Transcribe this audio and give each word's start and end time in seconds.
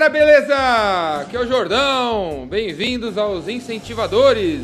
Galera, 0.00 0.18
beleza? 0.18 1.20
Aqui 1.20 1.36
é 1.36 1.40
o 1.40 1.46
Jordão. 1.46 2.46
Bem-vindos 2.48 3.18
aos 3.18 3.48
Incentivadores, 3.48 4.62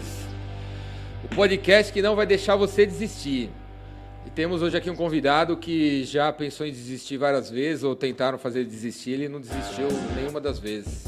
o 1.23 1.35
podcast 1.35 1.93
que 1.93 2.01
não 2.01 2.17
vai 2.17 2.25
deixar 2.25 2.57
você 2.57 2.87
desistir. 2.87 3.51
E 4.25 4.31
temos 4.31 4.63
hoje 4.63 4.79
aqui 4.79 4.89
um 4.89 4.97
convidado 4.97 5.55
que 5.59 6.05
já 6.05 6.33
pensou 6.33 6.67
em 6.67 6.71
desistir 6.71 7.19
várias 7.19 7.51
vezes 7.51 7.85
ou 7.85 7.95
tentaram 7.95 8.39
fazer 8.39 8.65
desistir, 8.65 9.11
ele 9.11 9.29
não 9.29 9.39
desistiu 9.39 9.89
nenhuma 10.17 10.41
das 10.41 10.59
vezes. 10.59 11.05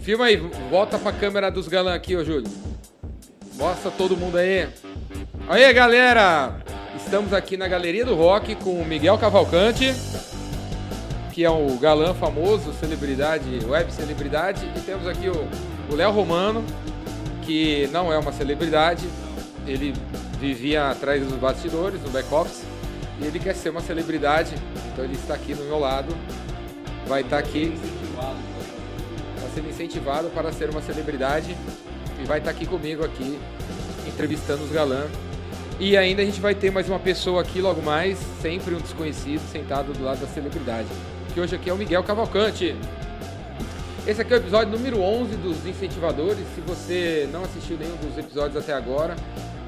Filma 0.00 0.24
aí, 0.24 0.36
volta 0.68 0.98
pra 0.98 1.12
câmera 1.12 1.52
dos 1.52 1.68
galãs 1.68 1.94
aqui, 1.94 2.16
ô 2.16 2.24
Júlio. 2.24 2.50
Mostra 3.54 3.92
todo 3.92 4.16
mundo 4.16 4.38
aí. 4.38 4.68
Aí, 5.48 5.72
galera! 5.72 6.64
Estamos 6.96 7.32
aqui 7.32 7.56
na 7.56 7.68
Galeria 7.68 8.04
do 8.04 8.16
Rock 8.16 8.56
com 8.56 8.72
o 8.72 8.84
Miguel 8.84 9.16
Cavalcante, 9.18 9.94
que 11.40 11.44
é 11.46 11.50
um 11.50 11.78
galã 11.78 12.12
famoso, 12.12 12.70
celebridade, 12.74 13.64
web 13.64 13.90
celebridade, 13.90 14.70
e 14.76 14.80
temos 14.80 15.06
aqui 15.06 15.26
o 15.30 15.94
Léo 15.94 16.10
Romano, 16.12 16.62
que 17.40 17.88
não 17.90 18.12
é 18.12 18.18
uma 18.18 18.30
celebridade, 18.30 19.08
ele 19.66 19.94
vivia 20.38 20.90
atrás 20.90 21.26
dos 21.26 21.32
bastidores, 21.38 22.02
no 22.02 22.10
back-office, 22.10 22.62
e 23.18 23.24
ele 23.24 23.38
quer 23.38 23.54
ser 23.54 23.70
uma 23.70 23.80
celebridade, 23.80 24.54
então 24.92 25.02
ele 25.02 25.14
está 25.14 25.32
aqui 25.32 25.54
no 25.54 25.64
meu 25.64 25.78
lado, 25.78 26.14
vai 27.08 27.22
estar 27.22 27.38
aqui, 27.38 27.72
está 29.34 29.48
sendo 29.54 29.70
incentivado 29.70 30.28
para 30.28 30.52
ser 30.52 30.68
uma 30.68 30.82
celebridade, 30.82 31.56
e 32.22 32.24
vai 32.26 32.40
estar 32.40 32.50
aqui 32.50 32.66
comigo 32.66 33.02
aqui, 33.02 33.38
entrevistando 34.06 34.62
os 34.62 34.70
galãs. 34.70 35.08
E 35.78 35.96
ainda 35.96 36.20
a 36.20 36.24
gente 36.26 36.38
vai 36.38 36.54
ter 36.54 36.70
mais 36.70 36.86
uma 36.86 36.98
pessoa 36.98 37.40
aqui 37.40 37.62
logo 37.62 37.80
mais, 37.80 38.18
sempre 38.42 38.74
um 38.74 38.78
desconhecido, 38.78 39.40
sentado 39.50 39.94
do 39.94 40.04
lado 40.04 40.20
da 40.20 40.26
celebridade. 40.26 40.88
Que 41.32 41.40
hoje 41.40 41.54
aqui 41.54 41.70
é 41.70 41.72
o 41.72 41.76
Miguel 41.76 42.02
Cavalcante. 42.02 42.74
Esse 44.04 44.20
aqui 44.20 44.32
é 44.32 44.36
o 44.36 44.40
episódio 44.40 44.72
número 44.72 45.00
11 45.00 45.36
dos 45.36 45.64
Incentivadores. 45.64 46.44
Se 46.56 46.60
você 46.60 47.28
não 47.32 47.44
assistiu 47.44 47.76
nenhum 47.76 47.94
dos 47.96 48.18
episódios 48.18 48.56
até 48.56 48.72
agora, 48.72 49.14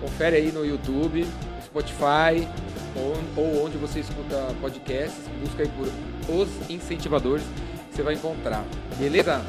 confere 0.00 0.36
aí 0.36 0.50
no 0.50 0.66
YouTube, 0.66 1.24
Spotify 1.64 2.48
ou, 2.96 3.16
ou 3.36 3.64
onde 3.64 3.78
você 3.78 4.00
escuta 4.00 4.52
podcasts. 4.60 5.22
Busca 5.40 5.62
aí 5.62 5.68
por 5.68 5.88
Os 6.34 6.48
Incentivadores, 6.68 7.44
que 7.90 7.96
você 7.96 8.02
vai 8.02 8.14
encontrar. 8.14 8.64
Beleza? 8.98 9.40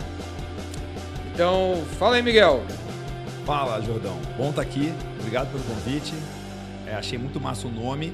Então, 1.33 1.83
fala 1.98 2.18
aí, 2.18 2.21
Miguel. 2.21 2.63
Fala, 3.44 3.81
Jordão. 3.81 4.19
Bom 4.38 4.51
estar 4.51 4.62
aqui. 4.62 4.94
Obrigado 5.19 5.51
pelo 5.51 5.63
convite. 5.63 6.13
É, 6.86 6.94
achei 6.94 7.18
muito 7.18 7.42
massa 7.42 7.68
o 7.68 7.71
nome. 7.71 8.13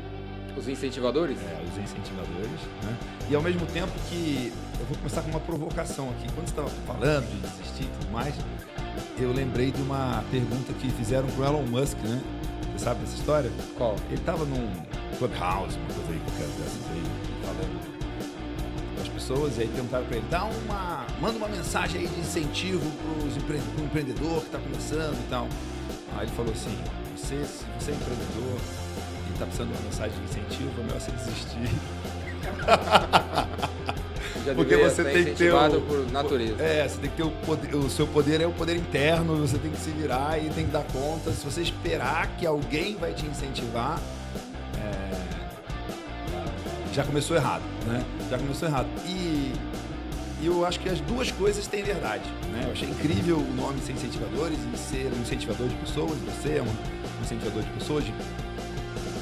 Os 0.55 0.69
incentivadores? 0.69 1.37
É, 1.37 1.61
os 1.69 1.77
incentivadores. 1.77 2.61
Né? 2.83 3.18
E 3.29 3.35
ao 3.35 3.41
mesmo 3.43 3.65
tempo 3.67 3.91
que 4.09 4.51
eu 4.79 4.85
vou 4.85 4.97
começar 4.97 5.21
com 5.21 5.29
uma 5.29 5.39
provocação 5.39 6.09
aqui. 6.09 6.25
Quando 6.33 6.47
você 6.47 6.51
estava 6.51 6.69
falando 6.87 7.29
de 7.29 7.47
desistir 7.47 7.83
e 7.83 7.99
tudo 7.99 8.11
mais, 8.11 8.33
eu 9.19 9.31
lembrei 9.31 9.71
de 9.71 9.81
uma 9.81 10.23
pergunta 10.31 10.73
que 10.73 10.89
fizeram 10.91 11.27
o 11.37 11.43
Elon 11.43 11.63
Musk, 11.63 11.97
né? 11.99 12.21
Você 12.71 12.85
sabe 12.85 13.01
dessa 13.01 13.15
história? 13.15 13.51
Qual? 13.77 13.95
Ele 14.07 14.15
estava 14.15 14.45
num 14.45 14.71
clubhouse, 15.17 15.77
uma 15.77 15.93
coisa 15.93 16.11
aí, 16.11 16.19
qualquer 16.25 16.47
dessas 16.57 16.81
aí, 16.91 17.03
falando 17.43 17.99
com 18.95 19.01
as 19.01 19.09
pessoas, 19.09 19.57
e 19.57 19.61
aí 19.61 19.67
perguntaram 19.67 20.05
para 20.05 20.17
ele, 20.17 20.25
dá 20.29 20.45
uma. 20.45 21.05
manda 21.21 21.37
uma 21.37 21.49
mensagem 21.49 22.01
aí 22.01 22.07
de 22.07 22.19
incentivo 22.19 22.89
para 23.45 23.55
o 23.55 23.85
empreendedor 23.85 24.39
que 24.39 24.45
está 24.45 24.59
começando 24.59 25.13
e 25.13 25.29
tal. 25.29 25.47
Aí 26.15 26.25
ele 26.25 26.31
falou 26.31 26.51
assim, 26.51 26.75
você, 27.15 27.45
se 27.45 27.65
você 27.77 27.91
é 27.91 27.95
empreendedor 27.95 28.59
e 29.27 29.33
está 29.33 29.45
precisando 29.45 29.71
de 29.71 29.77
uma 29.77 29.83
mensagem 29.83 30.17
de 30.17 30.23
incentivo, 30.23 30.71
é 30.79 30.83
melhor 30.83 30.99
você 30.99 31.11
desistir. 31.11 31.98
Porque 34.55 34.75
você 34.77 35.03
tem 35.03 35.25
que 35.25 35.31
ter 35.31 35.53
o, 35.53 35.81
por 35.81 36.11
natureza. 36.11 36.63
É, 36.63 36.87
você 36.87 36.97
tem 36.97 37.09
que 37.09 37.17
ter 37.17 37.23
o 37.23 37.31
poder, 37.31 37.75
o 37.75 37.89
seu 37.89 38.07
poder 38.07 38.41
é 38.41 38.47
o 38.47 38.51
poder 38.51 38.75
interno, 38.75 39.35
você 39.35 39.57
tem 39.57 39.71
que 39.71 39.79
se 39.79 39.91
virar 39.91 40.39
e 40.43 40.49
tem 40.49 40.65
que 40.65 40.71
dar 40.71 40.83
conta. 40.85 41.31
Se 41.31 41.45
você 41.45 41.61
esperar 41.61 42.27
que 42.37 42.45
alguém 42.45 42.95
vai 42.95 43.13
te 43.13 43.25
incentivar, 43.25 43.99
é, 44.77 45.11
já 46.93 47.03
começou 47.03 47.35
errado, 47.35 47.63
né? 47.85 48.03
Já 48.29 48.37
começou 48.37 48.67
errado. 48.67 48.87
E, 49.05 49.53
eu 50.41 50.65
acho 50.65 50.79
que 50.79 50.87
as 50.87 51.01
duas 51.01 51.29
coisas 51.31 51.67
têm 51.67 51.83
verdade, 51.83 52.23
né? 52.53 52.63
Eu 52.65 52.71
achei 52.71 52.87
incrível 52.89 53.37
o 53.37 53.53
nome 53.55 53.81
Ser 53.81 53.91
Incentivadores 53.91 54.57
e 54.73 54.77
ser 54.77 55.11
um 55.13 55.21
incentivador 55.21 55.67
de 55.67 55.75
pessoas. 55.75 56.17
Você 56.19 56.57
é 56.57 56.61
um 56.61 57.23
incentivador 57.23 57.61
de 57.61 57.69
pessoas. 57.71 58.05
De, 58.05 58.13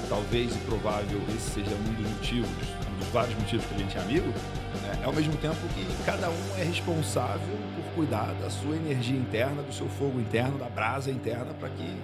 talvez 0.07 0.55
e 0.55 0.59
provável 0.59 1.19
esse 1.35 1.51
seja 1.51 1.71
um 1.71 1.93
dos 1.93 2.09
motivos, 2.11 2.49
dos 2.97 3.07
vários 3.09 3.37
motivos 3.37 3.65
que 3.65 3.75
a 3.75 3.77
gente 3.77 3.97
é 3.97 4.01
amigo. 4.01 4.27
né? 4.27 4.99
É 5.01 5.05
ao 5.05 5.13
mesmo 5.13 5.35
tempo 5.37 5.55
que 5.73 6.03
cada 6.05 6.29
um 6.29 6.57
é 6.57 6.63
responsável 6.63 7.57
por 7.75 7.83
cuidar 7.95 8.33
da 8.41 8.49
sua 8.49 8.75
energia 8.75 9.17
interna, 9.17 9.61
do 9.61 9.73
seu 9.73 9.87
fogo 9.87 10.19
interno, 10.19 10.57
da 10.57 10.69
brasa 10.69 11.11
interna, 11.11 11.53
para 11.59 11.69
que 11.69 11.97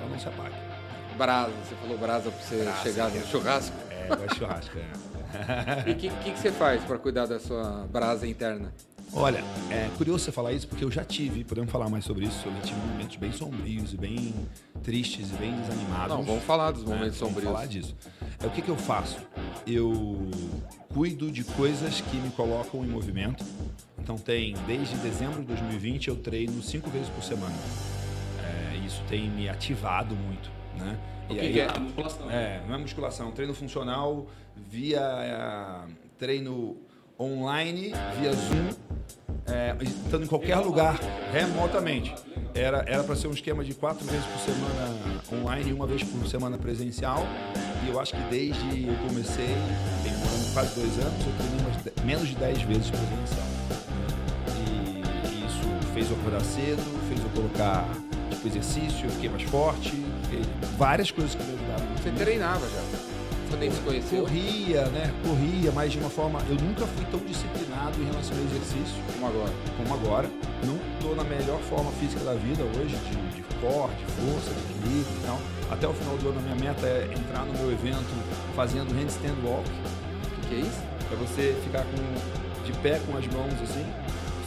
ela 0.00 0.10
não 0.10 0.18
se 0.18 0.28
apague. 0.28 0.54
Brasa, 1.16 1.52
você 1.64 1.74
falou 1.74 1.98
brasa 1.98 2.30
pra 2.30 2.40
você 2.40 2.62
Brasa, 2.62 2.82
chegar 2.82 3.10
é. 3.10 3.18
no 3.18 3.26
churrasco. 3.26 3.76
É, 3.90 4.04
eu 4.04 4.16
gosto 4.16 4.28
de 4.28 4.36
churrasco, 4.38 4.78
é. 4.78 5.08
E 5.86 5.92
o 5.92 5.96
que, 5.96 6.08
que, 6.08 6.30
que 6.32 6.38
você 6.38 6.52
faz 6.52 6.82
para 6.84 6.96
cuidar 6.98 7.26
da 7.26 7.38
sua 7.40 7.86
brasa 7.90 8.26
interna? 8.26 8.72
Olha, 9.12 9.42
é 9.70 9.88
curioso 9.96 10.24
você 10.24 10.32
falar 10.32 10.52
isso 10.52 10.68
porque 10.68 10.84
eu 10.84 10.90
já 10.90 11.04
tive, 11.04 11.42
podemos 11.42 11.70
falar 11.72 11.88
mais 11.88 12.04
sobre 12.04 12.26
isso, 12.26 12.46
eu 12.46 12.52
já 12.54 12.60
tive 12.60 12.78
momentos 12.80 13.16
bem 13.16 13.32
sombrios 13.32 13.92
e 13.92 13.96
bem 13.96 14.34
tristes 14.82 15.30
e 15.30 15.34
bem 15.34 15.52
desanimados. 15.60 16.16
Não, 16.16 16.22
vamos 16.22 16.44
falar 16.44 16.70
dos 16.72 16.84
né? 16.84 16.94
momentos 16.94 17.18
Vamos 17.18 17.34
sombrios. 17.34 17.52
falar 17.52 17.66
disso. 17.66 17.96
É 18.40 18.46
o 18.46 18.50
que, 18.50 18.62
que 18.62 18.68
eu 18.68 18.76
faço? 18.76 19.18
Eu 19.66 20.28
cuido 20.92 21.30
de 21.30 21.42
coisas 21.42 22.00
que 22.00 22.16
me 22.18 22.30
colocam 22.30 22.84
em 22.84 22.88
movimento. 22.88 23.44
Então 23.98 24.16
tem, 24.16 24.54
desde 24.66 24.94
dezembro 24.96 25.40
de 25.40 25.46
2020, 25.48 26.08
eu 26.08 26.16
treino 26.16 26.62
cinco 26.62 26.88
vezes 26.90 27.08
por 27.08 27.22
semana. 27.24 27.54
É, 28.44 28.76
isso 28.86 29.02
tem 29.08 29.28
me 29.30 29.48
ativado 29.48 30.14
muito, 30.14 30.50
né? 30.78 30.96
O 31.28 31.32
E 31.32 31.36
que, 31.36 31.40
aí- 31.40 31.52
que 31.54 31.60
é? 31.60 31.78
Musculação. 31.78 32.30
é, 32.30 32.62
não 32.68 32.74
é 32.74 32.78
musculação, 32.78 33.32
treino 33.32 33.54
funcional 33.54 34.26
via 34.56 35.00
é, 35.00 35.92
treino 36.18 36.76
online, 37.20 37.92
via 38.20 38.32
Zoom, 38.32 38.97
é, 39.50 39.74
estando 39.82 40.24
em 40.24 40.26
qualquer 40.26 40.56
lugar, 40.58 40.98
remotamente. 41.32 42.14
Era 42.54 42.84
era 42.88 43.04
para 43.04 43.14
ser 43.14 43.28
um 43.28 43.32
esquema 43.32 43.62
de 43.62 43.74
quatro 43.74 44.04
vezes 44.06 44.24
por 44.26 44.40
semana 44.40 44.96
online 45.32 45.70
e 45.70 45.72
uma 45.72 45.86
vez 45.86 46.02
por 46.02 46.26
semana 46.26 46.58
presencial. 46.58 47.24
E 47.84 47.88
eu 47.90 48.00
acho 48.00 48.14
que 48.14 48.22
desde 48.30 48.86
eu 48.88 48.94
comecei, 49.06 49.54
tem 50.02 50.12
ano, 50.12 50.52
quase 50.52 50.74
dois 50.74 50.98
anos, 50.98 51.26
eu 51.26 51.32
treinei 51.38 51.94
de- 51.94 52.04
menos 52.04 52.28
de 52.28 52.34
dez 52.34 52.60
vezes 52.62 52.90
presencial. 52.90 53.46
E, 54.66 55.02
e 55.28 55.46
isso 55.46 55.92
fez 55.94 56.10
eu 56.10 56.16
acordar 56.16 56.40
cedo, 56.40 56.82
fez 57.08 57.20
eu 57.22 57.30
colocar 57.30 57.86
tipo, 58.30 58.48
exercício, 58.48 59.04
eu 59.06 59.10
fiquei 59.10 59.28
mais 59.30 59.42
forte, 59.44 59.92
várias 60.76 61.10
coisas 61.10 61.34
que 61.34 61.42
me 61.44 61.54
ajudaram. 61.54 61.86
Você 62.02 62.10
treinava 62.10 62.66
já. 62.66 62.82
Quando 63.48 63.62
a 63.62 63.64
gente 63.64 63.76
se 63.76 63.82
conheceu, 63.82 64.20
Corria, 64.22 64.84
né? 64.86 65.14
Corria, 65.24 65.72
mas 65.72 65.92
de 65.92 65.98
uma 65.98 66.10
forma. 66.10 66.40
Eu 66.48 66.56
nunca 66.56 66.86
fui 66.86 67.04
tão 67.06 67.20
disciplinado 67.20 68.00
em 68.00 68.04
relação 68.04 68.36
ao 68.36 68.44
exercício 68.44 69.02
como 69.14 69.26
agora. 69.26 69.52
como 69.76 69.94
agora. 69.94 70.30
Não 70.64 70.76
estou 70.94 71.16
na 71.16 71.24
melhor 71.24 71.58
forma 71.62 71.90
física 71.92 72.22
da 72.24 72.34
vida 72.34 72.62
hoje, 72.62 72.94
de, 72.96 73.36
de 73.36 73.42
forte, 73.60 73.96
força, 74.20 74.52
de 74.52 74.60
equilíbrio 74.60 75.16
e 75.16 75.26
tal. 75.26 75.40
Até 75.70 75.88
o 75.88 75.92
final 75.94 76.16
do 76.18 76.28
ano, 76.28 76.38
a 76.38 76.42
minha 76.42 76.56
meta 76.56 76.86
é 76.86 77.08
entrar 77.16 77.44
no 77.46 77.52
meu 77.54 77.72
evento 77.72 78.08
fazendo 78.54 78.92
handstand 78.94 79.36
walk. 79.44 79.68
O 79.68 80.40
que, 80.40 80.48
que 80.48 80.54
é 80.54 80.58
isso? 80.58 80.82
É 81.10 81.16
você 81.16 81.56
ficar 81.64 81.84
com, 81.84 82.64
de 82.64 82.72
pé 82.80 83.00
com 83.06 83.16
as 83.16 83.26
mãos 83.28 83.54
assim, 83.62 83.86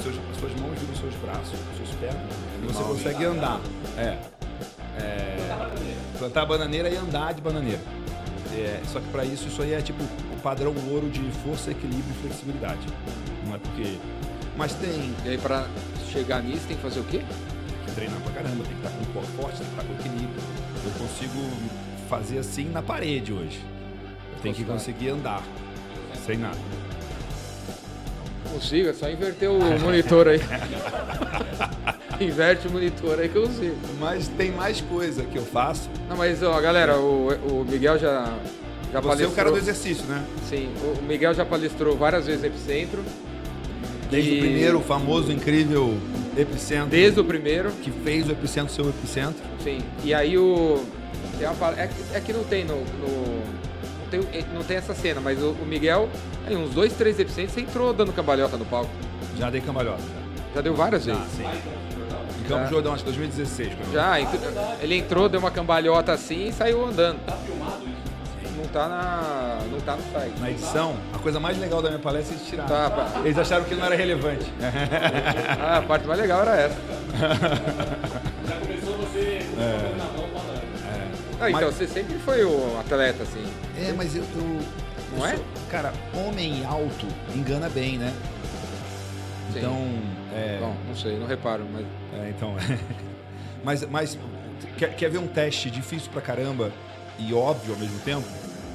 seus, 0.03 0.15
as 0.31 0.37
suas 0.37 0.53
mãos 0.59 0.77
viram 0.77 0.93
os 0.93 0.99
seus 0.99 1.15
braços, 1.15 1.53
as 1.71 1.77
suas 1.77 1.89
pernas, 1.99 2.21
e 2.61 2.67
você 2.67 2.83
consegue 2.83 3.25
andar. 3.25 3.59
É. 3.97 4.17
é 4.99 5.41
plantar 6.19 6.45
bananeira 6.45 6.87
e 6.87 6.95
andar 6.95 7.33
de 7.33 7.41
bananeira. 7.41 7.81
É, 8.53 8.81
só 8.91 8.99
que 8.99 9.07
para 9.07 9.23
isso, 9.23 9.47
isso 9.47 9.61
aí 9.61 9.73
é 9.73 9.81
tipo 9.81 10.03
o 10.03 10.41
padrão 10.41 10.73
ouro 10.89 11.09
de 11.09 11.21
força, 11.43 11.71
equilíbrio 11.71 12.13
e 12.17 12.21
flexibilidade. 12.21 12.81
Não 13.45 13.55
é 13.55 13.57
porque. 13.57 13.97
Mas 14.57 14.73
tem 14.73 15.13
E 15.25 15.29
aí, 15.29 15.37
pra 15.37 15.67
chegar 16.11 16.43
nisso, 16.43 16.67
tem 16.67 16.75
que 16.75 16.83
fazer 16.83 16.99
o 16.99 17.03
quê? 17.05 17.21
que 17.85 17.95
treinar 17.95 18.19
pra 18.21 18.31
caramba, 18.33 18.63
tem 18.63 18.73
que 18.73 18.85
estar 18.85 18.89
com 18.89 19.03
o 19.03 19.13
corpo 19.13 19.41
forte, 19.41 19.57
tem 19.57 19.67
que 19.67 19.71
estar 19.71 19.83
com 19.83 19.93
equilíbrio. 19.93 20.41
Eu 20.85 20.91
consigo 20.91 21.49
fazer 22.09 22.39
assim 22.39 22.69
na 22.69 22.81
parede 22.81 23.33
hoje. 23.33 23.59
Eu 24.35 24.41
tenho 24.41 24.55
que 24.55 24.63
conseguir 24.63 25.09
andar 25.09 25.43
sem 26.25 26.37
nada. 26.37 26.57
Consigo, 28.51 28.89
é 28.89 28.93
só 28.93 29.09
inverter 29.09 29.49
o 29.49 29.79
monitor 29.79 30.27
aí. 30.27 30.39
Inverte 32.25 32.67
o 32.67 32.71
monitor 32.71 33.19
aí 33.19 33.27
que 33.29 33.35
eu 33.35 33.43
consigo. 33.43 33.75
Mas 33.99 34.27
tem 34.29 34.51
mais 34.51 34.79
coisa 34.81 35.23
que 35.23 35.37
eu 35.37 35.45
faço. 35.45 35.89
Não, 36.09 36.15
mas 36.15 36.41
ó, 36.43 36.59
galera, 36.61 36.97
o, 36.97 37.27
o 37.29 37.65
Miguel 37.69 37.97
já, 37.97 38.25
já 38.25 38.33
Você 38.91 38.97
é 38.97 39.01
palestrou. 39.01 39.29
o 39.31 39.35
cara 39.35 39.51
do 39.51 39.57
exercício, 39.57 40.05
né? 40.05 40.23
Sim, 40.47 40.69
o 40.99 41.01
Miguel 41.03 41.33
já 41.33 41.45
palestrou 41.45 41.95
várias 41.97 42.25
vezes 42.25 42.41
no 42.41 42.47
Epicentro. 42.47 43.03
Desde 44.09 44.29
E- 44.31 44.37
o 44.37 44.41
primeiro, 44.41 44.79
famoso, 44.81 45.31
incrível 45.31 45.97
Epicentro. 46.37 46.87
Desde 46.89 47.19
o 47.19 47.23
primeiro, 47.25 47.71
Que 47.81 47.89
fez 47.91 48.27
o 48.27 48.31
Epicentro 48.31 48.73
ser 48.73 48.81
o 48.81 48.89
Epicentro. 48.89 49.41
sim. 49.63 49.79
E 50.03 50.13
aí 50.13 50.37
o. 50.37 50.83
É, 51.77 51.87
que- 51.87 52.15
é 52.17 52.19
que 52.19 52.33
não 52.33 52.43
tem 52.43 52.63
no, 52.65 52.75
no, 52.75 53.41
não 54.53 54.63
tem 54.63 54.77
essa 54.77 54.93
cena, 54.93 55.19
mas 55.21 55.41
o, 55.41 55.51
o 55.51 55.65
Miguel, 55.65 56.07
aí, 56.45 56.55
uns 56.55 56.69
dois, 56.71 56.93
três 56.93 57.17
episódios, 57.19 57.51
você 57.53 57.61
entrou 57.61 57.91
dando 57.93 58.13
cambalhota 58.13 58.57
no 58.57 58.65
palco. 58.65 58.91
Já 59.39 59.49
dei 59.49 59.61
cambalhota. 59.61 60.03
Já 60.53 60.61
deu 60.61 60.75
várias 60.75 61.03
Já, 61.05 61.13
vezes. 61.15 61.31
sim. 61.37 61.43
Em 62.41 62.47
Campo 62.47 62.63
Já. 62.63 62.69
Jordão, 62.69 62.93
acho 62.93 63.03
que 63.03 63.11
2016. 63.11 63.69
pelo 63.69 63.79
menos. 63.79 63.93
Já, 63.93 64.19
ent- 64.19 64.29
ele 64.81 64.95
entrou, 64.97 65.29
deu 65.29 65.39
uma 65.39 65.51
cambalhota 65.51 66.11
assim 66.11 66.47
e 66.47 66.51
saiu 66.53 66.85
andando. 66.85 67.19
Tá 67.25 67.33
filmado 67.45 67.83
isso? 67.87 68.11
Não 68.57 68.65
tá 68.65 68.87
na. 68.87 69.59
não 69.71 69.79
tá 69.81 69.95
no 69.95 70.03
site. 70.11 70.39
Na 70.39 70.51
edição, 70.51 70.95
a 71.13 71.17
coisa 71.19 71.39
mais 71.39 71.57
legal 71.57 71.81
da 71.81 71.89
minha 71.89 72.01
palestra 72.01 72.35
é 72.35 72.37
eles 72.37 72.47
tiraram. 72.47 72.69
Tá, 72.69 72.89
pá. 72.89 73.11
Eles 73.23 73.37
acharam 73.37 73.63
que 73.65 73.73
não 73.75 73.85
era 73.85 73.95
relevante. 73.95 74.45
Ah, 75.59 75.77
a 75.77 75.81
parte 75.81 76.05
mais 76.07 76.19
legal 76.19 76.41
era 76.41 76.55
essa. 76.57 76.77
Já 78.47 78.55
começou 78.59 78.97
você 78.97 79.39
colocando 79.55 79.97
na 79.97 80.03
mão 80.05 80.27
falando. 80.33 80.61
Ah, 81.39 81.49
então 81.49 81.61
Mas- 81.63 81.75
você 81.75 81.87
sempre 81.87 82.19
foi 82.19 82.43
o 82.43 82.77
atleta, 82.79 83.23
assim. 83.23 83.43
É, 83.79 83.93
mas 83.93 84.15
eu. 84.15 84.23
eu 84.35 84.41
Não 85.17 85.19
eu 85.19 85.25
é? 85.25 85.35
sou- 85.35 85.45
cara, 85.71 85.91
homem 86.13 86.63
alto 86.65 87.07
engana 87.35 87.67
bem, 87.69 87.97
né? 87.97 88.13
Sim. 89.53 89.59
Então. 89.59 90.20
É, 90.33 90.59
Bom, 90.59 90.75
não 90.87 90.95
sei, 90.95 91.17
não 91.19 91.27
reparo, 91.27 91.65
mas. 91.71 91.85
é, 92.13 92.29
então. 92.29 92.55
mas, 93.63 93.85
mas 93.85 94.17
quer, 94.77 94.95
quer 94.95 95.09
ver 95.09 95.17
um 95.17 95.27
teste 95.27 95.69
difícil 95.69 96.11
pra 96.11 96.21
caramba 96.21 96.71
e 97.19 97.33
óbvio 97.33 97.73
ao 97.73 97.79
mesmo 97.79 97.99
tempo? 97.99 98.27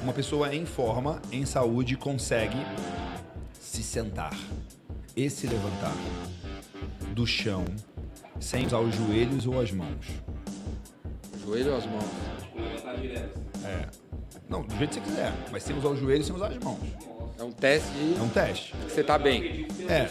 Uma 0.03 0.13
pessoa 0.13 0.53
em 0.53 0.65
forma, 0.65 1.21
em 1.31 1.45
saúde, 1.45 1.97
consegue 1.97 2.57
se 3.59 3.81
sentar 3.83 4.35
e 5.15 5.29
se 5.29 5.47
levantar 5.47 5.93
do 7.13 7.25
chão 7.25 7.65
sem 8.39 8.65
usar 8.67 8.79
os 8.79 8.95
joelhos 8.95 9.47
ou 9.47 9.59
as 9.59 9.71
mãos. 9.71 10.05
Joelho 11.43 11.71
ou 11.71 11.77
as 11.77 11.85
mãos? 11.87 12.05
Tipo, 12.41 12.59
levantar 12.61 12.97
direto. 12.97 13.39
É. 13.65 13.87
Não, 14.47 14.61
do 14.61 14.75
jeito 14.77 14.89
que 14.91 14.95
você 14.95 15.09
quiser, 15.09 15.33
mas 15.51 15.63
sem 15.63 15.77
usar 15.77 15.89
os 15.89 15.99
joelhos 15.99 16.25
e 16.25 16.27
sem 16.27 16.35
usar 16.35 16.47
as 16.47 16.57
mãos. 16.63 16.79
É 17.39 17.43
um 17.43 17.51
teste 17.51 17.89
de 17.91 18.19
É 18.19 18.21
um 18.23 18.29
teste. 18.29 18.73
que 18.85 18.91
você 18.91 19.03
tá 19.03 19.17
bem. 19.17 19.67
É. 19.87 20.07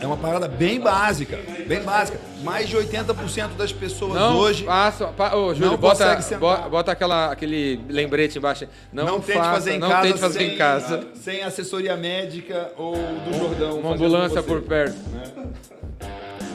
É 0.00 0.06
uma 0.06 0.16
parada 0.16 0.48
bem 0.48 0.80
básica, 0.80 1.38
bem 1.66 1.82
básica. 1.82 2.18
Mais 2.42 2.68
de 2.68 2.76
80% 2.76 3.56
das 3.56 3.72
pessoas 3.72 4.14
Não 4.14 4.36
hoje 4.36 4.64
faça. 4.64 5.08
Pa, 5.08 5.34
ô, 5.36 5.52
Júlio, 5.54 5.72
não 5.72 5.76
bota, 5.76 6.18
bota, 6.70 6.92
aquela, 6.92 7.32
aquele 7.32 7.80
lembrete 7.88 8.38
embaixo. 8.38 8.66
Não, 8.92 9.04
não, 9.04 9.20
tente 9.20 9.36
faça, 9.38 9.50
fazer 9.50 9.74
em 9.74 9.78
não 9.78 9.88
casa, 9.88 10.08
tente 10.08 10.18
fazer 10.20 10.38
sem, 10.38 10.54
em 10.54 10.56
casa. 10.56 11.08
sem 11.14 11.42
assessoria 11.42 11.96
médica 11.96 12.72
ou 12.76 12.94
do 12.94 13.38
Jordão. 13.38 13.80
Uma 13.80 13.94
ambulância 13.94 14.42
por 14.42 14.62
perto. 14.62 14.96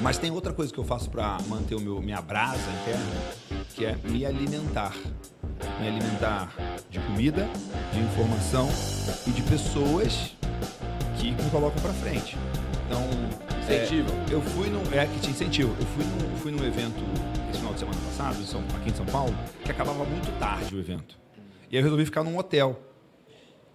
Mas 0.02 0.18
tem 0.18 0.32
outra 0.32 0.52
coisa 0.52 0.74
que 0.74 0.80
eu 0.80 0.84
faço 0.84 1.10
pra 1.10 1.38
manter 1.48 1.76
o 1.76 1.80
meu 1.80 2.02
minha 2.02 2.22
brasa 2.22 2.58
interna, 2.82 3.64
que 3.76 3.86
é 3.86 3.96
me 4.04 4.26
alimentar. 4.26 4.94
Me 5.80 5.88
alimentar 5.88 6.54
de 6.90 7.00
comida, 7.00 7.48
de 7.92 8.00
informação 8.00 8.70
e 9.28 9.32
de 9.32 9.42
pessoas 9.44 10.36
que 11.20 11.32
me 11.32 11.50
colocam 11.50 11.82
pra 11.82 11.94
frente. 11.94 12.38
Então, 12.88 13.02
é, 13.70 13.84
Incentivam. 13.84 14.16
eu 14.30 14.42
fui 14.42 14.70
num. 14.70 14.82
É, 14.94 15.06
que 15.08 15.20
te 15.20 15.30
incentivo. 15.30 15.76
Eu 15.80 15.86
fui 15.88 16.04
num, 16.06 16.38
fui 16.38 16.52
num 16.52 16.64
evento 16.66 17.02
esse 17.50 17.60
final 17.60 17.74
de 17.74 17.80
semana 17.80 17.98
passado, 18.06 18.40
em 18.42 18.46
São- 18.46 18.64
aqui 18.76 18.90
em 18.90 18.94
São 18.94 19.06
Paulo, 19.06 19.34
que 19.64 19.72
acabava 19.72 20.04
muito 20.04 20.32
tarde 20.40 20.76
o 20.76 20.80
evento. 20.80 21.18
E 21.72 21.76
aí 21.76 21.82
eu 21.82 21.84
resolvi 21.84 22.06
ficar 22.06 22.24
num 22.24 22.38
hotel. 22.38 22.80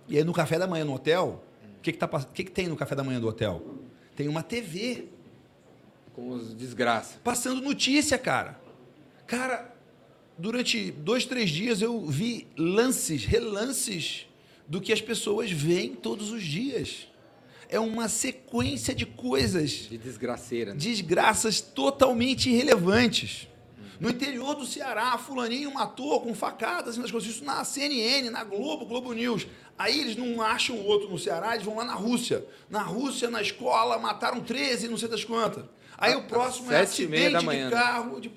E 0.06 0.16
aí 0.16 0.24
no 0.24 0.32
café 0.32 0.58
da 0.58 0.66
manhã 0.66 0.84
no 0.84 0.94
hotel, 0.94 1.42
o 1.78 1.80
que, 1.82 1.92
que, 1.92 1.98
tá, 1.98 2.06
que, 2.08 2.44
que 2.44 2.50
tem 2.50 2.68
no 2.68 2.76
café 2.76 2.94
da 2.94 3.02
manhã 3.02 3.20
do 3.20 3.26
hotel? 3.28 3.62
Tem 4.16 4.28
uma 4.28 4.42
TV 4.42 5.06
Com 6.14 6.30
os 6.30 6.54
desgraça. 6.54 7.18
passando 7.24 7.60
notícia, 7.60 8.16
cara. 8.18 8.58
Cara, 9.26 9.74
durante 10.38 10.90
dois, 10.90 11.24
três 11.26 11.50
dias 11.50 11.82
eu 11.82 12.06
vi 12.06 12.46
lances, 12.56 13.24
relances 13.24 14.26
do 14.66 14.80
que 14.80 14.92
as 14.92 15.00
pessoas 15.00 15.50
veem 15.50 15.94
todos 15.94 16.30
os 16.30 16.42
dias. 16.42 17.08
É 17.68 17.78
uma 17.78 18.08
sequência 18.08 18.94
de 18.94 19.04
coisas 19.04 19.70
De 19.70 19.98
desgraceira. 19.98 20.72
Né? 20.72 20.78
desgraças 20.80 21.60
totalmente 21.60 22.48
irrelevantes. 22.48 23.46
No 24.00 24.08
interior 24.10 24.54
do 24.54 24.64
Ceará, 24.64 25.18
fulaninho 25.18 25.74
matou 25.74 26.20
com 26.20 26.32
facadas 26.34 26.96
e 26.96 27.00
nas 27.00 27.10
coisas. 27.10 27.28
Isso 27.28 27.44
na 27.44 27.64
CNN, 27.64 28.30
na 28.30 28.44
Globo, 28.44 28.86
Globo 28.86 29.12
News. 29.12 29.46
Aí 29.76 30.00
eles 30.00 30.16
não 30.16 30.40
acham 30.40 30.76
o 30.76 30.84
outro 30.84 31.10
no 31.10 31.18
Ceará, 31.18 31.54
eles 31.54 31.64
vão 31.66 31.76
lá 31.76 31.84
na 31.84 31.94
Rússia. 31.94 32.44
Na 32.70 32.80
Rússia, 32.80 33.28
na 33.28 33.42
escola, 33.42 33.98
mataram 33.98 34.40
13, 34.40 34.86
não 34.88 34.96
sei 34.96 35.08
das 35.08 35.24
quantas. 35.24 35.64
Aí 35.96 36.14
o 36.14 36.22
próximo 36.22 36.70
é 36.72 36.84
e 36.98 37.06
meia 37.06 37.30
da 37.32 37.38
acidente 37.38 37.44
manhã, 37.44 37.68
de 37.68 37.74
né? 37.74 37.80
carro. 37.80 38.20
de- 38.20 38.30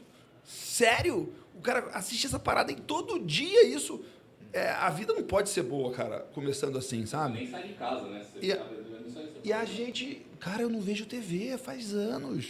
Sério? 0.44 1.32
O 1.62 1.64
cara 1.64 1.92
assiste 1.94 2.26
essa 2.26 2.40
parada 2.40 2.72
em 2.72 2.76
todo 2.76 3.20
dia, 3.20 3.68
isso. 3.68 4.04
É, 4.52 4.72
a 4.72 4.90
vida 4.90 5.14
não 5.14 5.22
pode 5.22 5.48
ser 5.48 5.62
boa, 5.62 5.94
cara, 5.94 6.22
começando 6.34 6.76
assim, 6.76 7.06
sabe? 7.06 7.38
Nem 7.38 7.46
sai 7.46 7.68
de 7.68 7.74
casa, 7.74 8.08
né? 8.10 8.20
Você 8.24 8.48
E 8.48 8.52
a- 8.52 8.56
aí, 8.56 8.62
você 9.06 9.30
E 9.44 9.54
a 9.54 9.64
gente, 9.64 10.26
cara, 10.40 10.64
eu 10.64 10.70
não 10.72 10.82
vejo 10.82 11.06
TV 11.06 11.56
faz 11.60 11.94
anos. 11.94 12.48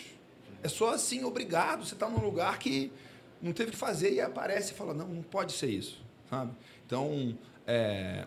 É 0.63 0.70
só 0.70 0.94
assim, 0.94 1.25
obrigado. 1.25 1.86
Você 1.86 1.94
está 1.94 2.08
num 2.10 2.22
lugar 2.24 2.58
que 2.58 2.89
não 3.41 3.51
teve 3.51 3.68
o 3.70 3.74
que 3.74 3.77
fazer 3.77 4.13
e 4.13 4.22
aparece 4.22 4.72
e 4.72 4.75
fala, 4.77 4.94
não, 4.94 5.10
não 5.10 5.24
pode 5.24 5.51
ser 5.51 5.68
isso, 5.70 6.01
sabe? 6.30 6.53
Então, 6.86 7.38
é, 7.68 8.25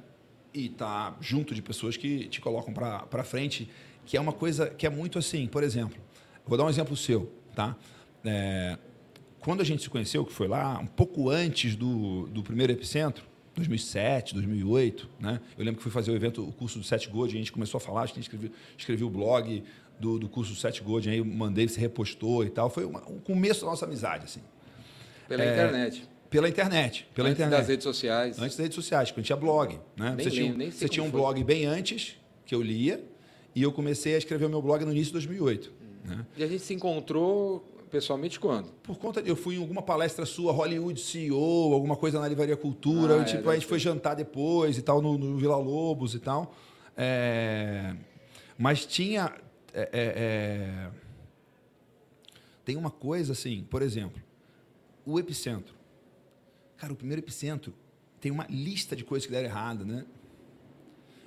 e 0.53 0.69
tá 0.69 1.17
junto 1.19 1.55
de 1.55 1.63
pessoas 1.63 1.97
que 1.97 2.29
te 2.29 2.43
colocam 2.43 2.75
para 2.75 3.25
frente, 3.25 3.71
que 4.05 4.19
é 4.19 4.21
uma 4.21 4.35
coisa 4.35 4.69
que 4.69 4.87
é 4.87 4.91
muito 4.91 5.19
assim. 5.19 5.47
Por 5.47 5.63
exemplo, 5.63 5.97
vou 6.47 6.59
dar 6.59 6.65
um 6.65 6.69
exemplo 6.69 6.95
seu, 6.95 7.33
tá? 7.55 7.75
É, 8.23 8.77
quando 9.45 9.61
a 9.61 9.65
gente 9.65 9.83
se 9.83 9.91
conheceu, 9.91 10.25
que 10.25 10.33
foi 10.33 10.49
lá 10.49 10.79
um 10.79 10.87
pouco 10.87 11.29
antes 11.31 11.77
do, 11.77 12.27
do 12.29 12.43
primeiro 12.43 12.73
epicentro, 12.73 13.25
2007, 13.55 14.35
2008, 14.35 15.09
né? 15.21 15.41
Eu 15.57 15.65
lembro 15.65 15.77
que 15.79 15.83
fui 15.83 15.93
fazer 15.93 16.11
o 16.11 16.17
evento, 16.17 16.43
o 16.47 16.51
curso 16.53 16.79
do 16.79 16.85
Sete 16.85 17.09
Gold, 17.09 17.35
a 17.35 17.39
gente 17.39 17.53
começou 17.53 17.79
a 17.79 17.81
falar, 17.81 18.03
a 18.03 18.07
gente 18.07 18.21
escreveu, 18.21 18.51
escrevi 18.77 19.05
o 19.05 19.11
blog 19.11 19.63
do, 20.01 20.19
do 20.19 20.29
curso 20.29 20.53
do 20.53 20.59
Sete 20.59 20.83
Gold, 20.83 21.09
aí 21.09 21.23
mandei, 21.23 21.69
você 21.69 21.81
repostou 21.81 22.45
e 22.45 22.51
tal. 22.51 22.69
Foi 22.69 22.85
uma- 22.85 23.09
um 23.09 23.21
começo 23.21 23.61
da 23.61 23.69
nossa 23.71 23.85
amizade, 23.85 24.25
assim. 24.25 24.41
Pela 25.29 25.45
É, 25.45 25.53
internet. 25.53 26.09
Pela 26.29 26.49
internet, 26.49 27.07
pela 27.15 27.29
Antes 27.29 27.39
internet. 27.39 27.59
das 27.61 27.69
redes 27.69 27.85
sociais. 27.85 28.39
Antes 28.41 28.57
das 28.57 28.65
redes 28.65 28.75
sociais, 28.75 29.11
porque 29.11 29.21
a 29.21 29.23
gente 29.23 29.27
tinha 29.29 29.37
blog, 29.37 29.79
né? 29.97 30.15
Nem 30.17 30.25
você 30.25 30.31
tinha, 30.33 30.51
lembro, 30.51 30.63
sei 30.63 30.73
você 30.73 30.89
tinha 30.89 31.05
um 31.05 31.11
foi. 31.11 31.21
blog 31.21 31.45
bem 31.45 31.65
antes, 31.65 32.17
que 32.45 32.53
eu 32.55 32.61
lia, 32.61 33.05
e 33.55 33.63
eu 33.63 33.71
comecei 33.71 34.17
a 34.17 34.19
escrever 34.19 34.47
o 34.47 34.51
meu 34.51 34.61
blog 34.61 34.85
no 34.85 34.91
início 34.91 35.07
de 35.09 35.13
2008. 35.13 35.73
Né? 36.05 36.27
E 36.37 36.43
a 36.43 36.47
gente 36.49 36.63
se 36.65 36.75
encontrou 36.75 37.65
pessoalmente 37.95 38.41
quando? 38.41 38.73
Por 38.83 38.99
conta 38.99 39.23
de, 39.23 39.29
eu 39.29 39.37
fui 39.37 39.55
em 39.55 39.61
alguma 39.61 39.81
palestra 39.81 40.27
sua, 40.27 40.51
Hollywood 40.51 41.01
CEO, 41.01 41.73
alguma 41.73 41.95
coisa 41.95 42.19
na 42.19 42.27
Livraria 42.27 42.57
Cultura, 42.57 43.15
Ah, 43.15 43.19
e, 43.19 43.21
é, 43.21 43.25
tipo, 43.25 43.49
a 43.49 43.55
gente 43.55 43.67
foi 43.67 43.79
jantar 43.79 44.17
depois 44.17 44.77
e 44.77 44.83
tal, 44.83 45.01
no, 45.01 45.17
no 45.17 45.37
Vila 45.37 45.57
Lobos 45.57 46.13
e 46.13 46.19
tal. 46.19 46.53
É, 46.97 47.95
mas 48.59 48.85
tinha. 48.85 49.33
é, 49.73 49.83
é, 49.83 49.89
é, 49.93 50.91
tem 52.65 52.77
uma 52.77 52.91
coisa 52.91 53.33
assim, 53.33 53.65
por 53.71 53.81
exemplo, 53.81 54.21
o 55.07 55.17
epicentro. 55.21 55.73
Cara, 56.77 56.93
o 56.93 56.97
primeiro 56.97 57.23
epicentro 57.23 57.73
tem 58.21 58.33
uma 58.33 58.47
lista 58.51 58.97
de 58.97 59.05
coisas 59.05 59.25
que 59.25 59.33
deram 59.33 59.49
errado, 59.49 59.87
né? 59.87 60.05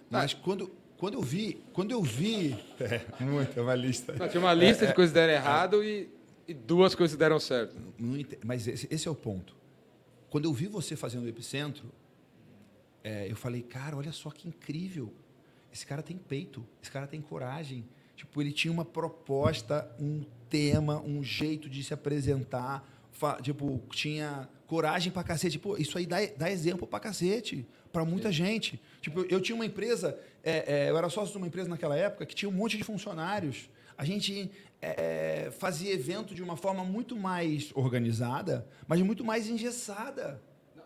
Mas 0.10 0.34
quando, 0.34 0.70
quando 0.98 1.14
eu 1.14 1.22
vi. 1.22 1.64
Quando 1.72 1.92
eu 1.92 2.04
vi. 2.04 2.58
É, 2.82 3.02
muita, 3.24 3.62
uma 3.62 3.74
lista. 3.74 4.14
Não, 4.20 4.28
tinha 4.28 4.42
uma 4.42 4.54
lista 4.54 4.86
de 4.86 4.94
coisas 4.94 5.14
que 5.14 5.20
deram 5.20 5.34
errado 5.34 5.82
e, 5.82 6.17
e 6.48 6.54
duas 6.54 6.96
coisas 6.96 7.18
deram 7.18 7.39
certo. 7.39 7.75
Mas 8.44 8.68
esse, 8.68 8.88
esse 8.89 9.08
é 9.08 9.12
o 9.12 9.16
ponto. 9.16 9.56
Quando 10.30 10.46
eu 10.46 10.54
vi 10.54 10.68
você 10.68 10.96
fazendo 10.96 11.25
o 11.25 11.27
epicentro, 11.27 11.92
é, 13.04 13.30
eu 13.30 13.36
falei, 13.36 13.62
cara, 13.62 13.98
olha 13.98 14.12
só 14.12 14.30
que 14.30 14.48
incrível. 14.48 15.13
Esse 15.72 15.86
cara 15.86 16.01
tem 16.01 16.18
peito, 16.18 16.66
esse 16.82 16.92
cara 16.92 17.08
tem 17.08 17.22
coragem. 17.22 17.86
Tipo, 18.16 18.42
ele 18.42 18.51
tinha 18.51 18.72
uma 18.72 18.86
proposta, 18.86 19.89
um 20.00 20.24
tema, 20.50 21.01
um 21.01 21.24
jeito 21.24 21.70
de 21.70 21.84
se 21.84 21.94
apresentar. 21.94 22.88
tipo, 23.42 23.82
tinha 23.92 24.50
coragem 24.66 25.12
pra 25.12 25.24
cacete. 25.24 25.60
Pô, 25.60 25.77
isso 25.77 25.98
aí 25.98 26.06
dá, 26.06 26.18
dá 26.38 26.50
exemplo 26.50 26.88
pra 26.88 27.00
cacete, 27.00 27.66
pra 27.92 28.04
muita 28.04 28.32
gente. 28.32 28.82
Tipo, 29.01 29.22
eu 29.30 29.39
tinha 29.39 29.56
uma 29.56 29.66
empresa, 29.66 30.20
é, 30.44 30.86
é, 30.86 30.89
eu 30.89 30.98
era 30.98 31.10
sócio 31.10 31.32
de 31.32 31.38
uma 31.38 31.48
empresa 31.48 31.70
naquela 31.70 31.96
época 31.96 32.25
que 32.25 32.36
tinha 32.36 32.50
um 32.50 32.54
monte 32.54 32.77
de 32.77 32.84
funcionários. 32.84 33.70
A 33.98 34.06
gente 34.06 34.51
é, 34.82 35.50
fazia 35.58 35.92
evento 35.94 36.36
de 36.36 36.44
uma 36.44 36.56
forma 36.56 36.84
muito 36.84 37.16
mais 37.16 37.72
organizada, 37.74 38.68
mas 38.88 39.01
muito 39.01 39.24
mais 39.25 39.50
engessada. 39.50 40.39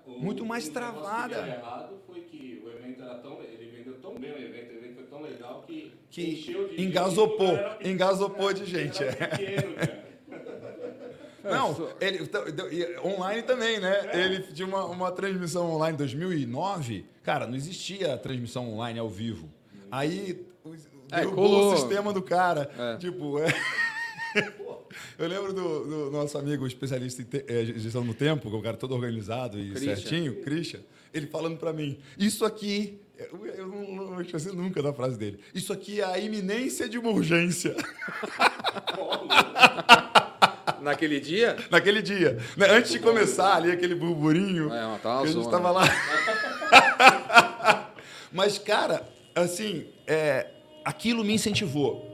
O- 0.05 0.19
Muito 0.19 0.45
mais 0.45 0.67
o 0.67 0.71
travada. 0.71 1.35
Que 1.35 1.41
deu 1.43 1.53
errado 1.53 1.99
foi 2.07 2.21
que 2.21 2.61
o 2.65 2.69
evento 2.69 3.03
era 3.03 3.15
tão. 3.19 3.39
Ele 3.43 3.69
vendeu 3.69 3.93
tão 3.99 4.17
bem 4.17 4.31
o 4.31 4.37
evento, 4.37 4.73
o 4.73 4.77
evento 4.77 4.95
foi 4.95 5.03
tão 5.03 5.21
legal 5.21 5.63
que. 5.67 5.93
Que 6.09 6.31
encheu 6.31 6.67
de 6.67 6.75
gente, 6.77 6.87
engasopou, 6.87 7.53
o 7.53 7.57
cara 7.57 7.77
era 7.79 7.89
engasopou 7.89 8.51
de 8.53 8.65
gente, 8.65 9.03
Era 9.03 9.11
é. 9.23 9.27
pequeno, 9.27 9.73
cara. 9.75 10.01
Não, 11.43 11.89
ele 11.99 12.23
então, 12.23 12.47
então, 12.47 12.67
online 13.05 13.41
também, 13.43 13.79
né? 13.79 14.09
Ele 14.13 14.41
tinha 14.53 14.67
uma, 14.67 14.85
uma 14.85 15.11
transmissão 15.11 15.71
online 15.71 15.95
em 15.95 15.97
2009. 15.97 17.05
Cara, 17.23 17.47
não 17.47 17.55
existia 17.55 18.15
transmissão 18.17 18.71
online 18.71 18.99
ao 18.99 19.09
vivo. 19.09 19.49
Aí 19.89 20.45
o- 20.63 20.75
É, 21.11 21.19
derrubou 21.19 21.49
colou. 21.49 21.73
o 21.73 21.77
sistema 21.77 22.13
do 22.13 22.21
cara. 22.21 22.69
É. 22.77 22.97
Tipo, 22.97 23.39
é. 23.39 23.53
Eu 25.17 25.27
lembro 25.27 25.53
do, 25.53 25.85
do 25.85 26.11
nosso 26.11 26.37
amigo 26.37 26.65
especialista 26.65 27.21
em 27.21 27.25
te, 27.25 27.43
é, 27.47 27.65
gestão 27.65 28.03
no 28.03 28.13
tempo, 28.13 28.49
que 28.49 28.55
é 28.55 28.59
um 28.59 28.61
cara 28.61 28.77
todo 28.77 28.93
organizado 28.95 29.59
e 29.59 29.71
Christian. 29.71 29.95
certinho, 29.95 30.35
Christian, 30.41 30.79
ele 31.13 31.27
falando 31.27 31.57
para 31.57 31.71
mim, 31.71 31.97
isso 32.17 32.43
aqui, 32.43 32.99
eu, 33.17 33.45
eu 33.45 33.67
não, 33.67 33.95
não 33.95 34.07
vou 34.07 34.21
esquecer 34.21 34.53
nunca 34.53 34.81
da 34.81 34.91
frase 34.93 35.17
dele, 35.17 35.39
isso 35.53 35.71
aqui 35.71 36.01
é 36.01 36.05
a 36.05 36.17
iminência 36.17 36.89
de 36.89 36.97
uma 36.97 37.09
urgência. 37.09 37.75
Naquele 40.81 41.19
dia, 41.19 41.57
Naquele 41.69 42.01
dia, 42.01 42.39
né? 42.57 42.67
antes 42.71 42.91
de 42.91 42.99
começar 42.99 43.55
ali 43.55 43.71
aquele 43.71 43.93
burburinho, 43.93 44.73
É, 44.73 44.97
tá 44.97 45.19
a 45.19 45.27
gente 45.27 45.39
estava 45.39 45.69
lá. 45.69 45.83
Mas, 48.33 48.57
cara, 48.57 49.07
assim, 49.35 49.85
é, 50.07 50.47
aquilo 50.83 51.23
me 51.23 51.33
incentivou. 51.33 52.09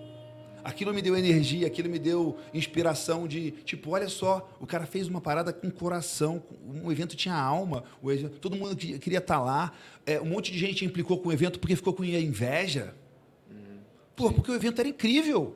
Aquilo 0.63 0.93
me 0.93 1.01
deu 1.01 1.15
energia, 1.15 1.65
aquilo 1.65 1.89
me 1.89 1.97
deu 1.97 2.37
inspiração 2.53 3.25
de, 3.25 3.51
tipo, 3.51 3.91
olha 3.91 4.09
só, 4.09 4.49
o 4.59 4.67
cara 4.67 4.85
fez 4.85 5.07
uma 5.07 5.21
parada 5.21 5.53
com 5.53 5.71
coração, 5.71 6.43
um 6.83 6.91
evento 6.91 7.15
tinha 7.15 7.35
alma, 7.35 7.85
o 8.01 8.11
evento- 8.11 8.37
todo 8.39 8.57
mundo 8.57 8.75
que- 8.75 8.99
queria 8.99 9.19
estar 9.19 9.39
lá, 9.39 9.71
é, 10.05 10.19
um 10.19 10.25
monte 10.25 10.51
de 10.51 10.59
gente 10.59 10.83
implicou 10.83 11.19
com 11.19 11.29
o 11.29 11.31
evento 11.31 11.57
porque 11.57 11.73
ficou 11.75 11.93
com 11.93 12.03
inveja. 12.03 12.93
Pô, 14.15 14.31
porque 14.33 14.51
o 14.51 14.55
evento 14.55 14.79
era 14.79 14.89
incrível. 14.89 15.55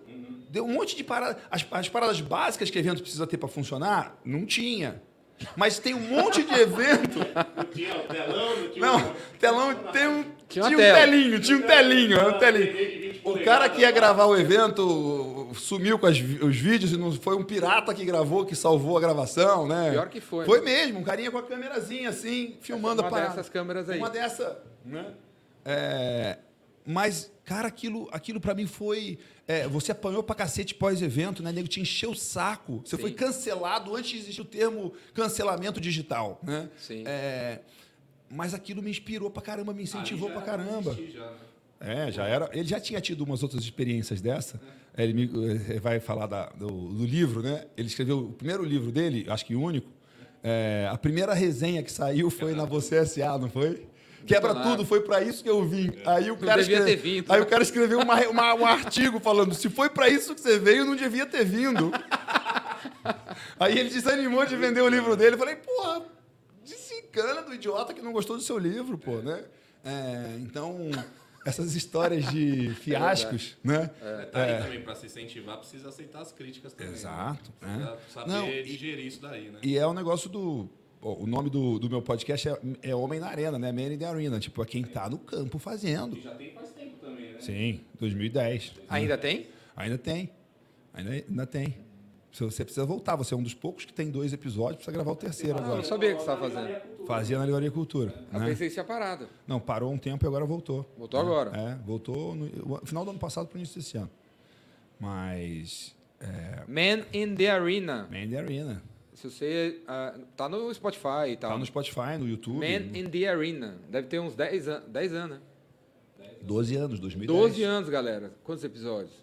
Deu 0.50 0.65
um 0.65 0.74
monte 0.74 0.96
de 0.96 1.03
paradas. 1.03 1.41
As, 1.50 1.65
as 1.72 1.89
paradas 1.89 2.22
básicas 2.22 2.70
que 2.70 2.77
o 2.77 2.80
evento 2.80 3.01
precisa 3.01 3.25
ter 3.27 3.38
para 3.38 3.50
funcionar, 3.50 4.18
não 4.24 4.46
tinha. 4.46 5.01
Mas 5.55 5.79
tem 5.79 5.93
um 5.93 6.00
monte 6.00 6.43
de 6.43 6.53
evento. 6.53 7.19
Não 7.55 7.63
tinha 7.65 7.95
o 7.95 8.00
telão, 8.03 8.55
não 8.57 8.69
tinha 8.69 8.86
Não, 8.86 9.13
telão 9.39 9.74
tem 9.91 10.07
um. 10.07 10.25
Tinha 10.48 10.65
uma 10.65 10.69
Tinha 10.69 10.77
um 10.77 10.81
tela. 10.81 11.00
telinho, 11.00 11.39
tinha 11.39 11.57
um 11.57 11.62
telinho, 11.62 12.27
um 12.29 12.33
telinho. 12.39 12.74
TV 12.74 12.86
de 12.86 12.98
20 13.13 13.21
O 13.24 13.43
cara 13.45 13.69
que 13.69 13.81
ia 13.81 13.91
gravar 13.91 14.25
o 14.25 14.38
evento 14.38 15.50
sumiu 15.55 15.98
com 15.98 16.07
as 16.07 16.17
os 16.17 16.57
vídeos 16.57 16.91
e 16.91 16.98
não 16.98 17.12
foi 17.13 17.36
um 17.38 17.43
pirata 17.43 17.93
que 17.93 18.03
gravou, 18.03 18.45
que 18.45 18.55
salvou 18.55 18.98
a 18.98 19.01
gravação, 19.01 19.65
né? 19.67 19.91
Pior 19.91 20.10
que 20.10 20.19
foi, 20.19 20.45
Foi 20.45 20.60
né? 20.60 20.65
mesmo, 20.65 21.00
um 21.00 21.03
carinha 21.03 21.31
com 21.31 21.38
a 21.38 21.43
câmerazinha 21.43 22.10
assim, 22.10 22.57
filmando 22.62 23.01
uma 23.01 23.07
a 23.07 23.12
parada. 23.12 23.29
dessas 23.29 23.48
câmeras 23.50 23.89
aí. 23.89 23.98
Uma 24.00 24.10
dessa, 24.10 24.62
né? 24.86 25.05
É, 25.63 26.38
mas, 26.86 27.31
cara, 27.51 27.67
aquilo, 27.67 28.08
aquilo 28.13 28.39
para 28.39 28.53
mim 28.55 28.65
foi. 28.65 29.20
é, 29.46 29.67
você 29.67 29.91
apanhou 29.91 30.24
pra 30.24 30.34
cacete 30.34 30.74
pós-evento, 30.74 31.43
né? 31.43 31.51
Nego 31.51 31.67
te 31.67 31.81
encheu 31.81 32.12
o 32.12 32.15
saco. 32.15 32.81
Você 32.86 32.96
Sim. 32.96 33.01
foi 33.01 33.12
cancelado 33.12 33.93
antes 33.93 34.10
de 34.12 34.17
existir 34.20 34.41
o 34.41 34.46
termo 34.46 34.93
cancelamento 35.13 35.81
digital, 35.81 36.39
né? 36.41 36.70
Sim. 36.77 37.03
É, 37.05 37.60
mas 38.29 38.53
aquilo 38.53 38.81
me 38.81 38.89
inspirou 38.89 39.29
pra 39.29 39.41
caramba, 39.41 39.74
me 39.74 39.84
incentivou 39.84 40.29
pra 40.29 40.41
caramba. 40.41 40.98
já, 41.13 41.29
né? 41.31 42.08
É, 42.08 42.12
já 42.12 42.25
era. 42.25 42.50
Ele 42.53 42.67
já 42.70 42.79
tinha 42.79 43.01
tido 43.01 43.22
umas 43.25 43.43
outras 43.43 43.62
experiências 43.63 44.22
dessa. 44.22 44.62
Ele 44.98 45.13
me, 45.13 45.24
eh, 45.74 45.79
vai 45.79 46.00
falar 46.00 46.27
da- 46.27 46.50
do, 46.51 46.67
do 46.67 47.05
livro, 47.05 47.41
né? 47.41 47.65
Ele 47.75 47.88
escreveu 47.88 48.20
o 48.20 48.31
primeiro 48.34 48.63
livro 48.63 48.91
dele, 48.91 49.25
acho 49.29 49.46
que 49.46 49.55
o 49.55 49.62
único. 49.62 49.89
É, 50.43 50.88
a 50.89 50.98
primeira 50.98 51.34
resenha 51.34 51.84
que 51.84 51.91
saiu 51.91 52.29
foi 52.29 52.53
na 52.53 52.63
Você 52.65 52.96
S.A., 52.98 53.38
não 53.38 53.50
foi? 53.50 53.88
Quebra 54.25 54.56
tudo, 54.56 54.86
foi 54.86 55.01
pra 55.01 55.22
isso 55.22 55.44
que 55.44 55.50
eu 55.50 55.66
vim. 55.68 55.92
Aí 56.06 56.30
o 56.32 56.38
cara 56.38 56.62
devia 56.62 56.78
escreve- 56.80 56.96
ter 57.01 57.01
vindo. 57.22 57.32
Aí 57.34 57.42
o 57.42 57.46
cara 57.46 57.63
escreveu 57.63 58.00
uma- 58.00 58.20
uma- 58.28 58.54
um 58.54 58.66
artigo 58.66 59.20
falando: 59.20 59.54
se 59.54 59.70
foi 59.70 59.90
pra 59.90 60.08
isso 60.10 60.34
que 60.36 60.42
você 60.42 60.58
veio, 60.60 60.86
não 60.86 60.96
devia 60.96 61.25
ter 61.25 61.44
vindo. 61.46 61.92
Aí 63.60 63.78
ele 63.78 63.90
desanimou 63.90 64.46
de 64.46 64.56
vender 64.56 64.82
o 64.82 64.88
livro 64.88 65.16
dele. 65.16 65.36
Eu 65.36 65.40
falei, 65.40 65.56
porra, 65.56 66.04
desencana 66.66 67.42
do 67.42 67.54
idiota 67.54 67.94
que 67.94 68.01
não 68.01 68.12
gostou 68.12 68.38
do 68.38 68.44
seu 68.44 68.58
livro, 68.58 68.98
pô, 68.98 69.18
né? 69.18 69.44
É, 69.84 70.36
então, 70.40 70.90
essas 71.46 71.75
histórias 71.75 72.25
de 72.32 72.70
fiascos, 72.82 73.58
né? 73.63 73.90
Tá 74.32 74.44
aí 74.44 74.62
também, 74.63 74.82
para 74.82 74.96
se 74.96 75.06
incentivar, 75.08 75.58
precisa 75.58 75.90
aceitar 75.90 76.22
as 76.22 76.32
críticas 76.32 76.74
também. 76.74 76.92
né? 76.92 76.98
Exato, 76.98 77.51
Precisa 77.60 77.84
é. 77.90 77.98
saber 78.13 78.32
Não, 78.32 78.48
e- 78.48 78.63
digerir 78.63 79.06
isso 79.06 79.22
daí, 79.22 79.50
né? 79.50 79.60
E 79.63 79.78
é 79.78 79.86
o 79.86 79.94
negócio 79.94 80.30
do. 80.30 80.70
O 81.01 81.25
nome 81.25 81.50
do, 81.50 81.79
do 81.79 81.89
meu 81.89 82.01
podcast 82.01 82.48
é, 82.48 82.60
é 82.84 82.96
Homem 82.96 83.20
na 83.20 83.27
Arena, 83.27 83.58
né? 83.58 83.72
Man 83.72 83.93
in 83.93 83.98
the 83.98 84.05
Arena. 84.05 84.39
Tipo, 84.39 84.62
é 84.62 84.65
quem 84.65 84.84
tá 84.84 85.10
no 85.10 85.17
campo 85.17 85.58
fazendo. 85.58 86.15
E 86.15 86.22
já 86.22 86.36
tem 86.36 86.51
faz 86.53 86.72
tempo 86.74 86.98
também, 86.98 87.34
né? 87.34 87.39
Sim, 87.39 87.81
2010. 88.00 88.74
ainda 88.88 89.17
tem? 89.17 89.48
Ainda 89.75 89.98
tem. 89.98 90.29
Ainda, 90.93 91.12
ainda 91.12 91.48
tem. 91.48 91.75
Se 92.31 92.43
Você 92.43 92.63
precisa 92.63 92.86
voltar. 92.86 93.15
Você 93.15 93.34
é 93.34 93.38
um 93.38 93.41
dos 93.41 93.55
poucos 93.55 93.84
que 93.84 93.91
tem 93.91 94.12
dois 94.12 94.31
episódios. 94.31 94.75
Precisa 94.75 94.91
gravar 94.91 95.12
o 95.12 95.15
terceiro 95.15 95.58
Ah, 95.58 95.62
eu 95.62 95.63
agora. 95.63 95.77
não 95.77 95.84
sabia 95.84 96.10
o 96.10 96.17
que 96.17 96.24
você 96.24 96.31
estava 96.31 96.50
fazendo. 96.50 97.05
Fazia 97.08 97.39
na 97.39 97.46
Livraria 97.46 97.72
Cultura. 97.72 98.13
Eu 98.31 98.39
né? 98.39 98.46
pensei 98.46 98.67
que 98.67 98.74
tinha 98.74 98.86
parado. 98.86 99.27
Não, 99.48 99.60
parou 99.60 99.91
um 99.91 99.98
tempo 99.98 100.24
e 100.24 100.27
agora 100.27 100.46
voltou. 100.46 100.88
Voltou 100.96 101.20
agora. 101.20 101.51
É, 101.60 101.75
voltou 101.84 102.36
no 102.36 102.46
no 102.46 102.86
final 102.86 103.03
do 103.03 103.10
ano 103.10 103.20
passado 103.20 103.48
para 103.48 103.55
o 103.55 103.60
início 103.60 103.81
desse 103.81 103.98
ano. 103.98 104.10
Mas. 105.00 105.96
É, 106.20 106.63
Man 106.67 107.05
in 107.12 107.36
the 107.36 107.50
Arena. 107.50 108.08
Man 108.12 108.20
in 108.25 108.29
the 108.29 108.38
Arena. 108.38 108.84
Se 109.13 109.30
você. 109.30 109.82
ah, 109.88 110.18
tá 110.38 110.48
no 110.50 110.74
Spotify 110.74 111.30
e 111.32 111.38
tal. 111.38 111.51
Tá 111.51 111.58
no 111.58 111.65
Spotify, 111.65 112.18
no 112.20 112.27
YouTube. 112.27 112.58
Man 112.60 112.98
in 112.98 113.10
the 113.10 113.27
Arena. 113.27 113.77
Deve 113.89 114.08
ter 114.08 114.20
uns 114.20 114.36
10, 114.36 114.68
an 114.68 114.84
10 114.88 115.13
anos, 115.13 115.38
né? 115.38 115.44
12 116.41 116.75
anos, 116.75 117.00
2010. 117.00 117.39
12 117.39 117.63
anos, 117.63 117.89
galera. 117.89 118.32
Quantos 118.44 118.63
episódios? 118.63 119.13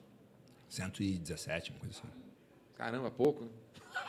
117, 0.69 1.71
uma 1.71 1.81
coisa 1.81 1.99
assim. 1.99 2.09
Caramba, 2.77 3.11
pouco. 3.11 3.45
né? 3.45 3.51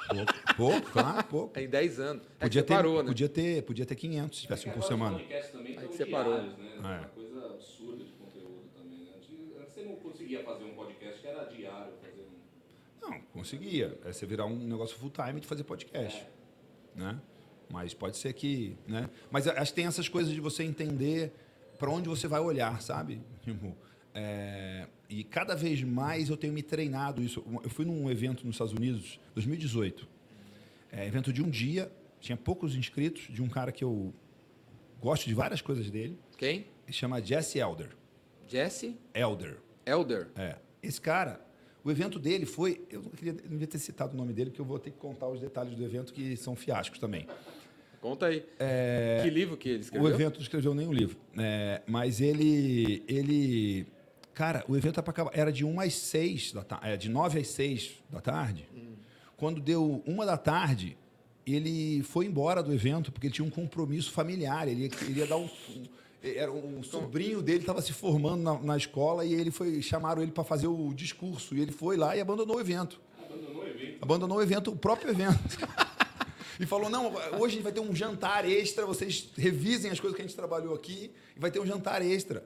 Pouco, 0.09 0.55
pouco, 0.55 0.91
claro, 0.91 1.23
pouco. 1.27 1.53
Tem 1.53 1.67
10 1.67 1.99
anos. 1.99 2.23
É 2.39 2.43
Podia 2.43 2.61
que 2.61 2.67
ter, 2.67 2.73
parou, 2.75 3.01
né? 3.01 3.07
podia, 3.07 3.29
ter, 3.29 3.63
podia 3.63 3.85
ter 3.85 3.95
500 3.95 4.37
se 4.37 4.43
tivesse 4.43 4.69
um 4.69 4.71
por 4.73 4.83
semana. 4.83 5.17
Também 5.51 5.77
Aí 5.77 5.87
que 5.87 5.95
você 5.95 6.05
parou. 6.05 6.33
diários, 6.41 6.57
né? 6.57 6.71
É. 6.77 6.81
Uma 6.99 7.07
coisa 7.07 7.45
absurda 7.53 8.03
de 8.03 8.11
conteúdo 8.11 8.69
também. 8.77 8.99
Né? 8.99 9.11
Antes, 9.17 9.29
antes 9.59 9.73
você 9.73 9.83
não 9.83 9.95
conseguia 9.95 10.43
fazer 10.43 10.63
um 10.65 10.73
podcast 10.75 11.19
que 11.21 11.27
era 11.27 11.43
diário. 11.45 11.93
Fazer 12.01 12.21
um... 12.21 12.98
Não, 13.09 13.19
conseguia. 13.33 13.97
É 14.05 14.11
você 14.11 14.25
virar 14.25 14.45
um 14.45 14.55
negócio 14.55 14.97
full 14.97 15.09
time 15.09 15.39
de 15.39 15.47
fazer 15.47 15.63
podcast. 15.63 16.25
Né? 16.95 17.19
Mas 17.71 17.93
pode 17.93 18.17
ser 18.17 18.33
que. 18.33 18.77
Né? 18.87 19.09
Mas 19.31 19.47
acho 19.47 19.71
que 19.71 19.75
tem 19.75 19.85
essas 19.85 20.09
coisas 20.09 20.33
de 20.33 20.39
você 20.39 20.63
entender 20.63 21.31
para 21.77 21.89
onde 21.89 22.09
você 22.09 22.27
vai 22.27 22.39
olhar, 22.39 22.81
sabe? 22.81 23.21
Tipo, 23.41 23.75
é, 24.13 24.87
e 25.07 25.23
cada 25.23 25.55
vez 25.55 25.81
mais 25.83 26.29
eu 26.29 26.37
tenho 26.37 26.51
me 26.51 26.61
treinado 26.61 27.21
isso. 27.21 27.43
Eu 27.63 27.69
fui 27.69 27.85
num 27.85 28.09
evento 28.09 28.45
nos 28.45 28.55
Estados 28.55 28.73
Unidos, 28.73 29.19
2018. 29.33 30.07
É, 30.91 31.05
evento 31.05 31.31
de 31.31 31.43
um 31.43 31.49
dia, 31.49 31.91
tinha 32.19 32.35
poucos 32.35 32.75
inscritos, 32.75 33.27
de 33.29 33.41
um 33.41 33.47
cara 33.47 33.71
que 33.71 33.83
eu 33.83 34.13
gosto 34.99 35.27
de 35.27 35.33
várias 35.33 35.61
coisas 35.61 35.89
dele. 35.89 36.19
Quem? 36.37 36.65
Ele 36.85 36.93
chama 36.93 37.21
Jesse 37.21 37.59
Elder. 37.59 37.89
Jesse 38.47 38.97
Elder. 39.13 39.57
Elder. 39.85 40.29
É. 40.35 40.57
Esse 40.81 40.99
cara, 40.99 41.39
o 41.83 41.89
evento 41.91 42.19
dele 42.19 42.45
foi. 42.45 42.81
Eu 42.89 43.01
não, 43.01 43.09
queria, 43.11 43.33
não 43.33 43.51
devia 43.51 43.67
ter 43.67 43.79
citado 43.79 44.13
o 44.13 44.17
nome 44.17 44.33
dele, 44.33 44.49
porque 44.49 44.61
eu 44.61 44.65
vou 44.65 44.77
ter 44.79 44.91
que 44.91 44.97
contar 44.97 45.27
os 45.27 45.39
detalhes 45.39 45.75
do 45.75 45.83
evento 45.83 46.13
que 46.13 46.35
são 46.37 46.55
fiascos 46.55 46.99
também. 46.99 47.25
Conta 48.01 48.27
aí. 48.27 48.45
Que 49.23 49.29
livro 49.29 49.57
que 49.57 49.69
ele 49.69 49.79
escreveu? 49.81 50.07
É, 50.07 50.11
O 50.11 50.15
evento 50.15 50.35
não 50.35 50.41
escreveu 50.41 50.73
nenhum 50.73 50.93
livro. 50.93 51.17
né? 51.33 51.81
mas 51.87 52.21
ele. 52.21 53.03
ele 53.07 53.87
cara, 54.33 54.63
o 54.69 54.77
evento 54.77 54.99
era 54.99 55.09
acabar- 55.09 55.31
era 55.33 55.51
de 55.51 55.65
1 55.65 55.79
às 55.81 55.93
6 55.95 56.53
da 56.53 56.63
tarde. 56.63 56.97
de 57.07 57.09
9 57.09 57.39
às 57.39 57.47
6 57.47 57.91
da 58.09 58.21
tarde. 58.21 58.67
Quando 59.35 59.59
deu 59.61 60.01
uma 60.05 60.25
da 60.25 60.37
tarde, 60.37 60.97
ele 61.45 62.03
foi 62.03 62.25
embora 62.25 62.61
do 62.63 62.73
evento 62.73 63.11
porque 63.11 63.27
ele 63.27 63.33
tinha 63.33 63.45
um 63.45 63.49
compromisso 63.49 64.11
familiar. 64.11 64.67
Ele 64.67 64.83
ia, 64.85 64.91
ele 65.07 65.19
ia 65.19 65.27
dar 65.27 65.37
um. 65.37 65.49
Um- 66.23 66.27
era 66.27 66.51
um 66.51 66.83
sobrinho 66.83 67.41
dele 67.41 67.59
estava 67.59 67.81
se 67.81 67.93
formando 67.93 68.41
na, 68.43 68.59
na 68.59 68.77
escola 68.77 69.23
e 69.25 69.33
ele 69.33 69.51
foi 69.51 69.81
chamaram 69.81 70.21
ele 70.21 70.31
para 70.31 70.43
fazer 70.43 70.67
o 70.67 70.93
discurso 70.93 71.55
e 71.55 71.61
ele 71.61 71.71
foi 71.71 71.95
lá 71.97 72.15
e 72.15 72.21
abandonou 72.21 72.57
o 72.57 72.59
evento. 72.61 72.99
Abandonou 73.25 73.63
o 73.63 73.67
evento. 73.67 73.97
Abandonou 74.01 74.37
o 74.37 74.41
evento, 74.41 74.71
o 74.71 74.75
próprio 74.75 75.09
evento. 75.11 75.39
e 76.59 76.65
falou: 76.65 76.89
não, 76.89 77.13
hoje 77.13 77.45
a 77.45 77.49
gente 77.49 77.63
vai 77.63 77.71
ter 77.71 77.79
um 77.79 77.95
jantar 77.95 78.47
extra, 78.49 78.85
vocês 78.85 79.29
revisem 79.37 79.91
as 79.91 79.99
coisas 79.99 80.15
que 80.15 80.21
a 80.21 80.25
gente 80.25 80.35
trabalhou 80.35 80.73
aqui, 80.75 81.11
e 81.35 81.39
vai 81.39 81.49
ter 81.51 81.59
um 81.59 81.65
jantar 81.65 82.01
extra. 82.01 82.43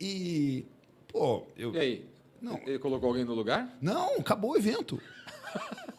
E, 0.00 0.66
pô, 1.08 1.44
eu. 1.56 1.72
E 1.74 1.78
aí? 1.78 2.06
Não. 2.40 2.58
Ele 2.66 2.78
colocou 2.80 3.08
alguém 3.10 3.24
no 3.24 3.34
lugar? 3.34 3.76
Não, 3.80 4.16
acabou 4.16 4.50
o 4.52 4.56
evento. 4.56 5.00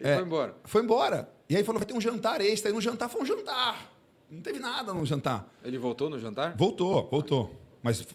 Ele 0.00 0.10
É. 0.10 0.14
foi 0.16 0.24
embora. 0.24 0.56
Foi 0.64 0.82
embora. 0.82 1.28
E 1.48 1.56
aí 1.56 1.62
falou: 1.62 1.78
vai 1.78 1.86
ter 1.86 1.94
um 1.94 2.00
jantar 2.00 2.40
extra. 2.40 2.70
E 2.70 2.74
no 2.74 2.80
jantar 2.80 3.08
foi 3.08 3.22
um 3.22 3.26
jantar. 3.26 3.93
Não 4.34 4.42
teve 4.42 4.58
nada 4.58 4.92
no 4.92 5.06
jantar. 5.06 5.48
Ele 5.64 5.78
voltou 5.78 6.10
no 6.10 6.18
jantar? 6.18 6.56
Voltou, 6.56 7.08
voltou. 7.08 7.54
Mas, 7.82 8.06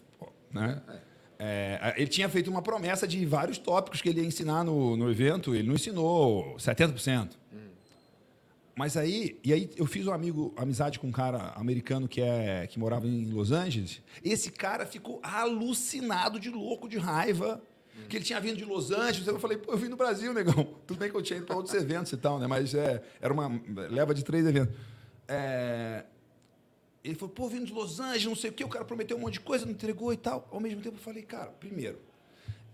né? 0.52 0.82
É, 1.38 1.94
ele 1.96 2.08
tinha 2.08 2.28
feito 2.28 2.50
uma 2.50 2.60
promessa 2.60 3.08
de 3.08 3.24
vários 3.24 3.56
tópicos 3.56 4.02
que 4.02 4.08
ele 4.10 4.20
ia 4.20 4.26
ensinar 4.26 4.62
no, 4.62 4.96
no 4.96 5.10
evento, 5.10 5.54
ele 5.54 5.66
não 5.66 5.74
ensinou 5.74 6.54
70%. 6.56 7.30
Mas 8.76 8.96
aí, 8.96 9.38
e 9.44 9.52
aí 9.52 9.70
eu 9.76 9.84
fiz 9.84 10.06
um 10.06 10.12
amigo, 10.12 10.54
amizade 10.56 10.98
com 10.98 11.06
um 11.06 11.12
cara 11.12 11.52
americano 11.56 12.08
que, 12.08 12.20
é, 12.20 12.66
que 12.66 12.78
morava 12.78 13.06
em 13.06 13.30
Los 13.30 13.52
Angeles. 13.52 14.00
Esse 14.24 14.50
cara 14.50 14.86
ficou 14.86 15.20
alucinado 15.22 16.40
de 16.40 16.48
louco, 16.48 16.88
de 16.88 16.96
raiva, 16.96 17.60
que 18.08 18.16
ele 18.16 18.24
tinha 18.24 18.40
vindo 18.40 18.56
de 18.56 18.64
Los 18.64 18.90
Angeles. 18.90 19.26
Eu 19.26 19.38
falei, 19.38 19.58
pô, 19.58 19.72
eu 19.72 19.76
vim 19.76 19.88
do 19.88 19.96
Brasil, 19.96 20.32
negão. 20.32 20.66
Tudo 20.86 20.98
bem 20.98 21.10
que 21.10 21.16
eu 21.16 21.20
tinha 21.20 21.36
ido 21.36 21.46
para 21.46 21.56
outros 21.56 21.74
eventos 21.74 22.10
e 22.12 22.16
tal, 22.16 22.38
né? 22.38 22.46
Mas 22.46 22.74
é, 22.74 23.02
era 23.20 23.32
uma 23.32 23.50
leva 23.90 24.14
de 24.14 24.24
três 24.24 24.46
eventos. 24.46 24.74
É, 25.30 26.04
ele 27.04 27.14
falou, 27.14 27.32
pô, 27.34 27.48
vindo 27.48 27.64
de 27.66 27.72
Los 27.72 28.00
Angeles, 28.00 28.24
não 28.24 28.34
sei 28.34 28.50
o 28.50 28.52
quê, 28.52 28.64
o 28.64 28.68
cara 28.68 28.84
prometeu 28.84 29.16
um 29.16 29.20
monte 29.20 29.34
de 29.34 29.40
coisa, 29.40 29.64
não 29.64 29.72
entregou 29.72 30.12
e 30.12 30.16
tal. 30.16 30.48
Ao 30.50 30.60
mesmo 30.60 30.82
tempo, 30.82 30.96
eu 30.96 31.00
falei, 31.00 31.22
cara, 31.22 31.50
primeiro, 31.52 31.98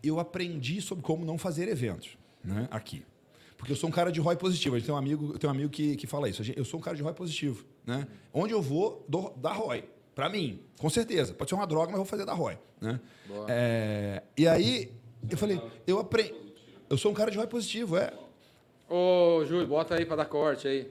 eu 0.02 0.18
aprendi 0.18 0.80
sobre 0.80 1.04
como 1.04 1.24
não 1.24 1.36
fazer 1.38 1.68
eventos. 1.68 2.16
né? 2.42 2.66
Aqui. 2.70 3.04
Porque 3.56 3.72
eu 3.72 3.76
sou 3.76 3.88
um 3.88 3.92
cara 3.92 4.10
de 4.10 4.20
ROI 4.20 4.36
positivo. 4.36 4.74
A 4.74 4.78
gente 4.78 4.86
tem 4.86 4.94
um 4.94 4.98
amigo, 4.98 5.32
eu 5.34 5.38
tenho 5.38 5.52
um 5.52 5.54
amigo 5.56 5.70
que, 5.70 5.96
que 5.96 6.06
fala 6.06 6.28
isso. 6.28 6.42
Eu 6.54 6.64
sou 6.64 6.78
um 6.78 6.82
cara 6.82 6.96
de 6.96 7.02
ROI 7.02 7.14
positivo. 7.14 7.64
Né? 7.86 8.06
Onde 8.32 8.52
eu 8.52 8.60
vou, 8.60 9.04
dou, 9.08 9.34
dá 9.36 9.52
ROI. 9.52 9.84
Pra 10.14 10.28
mim, 10.28 10.60
com 10.78 10.88
certeza. 10.90 11.34
Pode 11.34 11.50
ser 11.50 11.54
uma 11.56 11.66
droga, 11.66 11.86
mas 11.86 11.92
eu 11.94 11.98
vou 11.98 12.06
fazer 12.06 12.24
da 12.24 12.34
ROI. 12.34 12.58
Né? 12.80 13.00
É, 13.48 14.22
e 14.36 14.46
aí, 14.46 14.92
eu 15.30 15.38
falei, 15.38 15.60
eu 15.86 15.98
aprendi. 15.98 16.34
Eu 16.88 16.98
sou 16.98 17.10
um 17.10 17.14
cara 17.14 17.30
de 17.30 17.36
ROI 17.38 17.46
positivo, 17.46 17.96
é. 17.96 18.12
Ô, 18.88 19.44
Júlio, 19.44 19.66
bota 19.66 19.94
aí 19.94 20.04
pra 20.04 20.16
dar 20.16 20.26
corte 20.26 20.68
aí. 20.68 20.90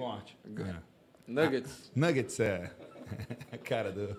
Corte. 0.00 0.34
Nuggets. 1.26 1.92
Nuggets 1.94 2.40
é. 2.40 2.70
cara 3.62 3.92
do. 3.92 4.16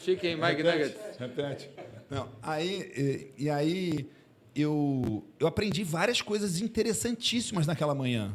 Chicken 0.00 0.36
Mike 0.36 0.62
Nuggets. 0.62 1.18
Repete. 1.18 1.68
Não, 2.08 2.30
aí, 2.40 2.90
e, 3.36 3.44
e 3.44 3.50
aí 3.50 4.10
eu, 4.54 5.22
eu 5.38 5.46
aprendi 5.46 5.84
várias 5.84 6.22
coisas 6.22 6.58
interessantíssimas 6.58 7.66
naquela 7.66 7.94
manhã. 7.94 8.34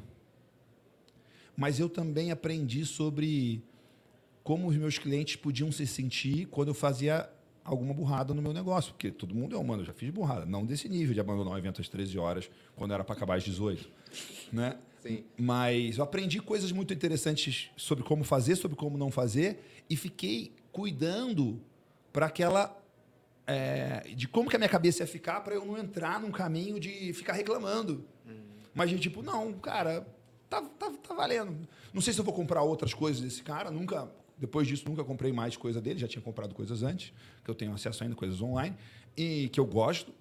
Mas 1.57 1.79
eu 1.79 1.89
também 1.89 2.31
aprendi 2.31 2.85
sobre 2.85 3.63
como 4.43 4.67
os 4.67 4.75
meus 4.75 4.99
clientes 4.99 5.35
podiam 5.37 5.71
se 5.71 5.87
sentir 5.87 6.45
quando 6.47 6.67
eu 6.67 6.75
fazia 6.75 7.27
alguma 7.63 7.95
burrada 7.95 8.31
no 8.31 8.43
meu 8.43 8.53
negócio. 8.53 8.93
Porque 8.93 9.09
todo 9.09 9.33
mundo 9.33 9.55
é 9.55 9.57
humano, 9.57 9.81
eu 9.81 9.87
já 9.87 9.93
fiz 9.93 10.11
burrada. 10.11 10.45
Não 10.45 10.63
desse 10.63 10.87
nível 10.87 11.15
de 11.15 11.19
abandonar 11.19 11.53
um 11.53 11.57
evento 11.57 11.81
às 11.81 11.89
13 11.89 12.19
horas, 12.19 12.51
quando 12.75 12.93
era 12.93 13.03
para 13.03 13.15
acabar 13.15 13.37
às 13.37 13.43
18. 13.43 13.89
Né? 14.53 14.77
Sim. 15.01 15.23
Mas 15.37 15.97
eu 15.97 16.03
aprendi 16.03 16.39
coisas 16.39 16.71
muito 16.71 16.93
interessantes 16.93 17.69
sobre 17.75 18.03
como 18.03 18.23
fazer, 18.23 18.55
sobre 18.55 18.77
como 18.77 18.97
não 18.97 19.11
fazer, 19.11 19.59
e 19.89 19.95
fiquei 19.95 20.53
cuidando 20.71 21.59
para 22.13 22.27
aquela. 22.27 22.77
é, 23.47 24.13
de 24.15 24.27
como 24.27 24.49
que 24.49 24.55
a 24.55 24.59
minha 24.59 24.69
cabeça 24.69 25.03
ia 25.03 25.07
ficar 25.07 25.41
para 25.41 25.55
eu 25.55 25.65
não 25.65 25.77
entrar 25.77 26.19
num 26.21 26.31
caminho 26.31 26.79
de 26.79 27.11
ficar 27.13 27.33
reclamando. 27.33 28.05
Mas 28.73 28.89
de 28.89 28.97
tipo, 28.99 29.21
não, 29.21 29.51
cara, 29.53 30.07
tá, 30.49 30.61
tá, 30.61 30.89
tá 30.91 31.13
valendo. 31.13 31.67
Não 31.93 32.01
sei 32.01 32.13
se 32.13 32.19
eu 32.19 32.23
vou 32.23 32.33
comprar 32.33 32.61
outras 32.61 32.93
coisas 32.93 33.21
desse 33.21 33.43
cara, 33.43 33.69
nunca. 33.69 34.09
Depois 34.37 34.67
disso, 34.67 34.87
nunca 34.87 35.03
comprei 35.03 35.33
mais 35.33 35.57
coisa 35.57 35.81
dele, 35.81 35.99
já 35.99 36.07
tinha 36.07 36.21
comprado 36.21 36.55
coisas 36.55 36.81
antes, 36.81 37.11
que 37.43 37.51
eu 37.51 37.55
tenho 37.55 37.73
acesso 37.73 38.03
ainda, 38.03 38.15
coisas 38.15 38.41
online, 38.41 38.75
e 39.15 39.49
que 39.49 39.59
eu 39.59 39.65
gosto, 39.65 40.13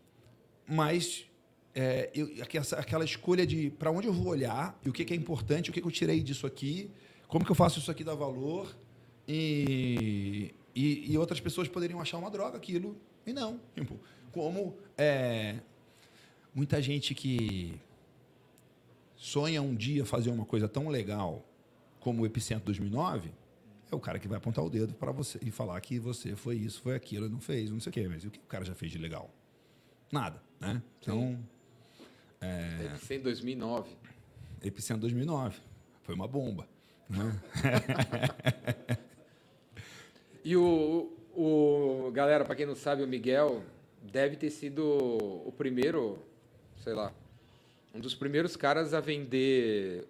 mas 0.66 1.24
é, 1.74 2.10
eu- 2.14 2.42
aquela, 2.42 2.64
aquela 2.78 3.04
escolha 3.04 3.46
de 3.46 3.70
para 3.70 3.90
onde 3.90 4.06
eu 4.06 4.12
vou 4.12 4.26
olhar 4.28 4.78
e 4.84 4.88
o 4.88 4.92
que, 4.92 5.04
que 5.04 5.12
é 5.14 5.16
importante, 5.16 5.70
o 5.70 5.72
que, 5.72 5.80
que 5.80 5.86
eu 5.86 5.90
tirei 5.92 6.20
disso 6.22 6.46
aqui, 6.46 6.90
como 7.28 7.44
que 7.44 7.50
eu 7.50 7.56
faço 7.56 7.78
isso 7.78 7.90
aqui 7.90 8.02
dar 8.02 8.14
valor 8.14 8.74
e, 9.28 10.52
e, 10.74 11.12
e 11.12 11.18
outras 11.18 11.40
pessoas 11.40 11.68
poderiam 11.68 12.00
achar 12.00 12.18
uma 12.18 12.30
droga 12.30 12.56
aquilo 12.56 12.96
e 13.26 13.32
não. 13.32 13.60
Tipo, 13.74 13.98
como 14.32 14.76
é, 14.98 15.58
muita 16.54 16.82
gente 16.82 17.14
que 17.14 17.80
sonha 19.16 19.60
um 19.62 19.74
dia 19.74 20.04
fazer 20.04 20.30
uma 20.30 20.44
coisa 20.44 20.68
tão 20.68 20.88
legal 20.88 21.44
como 22.00 22.22
o 22.22 22.26
Epicentro 22.26 22.64
2009 22.66 23.30
é 23.92 23.94
o 23.94 24.00
cara 24.00 24.18
que 24.18 24.28
vai 24.28 24.38
apontar 24.38 24.64
o 24.64 24.70
dedo 24.70 24.94
para 24.94 25.10
você 25.12 25.38
e 25.42 25.50
falar 25.50 25.80
que 25.80 25.98
você 25.98 26.34
foi 26.36 26.56
isso, 26.56 26.80
foi 26.80 26.94
aquilo, 26.94 27.28
não 27.28 27.40
fez, 27.40 27.70
não 27.70 27.80
sei 27.80 27.90
o 27.90 27.92
quê. 27.92 28.06
Mas 28.08 28.24
o 28.24 28.30
que 28.30 28.38
o 28.38 28.42
cara 28.42 28.64
já 28.64 28.74
fez 28.74 28.92
de 28.92 28.98
legal? 28.98 29.28
Nada, 30.12 30.40
né? 30.60 30.80
Então, 31.00 31.38
Deve 32.40 32.98
ser 33.04 33.16
em 33.16 33.20
2009. 33.20 33.90
Epicentro 34.62 35.02
2009 35.02 35.58
foi 36.02 36.14
uma 36.14 36.28
bomba. 36.28 36.68
Né? 37.08 37.40
E 40.42 40.56
o, 40.56 41.12
o 41.36 42.10
galera, 42.12 42.44
pra 42.44 42.54
quem 42.54 42.64
não 42.64 42.74
sabe, 42.74 43.02
o 43.02 43.06
Miguel 43.06 43.62
deve 44.02 44.36
ter 44.36 44.50
sido 44.50 44.82
o 45.46 45.52
primeiro, 45.56 46.18
sei 46.82 46.94
lá, 46.94 47.12
um 47.94 48.00
dos 48.00 48.14
primeiros 48.14 48.56
caras 48.56 48.94
a 48.94 49.00
vender 49.00 50.06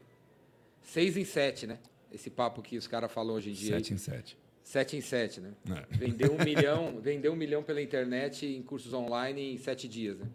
seis 0.82 1.16
em 1.16 1.24
sete, 1.24 1.66
né? 1.66 1.78
Esse 2.12 2.30
papo 2.30 2.62
que 2.62 2.76
os 2.76 2.86
caras 2.86 3.10
falam 3.12 3.34
hoje 3.34 3.50
em 3.50 3.54
dia. 3.54 3.76
7 3.76 3.94
em 3.94 3.96
7. 3.96 4.38
Sete 4.62 4.96
em 4.96 5.00
sete, 5.00 5.40
né? 5.40 5.52
É. 5.68 5.96
Vendeu 5.96 6.32
um 6.32 6.38
milhão, 6.44 7.00
vendeu 7.00 7.32
um 7.32 7.36
milhão 7.36 7.62
pela 7.62 7.82
internet 7.82 8.46
em 8.46 8.62
cursos 8.62 8.92
online 8.92 9.54
em 9.54 9.58
sete 9.58 9.88
dias, 9.88 10.18
né? 10.18 10.26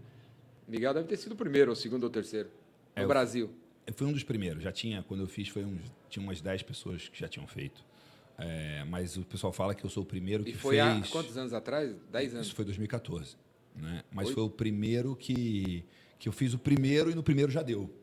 Miguel 0.67 0.93
deve 0.93 1.07
ter 1.07 1.17
sido 1.17 1.33
o 1.33 1.35
primeiro, 1.35 1.71
ou 1.71 1.75
segundo 1.75 2.03
ou 2.05 2.09
terceiro. 2.09 2.49
No 2.95 3.03
É, 3.03 3.07
Brasil. 3.07 3.51
Foi 3.95 4.07
um 4.07 4.13
dos 4.13 4.23
primeiros. 4.23 4.63
Já 4.63 4.71
tinha, 4.71 5.03
quando 5.03 5.21
eu 5.21 5.27
fiz, 5.27 5.47
foi 5.47 5.63
uns, 5.63 5.79
tinha 6.09 6.23
umas 6.23 6.41
10 6.41 6.63
pessoas 6.63 7.07
que 7.07 7.19
já 7.19 7.27
tinham 7.27 7.45
feito. 7.47 7.83
É, 8.37 8.83
mas 8.85 9.15
o 9.15 9.23
pessoal 9.23 9.53
fala 9.53 9.75
que 9.75 9.85
eu 9.85 9.89
sou 9.89 10.03
o 10.03 10.05
primeiro 10.05 10.43
que 10.43 10.51
E 10.51 10.55
foi 10.55 10.77
fez. 10.77 10.87
há 10.87 11.07
quantos 11.11 11.37
anos 11.37 11.53
atrás? 11.53 11.95
Dez 12.11 12.33
anos. 12.33 12.47
Isso 12.47 12.55
foi 12.55 12.65
2014. 12.65 13.37
Né? 13.75 14.03
Mas 14.11 14.29
Oi? 14.29 14.33
foi 14.33 14.43
o 14.43 14.49
primeiro 14.49 15.15
que, 15.15 15.85
que 16.17 16.27
eu 16.27 16.33
fiz 16.33 16.53
o 16.53 16.59
primeiro 16.59 17.11
e 17.11 17.15
no 17.15 17.21
primeiro 17.23 17.51
já 17.51 17.61
deu. 17.61 17.93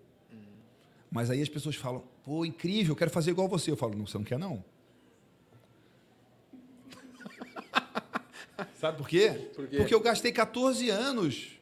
Mas 1.10 1.30
aí 1.30 1.42
as 1.42 1.48
pessoas 1.48 1.74
falam, 1.76 2.04
pô, 2.24 2.44
incrível, 2.44 2.92
eu 2.92 2.96
quero 2.96 3.10
fazer 3.10 3.32
igual 3.32 3.48
você. 3.48 3.70
Eu 3.70 3.76
falo, 3.76 3.94
não, 3.96 4.06
você 4.06 4.16
não 4.16 4.24
quer 4.24 4.38
não. 4.38 4.64
Sabe 8.78 8.98
por 8.98 9.08
quê? 9.08 9.50
Por 9.54 9.66
quê? 9.66 9.76
Porque 9.78 9.94
eu 9.94 10.00
gastei 10.00 10.30
14 10.32 10.88
anos 10.90 11.58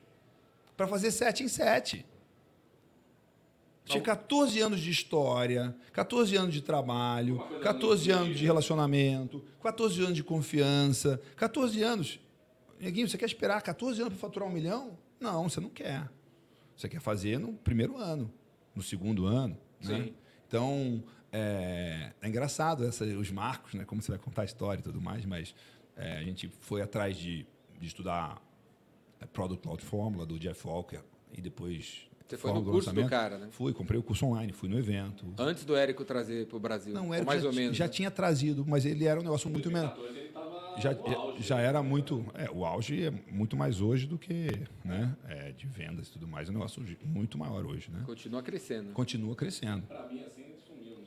para 0.81 0.88
fazer 0.88 1.11
7 1.11 1.45
em 1.45 1.49
7. 1.49 2.07
Tinha 3.85 4.03
14 4.03 4.59
anos 4.61 4.81
de 4.81 4.90
história, 4.90 5.77
14 5.93 6.35
anos 6.37 6.55
de 6.55 6.62
trabalho, 6.62 7.38
14 7.61 8.11
anos 8.11 8.38
de 8.38 8.47
relacionamento, 8.47 9.45
14 9.62 10.01
anos 10.01 10.14
de 10.14 10.25
confiança, 10.25 11.21
14 11.37 11.83
anos. 11.83 12.19
Neguinho, 12.81 13.07
você 13.07 13.19
quer 13.19 13.27
esperar 13.27 13.61
14 13.61 14.01
anos 14.01 14.14
para 14.14 14.21
faturar 14.21 14.49
um 14.49 14.53
milhão? 14.53 14.97
Não, 15.21 15.51
você 15.51 15.61
não 15.61 15.69
quer. 15.69 16.09
Você 16.75 16.88
quer 16.88 17.01
fazer 17.01 17.38
no 17.38 17.53
primeiro 17.53 17.99
ano, 17.99 18.33
no 18.75 18.83
segundo 18.83 19.27
ano. 19.27 19.59
Né? 19.83 20.05
Sim. 20.05 20.14
Então, 20.49 21.05
é, 21.31 22.14
é 22.23 22.27
engraçado 22.27 22.87
essa, 22.87 23.05
os 23.05 23.31
marcos, 23.31 23.75
né? 23.75 23.85
como 23.85 24.01
você 24.01 24.12
vai 24.12 24.19
contar 24.19 24.43
a 24.43 24.47
história 24.47 24.81
e 24.81 24.83
tudo 24.83 24.99
mais, 24.99 25.27
mas 25.27 25.55
é, 25.95 26.16
a 26.16 26.23
gente 26.23 26.51
foi 26.62 26.81
atrás 26.81 27.19
de, 27.19 27.47
de 27.79 27.87
estudar 27.87 28.40
Product 29.27 29.63
Cloud 29.63 29.85
Formula 29.85 30.27
do 30.27 30.39
Jeff 30.39 30.67
Walker 30.67 31.01
e 31.37 31.41
depois. 31.41 32.09
Você 32.27 32.37
foi 32.37 32.51
no 32.51 32.57
Fórmula 32.59 32.75
curso 32.77 32.93
do 32.93 33.09
cara, 33.09 33.39
né? 33.39 33.49
Fui, 33.51 33.73
comprei 33.73 33.99
o 33.99 34.03
curso 34.05 34.25
online, 34.25 34.53
fui 34.53 34.69
no 34.69 34.79
evento. 34.79 35.27
Antes 35.37 35.65
do 35.65 35.75
Érico 35.75 36.05
trazer 36.05 36.47
para 36.47 36.57
o 36.57 36.61
Brasil. 36.61 36.95
Não, 36.95 37.13
era 37.13 37.25
mais 37.25 37.43
já, 37.43 37.49
ou 37.49 37.55
menos. 37.55 37.77
já 37.77 37.87
né? 37.87 37.91
tinha 37.91 38.09
trazido, 38.11 38.65
mas 38.65 38.87
ele 38.87 39.05
era 39.05 39.19
um 39.19 39.23
negócio 39.25 39.51
muito 39.51 39.69
menor. 39.69 39.97
2014 39.97 40.19
ele 40.19 40.29
tava 40.29 40.81
Já, 40.81 41.17
auge. 41.17 41.43
já 41.43 41.59
era 41.59 41.83
muito. 41.83 42.25
É, 42.35 42.49
o 42.49 42.65
auge 42.65 43.03
é 43.05 43.11
muito 43.11 43.57
mais 43.57 43.81
hoje 43.81 44.07
do 44.07 44.17
que 44.17 44.47
né, 44.85 45.17
é, 45.29 45.51
de 45.51 45.67
vendas 45.67 46.07
e 46.07 46.13
tudo 46.13 46.29
mais. 46.29 46.47
É 46.47 46.51
um 46.53 46.55
negócio 46.55 46.81
muito 47.05 47.37
maior 47.37 47.67
hoje. 47.67 47.91
Né? 47.91 48.01
Continua 48.07 48.43
crescendo. 48.45 48.93
Continua 48.93 49.35
crescendo. 49.35 49.83
Pra 49.89 50.07
mim, 50.07 50.23
assim, 50.23 50.43
ele 50.43 50.57
sumiu, 50.65 50.99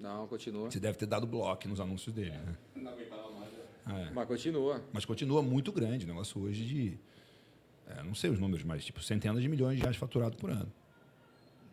não 0.00 0.26
continua. 0.26 0.70
Você 0.70 0.80
deve 0.80 0.96
ter 0.96 1.04
dado 1.06 1.26
bloco 1.26 1.68
nos 1.68 1.80
anúncios 1.80 2.14
dele. 2.14 2.30
Né? 2.30 2.56
Não 2.76 2.92
aguentava 2.92 3.30
mais. 3.32 3.52
né? 3.52 4.06
É. 4.08 4.10
Mas 4.14 4.26
continua. 4.26 4.82
Mas 4.90 5.04
continua 5.04 5.42
muito 5.42 5.70
grande. 5.70 6.06
O 6.06 6.08
negócio 6.08 6.40
hoje 6.40 6.64
de. 6.64 6.98
É, 7.86 8.02
não 8.02 8.14
sei 8.14 8.30
os 8.30 8.38
números, 8.38 8.64
mas 8.64 8.84
tipo 8.84 9.02
centenas 9.02 9.42
de 9.42 9.48
milhões 9.48 9.76
de 9.76 9.82
reais 9.82 9.96
faturado 9.96 10.36
por 10.36 10.50
ano. 10.50 10.72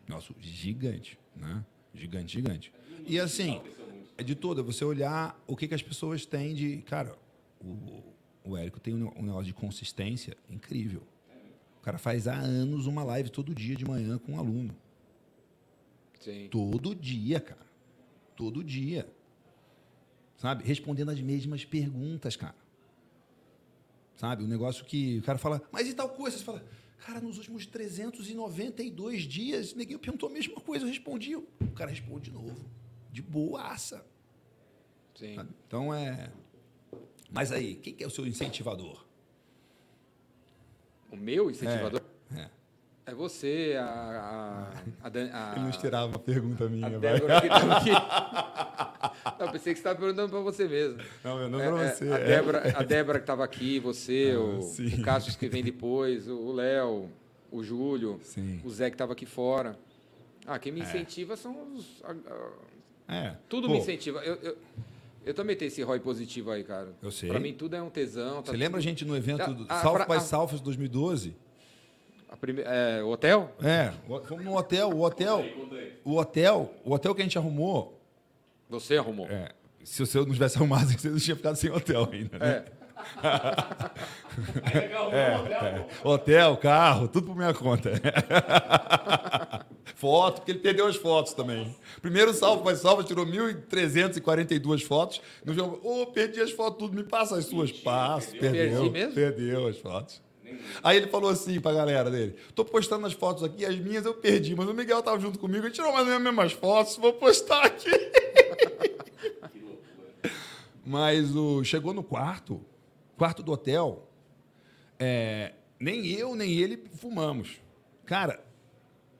Negócio 0.08 0.34
gigante. 0.40 1.18
Né? 1.36 1.64
Gigante, 1.94 2.32
gigante. 2.32 2.72
E 3.06 3.18
assim, 3.18 3.60
é 4.18 4.22
de 4.22 4.34
toda, 4.34 4.62
você 4.62 4.84
olhar 4.84 5.40
o 5.46 5.56
que, 5.56 5.66
que 5.66 5.74
as 5.74 5.82
pessoas 5.82 6.26
têm 6.26 6.54
de. 6.54 6.78
Cara, 6.82 7.16
o, 7.60 8.02
o 8.44 8.56
Érico 8.56 8.80
tem 8.80 8.94
um 8.94 9.22
negócio 9.22 9.46
de 9.46 9.54
consistência 9.54 10.36
incrível. 10.48 11.02
O 11.80 11.82
cara 11.82 11.96
faz 11.96 12.28
há 12.28 12.34
anos 12.34 12.86
uma 12.86 13.02
live 13.02 13.30
todo 13.30 13.54
dia 13.54 13.74
de 13.74 13.86
manhã 13.86 14.18
com 14.18 14.32
um 14.32 14.38
aluno. 14.38 14.76
Sim. 16.20 16.48
Todo 16.50 16.94
dia, 16.94 17.40
cara. 17.40 17.64
Todo 18.36 18.62
dia. 18.62 19.08
Sabe? 20.36 20.64
Respondendo 20.64 21.10
as 21.10 21.20
mesmas 21.20 21.64
perguntas, 21.64 22.36
cara. 22.36 22.59
Sabe? 24.20 24.44
Um 24.44 24.46
negócio 24.46 24.84
que 24.84 25.16
o 25.16 25.22
cara 25.22 25.38
fala, 25.38 25.62
mas 25.72 25.88
e 25.88 25.94
tal 25.94 26.10
coisa? 26.10 26.36
Você 26.36 26.44
fala, 26.44 26.62
cara, 26.98 27.22
nos 27.22 27.38
últimos 27.38 27.64
392 27.64 29.22
dias, 29.22 29.72
ninguém 29.72 29.96
perguntou 29.96 30.28
a 30.28 30.32
mesma 30.32 30.60
coisa, 30.60 30.84
eu 30.84 30.88
respondi. 30.90 31.34
O 31.36 31.46
cara 31.74 31.88
responde 31.90 32.24
de 32.24 32.30
novo. 32.30 32.68
De 33.10 33.22
boaça. 33.22 34.04
Sim. 35.14 35.36
sabe? 35.36 35.48
Então 35.66 35.94
é. 35.94 36.30
Mas 37.30 37.50
aí, 37.50 37.76
quem 37.76 37.94
que 37.94 38.04
é 38.04 38.06
o 38.06 38.10
seu 38.10 38.26
incentivador? 38.26 39.06
O 41.10 41.16
meu 41.16 41.50
incentivador 41.50 42.02
É. 42.36 42.40
é, 42.40 42.50
você, 43.14 43.76
a. 43.78 43.84
a, 45.02 45.08
a, 45.08 45.52
a 45.68 45.70
tirava 45.72 46.16
a 46.16 46.18
pergunta 46.18 46.68
minha, 46.68 46.86
a 46.86 46.90
Débora 46.90 47.40
que 47.40 47.46
estava 47.46 47.76
aqui. 47.76 47.90
Não, 49.38 49.50
pensei 49.52 49.72
que 49.74 49.80
você 49.80 49.88
estava 49.88 49.98
perguntando 49.98 50.28
para 50.30 50.40
você 50.40 50.68
mesmo. 50.68 50.98
Não, 51.24 51.40
eu 51.40 51.48
não 51.48 51.60
É, 51.60 51.68
pra 51.70 51.82
é, 51.82 51.92
você. 51.92 52.04
a, 52.12 52.18
é. 52.18 52.24
Débora, 52.24 52.78
a 52.78 52.82
Débora 52.82 53.18
que 53.18 53.22
estava 53.22 53.44
aqui, 53.44 53.78
você, 53.78 54.34
Ah, 54.36 54.40
o, 54.40 54.62
sim. 54.62 54.86
o 54.86 55.02
Cassius 55.02 55.36
que 55.36 55.48
vem 55.48 55.62
depois, 55.62 56.28
o 56.28 56.52
Léo, 56.52 57.08
o 57.50 57.62
Júlio, 57.62 58.20
Sim. 58.22 58.60
o 58.64 58.70
Zé 58.70 58.90
que 58.90 58.94
estava 58.94 59.12
aqui 59.12 59.26
fora. 59.26 59.78
Ah, 60.46 60.58
quem 60.58 60.72
me 60.72 60.80
incentiva 60.80 61.36
são 61.36 61.56
os. 61.74 62.02
É. 63.08 63.34
tudo 63.48 63.66
Pô, 63.66 63.74
me 63.74 63.78
incentiva. 63.80 64.20
Eu, 64.20 64.34
eu, 64.36 64.56
eu 65.26 65.34
também 65.34 65.56
tenho 65.56 65.68
esse 65.68 65.82
ROI 65.82 66.00
positivo 66.00 66.50
aí, 66.50 66.62
cara. 66.64 66.88
Eu 67.02 67.10
sei. 67.10 67.28
Pra 67.28 67.40
mim 67.40 67.52
tudo 67.54 67.74
é 67.76 67.82
um 67.82 67.90
tesão. 67.90 68.42
tá 68.42 68.50
Você 68.52 68.56
lembra 68.56 68.78
a 68.78 68.80
tudo- 68.80 68.88
gente 68.88 69.04
no 69.04 69.16
evento 69.16 69.42
A- 69.42 69.46
do 69.46 69.66
a- 69.68 69.80
South 69.82 69.94
pra- 69.94 70.06
by 70.06 70.14
a- 70.14 70.20
South 70.20 70.48
2012? 70.62 71.34
Prime... 72.36 72.62
é, 72.64 73.02
o 73.02 73.08
hotel? 73.08 73.50
É, 73.62 73.92
fomos 74.26 74.44
no 74.44 74.56
hotel, 74.56 74.90
o 74.90 75.02
hotel, 75.02 75.44
o 76.04 76.16
hotel, 76.16 76.74
o 76.84 76.92
hotel 76.92 77.14
que 77.14 77.20
a 77.20 77.24
gente 77.24 77.38
arrumou, 77.38 78.00
Você 78.68 78.96
arrumou. 78.96 79.26
é, 79.28 79.52
se 79.84 80.02
o 80.02 80.06
seu 80.06 80.24
não 80.24 80.32
tivesse 80.32 80.56
arrumado, 80.56 80.86
você 80.92 81.08
não 81.08 81.18
tinha 81.18 81.36
ficado 81.36 81.56
sem 81.56 81.70
hotel 81.70 82.08
ainda, 82.12 82.38
né? 82.38 82.64
É. 82.76 82.80
Legal, 84.78 85.04
um 85.06 85.08
hotel, 85.08 85.88
pô. 86.02 86.08
Hotel, 86.10 86.56
carro, 86.58 87.08
tudo 87.08 87.26
por 87.28 87.36
minha 87.36 87.54
conta. 87.54 87.92
Foto, 89.96 90.36
porque 90.36 90.52
ele 90.52 90.60
perdeu 90.60 90.86
as 90.86 90.96
fotos 90.96 91.34
também. 91.34 91.76
Primeiro 92.00 92.32
salvo, 92.32 92.64
mas 92.64 92.78
salvo, 92.78 93.02
tirou 93.02 93.26
1.342 93.26 94.82
fotos. 94.84 95.20
No 95.44 95.52
jogo, 95.52 95.78
ô, 95.82 96.06
perdi 96.06 96.40
as 96.40 96.50
fotos, 96.50 96.78
tudo, 96.78 96.96
me 96.96 97.04
passa 97.04 97.36
as 97.36 97.44
suas. 97.44 97.70
Passo, 97.70 98.30
perdeu. 98.32 98.50
Perdi 98.52 98.90
mesmo? 98.90 99.14
Perdeu 99.14 99.66
as 99.66 99.78
fotos. 99.78 100.22
Aí 100.82 100.96
ele 100.96 101.08
falou 101.08 101.30
assim 101.30 101.60
pra 101.60 101.72
galera 101.72 102.10
dele: 102.10 102.36
tô 102.54 102.64
postando 102.64 103.06
as 103.06 103.12
fotos 103.12 103.42
aqui, 103.44 103.64
as 103.64 103.76
minhas 103.76 104.04
eu 104.04 104.14
perdi, 104.14 104.54
mas 104.54 104.68
o 104.68 104.74
Miguel 104.74 105.02
tava 105.02 105.18
junto 105.20 105.38
comigo, 105.38 105.66
ele 105.66 105.74
tirou 105.74 105.92
mais 105.92 106.06
ou 106.06 106.06
menos 106.06 106.26
as 106.26 106.34
mesmas 106.34 106.52
fotos, 106.52 106.96
vou 106.96 107.12
postar 107.12 107.64
aqui. 107.64 107.90
Mas 110.84 111.36
o, 111.36 111.62
chegou 111.62 111.94
no 111.94 112.02
quarto, 112.02 112.60
quarto 113.16 113.44
do 113.44 113.52
hotel, 113.52 114.08
é, 114.98 115.52
nem 115.78 116.04
eu 116.06 116.34
nem 116.34 116.58
ele 116.58 116.82
fumamos. 116.96 117.60
Cara, 118.04 118.42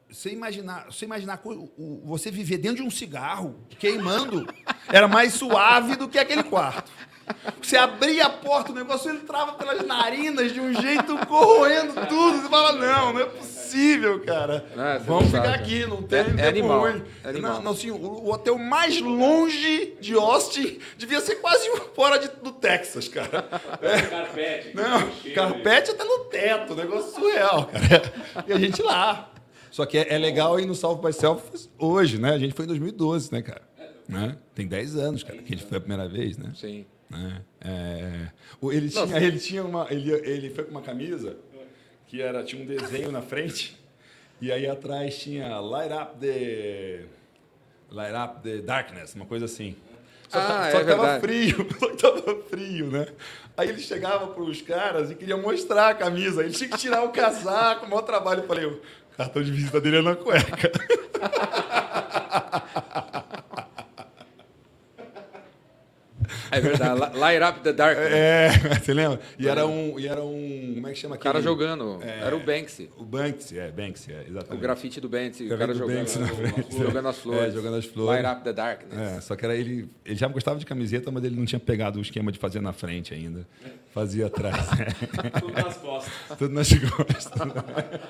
você 0.09 0.31
imaginar, 0.31 0.87
você 0.87 1.05
imaginar 1.05 1.41
você 2.05 2.31
viver 2.31 2.59
dentro 2.59 2.79
de 2.79 2.83
um 2.83 2.91
cigarro 2.91 3.55
queimando 3.79 4.47
era 4.89 5.07
mais 5.07 5.35
suave 5.35 5.95
do 5.95 6.09
que 6.09 6.19
aquele 6.19 6.43
quarto. 6.43 6.91
Você 7.63 7.77
abria 7.77 8.27
a 8.27 8.31
porta, 8.31 8.73
o 8.73 8.75
negócio 8.75 9.11
entrava 9.11 9.53
pelas 9.53 9.87
narinas 9.87 10.53
de 10.53 10.61
um 10.61 10.73
jeito 10.75 11.17
corroendo 11.27 11.95
tudo. 12.09 12.43
Você 12.43 12.49
fala, 12.49 12.73
não, 12.73 13.13
não 13.13 13.21
é 13.21 13.25
possível, 13.27 14.21
cara. 14.25 14.65
É, 14.77 14.99
Vamos 14.99 15.25
não 15.25 15.41
ficar 15.41 15.53
sabe. 15.53 15.55
aqui, 15.63 15.87
não 15.87 16.03
tem 16.03 16.19
É- 16.19 16.23
é 16.23 16.25
tempo 16.27 16.43
animal, 16.49 16.81
ruim. 16.81 17.03
é 17.25 17.29
animal. 17.29 17.53
Não, 17.55 17.63
não, 17.63 17.73
assim, 17.73 17.91
o, 17.91 17.97
o 17.97 18.33
hotel 18.33 18.59
mais 18.59 19.01
longe 19.01 19.97
de 20.01 20.15
Austin 20.15 20.79
devia 20.99 21.21
ser 21.21 21.37
quase 21.37 21.69
fora 21.95 22.19
de- 22.19 22.29
do 22.43 22.53
Texas, 22.53 23.09
cara. 23.09 23.43
Carpete. 24.11 24.75
Não, 24.75 25.11
carpete 25.35 25.91
até 25.93 26.05
no 26.05 26.19
teto, 26.25 26.75
negócio 26.75 27.13
surreal, 27.13 27.67
cara. 27.67 28.45
E 28.47 28.53
a 28.53 28.59
gente 28.59 28.83
lá. 28.83 29.31
Só 29.71 29.87
que 29.87 29.99
é, 29.99 30.15
é 30.15 30.19
legal 30.19 30.59
ir 30.59 30.67
no 30.67 30.75
Salve 30.75 31.01
by 31.07 31.13
Self 31.13 31.43
hoje, 31.79 32.19
né? 32.19 32.35
A 32.35 32.39
gente 32.39 32.55
foi 32.55 32.65
em 32.65 32.69
2012, 32.69 33.33
né, 33.33 33.41
cara? 33.41 33.63
Né? 34.09 34.37
Tem 34.55 34.67
10 34.67 34.97
anos, 34.97 35.23
cara, 35.23 35.39
que 35.39 35.55
a 35.55 35.57
gente 35.57 35.65
foi 35.69 35.79
a 35.79 35.81
primeira 35.81 36.09
vez, 36.09 36.37
né? 36.37 36.51
Sim. 36.57 36.85
Né? 37.11 37.43
É, 37.61 38.29
o- 38.61 38.73
ele, 38.73 38.89
tinha, 38.89 39.17
ele 39.19 39.39
tinha 39.39 39.65
uma. 39.65 39.87
Ele, 39.91 40.11
ele 40.13 40.51
foi 40.51 40.65
com 40.65 40.71
uma 40.71 40.83
camisa 40.83 41.37
que 42.07 42.21
era, 42.23 42.43
tinha 42.43 42.63
um 42.63 42.67
desenho 42.67 43.13
na 43.13 43.21
frente, 43.23 43.77
e 44.41 44.51
aí 44.51 44.67
atrás 44.67 45.19
tinha 45.19 45.59
Light 45.61 45.93
Up 45.93 46.19
the. 46.21 47.05
Light 47.91 48.15
Up 48.15 48.43
the 48.43 48.59
Darkness, 48.59 49.15
uma 49.15 49.27
coisa 49.27 49.45
assim. 49.47 49.77
Só, 50.29 50.39
Ah, 50.39 50.69
é 50.69 50.71
só 50.71 50.79
que 50.79 50.85
tava 50.87 51.21
frio, 51.21 51.57
só 51.79 51.91
que 51.91 51.97
tava 52.23 52.43
frio, 52.45 52.87
né? 52.91 53.07
Aí 53.57 53.69
ele 53.69 53.81
chegava 53.81 54.29
pros 54.29 54.63
caras 54.63 55.11
e 55.11 55.15
queria 55.17 55.37
mostrar 55.37 55.89
a 55.89 55.95
camisa. 55.95 56.45
Ele 56.45 56.55
tinha 56.55 56.71
que 56.71 56.79
tirar 56.79 57.03
o 57.03 57.09
casaco, 57.11 57.85
o 57.85 57.89
maior 57.91 58.03
trabalho. 58.03 58.43
Eu 58.43 58.47
falei, 58.47 58.65
o 58.65 58.81
cartão 59.17 59.43
de 59.43 59.51
visita 59.51 59.81
dele 59.81 59.97
é 59.99 60.03
na 60.03 60.15
cueca. 60.15 60.71
É 66.51 66.61
verdade. 66.61 67.01
Li- 67.01 67.19
Light 67.19 67.43
up 67.43 67.61
the 67.61 67.73
dark. 67.73 67.97
É, 67.99 68.49
você 68.83 68.93
lembra? 68.95 69.21
E 69.39 69.49
era 69.49 69.67
um. 69.67 69.99
E 69.99 70.07
era 70.09 70.23
um. 70.23 70.73
Como 70.75 70.89
é 70.89 70.93
que 70.93 70.99
chama 70.99 71.17
O 71.17 71.19
cara 71.19 71.39
aquele- 71.39 71.53
jogando. 71.53 71.99
É. 72.03 72.21
Era 72.27 72.37
o 72.37 72.41
Banksy. 72.41 72.91
O 72.97 73.05
Banksy, 73.05 73.59
é, 73.59 73.71
Banksy, 73.71 74.13
é, 74.13 74.25
exatamente. 74.29 74.55
O 74.55 74.61
grafite 74.61 75.01
do 75.01 75.09
Banksy. 75.09 75.45
O 75.45 75.49
Grafite 75.49 75.59
cara 75.59 75.73
do 75.73 75.79
jogando, 75.79 75.97
Banksy 75.99 76.19
na 76.21 76.27
frente. 76.29 76.77
jogando 76.79 77.09
as 77.09 77.19
flores. 77.19 77.43
É, 77.43 77.51
jogando 77.51 77.77
as 77.77 77.85
flores. 77.87 78.23
Light 78.23 78.37
up 78.37 78.45
the 78.45 78.53
darkness. 78.53 78.99
É, 78.99 79.21
só 79.21 79.37
que 79.37 79.45
era 79.45 79.55
ele. 79.57 79.89
Ele 80.05 80.17
já 80.17 80.29
gostava 80.29 80.59
de 80.59 80.67
camiseta, 80.67 81.11
mas 81.11 81.25
ele 81.25 81.37
não 81.37 81.45
tinha 81.45 81.61
pegado 81.61 81.99
o 81.99 82.03
esquema 82.03 82.31
de 82.33 82.39
fazer 82.39 82.61
na 82.61 82.73
frente 82.73 83.15
ainda. 83.15 83.47
Fazia 83.93 84.27
atrás. 84.27 84.57
Tudo 85.41 85.53
nas 85.53 85.77
costas. 85.77 86.39
Tudo 86.39 86.55
nas 86.55 86.73
costas. 86.73 88.01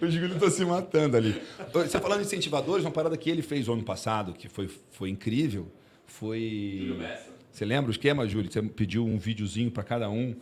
O 0.00 0.06
Júlio 0.08 0.34
está 0.34 0.50
se 0.50 0.64
matando 0.64 1.16
ali. 1.16 1.40
Você 1.72 1.98
falando 2.00 2.20
de 2.20 2.26
incentivadores, 2.26 2.84
uma 2.84 2.90
parada 2.90 3.16
que 3.16 3.30
ele 3.30 3.42
fez 3.42 3.68
o 3.68 3.72
ano 3.72 3.82
passado, 3.82 4.32
que 4.32 4.48
foi, 4.48 4.68
foi 4.90 5.08
incrível, 5.10 5.68
foi. 6.08 6.96
Bessa. 6.98 7.28
Você 7.52 7.64
lembra 7.64 7.88
o 7.88 7.92
esquema, 7.92 8.26
Júlio? 8.28 8.50
Você 8.52 8.62
pediu 8.62 9.04
um 9.04 9.18
videozinho 9.18 9.70
para 9.70 9.82
cada 9.82 10.08
um, 10.08 10.34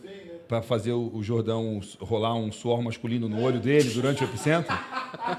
para 0.47 0.61
fazer 0.61 0.91
o, 0.91 1.19
Jordão 1.23 1.79
rolar 1.99 2.35
um 2.35 2.51
suor 2.51 2.81
masculino 2.81 3.27
no 3.27 3.41
olho 3.41 3.59
dele 3.59 3.89
durante 3.89 4.23
o 4.23 4.25
epicentro? 4.25 4.75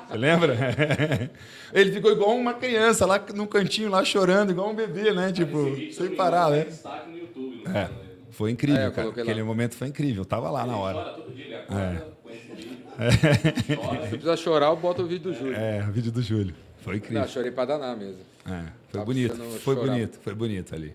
Você 0.08 0.16
lembra? 0.16 0.56
Ele 1.72 1.92
ficou 1.92 2.10
igual 2.10 2.34
uma 2.36 2.54
criança 2.54 3.06
lá 3.06 3.22
no 3.34 3.46
cantinho, 3.46 3.90
lá 3.90 4.04
chorando, 4.04 4.50
igual 4.50 4.70
um 4.70 4.74
bebê, 4.74 5.12
né? 5.12 5.30
Tipo, 5.30 5.76
sem 5.92 6.10
parar, 6.16 6.50
né? 6.50 6.66
Não 6.84 7.72
É, 7.74 7.78
é. 7.82 7.90
foi 8.30 8.50
incrível, 8.50 8.82
É, 8.82 8.90
cara. 8.90 9.08
lá. 9.08 9.14
Aquele 9.14 9.42
momento 9.44 9.74
foi 9.76 9.86
incrível. 9.88 10.22
Eu 10.22 10.26
tava 10.26 10.50
lá 10.50 10.66
na 10.66 10.76
hora. 10.76 10.98
Chora 10.98 11.12
todo 11.12 11.32
dia, 11.32 11.44
ele 11.44 11.54
acorda 11.54 12.06
com 12.22 12.30
esse 12.30 12.48
vídeo. 12.56 13.76
Chora. 13.76 14.02
Se 14.02 14.08
precisar 14.08 14.36
chorar, 14.36 14.66
eu 14.66 14.76
boto 14.76 15.02
o 15.02 15.06
vídeo 15.06 15.30
do 15.30 15.34
Júlio. 15.38 15.54
É, 15.54 15.86
o 15.88 15.92
vídeo 15.92 16.10
do 16.10 16.22
Júlio. 16.22 16.54
Foi 16.80 16.96
incrível. 16.96 17.20
Não, 17.20 17.28
chorei 17.28 17.50
pra 17.50 17.64
danar 17.64 17.96
mesmo. 17.96 18.20
É, 18.46 18.64
foi 18.90 19.00
Tá 19.00 19.04
bonito. 19.04 19.34
Foi 19.36 19.74
chorar. 19.74 19.92
bonito, 19.92 20.18
foi 20.20 20.34
bonito 20.34 20.74
ali. 20.74 20.94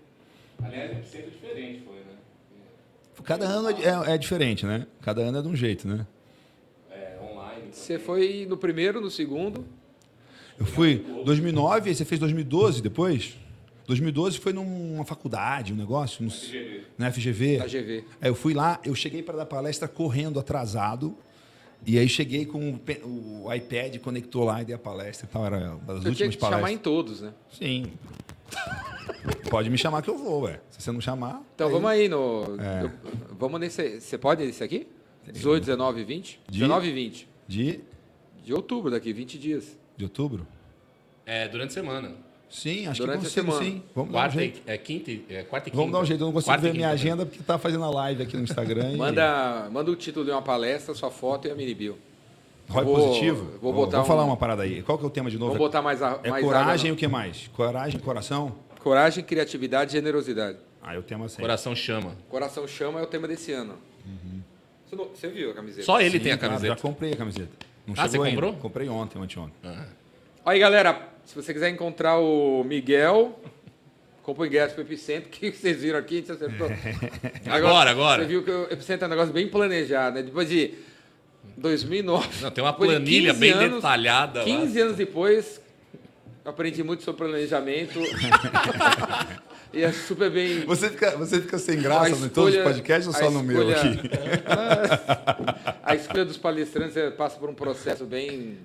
Aliás, 0.62 0.90
é 0.92 1.02
sempre 1.02 1.30
diferente, 1.30 1.82
foi, 1.84 1.96
né? 1.96 2.02
Cada 3.24 3.46
ano 3.46 3.68
é, 3.70 3.72
é- 4.10 4.14
é 4.14 4.18
diferente, 4.18 4.66
né? 4.66 4.86
Cada 5.00 5.22
ano 5.22 5.38
é 5.38 5.42
de 5.42 5.48
um 5.48 5.56
jeito, 5.56 5.86
né? 5.86 6.06
É, 6.90 7.18
online. 7.22 7.68
Você 7.72 7.98
foi 7.98 8.46
no 8.48 8.56
primeiro, 8.56 9.00
no 9.00 9.10
segundo. 9.10 9.64
Eu 10.58 10.66
fui 10.66 11.04
2009, 11.24 11.88
aí 11.90 11.94
você 11.94 12.04
fez 12.04 12.18
2012 12.20 12.80
depois? 12.82 13.34
2012 13.86 14.38
foi 14.38 14.52
numa 14.52 15.04
faculdade, 15.04 15.72
um 15.72 15.76
negócio, 15.76 16.24
no, 16.24 16.30
FGV. 16.30 16.82
na 16.96 17.10
FGV. 17.12 17.58
Na 17.58 17.66
GV. 17.66 18.04
Aí 18.20 18.30
eu 18.30 18.34
fui 18.34 18.54
lá, 18.54 18.80
eu 18.84 18.94
cheguei 18.94 19.22
para 19.22 19.36
dar 19.36 19.46
palestra 19.46 19.86
correndo, 19.88 20.38
atrasado. 20.40 21.16
E 21.86 21.98
aí 21.98 22.08
cheguei 22.08 22.46
com 22.46 22.70
o, 23.04 23.44
o 23.46 23.52
iPad, 23.52 23.98
conectou 23.98 24.44
lá 24.44 24.62
e 24.62 24.64
dei 24.64 24.74
a 24.74 24.78
palestra 24.78 25.26
e 25.26 25.32
tal. 25.32 25.44
Era 25.44 25.56
uma 25.74 25.94
das 25.94 26.00
tinha 26.00 26.10
últimas 26.10 26.16
que 26.16 26.36
te 26.36 26.40
chamar 26.40 26.50
palestras. 26.60 26.72
em 26.72 26.78
todos, 26.78 27.20
né? 27.20 27.32
Sim. 27.52 27.92
Pode 29.50 29.70
me 29.70 29.78
chamar 29.78 30.02
que 30.02 30.10
eu 30.10 30.16
vou, 30.18 30.42
ué. 30.42 30.60
Se 30.70 30.82
você 30.82 30.92
não 30.92 31.00
chamar. 31.00 31.42
Então 31.54 31.70
vamos 31.70 31.88
aí 31.90 32.08
no. 32.08 32.56
É. 32.60 32.84
eu- 32.84 32.90
vamos 33.38 33.60
nesse. 33.60 34.00
Você 34.00 34.16
pode 34.18 34.44
nesse 34.44 34.62
aqui? 34.64 34.86
18, 35.32 35.64
19 35.64 36.00
e 36.00 36.04
20? 36.04 36.40
De- 36.48 36.58
19 36.60 36.88
e 36.88 36.92
20. 36.92 37.28
De, 37.48 37.80
De 38.42 38.52
outubro, 38.54 38.90
daqui 38.90 39.12
20 39.12 39.38
dias. 39.38 39.76
de 39.96 40.04
outubro? 40.04 40.46
É, 41.26 41.48
durante 41.48 41.70
a 41.70 41.74
semana. 41.74 42.14
Sim, 42.54 42.86
acho 42.86 43.00
Durante 43.00 43.20
que 43.20 43.26
a 43.26 43.42
consigo, 43.42 43.52
semana. 43.52 43.64
sim. 43.64 43.82
Vamos 43.96 44.12
dar 44.12 44.18
um 44.18 44.22
Quarta 44.22 44.38
jeito. 44.38 44.62
e, 44.64 44.70
é, 44.70 44.78
quinta 44.78 45.10
e, 45.10 45.24
é, 45.28 45.42
quarta 45.42 45.68
e 45.68 45.70
quinta. 45.72 45.76
Vamos 45.76 45.92
dar 45.92 45.98
um 46.00 46.04
jeito. 46.04 46.20
Eu 46.20 46.26
não 46.26 46.32
consigo 46.32 46.50
Quarta 46.52 46.62
ver 46.66 46.72
minha 46.72 46.86
né? 46.86 46.92
agenda 46.92 47.26
porque 47.26 47.42
tá 47.42 47.58
fazendo 47.58 47.82
a 47.84 47.90
live 47.90 48.22
aqui 48.22 48.36
no 48.36 48.44
Instagram. 48.44 48.92
e- 48.92 48.96
Manda, 48.96 49.68
manda 49.72 49.90
o 49.90 49.96
título 49.96 50.24
de 50.24 50.30
uma 50.30 50.40
palestra, 50.40 50.94
sua 50.94 51.10
foto 51.10 51.48
e 51.48 51.50
a 51.50 51.54
mini 51.56 51.74
bio. 51.74 51.98
Roy 52.68 52.84
Vou- 52.84 52.94
positivo? 52.94 53.58
vou 53.60 53.72
botar 53.72 53.96
Vamos 53.98 54.06
falar 54.06 54.22
um- 54.24 54.28
uma 54.28 54.36
parada 54.36 54.62
aí. 54.62 54.82
Qual 54.82 54.96
que 54.96 55.04
é 55.04 55.06
o 55.06 55.10
tema 55.10 55.28
de 55.28 55.36
novo? 55.36 55.52
Vamos 55.52 55.66
botar 55.66 55.82
mais 55.82 56.00
a, 56.00 56.20
é 56.22 56.30
mais 56.30 56.44
coragem 56.44 56.90
e 56.90 56.92
o 56.92 56.96
que 56.96 57.08
mais? 57.08 57.48
Coragem, 57.54 57.98
coração? 58.00 58.54
Coragem, 58.80 59.24
criatividade 59.24 59.90
e 59.90 59.92
generosidade. 59.94 60.58
Ah, 60.80 60.94
é 60.94 60.98
o 60.98 61.02
tema 61.02 61.28
sempre. 61.28 61.42
Coração 61.42 61.74
chama. 61.74 62.12
Coração 62.28 62.68
chama 62.68 63.00
é 63.00 63.02
o 63.02 63.06
tema 63.06 63.26
desse 63.26 63.50
ano. 63.52 63.74
Você, 64.86 64.94
não- 64.96 65.08
você 65.08 65.28
viu 65.28 65.50
a 65.50 65.54
camiseta? 65.54 65.82
Só 65.84 66.00
ele 66.00 66.18
Sim, 66.18 66.24
tem 66.24 66.32
a 66.32 66.38
camiseta. 66.38 66.74
já 66.74 66.80
comprei 66.80 67.12
a 67.12 67.16
camiseta. 67.16 67.50
Não 67.86 67.94
Ah, 67.98 68.08
chegou 68.08 68.24
você 68.24 68.30
ainda. 68.30 68.40
comprou? 68.40 68.52
Comprei 68.62 68.88
ontem, 68.88 69.18
anteontem. 69.20 69.54
Ah. 69.64 69.86
Aí, 70.46 70.58
galera, 70.58 71.08
se 71.24 71.34
você 71.34 71.52
quiser 71.52 71.70
encontrar 71.70 72.18
o 72.18 72.62
Miguel, 72.64 73.38
compra 74.22 74.42
o 74.42 74.46
ingresso 74.46 74.74
pro 74.74 74.82
Epicentro, 74.84 75.28
que 75.30 75.50
vocês 75.50 75.80
viram 75.80 75.98
aqui, 75.98 76.14
a 76.14 76.18
gente 76.18 76.32
acertou. 76.32 76.68
Agora, 77.50 77.90
agora. 77.90 78.22
Você 78.22 78.28
viu 78.28 78.42
que 78.42 78.50
o 78.50 78.64
Epicentro 78.70 79.04
é 79.04 79.06
um 79.06 79.10
negócio 79.10 79.32
bem 79.32 79.48
planejado, 79.48 80.16
né? 80.16 80.22
Depois 80.22 80.48
de 80.48 80.74
2009... 81.56 82.28
Não, 82.42 82.50
tem 82.50 82.62
uma 82.64 82.72
de 82.72 82.78
planilha 82.78 83.30
15 83.32 83.40
bem 83.40 83.52
anos- 83.52 83.74
detalhada 83.76 84.38
lá. 84.40 84.44
15 84.44 84.80
anos 84.80 84.96
depois, 84.96 85.60
aprendi 86.44 86.82
muito 86.82 87.02
sobre 87.02 87.26
planejamento. 87.26 87.98
e 89.72 89.82
é 89.82 89.92
super 89.92 90.30
bem... 90.30 90.60
Você 90.66 90.90
fica, 90.90 91.10
você 91.16 91.40
fica 91.40 91.58
sem 91.58 91.80
graça 91.80 92.06
A 92.06 92.10
em 92.10 92.28
todos 92.28 92.50
os 92.50 92.54
escolha- 92.56 92.62
podcasts 92.64 93.06
ou 93.06 93.12
só 93.12 93.30
no 93.30 93.42
meu 93.42 93.70
escolha- 93.70 93.92
aqui? 93.92 94.10
A 95.86 95.94
escolha 95.94 96.24
dos 96.24 96.38
palestrantes 96.38 96.96
é, 96.96 97.10
passa 97.10 97.36
por 97.38 97.50
um 97.50 97.54
processo 97.54 98.06
bem, 98.06 98.56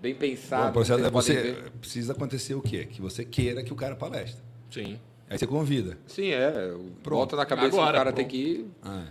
bem 0.00 0.14
pensado. 0.14 0.72
processo 0.72 1.04
é 1.04 1.10
você 1.10 1.34
ver. 1.34 1.70
precisa 1.80 2.12
acontecer 2.12 2.54
o 2.54 2.60
quê? 2.62 2.84
Que 2.86 3.00
você 3.00 3.24
queira 3.24 3.62
que 3.62 3.72
o 3.72 3.76
cara 3.76 3.94
palestre. 3.96 4.42
Sim. 4.70 4.98
Aí 5.30 5.36
você 5.38 5.46
convida. 5.46 5.98
Sim, 6.06 6.30
é. 6.30 6.72
Volta 7.04 7.36
na 7.36 7.44
cabeça 7.44 7.68
Agora, 7.68 7.84
que 7.86 7.90
o 7.90 7.98
cara 7.98 8.12
pronto. 8.12 8.16
tem 8.16 8.26
que 8.28 8.36
ir. 8.36 8.66
Ah, 8.82 9.06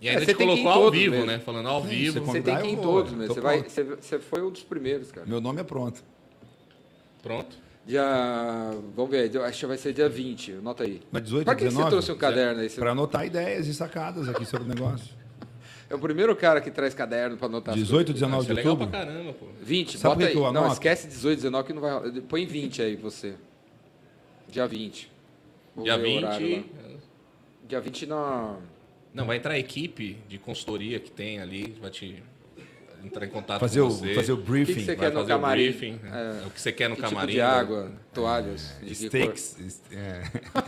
E 0.00 0.08
É, 0.08 0.10
ainda 0.12 0.24
você 0.24 0.34
colocou 0.34 0.68
ao 0.68 0.90
vivo, 0.90 1.12
mesmo. 1.12 1.26
né? 1.26 1.38
Falando 1.38 1.68
ao 1.68 1.82
Sim, 1.82 1.88
vivo. 1.88 2.20
você 2.20 2.32
Você 2.32 2.40
tem 2.42 2.56
que 2.56 2.62
ir 2.62 2.72
eu 2.74 2.78
em 2.78 2.82
todos. 2.82 3.12
Tô 3.12 3.34
Você, 3.34 3.40
vai, 3.40 3.62
você, 3.62 3.84
você 3.84 4.18
foi 4.18 4.42
um 4.42 4.50
dos 4.50 4.62
primeiros, 4.64 5.10
cara. 5.12 5.26
Meu 5.26 5.40
nome 5.40 5.60
é 5.60 5.64
pronto. 5.64 6.02
Pronto. 7.22 7.56
Dia. 7.86 8.02
Vamos 8.96 9.10
ver, 9.10 9.36
acho 9.42 9.60
que 9.60 9.66
vai 9.66 9.78
ser 9.78 9.92
dia 9.92 10.08
20. 10.08 10.52
Anota 10.54 10.84
aí. 10.84 11.00
Mas 11.10 11.22
18, 11.22 11.44
Pra 11.44 11.54
que 11.54 11.64
19? 11.64 11.84
você 11.84 11.90
trouxe 11.90 12.12
um 12.12 12.16
caderno 12.16 12.60
aí? 12.60 12.68
Você- 12.68 12.80
Para 12.80 12.90
anotar 12.92 13.24
ideias 13.26 13.66
e 13.66 13.74
sacadas 13.74 14.28
aqui 14.28 14.44
sobre 14.44 14.66
o 14.70 14.74
negócio. 14.74 15.14
É 15.92 15.94
o 15.94 15.98
primeiro 15.98 16.34
cara 16.34 16.58
que 16.62 16.70
traz 16.70 16.94
caderno 16.94 17.36
pra 17.36 17.48
anotar 17.48 17.74
as 17.74 17.78
18, 17.80 18.06
coisas. 18.12 18.14
19 18.22 18.38
Isso 18.44 18.46
de 18.46 18.52
é 18.52 18.54
legal 18.62 18.76
pra 18.78 18.86
outubro. 18.86 19.06
caramba, 19.06 19.32
pô. 19.34 19.46
20, 19.60 19.98
Sabe 19.98 20.02
bota 20.14 20.18
que 20.20 20.24
aí. 20.24 20.32
que 20.32 20.38
eu 20.38 20.52
Não, 20.52 20.72
esquece 20.72 21.06
18, 21.06 21.36
19 21.36 21.66
que 21.66 21.72
não 21.74 21.82
vai 21.82 21.92
rolar. 21.92 22.22
Põe 22.22 22.46
20 22.46 22.80
aí 22.80 22.96
você. 22.96 23.34
Dia 24.48 24.66
20. 24.66 25.12
Vou 25.76 25.84
Dia 25.84 25.98
ver 25.98 26.08
o 26.08 26.16
horário 26.16 26.46
20. 26.46 26.56
lá. 26.82 26.88
Dia 27.68 27.80
20 27.82 28.06
na... 28.06 28.56
Não, 29.12 29.26
vai 29.26 29.36
entrar 29.36 29.52
a 29.52 29.58
equipe 29.58 30.16
de 30.26 30.38
consultoria 30.38 30.98
que 30.98 31.10
tem 31.10 31.40
ali, 31.40 31.76
vai 31.78 31.90
te 31.90 32.22
entrar 33.04 33.26
em 33.26 33.28
contato 33.28 33.60
Fazer 33.60 33.80
com 33.80 33.86
o, 33.86 33.90
você. 33.90 34.14
fazer 34.14 34.32
o 34.32 34.34
O 34.36 34.38
que 34.38 34.50
briefing. 34.50 34.74
que 34.74 34.80
você 34.80 34.86
vai 34.86 34.96
quer 34.96 35.06
no 35.12 35.20
fazer 35.20 35.32
o 35.32 35.36
camarim? 35.36 35.62
briefing. 35.64 36.00
É. 36.04 36.42
É. 36.42 36.46
O 36.46 36.50
que 36.50 36.60
você 36.60 36.72
quer 36.72 36.88
no 36.88 36.96
Que 36.96 37.02
camarim. 37.02 37.18
tipo 37.20 37.32
de 37.32 37.38
né? 37.38 37.44
água, 37.44 37.92
toalhas, 38.14 38.74
cor? 38.80 38.94
Steaks. 38.94 39.80
É. 39.90 40.22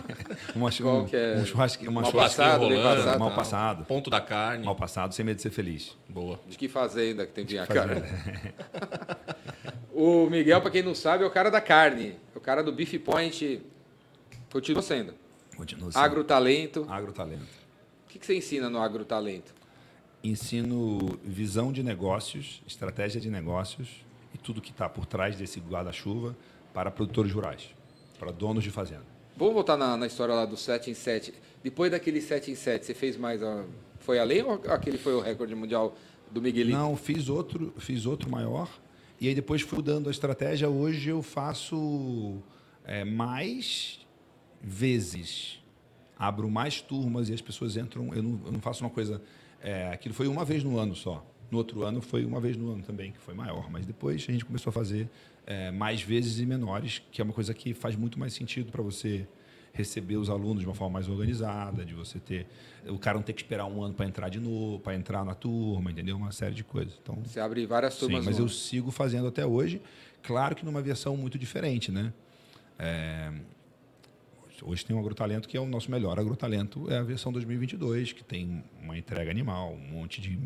Uma, 0.56 0.70
Qual 0.70 1.00
um, 1.02 1.04
que 1.06 1.16
é? 1.16 1.36
um 1.36 1.44
churrasque, 1.46 1.86
uma 1.88 2.02
Mal 2.02 2.10
churrasque 2.10 2.36
passado, 2.36 2.60
rolando, 2.62 2.82
passado? 3.02 3.18
mal 3.18 3.30
passado. 3.34 3.84
Ponto 3.84 4.10
da 4.10 4.20
carne. 4.20 4.64
Mal 4.64 4.74
passado, 4.76 5.14
sem 5.14 5.24
medo 5.24 5.36
de 5.36 5.42
ser 5.42 5.50
feliz. 5.50 5.96
Boa. 6.08 6.38
De 6.48 6.56
que 6.56 6.68
fazenda 6.68 7.26
que 7.26 7.32
tem 7.32 7.44
que 7.44 7.52
vir 7.54 7.58
a 7.60 7.66
Fazer- 7.66 7.80
carne? 7.80 8.02
o 9.92 10.28
Miguel, 10.30 10.60
pra 10.60 10.70
quem 10.70 10.82
não 10.82 10.94
sabe, 10.94 11.24
é 11.24 11.26
o 11.26 11.30
cara 11.30 11.50
da 11.50 11.60
carne. 11.60 12.16
É 12.34 12.38
o 12.38 12.40
cara 12.40 12.62
do 12.62 12.72
Beef 12.72 12.94
Point. 12.98 13.62
Continua 14.52 14.82
sendo. 14.82 15.14
Continua 15.56 15.90
sendo. 15.92 16.02
Agrotalento. 16.02 16.86
Agrotalento. 16.88 17.42
O 18.06 18.08
que 18.08 18.18
que 18.18 18.26
você 18.26 18.36
ensina 18.36 18.68
no 18.70 18.80
agrotalento? 18.80 19.52
Ensino 20.24 21.18
visão 21.22 21.70
de 21.70 21.82
negócios, 21.82 22.62
estratégia 22.66 23.20
de 23.20 23.28
negócios 23.28 23.88
e 24.34 24.38
tudo 24.38 24.58
que 24.62 24.70
está 24.70 24.88
por 24.88 25.04
trás 25.04 25.36
desse 25.36 25.60
guarda-chuva 25.60 26.34
para 26.72 26.90
produtores 26.90 27.30
rurais, 27.30 27.68
para 28.18 28.32
donos 28.32 28.64
de 28.64 28.70
fazenda. 28.70 29.04
Vamos 29.36 29.52
voltar 29.52 29.76
na, 29.76 29.98
na 29.98 30.06
história 30.06 30.34
lá 30.34 30.46
do 30.46 30.56
7 30.56 30.90
em 30.90 30.94
7. 30.94 31.34
Depois 31.62 31.90
daquele 31.90 32.22
7 32.22 32.50
em 32.50 32.54
7, 32.54 32.86
você 32.86 32.94
fez 32.94 33.18
mais. 33.18 33.42
a- 33.42 33.64
Foi 33.98 34.18
além 34.18 34.42
ou 34.42 34.54
aquele 34.68 34.96
foi 34.96 35.12
o 35.14 35.20
recorde 35.20 35.54
mundial 35.54 35.94
do 36.32 36.40
Miguelito? 36.40 36.76
Não, 36.76 36.96
fiz 36.96 37.28
outro, 37.28 37.74
fiz 37.78 38.06
outro 38.06 38.30
maior 38.30 38.70
e 39.20 39.28
aí 39.28 39.34
depois 39.34 39.60
fui 39.60 39.82
dando 39.82 40.08
a 40.08 40.10
estratégia. 40.10 40.70
Hoje 40.70 41.10
eu 41.10 41.20
faço 41.22 42.38
é, 42.86 43.04
mais 43.04 44.00
vezes, 44.62 45.58
abro 46.18 46.48
mais 46.50 46.80
turmas 46.80 47.28
e 47.28 47.34
as 47.34 47.42
pessoas 47.42 47.76
entram. 47.76 48.14
Eu 48.14 48.22
não, 48.22 48.40
eu 48.46 48.52
não 48.52 48.60
faço 48.60 48.82
uma 48.82 48.90
coisa. 48.90 49.20
É, 49.64 49.88
aquilo 49.88 50.14
foi 50.14 50.28
uma 50.28 50.44
vez 50.44 50.62
no 50.62 50.78
ano 50.78 50.94
só. 50.94 51.24
No 51.50 51.58
outro 51.58 51.82
ano 51.82 52.02
foi 52.02 52.24
uma 52.24 52.38
vez 52.38 52.56
no 52.56 52.70
ano 52.70 52.82
também, 52.82 53.10
que 53.12 53.18
foi 53.18 53.32
maior. 53.32 53.70
Mas 53.70 53.86
depois 53.86 54.24
a 54.28 54.32
gente 54.32 54.44
começou 54.44 54.70
a 54.70 54.72
fazer 54.72 55.08
é, 55.46 55.70
mais 55.70 56.02
vezes 56.02 56.38
e 56.38 56.44
menores, 56.44 57.02
que 57.10 57.20
é 57.20 57.24
uma 57.24 57.32
coisa 57.32 57.54
que 57.54 57.72
faz 57.72 57.96
muito 57.96 58.18
mais 58.18 58.34
sentido 58.34 58.70
para 58.70 58.82
você 58.82 59.26
receber 59.72 60.16
os 60.16 60.28
alunos 60.30 60.60
de 60.60 60.66
uma 60.68 60.74
forma 60.74 60.92
mais 60.94 61.08
organizada, 61.08 61.84
de 61.84 61.94
você 61.94 62.20
ter 62.20 62.46
o 62.86 62.98
cara 62.98 63.16
não 63.16 63.24
ter 63.24 63.32
que 63.32 63.42
esperar 63.42 63.64
um 63.66 63.82
ano 63.82 63.94
para 63.94 64.06
entrar 64.06 64.28
de 64.28 64.38
novo, 64.38 64.78
para 64.78 64.94
entrar 64.94 65.24
na 65.24 65.34
turma, 65.34 65.90
entendeu? 65.90 66.16
Uma 66.16 66.30
série 66.30 66.54
de 66.54 66.62
coisas. 66.62 66.94
Então, 67.02 67.16
Você 67.24 67.40
abre 67.40 67.66
várias 67.66 67.94
sim, 67.94 68.00
turmas. 68.00 68.24
mas 68.24 68.38
no 68.38 68.44
eu 68.44 68.48
sigo 68.48 68.90
fazendo 68.90 69.26
até 69.26 69.44
hoje, 69.46 69.80
claro 70.22 70.54
que 70.54 70.64
numa 70.64 70.82
versão 70.82 71.16
muito 71.16 71.38
diferente, 71.38 71.90
né? 71.90 72.12
É, 72.78 73.32
Hoje 74.62 74.84
tem 74.84 74.94
um 74.94 74.98
agrotalento 74.98 75.48
que 75.48 75.56
é 75.56 75.60
o 75.60 75.66
nosso 75.66 75.90
melhor 75.90 76.18
agrotalento, 76.18 76.90
é 76.90 76.98
a 76.98 77.02
versão 77.02 77.32
2022, 77.32 78.12
que 78.12 78.22
tem 78.22 78.62
uma 78.82 78.96
entrega 78.96 79.30
animal, 79.30 79.72
um 79.72 79.92
monte 79.92 80.20
de 80.20 80.38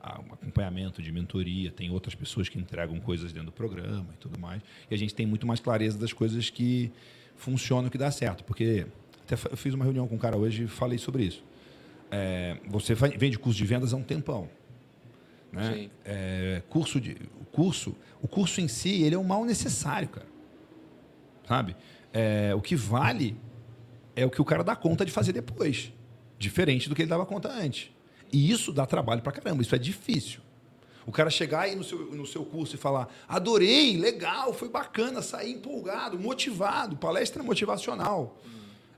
ah, 0.00 0.20
um 0.20 0.34
acompanhamento 0.34 1.00
de 1.00 1.10
mentoria, 1.10 1.70
tem 1.70 1.90
outras 1.90 2.14
pessoas 2.14 2.48
que 2.48 2.58
entregam 2.58 3.00
coisas 3.00 3.32
dentro 3.32 3.46
do 3.46 3.52
programa 3.52 4.06
e 4.12 4.16
tudo 4.18 4.38
mais. 4.38 4.62
E 4.90 4.94
a 4.94 4.98
gente 4.98 5.14
tem 5.14 5.24
muito 5.24 5.46
mais 5.46 5.60
clareza 5.60 5.98
das 5.98 6.12
coisas 6.12 6.50
que 6.50 6.92
funcionam, 7.36 7.88
que 7.88 7.96
dá 7.96 8.10
certo. 8.10 8.44
Porque 8.44 8.86
até 9.24 9.34
eu 9.50 9.56
fiz 9.56 9.72
uma 9.72 9.84
reunião 9.84 10.06
com 10.06 10.16
um 10.16 10.18
cara 10.18 10.36
hoje 10.36 10.64
e 10.64 10.68
falei 10.68 10.98
sobre 10.98 11.24
isso. 11.24 11.42
É, 12.10 12.58
você 12.68 12.94
vende 12.94 13.38
curso 13.38 13.56
de 13.56 13.64
vendas 13.64 13.94
há 13.94 13.96
um 13.96 14.02
tempão. 14.02 14.48
Né? 15.50 15.72
Sim. 15.72 15.90
É, 16.04 16.62
curso 16.68 17.00
de, 17.00 17.16
o 17.40 17.44
curso, 17.46 17.96
o 18.20 18.28
curso 18.28 18.60
em 18.60 18.68
si, 18.68 19.02
ele 19.02 19.14
é 19.14 19.18
um 19.18 19.24
mal 19.24 19.44
necessário, 19.44 20.08
cara. 20.08 20.26
Sabe? 21.48 21.74
É, 22.12 22.54
o 22.54 22.60
que 22.60 22.76
vale 22.76 23.36
é 24.16 24.24
o 24.24 24.30
que 24.30 24.40
o 24.40 24.44
cara 24.44 24.62
dá 24.62 24.76
conta 24.76 25.04
de 25.04 25.12
fazer 25.12 25.32
depois, 25.32 25.92
diferente 26.38 26.88
do 26.88 26.94
que 26.94 27.02
ele 27.02 27.08
dava 27.08 27.26
conta 27.26 27.50
antes. 27.50 27.90
E 28.32 28.50
isso 28.50 28.72
dá 28.72 28.86
trabalho 28.86 29.22
pra 29.22 29.32
caramba, 29.32 29.62
isso 29.62 29.74
é 29.74 29.78
difícil. 29.78 30.40
O 31.06 31.12
cara 31.12 31.28
chegar 31.28 31.60
aí 31.60 31.76
no 31.76 31.84
seu, 31.84 31.98
no 32.14 32.26
seu 32.26 32.44
curso 32.44 32.74
e 32.74 32.78
falar: 32.78 33.08
adorei, 33.28 33.96
legal, 33.96 34.52
foi 34.54 34.68
bacana, 34.68 35.20
saí 35.20 35.52
empolgado, 35.52 36.18
motivado, 36.18 36.96
palestra 36.96 37.42
motivacional. 37.42 38.40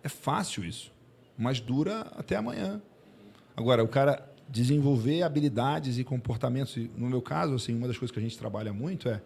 É 0.02 0.08
fácil 0.08 0.64
isso, 0.64 0.92
mas 1.36 1.58
dura 1.58 2.06
até 2.16 2.36
amanhã. 2.36 2.80
Agora, 3.56 3.82
o 3.82 3.88
cara 3.88 4.30
desenvolver 4.48 5.22
habilidades 5.22 5.98
e 5.98 6.04
comportamentos, 6.04 6.76
no 6.96 7.08
meu 7.08 7.20
caso, 7.20 7.54
assim, 7.54 7.74
uma 7.74 7.88
das 7.88 7.98
coisas 7.98 8.12
que 8.12 8.18
a 8.18 8.22
gente 8.22 8.38
trabalha 8.38 8.72
muito 8.72 9.08
é, 9.08 9.20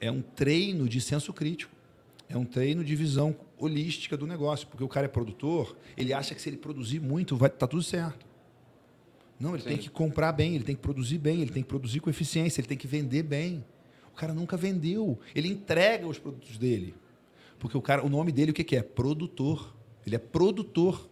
é 0.00 0.10
um 0.10 0.20
treino 0.20 0.88
de 0.88 1.00
senso 1.00 1.32
crítico. 1.32 1.72
É 2.28 2.36
um 2.36 2.44
treino 2.44 2.84
de 2.84 2.94
visão 2.94 3.34
holística 3.56 4.16
do 4.16 4.26
negócio, 4.26 4.66
porque 4.68 4.84
o 4.84 4.88
cara 4.88 5.06
é 5.06 5.08
produtor, 5.08 5.76
ele 5.96 6.12
acha 6.12 6.34
que 6.34 6.42
se 6.42 6.48
ele 6.48 6.56
produzir 6.58 7.00
muito, 7.00 7.36
vai 7.36 7.48
tá 7.48 7.66
tudo 7.66 7.82
certo. 7.82 8.26
Não, 9.40 9.54
ele 9.54 9.62
Sim. 9.62 9.68
tem 9.70 9.78
que 9.78 9.88
comprar 9.88 10.32
bem, 10.32 10.54
ele 10.54 10.64
tem 10.64 10.74
que 10.74 10.82
produzir 10.82 11.18
bem, 11.18 11.40
ele 11.40 11.50
tem 11.50 11.62
que 11.62 11.68
produzir 11.68 12.00
com 12.00 12.10
eficiência, 12.10 12.60
ele 12.60 12.68
tem 12.68 12.76
que 12.76 12.86
vender 12.86 13.22
bem. 13.22 13.64
O 14.12 14.16
cara 14.16 14.34
nunca 14.34 14.56
vendeu, 14.56 15.18
ele 15.34 15.48
entrega 15.48 16.06
os 16.06 16.18
produtos 16.18 16.58
dele. 16.58 16.94
Porque 17.58 17.76
o 17.76 17.82
cara, 17.82 18.04
o 18.04 18.08
nome 18.08 18.30
dele 18.32 18.50
o 18.50 18.54
que 18.54 18.64
que 18.64 18.76
é? 18.76 18.82
Produtor. 18.82 19.74
Ele 20.06 20.16
é 20.16 20.18
produtor. 20.18 21.08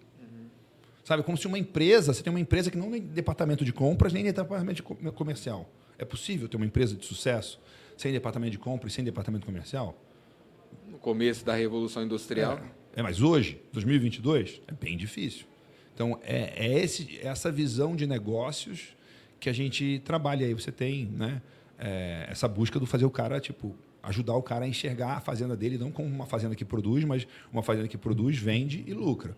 Sabe, 1.05 1.22
como 1.22 1.38
se 1.38 1.46
uma 1.46 1.59
empresa, 1.59 2.12
você 2.12 2.20
tem 2.22 2.33
uma 2.33 2.40
empresa 2.40 2.68
que 2.68 2.76
não 2.76 2.90
tem 2.90 3.00
departamento 3.00 3.64
de 3.64 3.72
compras 3.72 4.12
nem 4.12 4.24
departamento 4.24 4.74
de 4.74 4.83
co- 4.83 4.96
comercial. 5.12 5.70
É 5.96 6.05
possível 6.05 6.48
ter 6.48 6.57
uma 6.57 6.66
empresa 6.66 6.96
de 6.96 7.07
sucesso 7.07 7.61
sem 7.96 8.12
departamento 8.12 8.50
de 8.50 8.59
compras 8.59 8.92
e 8.92 8.96
sem 8.96 9.05
departamento 9.05 9.46
comercial? 9.46 9.96
No 10.88 10.98
começo 10.98 11.44
da 11.44 11.55
Revolução 11.55 12.02
Industrial. 12.02 12.61
É, 12.94 13.02
mas 13.02 13.20
hoje, 13.20 13.61
2022, 13.72 14.61
é 14.66 14.72
bem 14.72 14.96
difícil. 14.96 15.46
Então, 15.94 16.18
é, 16.22 16.52
é 16.57 16.79
esse, 16.83 17.18
essa 17.22 17.50
visão 17.50 17.96
de 17.96 18.07
negócios 18.07 18.96
que 19.40 19.48
a 19.48 19.52
gente 19.52 20.00
trabalha 20.05 20.46
aí. 20.46 20.55
Você 20.55 20.72
tem 20.72 21.07
né, 21.07 21.42
é, 21.79 22.26
essa 22.31 22.46
busca 22.48 22.79
do 22.79 22.87
fazer 22.87 23.05
o 23.05 23.11
cara, 23.11 23.40
tipo, 23.40 23.74
ajudar 24.02 24.35
o 24.35 24.42
cara 24.42 24.64
a 24.64 24.68
enxergar 24.68 25.16
a 25.16 25.20
fazenda 25.20 25.57
dele, 25.57 25.79
não 25.79 25.90
como 25.90 26.09
uma 26.09 26.26
fazenda 26.26 26.55
que 26.55 26.64
produz, 26.64 27.05
mas 27.05 27.26
uma 27.52 27.62
fazenda 27.62 27.88
que 27.88 27.98
produz, 27.98 28.38
vende 28.38 28.85
e 28.87 28.94
lucra. 28.94 29.37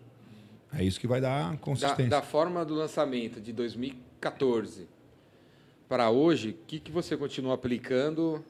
É 0.71 0.83
isso 0.83 0.99
que 0.99 1.07
vai 1.07 1.19
dar 1.19 1.51
Da, 1.51 1.57
consistência. 1.57 2.07
da 2.07 2.21
forma 2.21 2.63
do 2.63 2.75
lançamento 2.75 3.41
de 3.41 3.51
2014 3.51 4.87
para 5.87 6.11
hoje, 6.11 6.51
o 6.51 6.65
que, 6.67 6.79
que 6.79 6.91
você 6.91 7.17
continua 7.17 7.55
aplicando? 7.55 8.45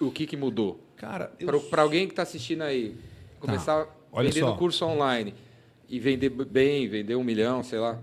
O 0.00 0.10
que, 0.10 0.26
que 0.26 0.36
mudou? 0.36 0.80
Cara, 0.96 1.32
eu- 1.38 1.60
Para 1.62 1.82
alguém 1.82 2.06
que 2.06 2.12
está 2.12 2.22
assistindo 2.22 2.62
aí, 2.62 2.94
começar 3.38 3.86
olha 4.12 4.28
vendendo 4.28 4.48
só. 4.50 4.56
curso 4.56 4.84
online 4.84 5.34
e 5.88 5.98
vender 5.98 6.28
bem, 6.30 6.88
vender 6.88 7.14
um 7.16 7.24
milhão, 7.24 7.62
sei 7.62 7.78
lá. 7.78 7.98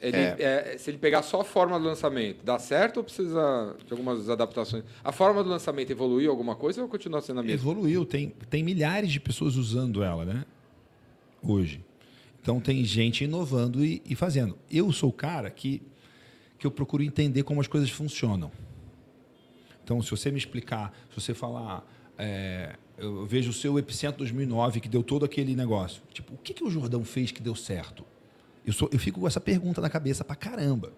Ele, 0.00 0.16
É. 0.16 0.36
é, 0.74 0.78
se 0.78 0.90
ele 0.90 0.98
pegar 0.98 1.22
só 1.22 1.40
a 1.40 1.44
forma 1.44 1.78
do 1.78 1.84
lançamento, 1.84 2.44
dá 2.44 2.56
certo 2.58 2.98
ou 2.98 3.04
precisa 3.04 3.76
de 3.84 3.92
algumas 3.92 4.30
adaptações? 4.30 4.84
A 5.02 5.10
forma 5.10 5.42
do 5.42 5.50
lançamento 5.50 5.90
evoluiu 5.90 6.30
alguma 6.30 6.54
coisa 6.54 6.80
ou 6.82 6.88
continua 6.88 7.20
sendo 7.20 7.40
a 7.40 7.42
mesma? 7.42 7.56
Evoluiu, 7.60 8.04
tem, 8.06 8.28
tem 8.48 8.62
milhares 8.62 9.10
de 9.10 9.18
pessoas 9.18 9.56
usando 9.56 10.02
ela, 10.04 10.24
né? 10.24 10.44
Hoje. 11.42 11.84
Então 12.40 12.60
tem 12.60 12.84
gente 12.84 13.24
inovando 13.24 13.84
e, 13.84 14.00
e 14.08 14.14
fazendo. 14.14 14.56
Eu 14.70 14.92
sou 14.92 15.10
o 15.10 15.12
cara 15.12 15.50
que, 15.50 15.82
que 16.58 16.66
eu 16.66 16.70
procuro 16.70 17.02
entender 17.02 17.42
como 17.42 17.60
as 17.60 17.66
coisas 17.66 17.90
funcionam. 17.90 18.50
Então, 19.88 20.02
se 20.02 20.10
você 20.10 20.30
me 20.30 20.36
explicar, 20.36 20.92
se 21.08 21.18
você 21.18 21.32
falar, 21.32 21.82
é, 22.18 22.76
eu 22.98 23.24
vejo 23.24 23.48
o 23.48 23.54
seu 23.54 23.78
Epicentro 23.78 24.18
2009 24.18 24.80
que 24.80 24.88
deu 24.88 25.02
todo 25.02 25.24
aquele 25.24 25.56
negócio. 25.56 26.02
Tipo, 26.12 26.34
o 26.34 26.36
que, 26.36 26.52
que 26.52 26.62
o 26.62 26.68
Jordão 26.68 27.02
fez 27.06 27.32
que 27.32 27.40
deu 27.40 27.54
certo? 27.54 28.04
Eu, 28.66 28.74
sou, 28.74 28.90
eu 28.92 28.98
fico 28.98 29.18
com 29.18 29.26
essa 29.26 29.40
pergunta 29.40 29.80
na 29.80 29.88
cabeça 29.88 30.22
pra 30.22 30.36
caramba. 30.36 30.92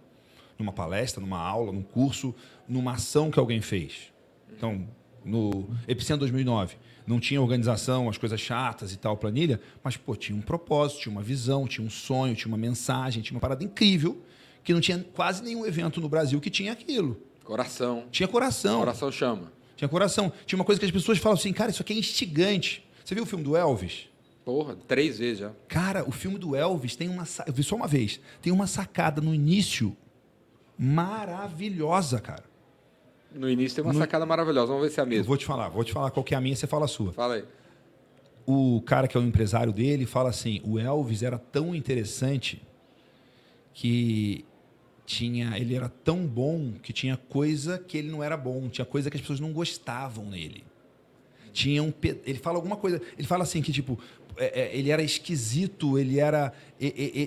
Numa 0.58 0.72
palestra, 0.72 1.20
numa 1.20 1.38
aula, 1.38 1.70
num 1.70 1.84
curso, 1.84 2.34
numa 2.68 2.94
ação 2.94 3.30
que 3.30 3.38
alguém 3.38 3.60
fez. 3.60 4.12
Então, 4.56 4.88
no 5.24 5.70
Epicentro 5.86 6.22
2009, 6.22 6.74
não 7.06 7.20
tinha 7.20 7.40
organização, 7.40 8.08
as 8.08 8.18
coisas 8.18 8.40
chatas 8.40 8.92
e 8.92 8.96
tal, 8.96 9.16
planilha, 9.16 9.60
mas 9.84 9.96
pô, 9.96 10.16
tinha 10.16 10.36
um 10.36 10.42
propósito, 10.42 11.02
tinha 11.02 11.12
uma 11.12 11.22
visão, 11.22 11.68
tinha 11.68 11.86
um 11.86 11.90
sonho, 11.90 12.34
tinha 12.34 12.48
uma 12.48 12.58
mensagem, 12.58 13.22
tinha 13.22 13.36
uma 13.36 13.40
parada 13.40 13.62
incrível, 13.62 14.20
que 14.64 14.74
não 14.74 14.80
tinha 14.80 14.98
quase 15.14 15.44
nenhum 15.44 15.64
evento 15.64 16.00
no 16.00 16.08
Brasil 16.08 16.40
que 16.40 16.50
tinha 16.50 16.72
aquilo. 16.72 17.29
Coração. 17.44 18.04
Tinha 18.10 18.28
coração. 18.28 18.78
Coração 18.80 19.10
chama. 19.12 19.52
Tinha 19.76 19.88
coração. 19.88 20.32
Tinha 20.46 20.58
uma 20.58 20.64
coisa 20.64 20.78
que 20.78 20.84
as 20.86 20.92
pessoas 20.92 21.18
falam 21.18 21.36
assim, 21.38 21.52
cara, 21.52 21.70
isso 21.70 21.82
aqui 21.82 21.92
é 21.92 21.96
instigante. 21.96 22.86
Você 23.04 23.14
viu 23.14 23.24
o 23.24 23.26
filme 23.26 23.42
do 23.44 23.56
Elvis? 23.56 24.08
Porra, 24.44 24.76
três 24.88 25.18
vezes 25.18 25.38
já. 25.40 25.52
Cara, 25.68 26.04
o 26.08 26.10
filme 26.12 26.38
do 26.38 26.54
Elvis 26.56 26.96
tem 26.96 27.08
uma. 27.08 27.24
Eu 27.46 27.52
vi 27.52 27.62
só 27.62 27.76
uma 27.76 27.86
vez. 27.86 28.20
Tem 28.40 28.52
uma 28.52 28.66
sacada 28.66 29.20
no 29.20 29.34
início 29.34 29.96
maravilhosa, 30.78 32.20
cara. 32.20 32.44
No 33.32 33.48
início 33.48 33.76
tem 33.76 33.84
uma 33.84 33.92
No- 33.92 33.98
sacada 33.98 34.26
maravilhosa. 34.26 34.66
Vamos 34.68 34.82
ver 34.82 34.90
se 34.90 34.98
é 34.98 35.02
a 35.02 35.06
Eu 35.06 35.10
mesma. 35.10 35.24
vou 35.24 35.36
te 35.36 35.44
falar, 35.46 35.68
vou 35.68 35.84
te 35.84 35.92
falar 35.92 36.10
qual 36.10 36.24
que 36.24 36.34
é 36.34 36.36
a 36.36 36.40
minha, 36.40 36.56
você 36.56 36.66
fala 36.66 36.84
a 36.86 36.88
sua. 36.88 37.12
Fala 37.12 37.34
aí. 37.34 37.44
O 38.46 38.82
cara 38.84 39.06
que 39.06 39.16
é 39.16 39.20
o 39.20 39.22
empresário 39.22 39.72
dele 39.72 40.06
fala 40.06 40.30
assim: 40.30 40.60
o 40.64 40.78
Elvis 40.78 41.22
era 41.22 41.38
tão 41.38 41.74
interessante 41.74 42.60
que 43.72 44.44
tinha, 45.10 45.58
ele 45.58 45.74
era 45.74 45.88
tão 45.88 46.24
bom 46.24 46.74
que 46.80 46.92
tinha 46.92 47.16
coisa 47.16 47.76
que 47.78 47.98
ele 47.98 48.08
não 48.08 48.22
era 48.22 48.36
bom, 48.36 48.68
tinha 48.68 48.84
coisa 48.84 49.10
que 49.10 49.16
as 49.16 49.20
pessoas 49.20 49.40
não 49.40 49.52
gostavam 49.52 50.24
nele. 50.24 50.62
Tinha 51.52 51.82
um, 51.82 51.92
ele 52.24 52.38
fala 52.38 52.56
alguma 52.58 52.76
coisa, 52.76 53.02
ele 53.18 53.26
fala 53.26 53.42
assim 53.42 53.60
que 53.60 53.72
tipo, 53.72 53.98
é, 54.36 54.60
é, 54.60 54.76
ele 54.76 54.88
era 54.88 55.02
esquisito, 55.02 55.98
ele 55.98 56.20
era, 56.20 56.52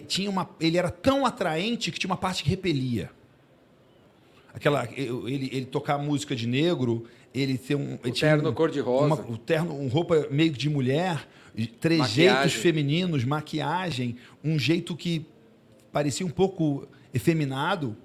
tinha 0.08 0.30
uma, 0.30 0.50
ele 0.62 0.78
era 0.78 0.90
tão 0.90 1.26
atraente 1.26 1.92
que 1.92 2.00
tinha 2.00 2.10
uma 2.10 2.16
parte 2.16 2.42
que 2.42 2.50
repelia. 2.50 3.12
Aquela, 4.54 4.88
ele, 4.96 5.50
ele 5.52 5.66
tocar 5.66 5.98
música 5.98 6.34
de 6.34 6.48
negro, 6.48 7.06
ele 7.34 7.58
ter 7.58 7.76
um, 7.76 7.98
ele 8.02 8.14
terno 8.14 8.50
um- 8.50 8.54
cor-de-rosa. 8.54 9.06
uma- 9.08 9.30
o 9.30 9.38
terno, 9.38 9.78
um 9.78 9.90
roupa 9.90 10.26
meio 10.32 10.54
que 10.54 10.58
de 10.58 10.70
mulher, 10.70 11.28
trejeitos 11.82 12.54
femininos, 12.54 13.26
maquiagem, 13.26 14.16
um 14.42 14.58
jeito 14.58 14.96
que 14.96 15.26
parecia 15.92 16.26
um 16.26 16.30
pouco 16.30 16.88
efeminado, 17.14 17.96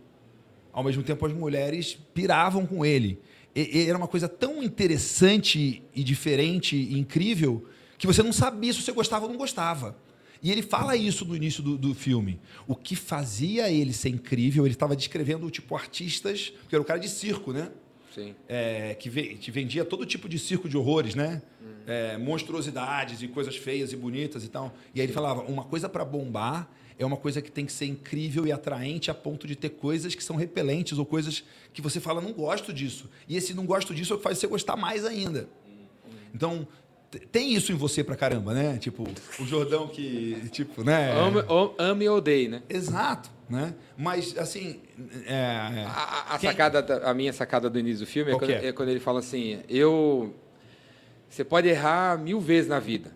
ao 0.72 0.84
mesmo 0.84 1.02
tempo 1.02 1.24
as 1.26 1.32
mulheres 1.32 1.98
piravam 2.14 2.66
com 2.66 2.84
ele. 2.84 3.20
E- 3.54 3.78
e 3.78 3.88
era 3.88 3.96
uma 3.98 4.06
coisa 4.08 4.28
tão 4.28 4.62
interessante 4.62 5.82
e 5.94 6.04
diferente 6.04 6.76
e 6.76 6.98
incrível 6.98 7.66
que 7.96 8.06
você 8.06 8.22
não 8.22 8.32
sabia 8.32 8.72
se 8.72 8.82
você 8.82 8.92
gostava 8.92 9.24
ou 9.26 9.30
não 9.30 9.38
gostava. 9.38 9.96
E 10.40 10.52
ele 10.52 10.62
fala 10.62 10.94
isso 10.96 11.24
no 11.24 11.34
início 11.34 11.62
do, 11.64 11.76
do 11.76 11.94
filme. 11.94 12.38
O 12.66 12.76
que 12.76 12.94
fazia 12.94 13.68
ele 13.70 13.92
ser 13.92 14.10
incrível, 14.10 14.64
ele 14.64 14.74
estava 14.74 14.94
descrevendo 14.94 15.50
tipo 15.50 15.74
artistas, 15.74 16.50
porque 16.60 16.76
era 16.76 16.82
o 16.82 16.84
cara 16.84 17.00
de 17.00 17.08
circo, 17.08 17.52
né? 17.52 17.70
Sim. 18.14 18.34
é, 18.48 18.94
que, 18.94 19.08
ve- 19.10 19.34
que 19.34 19.50
vendia 19.50 19.84
todo 19.84 20.04
tipo 20.06 20.28
de 20.28 20.38
circo 20.38 20.68
de 20.68 20.76
horrores, 20.76 21.14
né? 21.14 21.42
É, 21.86 22.16
monstruosidades 22.18 23.22
e 23.22 23.28
coisas 23.28 23.56
feias 23.56 23.92
e 23.92 23.96
bonitas 23.96 24.44
e 24.44 24.48
tal. 24.48 24.74
E 24.94 25.00
aí 25.00 25.06
ele 25.06 25.12
falava: 25.12 25.42
uma 25.42 25.64
coisa 25.64 25.88
para 25.88 26.04
bombar 26.04 26.68
é 26.98 27.06
uma 27.06 27.16
coisa 27.16 27.40
que 27.40 27.50
tem 27.50 27.64
que 27.64 27.72
ser 27.72 27.86
incrível 27.86 28.46
e 28.46 28.52
atraente 28.52 29.10
a 29.10 29.14
ponto 29.14 29.46
de 29.46 29.54
ter 29.54 29.68
coisas 29.70 30.14
que 30.14 30.22
são 30.24 30.34
repelentes 30.36 30.98
ou 30.98 31.06
coisas 31.06 31.44
que 31.72 31.80
você 31.80 32.00
fala, 32.00 32.20
não 32.20 32.32
gosto 32.32 32.72
disso. 32.72 33.08
E 33.28 33.36
esse 33.36 33.54
não 33.54 33.64
gosto 33.64 33.94
disso 33.94 34.12
é 34.12 34.16
o 34.16 34.18
que 34.18 34.24
faz 34.24 34.38
você 34.38 34.46
gostar 34.46 34.76
mais 34.76 35.04
ainda. 35.04 35.48
Então, 36.34 36.66
tem 37.32 37.54
isso 37.54 37.72
em 37.72 37.74
você 37.76 38.02
pra 38.04 38.16
caramba, 38.16 38.52
né? 38.52 38.76
Tipo, 38.78 39.06
o 39.38 39.46
Jordão 39.46 39.86
que, 39.88 40.36
tipo, 40.50 40.82
né? 40.84 41.12
Ame, 41.78 42.04
e 42.04 42.08
odeie, 42.08 42.48
né? 42.48 42.62
Exato, 42.68 43.30
né? 43.48 43.74
Mas, 43.96 44.36
assim... 44.36 44.80
é, 45.26 45.84
A, 45.86 45.90
a- 45.90 46.34
a 46.34 46.38
Quem- 46.38 46.50
sacada, 46.50 46.82
da- 46.82 47.10
a 47.10 47.14
minha 47.14 47.32
sacada 47.32 47.70
do 47.70 47.78
início 47.78 48.04
do 48.04 48.06
filme 48.10 48.32
é 48.32 48.38
quando, 48.38 48.50
é? 48.50 48.66
é 48.66 48.72
quando 48.72 48.88
ele 48.90 49.00
fala 49.00 49.20
assim: 49.20 49.60
eu. 49.68 50.34
Você 51.30 51.44
pode 51.44 51.68
errar 51.68 52.18
mil 52.18 52.40
vezes 52.40 52.68
na 52.68 52.78
vida. 52.80 53.10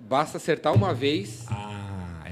Basta 0.00 0.36
acertar 0.38 0.74
uma 0.74 0.92
vez. 0.94 1.44
Ah, 1.48 1.77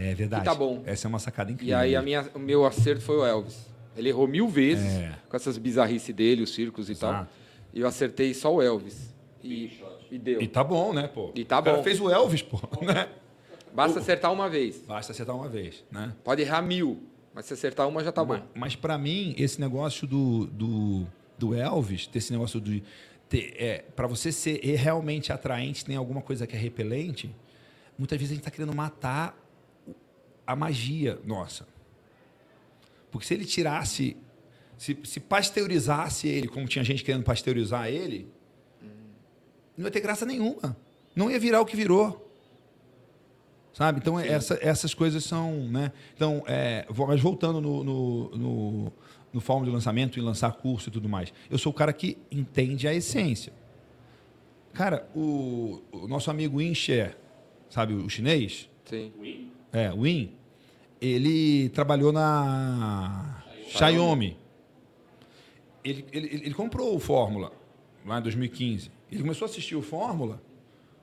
é 0.01 0.15
verdade. 0.15 0.43
E 0.43 0.45
tá 0.45 0.55
bom. 0.55 0.83
Essa 0.87 1.07
é 1.07 1.09
uma 1.09 1.19
sacada 1.19 1.51
incrível. 1.53 1.73
E 1.73 1.75
aí 1.75 1.97
a 1.97 2.03
minha, 2.03 2.29
o 2.35 2.39
meu 2.39 2.65
acerto 2.67 3.03
foi 3.03 3.17
o 3.17 3.25
Elvis. 3.25 3.67
Ele 3.97 4.09
errou 4.11 4.27
mil 4.29 4.49
vezes 4.49 4.93
É. 4.95 5.15
com 5.29 5.37
essas 5.37 5.57
bizarrices 5.59 6.15
dele, 6.15 6.43
os 6.43 6.55
circos 6.55 6.91
e 6.91 6.95
tal. 6.95 7.11
Exato. 7.13 7.31
E 7.73 7.81
eu 7.81 7.87
acertei 7.87 8.35
só 8.35 8.55
o 8.55 8.61
Elvis. 8.63 9.15
E, 9.43 9.73
e 10.11 10.19
deu. 10.19 10.41
E 10.43 10.47
tá 10.49 10.63
bom, 10.65 10.93
né, 10.93 11.07
pô? 11.09 11.31
E 11.35 11.45
tá 11.45 11.59
O 11.59 11.63
cara 11.63 11.77
bom. 11.79 11.83
fez 11.83 12.01
o 12.01 12.11
Elvis, 12.11 12.43
pô. 12.43 12.59
Né? 12.85 13.09
Basta 13.75 14.01
acertar 14.01 14.33
uma 14.33 14.49
vez. 14.49 14.83
Basta 14.87 15.13
acertar 15.13 15.37
uma 15.37 15.49
vez, 15.49 15.85
né? 15.91 16.13
Pode 16.25 16.41
errar 16.43 16.63
mil, 16.63 17.03
mas 17.35 17.45
se 17.45 17.53
acertar 17.53 17.87
uma 17.87 18.03
já 18.03 18.11
tá 18.11 18.25
bom. 18.25 18.35
Mas, 18.35 18.43
mas 18.55 18.77
para 18.77 18.97
mim, 18.97 19.35
esse 19.37 19.61
negócio 19.61 20.07
do, 20.07 20.47
do, 20.47 21.07
do 21.39 21.55
Elvis, 21.55 22.07
ter 22.07 22.19
esse 22.19 22.33
negócio 22.33 22.61
de. 22.61 22.83
É, 23.33 23.85
para 23.95 24.07
você 24.07 24.31
ser 24.33 24.59
realmente 24.77 25.33
atraente, 25.33 25.85
tem 25.85 25.97
alguma 25.97 26.23
coisa 26.23 26.47
que 26.47 26.55
é 26.57 26.59
repelente, 26.59 27.31
muitas 27.99 28.17
vezes 28.19 28.33
a 28.33 28.35
gente 28.35 28.43
está 28.47 28.51
querendo 28.51 28.75
matar 28.75 29.37
a 30.47 30.55
magia 30.55 31.21
nossa. 31.25 31.67
Porque 33.11 33.27
se 33.27 33.35
ele 33.35 33.45
tirasse. 33.45 34.17
Se, 34.79 34.99
se 35.05 35.21
pasteurizasse 35.21 36.29
ele, 36.29 36.49
como 36.49 36.69
tinha 36.69 36.85
gente 36.85 37.03
querendo 37.03 37.25
pasteurizar 37.25 37.89
ele, 37.89 38.31
não 39.77 39.87
ia 39.87 39.91
ter 39.91 40.01
graça 40.01 40.27
nenhuma. 40.27 40.77
Não 41.15 41.31
ia 41.31 41.39
virar 41.39 41.63
o 41.63 41.67
que 41.67 41.75
virou. 41.75 42.31
Sabe? 43.73 44.01
Então, 44.01 44.19
essa, 44.19 44.59
essas 44.61 44.93
coisas 44.93 45.25
são. 45.25 45.53
Né? 45.69 45.93
Então, 46.15 46.43
é, 46.47 46.87
mas 47.09 47.21
voltando 47.21 47.61
no, 47.61 47.85
no, 47.85 48.31
no, 48.37 48.93
no 49.33 49.41
forma 49.41 49.65
de 49.65 49.71
lançamento 49.71 50.19
e 50.19 50.23
lançar 50.23 50.53
curso 50.53 50.89
e 50.89 50.93
tudo 50.93 51.09
mais, 51.09 51.33
eu 51.51 51.59
sou 51.59 51.73
o 51.73 51.75
cara 51.75 51.93
que 51.93 52.19
entende 52.31 52.87
a 52.87 52.95
essência. 52.95 53.53
Cara, 54.73 55.09
o, 55.15 55.83
o 55.91 56.07
nosso 56.07 56.31
amigo 56.31 56.61
Inche, 56.61 57.11
sabe, 57.71 57.95
o 57.95 58.09
chinês? 58.11 58.69
Sim. 58.85 59.13
É, 59.73 59.93
o 59.93 60.03
Win, 60.03 60.33
ele 61.01 61.69
trabalhou 61.71 62.13
na 62.13 63.43
Xiaomi. 63.69 64.37
Ele, 65.85 66.05
ele, 66.13 66.27
ele 66.47 66.55
comprou 66.55 66.95
o 66.97 66.99
Fórmula 66.99 67.53
lá 68.05 68.19
em 68.19 68.23
2015. 68.23 68.91
Ele 69.11 69.21
começou 69.23 69.47
a 69.47 69.49
assistir 69.51 69.77
o 69.77 69.83
Fórmula, 69.83 70.43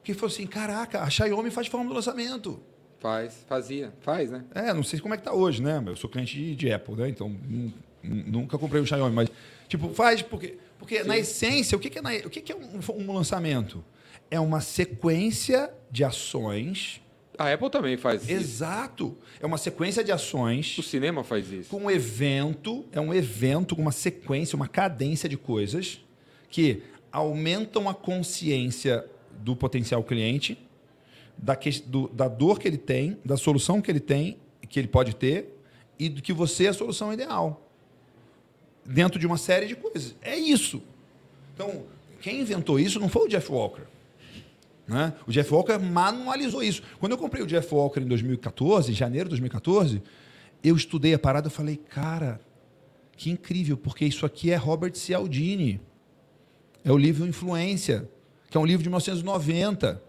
que 0.03 0.13
falou 0.13 0.27
assim: 0.33 0.45
caraca, 0.45 1.01
a 1.01 1.09
Xiaomi 1.09 1.49
faz 1.51 1.67
Fórmula 1.67 1.93
do 1.93 1.95
lançamento. 1.95 2.61
Faz, 2.99 3.45
fazia, 3.47 3.93
faz, 4.01 4.31
né? 4.31 4.45
É, 4.55 4.73
não 4.73 4.83
sei 4.83 4.99
como 4.99 5.13
é 5.13 5.17
que 5.17 5.23
tá 5.23 5.33
hoje, 5.33 5.61
né? 5.61 5.81
Eu 5.85 5.95
sou 5.95 6.09
cliente 6.09 6.35
de, 6.37 6.55
de 6.55 6.71
Apple, 6.71 6.95
né? 6.95 7.09
Então 7.09 7.27
nu- 7.29 7.73
nu- 8.01 8.23
nunca 8.27 8.57
comprei 8.57 8.81
um 8.81 8.85
Xiaomi, 8.85 9.13
mas 9.13 9.29
tipo 9.67 9.89
faz 9.93 10.21
porque 10.21 10.57
porque 10.79 11.03
na 11.03 11.17
essência 11.17 11.77
o 11.77 11.79
que 11.79 11.89
que 11.89 11.99
é 11.99 12.01
na- 12.01 12.11
o 12.25 12.29
que 12.29 12.39
que 12.41 12.51
é 12.51 12.55
um, 12.55 12.79
um 12.97 13.13
lançamento? 13.13 13.83
É 14.31 14.39
uma 14.39 14.61
sequência 14.61 15.69
de 15.91 16.03
ações. 16.03 17.01
A 17.37 17.51
Apple 17.51 17.69
também 17.69 17.97
faz 17.97 18.23
isso. 18.23 18.31
Exato. 18.31 19.17
É 19.41 19.45
uma 19.45 19.57
sequência 19.57 20.03
de 20.03 20.11
ações 20.11 20.77
O 20.77 20.83
cinema 20.83 21.23
faz 21.23 21.51
isso. 21.51 21.69
com 21.69 21.85
um 21.85 21.91
evento, 21.91 22.85
é 22.91 22.99
um 23.01 23.13
evento 23.13 23.75
com 23.75 23.81
uma 23.81 23.91
sequência, 23.91 24.55
uma 24.55 24.67
cadência 24.67 25.27
de 25.27 25.35
coisas 25.37 25.99
que 26.49 26.83
aumentam 27.11 27.89
a 27.89 27.93
consciência 27.93 29.05
do 29.39 29.55
potencial 29.55 30.03
cliente, 30.03 30.57
da, 31.37 31.55
que- 31.55 31.81
do- 31.81 32.07
da 32.09 32.27
dor 32.27 32.59
que 32.59 32.67
ele 32.67 32.77
tem, 32.77 33.17
da 33.25 33.35
solução 33.35 33.81
que 33.81 33.89
ele 33.91 33.99
tem, 33.99 34.37
que 34.69 34.79
ele 34.79 34.87
pode 34.87 35.15
ter, 35.15 35.57
e 35.97 36.09
do 36.09 36.21
que 36.21 36.31
você 36.33 36.65
é 36.65 36.69
a 36.69 36.73
solução 36.73 37.11
ideal. 37.11 37.67
Dentro 38.85 39.17
de 39.19 39.25
uma 39.25 39.37
série 39.37 39.65
de 39.65 39.75
coisas. 39.75 40.15
É 40.21 40.35
isso. 40.37 40.81
Então, 41.55 41.83
quem 42.21 42.41
inventou 42.41 42.79
isso 42.79 42.99
não 42.99 43.09
foi 43.09 43.25
o 43.25 43.27
Jeff 43.27 43.51
Walker. 43.51 43.83
Né? 44.87 45.13
O 45.25 45.31
Jeff 45.31 45.53
Walker 45.53 45.77
manualizou 45.77 46.61
isso. 46.61 46.81
Quando 46.99 47.13
eu 47.13 47.17
comprei 47.17 47.43
o 47.43 47.47
Jeff 47.47 47.73
Walker 47.73 48.01
em 48.01 48.07
2014, 48.07 48.91
em 48.91 48.95
janeiro 48.95 49.25
de 49.25 49.31
2014, 49.31 50.01
eu 50.63 50.75
estudei 50.75 51.13
a 51.13 51.19
parada 51.19 51.47
e 51.47 51.51
falei, 51.51 51.77
cara, 51.77 52.39
que 53.15 53.29
incrível, 53.29 53.77
porque 53.77 54.05
isso 54.05 54.25
aqui 54.25 54.51
é 54.51 54.55
Robert 54.55 54.95
Cialdini. 54.95 55.79
É 56.83 56.91
o 56.91 56.97
livro 56.97 57.25
Influência, 57.25 58.09
que 58.49 58.57
é 58.57 58.59
um 58.59 58.65
livro 58.65 58.83
de 58.83 58.89
1990, 58.89 60.01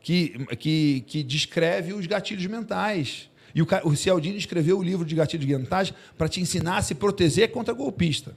que, 0.00 0.46
que, 0.56 1.00
que 1.06 1.22
descreve 1.22 1.92
os 1.92 2.06
gatilhos 2.06 2.46
mentais. 2.46 3.30
E 3.54 3.62
o, 3.62 3.66
o 3.84 3.96
Cialdini 3.96 4.36
escreveu 4.36 4.78
o 4.78 4.82
livro 4.82 5.04
de 5.04 5.14
gatilhos 5.14 5.46
mentais 5.46 5.92
para 6.16 6.28
te 6.28 6.40
ensinar 6.40 6.76
a 6.76 6.82
se 6.82 6.94
proteger 6.94 7.50
contra 7.50 7.72
golpista. 7.72 8.36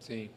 Sim. 0.00 0.28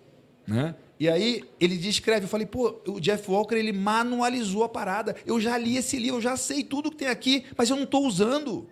Né? 0.47 0.75
E 0.99 1.09
aí 1.09 1.43
ele 1.59 1.77
descreve, 1.77 2.25
eu 2.25 2.29
falei, 2.29 2.45
pô, 2.45 2.81
o 2.87 2.99
Jeff 3.01 3.29
Walker 3.29 3.55
ele 3.55 3.73
manualizou 3.73 4.63
a 4.63 4.69
parada. 4.69 5.15
Eu 5.25 5.39
já 5.41 5.57
li 5.57 5.75
esse 5.75 5.97
livro, 5.97 6.17
eu 6.17 6.21
já 6.21 6.37
sei 6.37 6.63
tudo 6.63 6.89
que 6.89 6.97
tem 6.97 7.09
aqui, 7.09 7.45
mas 7.57 7.69
eu 7.69 7.75
não 7.75 7.83
estou 7.83 8.05
usando. 8.05 8.67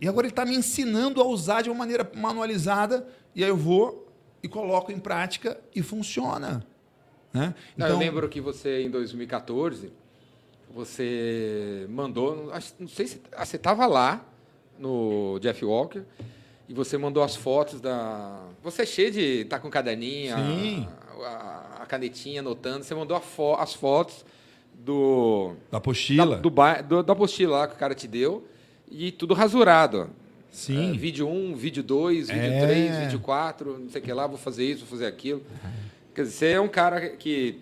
E 0.00 0.08
agora 0.08 0.26
ele 0.26 0.32
está 0.32 0.44
me 0.44 0.56
ensinando 0.56 1.20
a 1.20 1.24
usar 1.26 1.62
de 1.62 1.68
uma 1.68 1.78
maneira 1.78 2.10
manualizada, 2.14 3.06
e 3.34 3.42
aí 3.44 3.50
eu 3.50 3.56
vou 3.56 4.08
e 4.42 4.48
coloco 4.48 4.90
em 4.90 4.98
prática 4.98 5.58
e 5.74 5.82
funciona. 5.82 6.66
Né? 7.32 7.54
Não, 7.76 7.88
eu 7.88 7.98
lembro 7.98 8.28
que 8.28 8.40
você, 8.40 8.82
em 8.82 8.90
2014, 8.90 9.92
você 10.74 11.86
mandou, 11.90 12.52
não 12.78 12.88
sei 12.88 13.06
se 13.06 13.20
ah, 13.32 13.44
você 13.44 13.56
estava 13.56 13.86
lá 13.86 14.24
no 14.78 15.38
Jeff 15.40 15.64
Walker 15.64 16.04
e 16.68 16.74
você 16.74 16.96
mandou 16.98 17.22
as 17.22 17.34
fotos 17.36 17.80
da. 17.80 18.40
Você 18.62 18.82
é 18.82 18.86
cheio 18.86 19.10
de 19.10 19.44
tá 19.46 19.58
com 19.58 19.68
caderninha, 19.70 20.36
Sim. 20.36 20.88
a, 21.22 21.78
a 21.82 21.86
canetinha 21.86 22.40
anotando. 22.40 22.84
Você 22.84 22.94
mandou 22.94 23.16
a 23.16 23.20
fo- 23.20 23.56
as 23.56 23.74
fotos 23.74 24.24
do 24.74 25.52
da 25.70 25.78
apostila. 25.78 26.36
da, 26.36 26.42
do, 26.42 26.50
ba- 26.50 26.80
do- 26.80 27.02
da 27.02 27.12
apostila 27.12 27.58
lá 27.58 27.68
que 27.68 27.74
o 27.74 27.78
cara 27.78 27.94
te 27.94 28.08
deu 28.08 28.46
e 28.90 29.12
tudo 29.12 29.34
rasurado. 29.34 30.10
Sim. 30.50 30.90
É, 30.94 30.96
vídeo 30.96 31.28
1, 31.28 31.54
vídeo 31.56 31.82
2, 31.82 32.28
vídeo 32.28 32.40
É. 32.42 32.60
3, 32.60 32.96
vídeo 32.98 33.18
4, 33.20 33.78
não 33.78 33.90
sei 33.90 34.00
o 34.00 34.04
que 34.04 34.12
lá, 34.12 34.26
vou 34.26 34.38
fazer 34.38 34.64
isso, 34.64 34.80
vou 34.80 34.88
fazer 34.90 35.06
aquilo. 35.06 35.42
Quer 36.14 36.22
dizer, 36.22 36.36
você 36.36 36.46
é 36.52 36.60
um 36.60 36.68
cara 36.68 37.08
que 37.10 37.58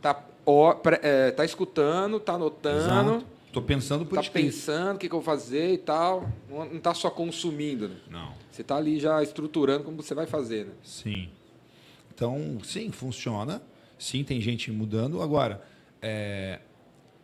tá, 0.00 0.22
ó, 0.46 0.76
é, 1.02 1.32
tá 1.32 1.44
escutando, 1.44 2.20
tá 2.20 2.34
anotando, 2.34 3.24
Estou 3.50 3.62
pensando 3.64 4.06
por 4.06 4.14
tá 4.14 4.20
escrito. 4.20 4.44
pensando 4.44 4.94
o 4.94 4.98
que, 4.98 5.08
que 5.08 5.14
eu 5.14 5.20
vou 5.20 5.24
fazer 5.24 5.72
e 5.72 5.78
tal. 5.78 6.30
Não, 6.48 6.74
não 6.74 6.80
tá 6.80 6.94
só 6.94 7.10
consumindo. 7.10 7.88
Né? 7.88 7.96
Não. 8.08 8.32
Você 8.48 8.62
tá 8.62 8.76
ali 8.76 9.00
já 9.00 9.20
estruturando 9.24 9.82
como 9.82 10.00
você 10.00 10.14
vai 10.14 10.24
fazer. 10.24 10.66
Né? 10.66 10.72
Sim. 10.84 11.28
Então, 12.14 12.58
sim, 12.62 12.92
funciona. 12.92 13.60
Sim, 13.98 14.22
tem 14.22 14.40
gente 14.40 14.70
mudando. 14.70 15.20
Agora, 15.20 15.66
é, 16.00 16.60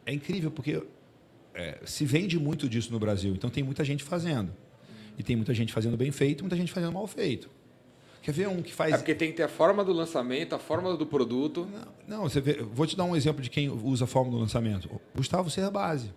é 0.04 0.12
incrível 0.12 0.50
porque 0.50 0.82
é, 1.54 1.78
se 1.84 2.04
vende 2.04 2.40
muito 2.40 2.68
disso 2.68 2.90
no 2.90 2.98
Brasil. 2.98 3.32
Então, 3.32 3.48
tem 3.48 3.62
muita 3.62 3.84
gente 3.84 4.02
fazendo. 4.02 4.52
E 5.16 5.22
tem 5.22 5.36
muita 5.36 5.54
gente 5.54 5.72
fazendo 5.72 5.96
bem 5.96 6.10
feito, 6.10 6.42
muita 6.42 6.56
gente 6.56 6.72
fazendo 6.72 6.92
mal 6.92 7.06
feito. 7.06 7.48
Quer 8.26 8.32
ver 8.32 8.48
um 8.48 8.60
que 8.60 8.74
faz. 8.74 8.92
É 8.92 8.96
porque 8.96 9.14
tem 9.14 9.30
que 9.30 9.36
ter 9.36 9.44
a 9.44 9.48
forma 9.48 9.84
do 9.84 9.92
lançamento, 9.92 10.52
a 10.52 10.58
forma 10.58 10.96
do 10.96 11.06
produto. 11.06 11.68
Não, 12.08 12.16
não, 12.18 12.22
você 12.24 12.40
vê, 12.40 12.60
vou 12.60 12.84
te 12.84 12.96
dar 12.96 13.04
um 13.04 13.14
exemplo 13.14 13.40
de 13.40 13.48
quem 13.48 13.70
usa 13.70 14.02
a 14.02 14.08
forma 14.08 14.32
do 14.32 14.36
lançamento. 14.36 14.90
Gustavo 15.14 15.48
Cerbasi. 15.48 16.12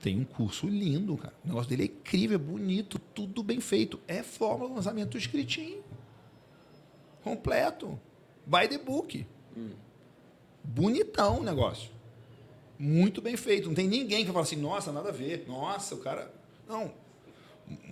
Tem 0.00 0.18
um 0.18 0.24
curso 0.24 0.66
lindo, 0.66 1.18
cara. 1.18 1.34
O 1.44 1.48
negócio 1.48 1.68
dele 1.68 1.82
é 1.82 1.84
incrível, 1.84 2.36
é 2.36 2.38
bonito, 2.38 2.98
tudo 2.98 3.42
bem 3.42 3.60
feito. 3.60 4.00
É 4.08 4.22
forma 4.22 4.66
do 4.66 4.72
lançamento 4.72 5.18
escritinho. 5.18 5.84
Completo. 7.22 8.00
By 8.46 8.66
the 8.66 8.78
book. 8.78 9.26
Bonitão 10.64 11.40
o 11.40 11.42
negócio. 11.42 11.90
Muito 12.78 13.20
bem 13.20 13.36
feito. 13.36 13.68
Não 13.68 13.74
tem 13.74 13.86
ninguém 13.86 14.24
que 14.24 14.32
fala 14.32 14.44
assim, 14.44 14.56
nossa, 14.56 14.90
nada 14.90 15.10
a 15.10 15.12
ver. 15.12 15.44
Nossa, 15.46 15.94
o 15.94 15.98
cara. 15.98 16.32
Não. 16.66 17.03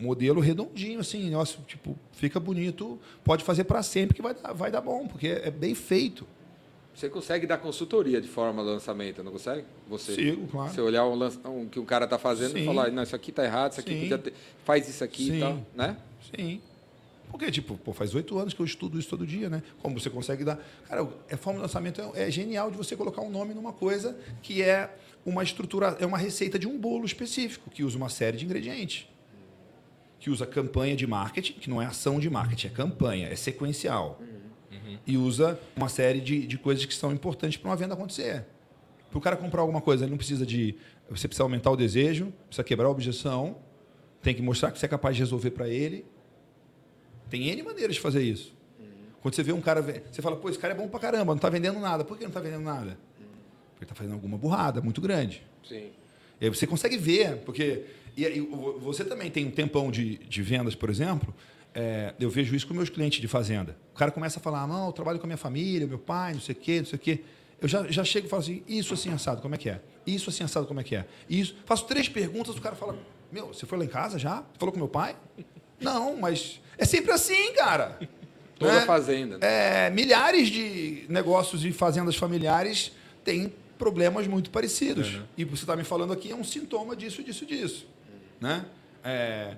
Modelo 0.00 0.40
redondinho, 0.40 1.00
assim, 1.00 1.30
nossa, 1.30 1.58
tipo, 1.66 1.96
fica 2.12 2.38
bonito, 2.38 2.98
pode 3.24 3.42
fazer 3.42 3.64
para 3.64 3.82
sempre 3.82 4.14
que 4.14 4.22
vai 4.22 4.34
dar, 4.34 4.52
vai 4.52 4.70
dar 4.70 4.80
bom, 4.80 5.08
porque 5.08 5.28
é 5.28 5.50
bem 5.50 5.74
feito. 5.74 6.26
Você 6.94 7.08
consegue 7.08 7.46
dar 7.46 7.56
consultoria 7.56 8.20
de 8.20 8.28
forma 8.28 8.62
de 8.62 8.68
lançamento, 8.68 9.22
não 9.22 9.32
consegue? 9.32 9.64
Você, 9.88 10.14
Sigo, 10.14 10.46
claro. 10.48 10.72
Você 10.72 10.80
olhar 10.80 11.06
o, 11.06 11.62
o 11.62 11.68
que 11.70 11.78
o 11.78 11.84
cara 11.84 12.04
está 12.04 12.18
fazendo 12.18 12.56
e 12.56 12.60
Sim. 12.60 12.66
falar, 12.66 12.90
não, 12.90 13.02
isso 13.02 13.16
aqui 13.16 13.30
está 13.30 13.44
errado, 13.44 13.72
isso 13.72 13.80
aqui 13.80 13.94
Sim. 13.94 14.00
podia 14.00 14.18
ter, 14.18 14.34
faz 14.64 14.88
isso 14.88 15.02
aqui 15.02 15.24
Sim. 15.24 15.36
e 15.36 15.40
tal, 15.40 15.66
né? 15.74 15.96
Sim. 16.34 16.60
Porque, 17.30 17.50
tipo, 17.50 17.78
pô, 17.78 17.94
faz 17.94 18.14
oito 18.14 18.38
anos 18.38 18.52
que 18.52 18.60
eu 18.60 18.66
estudo 18.66 18.98
isso 18.98 19.08
todo 19.08 19.26
dia, 19.26 19.48
né? 19.48 19.62
Como 19.80 19.98
você 19.98 20.10
consegue 20.10 20.44
dar. 20.44 20.62
Cara, 20.86 21.08
a 21.30 21.36
forma 21.38 21.60
de 21.60 21.62
lançamento 21.62 22.02
é, 22.14 22.28
é 22.28 22.30
genial 22.30 22.70
de 22.70 22.76
você 22.76 22.94
colocar 22.94 23.22
um 23.22 23.30
nome 23.30 23.54
numa 23.54 23.72
coisa 23.72 24.14
que 24.42 24.60
é 24.60 24.94
uma 25.24 25.42
estrutura, 25.42 25.96
é 25.98 26.04
uma 26.04 26.18
receita 26.18 26.58
de 26.58 26.68
um 26.68 26.78
bolo 26.78 27.06
específico, 27.06 27.70
que 27.70 27.82
usa 27.82 27.96
uma 27.96 28.10
série 28.10 28.36
de 28.36 28.44
ingredientes. 28.44 29.08
Que 30.22 30.30
usa 30.30 30.46
campanha 30.46 30.94
de 30.94 31.04
marketing, 31.04 31.54
que 31.54 31.68
não 31.68 31.82
é 31.82 31.86
ação 31.86 32.20
de 32.20 32.30
marketing, 32.30 32.68
é 32.68 32.70
campanha, 32.70 33.26
é 33.26 33.34
sequencial. 33.34 34.20
E 35.04 35.16
usa 35.16 35.58
uma 35.74 35.88
série 35.88 36.20
de, 36.20 36.46
de 36.46 36.56
coisas 36.56 36.84
que 36.84 36.94
são 36.94 37.10
importantes 37.10 37.58
para 37.58 37.68
uma 37.68 37.74
venda 37.74 37.94
acontecer. 37.94 38.44
Para 39.10 39.18
o 39.18 39.20
cara 39.20 39.36
comprar 39.36 39.62
alguma 39.62 39.80
coisa, 39.80 40.04
ele 40.04 40.12
não 40.12 40.16
precisa 40.16 40.46
de. 40.46 40.76
Você 41.10 41.26
precisa 41.26 41.42
aumentar 41.42 41.72
o 41.72 41.76
desejo, 41.76 42.32
precisa 42.46 42.62
quebrar 42.62 42.86
a 42.86 42.90
objeção, 42.90 43.56
tem 44.22 44.32
que 44.32 44.40
mostrar 44.40 44.70
que 44.70 44.78
você 44.78 44.86
é 44.86 44.88
capaz 44.88 45.16
de 45.16 45.22
resolver 45.22 45.50
para 45.50 45.68
ele. 45.68 46.06
Tem 47.28 47.48
N 47.48 47.60
maneiras 47.64 47.96
de 47.96 48.00
fazer 48.00 48.22
isso. 48.22 48.54
Quando 49.20 49.34
você 49.34 49.42
vê 49.42 49.52
um 49.52 49.60
cara, 49.60 49.82
você 49.82 50.22
fala, 50.22 50.36
pô, 50.36 50.48
esse 50.48 50.58
cara 50.58 50.72
é 50.72 50.76
bom 50.76 50.86
pra 50.86 51.00
caramba, 51.00 51.32
não 51.32 51.34
está 51.34 51.50
vendendo 51.50 51.80
nada. 51.80 52.04
Por 52.04 52.16
que 52.16 52.22
não 52.22 52.30
está 52.30 52.38
vendendo 52.38 52.62
nada? 52.62 52.96
Porque 53.72 53.86
está 53.86 53.94
fazendo 53.96 54.14
alguma 54.14 54.38
burrada 54.38 54.80
muito 54.80 55.00
grande. 55.00 55.42
Sim. 55.68 55.90
E 56.40 56.44
aí 56.44 56.48
você 56.48 56.64
consegue 56.64 56.96
ver, 56.96 57.38
porque. 57.38 57.84
E, 58.16 58.26
aí 58.26 58.40
vo- 58.40 58.78
você 58.78 59.04
também 59.04 59.30
tem 59.30 59.46
um 59.46 59.50
tempão 59.50 59.90
de, 59.90 60.18
de 60.18 60.42
vendas, 60.42 60.74
por 60.74 60.90
exemplo. 60.90 61.34
é, 61.74 62.12
eu 62.20 62.28
vejo 62.28 62.54
isso 62.54 62.66
com 62.66 62.74
meus 62.74 62.90
clientes 62.90 63.20
de 63.20 63.28
fazenda. 63.28 63.76
O 63.94 63.96
cara 63.98 64.10
começa 64.10 64.38
a 64.38 64.42
falar, 64.42 64.66
não, 64.66 64.86
eu 64.86 64.92
trabalho 64.92 65.18
com 65.18 65.24
a 65.24 65.28
minha 65.28 65.36
família, 65.38 65.86
meu 65.86 65.98
pai, 65.98 66.34
não 66.34 66.40
sei 66.40 66.54
o 66.54 66.58
quê, 66.58 66.78
não 66.80 66.86
sei 66.86 66.96
o 66.96 67.00
quê. 67.00 67.20
Eu 67.60 67.68
já, 67.68 67.86
já 67.90 68.04
chego 68.04 68.26
e 68.26 68.30
falo 68.30 68.42
assim, 68.42 68.62
isso 68.68 68.92
assim 68.92 69.10
assado, 69.12 69.40
como 69.40 69.54
é 69.54 69.58
que 69.58 69.68
é? 69.70 69.80
Isso 70.06 70.28
assim 70.28 70.42
assado, 70.44 70.66
como 70.66 70.80
é 70.80 70.84
que 70.84 70.96
é? 70.96 71.06
Isso. 71.30 71.54
Faço 71.64 71.86
três 71.86 72.08
perguntas, 72.08 72.56
o 72.56 72.60
cara 72.60 72.74
fala, 72.76 72.98
meu, 73.30 73.48
você 73.48 73.64
foi 73.64 73.78
lá 73.78 73.84
em 73.84 73.88
casa 73.88 74.18
já? 74.18 74.42
Falou 74.58 74.72
com 74.72 74.78
meu 74.78 74.88
pai? 74.88 75.16
Não, 75.80 76.16
mas 76.16 76.60
é 76.76 76.84
sempre 76.84 77.12
assim, 77.12 77.52
cara. 77.54 77.98
Toda 78.58 78.72
Né? 78.80 78.80
fazenda. 78.84 79.38
né? 79.38 79.86
É, 79.86 79.90
milhares 79.90 80.48
de 80.48 81.04
negócios 81.08 81.64
e 81.64 81.72
fazendas 81.72 82.16
familiares 82.16 82.92
têm 83.24 83.52
problemas 83.78 84.26
muito 84.26 84.50
parecidos. 84.50 85.20
E 85.38 85.44
você 85.44 85.62
está 85.64 85.74
me 85.76 85.84
falando 85.84 86.12
aqui 86.12 86.30
é 86.30 86.36
um 86.36 86.44
sintoma 86.44 86.94
disso, 86.94 87.22
disso, 87.22 87.46
disso. 87.46 87.86
Né? 88.42 88.64
É, 89.04 89.56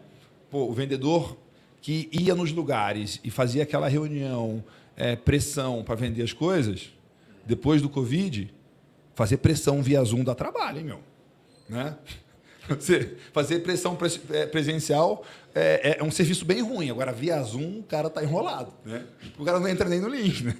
pô, 0.50 0.66
o 0.66 0.72
vendedor 0.74 1.38
que 1.80 2.06
ia 2.12 2.34
nos 2.34 2.52
lugares 2.52 3.18
e 3.24 3.30
fazia 3.30 3.62
aquela 3.62 3.88
reunião, 3.88 4.62
é, 4.94 5.16
pressão 5.16 5.82
para 5.82 5.94
vender 5.94 6.22
as 6.22 6.34
coisas, 6.34 6.92
depois 7.46 7.80
do 7.80 7.88
Covid, 7.88 8.52
fazer 9.14 9.38
pressão 9.38 9.82
via 9.82 10.04
Zoom 10.04 10.22
dá 10.22 10.34
trabalho, 10.34 10.78
hein, 10.80 10.84
meu? 10.84 11.00
Né? 11.68 11.96
Você 12.68 13.16
fazer 13.32 13.60
pressão 13.60 13.96
pres- 13.96 14.20
é, 14.30 14.46
presencial 14.46 15.24
é, 15.54 15.96
é 15.98 16.02
um 16.04 16.10
serviço 16.10 16.44
bem 16.44 16.60
ruim. 16.62 16.90
Agora, 16.90 17.10
via 17.12 17.42
Zoom, 17.42 17.80
o 17.80 17.82
cara 17.82 18.08
tá 18.10 18.22
enrolado. 18.22 18.72
Né? 18.84 19.04
O 19.38 19.44
cara 19.44 19.58
não 19.60 19.68
entra 19.68 19.88
nem 19.88 20.00
no 20.00 20.08
link. 20.08 20.42
Né? 20.44 20.54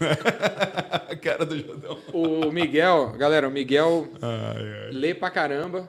Cara 1.22 1.44
do 1.44 1.58
Jordão. 1.58 1.98
O 2.12 2.50
Miguel, 2.50 3.12
galera, 3.18 3.46
o 3.46 3.50
Miguel 3.50 4.08
lê 4.90 5.14
pra 5.14 5.30
caramba. 5.30 5.88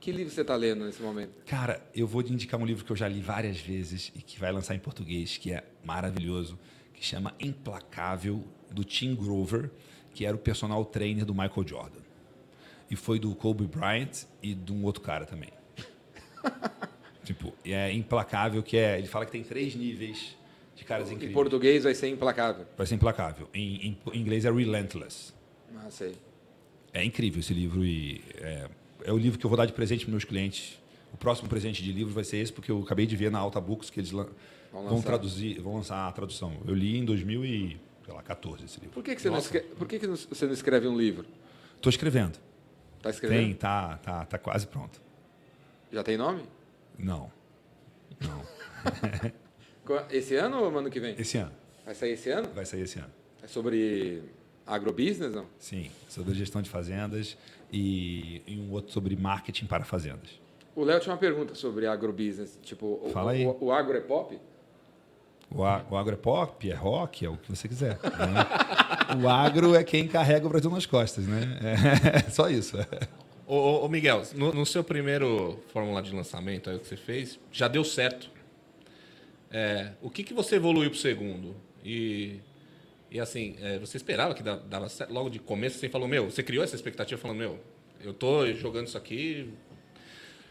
Que 0.00 0.10
livro 0.10 0.32
você 0.32 0.40
está 0.40 0.56
lendo 0.56 0.84
nesse 0.86 1.02
momento? 1.02 1.32
Cara, 1.44 1.86
eu 1.94 2.06
vou 2.06 2.22
te 2.22 2.32
indicar 2.32 2.58
um 2.58 2.64
livro 2.64 2.84
que 2.84 2.90
eu 2.90 2.96
já 2.96 3.06
li 3.06 3.20
várias 3.20 3.60
vezes 3.60 4.10
e 4.16 4.22
que 4.22 4.38
vai 4.40 4.50
lançar 4.50 4.74
em 4.74 4.78
português, 4.78 5.36
que 5.36 5.52
é 5.52 5.62
maravilhoso, 5.84 6.58
que 6.94 7.04
chama 7.04 7.34
Implacável, 7.38 8.42
do 8.70 8.82
Tim 8.82 9.14
Grover, 9.14 9.70
que 10.14 10.24
era 10.24 10.34
o 10.34 10.38
personal 10.38 10.84
trainer 10.86 11.24
do 11.26 11.34
Michael 11.34 11.66
Jordan. 11.68 12.00
E 12.90 12.96
foi 12.96 13.18
do 13.18 13.34
Kobe 13.34 13.66
Bryant 13.66 14.24
e 14.42 14.54
de 14.54 14.72
um 14.72 14.84
outro 14.84 15.02
cara 15.02 15.26
também. 15.26 15.50
tipo, 17.24 17.52
é 17.64 17.92
implacável, 17.92 18.62
que 18.62 18.76
é. 18.76 18.96
Ele 18.98 19.06
fala 19.06 19.26
que 19.26 19.32
tem 19.32 19.42
três 19.44 19.74
níveis 19.74 20.36
de 20.74 20.84
caras 20.84 21.10
Em 21.10 21.14
incríveis. 21.14 21.34
português 21.34 21.84
vai 21.84 21.94
ser 21.94 22.08
implacável. 22.08 22.66
Vai 22.76 22.86
ser 22.86 22.94
implacável. 22.94 23.48
Em, 23.52 23.88
em- 23.88 23.98
em 24.14 24.20
inglês 24.20 24.44
é 24.46 24.50
relentless. 24.50 25.32
Ah, 25.76 25.90
sei. 25.90 26.14
É 26.92 27.04
incrível 27.04 27.40
esse 27.40 27.52
livro 27.54 27.84
e 27.84 28.22
é, 28.36 28.68
é 29.04 29.12
o 29.12 29.18
livro 29.18 29.38
que 29.38 29.44
eu 29.44 29.50
vou 29.50 29.56
dar 29.56 29.66
de 29.66 29.72
presente 29.72 30.04
para 30.04 30.10
meus 30.10 30.24
clientes. 30.24 30.78
O 31.12 31.16
próximo 31.16 31.48
presente 31.48 31.82
de 31.82 31.92
livro 31.92 32.12
vai 32.12 32.24
ser 32.24 32.38
esse, 32.38 32.52
porque 32.52 32.70
eu 32.70 32.80
acabei 32.82 33.06
de 33.06 33.16
ver 33.16 33.30
na 33.30 33.38
Alta 33.38 33.60
Books 33.60 33.90
que 33.90 34.00
eles 34.00 34.10
Vão 34.10 34.28
vão, 34.88 35.02
traduzir, 35.02 35.60
vão 35.60 35.74
lançar 35.74 36.06
a 36.06 36.12
tradução. 36.12 36.56
Eu 36.64 36.74
li 36.74 36.96
em 36.96 37.04
2014 37.04 38.64
esse 38.64 38.78
livro. 38.78 38.94
Por 38.94 39.02
que, 39.02 39.16
que, 39.16 39.20
você, 39.20 39.28
não 39.28 39.38
escreve, 39.38 39.66
por 39.74 39.88
que, 39.88 39.98
que 39.98 40.06
você 40.06 40.46
não 40.46 40.52
escreve 40.52 40.86
um 40.86 40.96
livro? 40.96 41.26
Estou 41.74 41.90
escrevendo. 41.90 42.34
Tá 43.02 43.08
Tem, 43.08 43.10
escrevendo? 43.10 43.56
tá, 43.56 43.96
tá, 43.96 44.24
tá 44.26 44.38
quase 44.38 44.66
pronto. 44.66 45.00
Já 45.90 46.04
tem 46.04 46.16
nome? 46.16 46.44
Não. 46.96 47.32
Não. 48.20 48.42
Esse 50.10 50.36
ano 50.36 50.62
ou 50.62 50.78
ano 50.78 50.88
que 50.88 51.00
vem? 51.00 51.16
Esse 51.18 51.38
ano. 51.38 51.52
Vai 51.84 51.94
sair 51.94 52.12
esse 52.12 52.30
ano? 52.30 52.48
Vai 52.54 52.64
sair 52.64 52.82
esse 52.82 52.98
ano. 53.00 53.10
É 53.42 53.48
sobre 53.48 54.22
agrobusiness, 54.74 55.32
não? 55.34 55.46
Sim. 55.58 55.90
Sobre 56.08 56.34
gestão 56.34 56.62
de 56.62 56.70
fazendas 56.70 57.36
e, 57.72 58.40
e 58.46 58.56
um 58.56 58.72
outro 58.72 58.92
sobre 58.92 59.16
marketing 59.16 59.66
para 59.66 59.84
fazendas. 59.84 60.30
O 60.74 60.84
Léo 60.84 61.00
tinha 61.00 61.12
uma 61.12 61.18
pergunta 61.18 61.54
sobre 61.54 61.86
agrobusiness. 61.86 62.58
Tipo, 62.62 63.00
o- 63.04 63.10
Fala 63.12 63.32
aí. 63.32 63.44
O, 63.46 63.56
o 63.66 63.72
agro 63.72 63.96
é 63.96 64.00
pop? 64.00 64.38
O, 65.50 65.64
a- 65.64 65.84
o 65.90 65.96
agro 65.96 66.14
é 66.14 66.16
pop, 66.16 66.70
é 66.70 66.74
rock, 66.74 67.24
é 67.24 67.28
o 67.28 67.36
que 67.36 67.48
você 67.54 67.66
quiser. 67.68 67.98
né? 68.02 69.20
o 69.22 69.28
agro 69.28 69.74
é 69.74 69.82
quem 69.82 70.06
carrega 70.06 70.46
o 70.46 70.48
Brasil 70.48 70.70
nas 70.70 70.86
costas, 70.86 71.26
né? 71.26 71.58
É 72.26 72.30
só 72.30 72.48
isso. 72.48 72.76
Ô, 73.46 73.56
ô, 73.56 73.84
ô, 73.84 73.88
Miguel, 73.88 74.22
no, 74.36 74.52
no 74.52 74.64
seu 74.64 74.84
primeiro 74.84 75.58
fórmula 75.72 76.00
de 76.00 76.14
lançamento 76.14 76.70
aí 76.70 76.78
que 76.78 76.86
você 76.86 76.96
fez, 76.96 77.38
já 77.50 77.66
deu 77.66 77.82
certo. 77.82 78.30
É, 79.50 79.90
o 80.00 80.08
que, 80.08 80.22
que 80.22 80.32
você 80.32 80.54
evoluiu 80.54 80.88
para 80.90 80.96
o 80.96 81.00
segundo? 81.00 81.56
E, 81.84 82.36
e 83.10 83.18
assim, 83.20 83.56
é, 83.60 83.78
você 83.78 83.96
esperava 83.96 84.34
que 84.34 84.42
da- 84.42 84.56
dava 84.56 84.88
certo? 84.88 85.12
Logo 85.12 85.28
de 85.30 85.38
começo 85.38 85.78
você 85.78 85.88
falou, 85.88 86.06
meu, 86.08 86.30
você 86.30 86.42
criou 86.42 86.62
essa 86.62 86.76
expectativa 86.76 87.20
falando, 87.20 87.38
meu, 87.38 87.58
eu 88.02 88.12
tô 88.14 88.46
jogando 88.52 88.86
isso 88.86 88.96
aqui, 88.98 89.48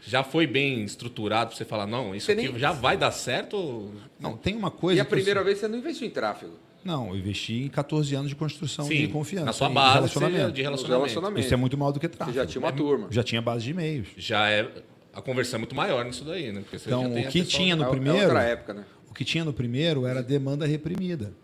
já 0.06 0.22
foi 0.22 0.46
bem 0.46 0.82
estruturado 0.84 1.48
para 1.50 1.56
você 1.58 1.64
falar, 1.64 1.86
não, 1.86 2.14
isso 2.14 2.26
Você 2.26 2.32
aqui 2.32 2.48
nem- 2.48 2.58
já 2.58 2.72
vai 2.72 2.96
dar 2.96 3.10
certo? 3.10 3.90
Não, 4.18 4.36
tem 4.36 4.56
uma 4.56 4.70
coisa. 4.70 4.98
E 4.98 5.00
a 5.00 5.04
que 5.04 5.08
eu 5.12 5.16
primeira 5.16 5.42
vez 5.44 5.58
você 5.58 5.68
não 5.68 5.78
investiu 5.78 6.06
em 6.06 6.10
tráfego? 6.10 6.52
Não, 6.82 7.08
eu 7.10 7.16
investi 7.16 7.64
em 7.64 7.68
14 7.68 8.14
anos 8.14 8.30
de 8.30 8.34
construção 8.34 8.88
de 8.88 9.06
confiança. 9.08 9.44
na 9.44 9.52
sua 9.52 9.68
base 9.68 9.94
relacionamento. 9.96 10.52
de 10.52 10.62
relacionamento. 10.62 11.38
Isso 11.40 11.52
é 11.52 11.56
muito 11.56 11.76
mal 11.76 11.92
do 11.92 12.00
que 12.00 12.06
Você 12.06 12.14
tráfego. 12.16 12.34
já 12.38 12.46
tinha 12.46 12.60
uma 12.64 12.72
turma. 12.72 13.08
Já 13.10 13.22
tinha 13.22 13.42
base 13.42 13.64
de 13.64 13.70
e-mails. 13.72 14.08
Já 14.16 14.48
é, 14.48 14.66
a 15.12 15.20
conversão 15.20 15.58
é 15.58 15.60
muito 15.60 15.74
maior 15.74 16.02
nisso 16.06 16.24
daí, 16.24 16.50
né? 16.50 16.60
Porque 16.62 16.78
você 16.78 16.88
Então, 16.88 17.02
já 17.02 17.08
tem 17.10 17.26
o 17.26 17.30
que 17.30 17.44
tinha 17.44 17.76
no 17.76 17.82
É- 17.84 17.86
é 17.86 17.90
primeiro- 17.90 18.18
outra 18.22 18.42
época, 18.44 18.72
né? 18.72 18.84
O 19.10 19.12
que 19.12 19.24
tinha 19.26 19.44
no 19.44 19.52
primeiro 19.52 20.06
era 20.06 20.22
demanda 20.22 20.64
reprimida. 20.66 21.34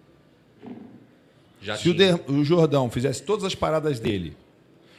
Já 1.66 1.76
Se 1.76 1.90
o, 1.90 2.32
o 2.32 2.44
Jordão 2.44 2.88
fizesse 2.90 3.22
todas 3.22 3.44
as 3.44 3.54
paradas 3.54 3.98
dele 3.98 4.36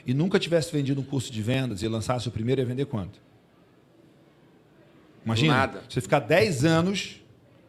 e 0.05 0.13
nunca 0.13 0.37
tivesse 0.37 0.71
vendido 0.71 0.99
um 0.99 1.03
curso 1.03 1.31
de 1.31 1.41
vendas 1.41 1.81
e 1.81 1.87
lançasse 1.87 2.27
o 2.27 2.31
primeiro, 2.31 2.61
ia 2.61 2.65
vender 2.65 2.85
quanto? 2.85 3.19
Imagina, 5.25 5.53
nada. 5.53 5.83
você 5.89 6.01
ficar 6.01 6.19
10 6.19 6.65
anos 6.65 7.21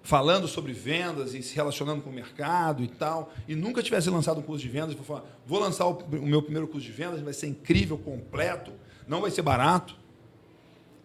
falando 0.03 0.49
sobre 0.49 0.73
vendas 0.73 1.35
e 1.35 1.43
se 1.43 1.55
relacionando 1.55 2.03
com 2.03 2.11
o 2.11 2.13
mercado 2.13 2.83
e 2.83 2.89
tal, 2.89 3.33
e 3.47 3.55
nunca 3.55 3.83
tivesse 3.83 4.09
lançado 4.09 4.41
um 4.41 4.43
curso 4.43 4.63
de 4.63 4.69
vendas, 4.69 4.95
for 4.95 5.05
falar, 5.05 5.25
vou 5.45 5.61
lançar 5.61 5.87
o, 5.87 5.93
o 5.93 6.27
meu 6.27 6.41
primeiro 6.41 6.67
curso 6.67 6.87
de 6.87 6.93
vendas, 6.93 7.21
vai 7.21 7.33
ser 7.33 7.49
incrível, 7.49 7.99
completo, 7.99 8.73
não 9.07 9.21
vai 9.21 9.31
ser 9.31 9.43
barato, 9.43 9.97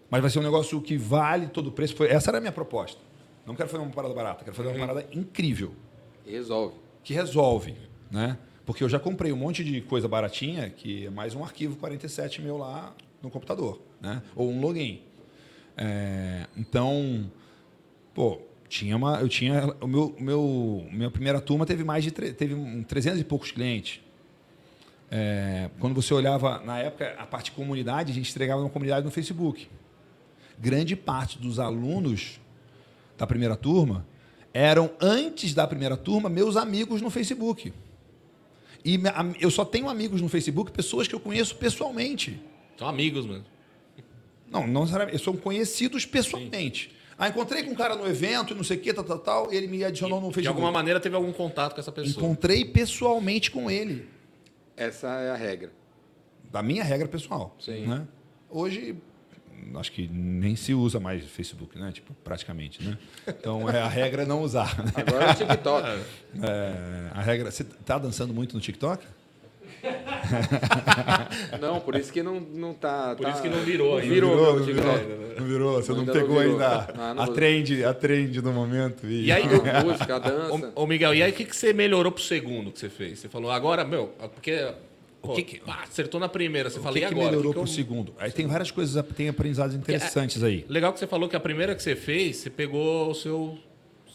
mas 0.09 0.21
vai 0.21 0.29
ser 0.29 0.39
um 0.39 0.43
negócio 0.43 0.79
que 0.81 0.95
vale 0.95 1.47
todo 1.47 1.67
o 1.67 1.71
preço. 1.71 2.01
Essa 2.03 2.29
era 2.29 2.37
a 2.37 2.41
minha 2.41 2.51
proposta. 2.51 3.01
Não 3.45 3.55
quero 3.55 3.67
fazer 3.67 3.83
uma 3.83 3.91
parada 3.91 4.13
barata, 4.13 4.43
quero 4.43 4.55
fazer 4.55 4.69
uma 4.69 4.79
parada 4.79 5.07
incrível 5.11 5.73
resolve. 6.25 6.75
Que 7.03 7.13
resolve, 7.13 7.75
né? 8.09 8.37
Porque 8.65 8.83
eu 8.83 8.89
já 8.89 8.99
comprei 8.99 9.31
um 9.33 9.35
monte 9.35 9.63
de 9.63 9.81
coisa 9.81 10.07
baratinha 10.07 10.69
que 10.69 11.07
é 11.07 11.09
mais 11.09 11.35
um 11.35 11.43
arquivo 11.43 11.75
47 11.75 12.41
meu 12.41 12.57
lá 12.57 12.95
no 13.21 13.29
computador, 13.29 13.81
né? 14.01 14.21
Ou 14.35 14.49
um 14.49 14.61
login. 14.61 15.01
É, 15.75 16.47
então, 16.55 17.29
pô, 18.13 18.39
tinha 18.69 18.95
uma, 18.95 19.19
eu 19.19 19.27
tinha 19.27 19.75
o 19.81 19.87
meu, 19.87 20.15
meu 20.19 20.87
minha 20.91 21.11
primeira 21.11 21.41
turma 21.41 21.65
teve 21.65 21.83
mais 21.83 22.03
de 22.03 22.11
teve 22.11 22.53
um 22.53 22.83
300 22.83 23.19
e 23.19 23.23
poucos 23.23 23.51
clientes. 23.51 23.99
É, 25.11 25.69
quando 25.79 25.93
você 25.93 26.13
olhava 26.13 26.59
na 26.59 26.79
época 26.79 27.15
a 27.19 27.25
parte 27.25 27.45
de 27.45 27.51
comunidade, 27.51 28.11
a 28.11 28.15
gente 28.15 28.31
entregava 28.31 28.61
uma 28.61 28.69
comunidade 28.69 29.05
no 29.05 29.11
Facebook. 29.11 29.67
Grande 30.57 30.95
parte 30.95 31.37
dos 31.37 31.59
alunos 31.59 32.39
da 33.17 33.27
primeira 33.27 33.55
turma 33.55 34.05
eram 34.53 34.91
antes 35.01 35.53
da 35.53 35.65
primeira 35.65 35.97
turma 35.97 36.29
meus 36.29 36.55
amigos 36.55 37.01
no 37.01 37.09
Facebook. 37.09 37.73
E 38.85 38.99
eu 39.39 39.49
só 39.49 39.63
tenho 39.63 39.89
amigos 39.89 40.21
no 40.21 40.29
Facebook, 40.29 40.71
pessoas 40.71 41.07
que 41.07 41.15
eu 41.15 41.19
conheço 41.19 41.55
pessoalmente. 41.55 42.39
São 42.77 42.87
amigos, 42.87 43.25
mano. 43.25 43.45
Não, 44.49 44.67
não 44.67 44.81
necessariamente. 44.81 45.23
São 45.23 45.35
conhecidos 45.35 46.05
pessoalmente. 46.05 46.93
Ah, 47.17 47.29
encontrei 47.29 47.63
com 47.63 47.71
um 47.71 47.75
cara 47.75 47.95
no 47.95 48.07
evento 48.07 48.53
e 48.53 48.55
não 48.55 48.63
sei 48.63 48.77
o 48.77 48.79
que, 48.79 48.93
tal, 48.93 49.03
tal, 49.03 49.19
tal, 49.19 49.53
e 49.53 49.55
ele 49.55 49.67
me 49.67 49.83
adicionou 49.83 50.19
no 50.19 50.27
De 50.29 50.35
Facebook. 50.35 50.47
alguma 50.57 50.71
maneira 50.71 50.99
teve 50.99 51.15
algum 51.15 51.31
contato 51.31 51.73
com 51.73 51.79
essa 51.79 51.91
pessoa. 51.91 52.25
Encontrei 52.25 52.65
pessoalmente 52.65 53.49
com 53.49 53.69
ele. 53.69 54.07
Essa 54.75 55.07
é 55.21 55.31
a 55.31 55.35
regra. 55.35 55.71
Da 56.51 56.61
minha 56.61 56.83
regra 56.83 57.07
pessoal. 57.07 57.55
Sim. 57.59 57.87
Né? 57.87 58.07
Hoje, 58.49 58.95
acho 59.75 59.91
que 59.91 60.07
nem 60.07 60.55
se 60.55 60.73
usa 60.73 60.99
mais 60.99 61.23
Facebook, 61.25 61.77
né? 61.77 61.91
Tipo, 61.91 62.13
praticamente, 62.23 62.83
né? 62.83 62.97
Então, 63.27 63.69
é 63.69 63.81
a 63.81 63.87
regra 63.87 64.23
é 64.23 64.25
não 64.25 64.41
usar. 64.41 64.77
né? 64.83 64.91
Agora 64.95 65.25
é 65.25 65.31
o 65.31 65.35
TikTok. 65.35 65.87
É, 66.41 67.09
a 67.13 67.21
regra... 67.21 67.49
Você 67.51 67.63
tá 67.63 67.97
dançando 67.97 68.33
muito 68.33 68.55
no 68.55 68.61
TikTok? 68.61 69.05
Não, 71.59 71.79
por 71.79 71.95
isso 71.95 72.11
que 72.11 72.23
não, 72.23 72.39
não 72.39 72.73
tá. 72.73 73.15
Por 73.15 73.23
tá- 73.23 73.31
isso 73.31 73.41
que 73.41 73.49
não 73.49 73.59
virou 73.59 73.97
ainda. 73.97 74.13
virou, 74.13 74.35
não 74.35 74.55
meu 74.55 74.63
virou, 74.63 74.93
TikTok. 74.93 75.39
não 75.41 75.47
virou. 75.47 75.73
Você 75.81 75.91
não, 75.91 75.99
Ainda 75.99 76.13
não 76.13 76.21
pegou 76.21 76.39
virou. 76.39 76.53
ainda 76.53 76.93
Ah, 76.97 77.13
não 77.13 77.23
a, 77.23 77.27
trend, 77.27 77.83
a 77.83 77.93
trend 77.93 78.41
do 78.41 78.51
momento. 78.53 79.05
E 79.07 79.31
aí, 79.31 79.43
A 79.75 79.83
música, 79.83 80.15
a 80.15 80.19
dança. 80.19 80.71
Ô, 80.75 80.83
ô, 80.83 80.87
Miguel, 80.87 81.13
e 81.13 81.23
aí 81.23 81.31
o 81.31 81.33
que, 81.33 81.45
que 81.45 81.55
você 81.55 81.73
melhorou 81.73 82.11
pro 82.11 82.23
segundo 82.23 82.71
que 82.71 82.79
você 82.79 82.89
fez? 82.89 83.19
Você 83.19 83.29
falou, 83.29 83.51
agora, 83.51 83.83
meu, 83.83 84.07
porque. 84.33 84.73
Pô, 85.23 85.33
que 85.35 85.41
que- 85.43 85.59
pá, 85.61 85.83
acertou 85.83 86.19
na 86.19 86.27
primeira, 86.27 86.69
você 86.69 86.77
O 86.79 86.81
falou, 86.81 86.93
que, 86.99 86.99
e 86.99 87.07
que 87.07 87.13
agora? 87.13 87.27
melhorou 87.29 87.51
O 87.51 87.53
que 87.53 87.59
pro 87.61 87.63
que 87.65 87.71
eu- 87.71 87.75
segundo? 87.75 88.13
Aí 88.19 88.29
tem 88.31 88.45
várias 88.45 88.69
coisas, 88.71 89.03
tem 89.15 89.29
aprendizados 89.29 89.73
interessantes 89.73 90.43
aí. 90.43 90.65
Legal 90.67 90.91
que 90.91 90.99
você 90.99 91.07
falou 91.07 91.29
que 91.29 91.35
a 91.35 91.39
primeira 91.39 91.73
que 91.73 91.81
você 91.81 91.95
fez, 91.95 92.35
você 92.37 92.49
pegou 92.49 93.09
o 93.09 93.15
seu, 93.15 93.57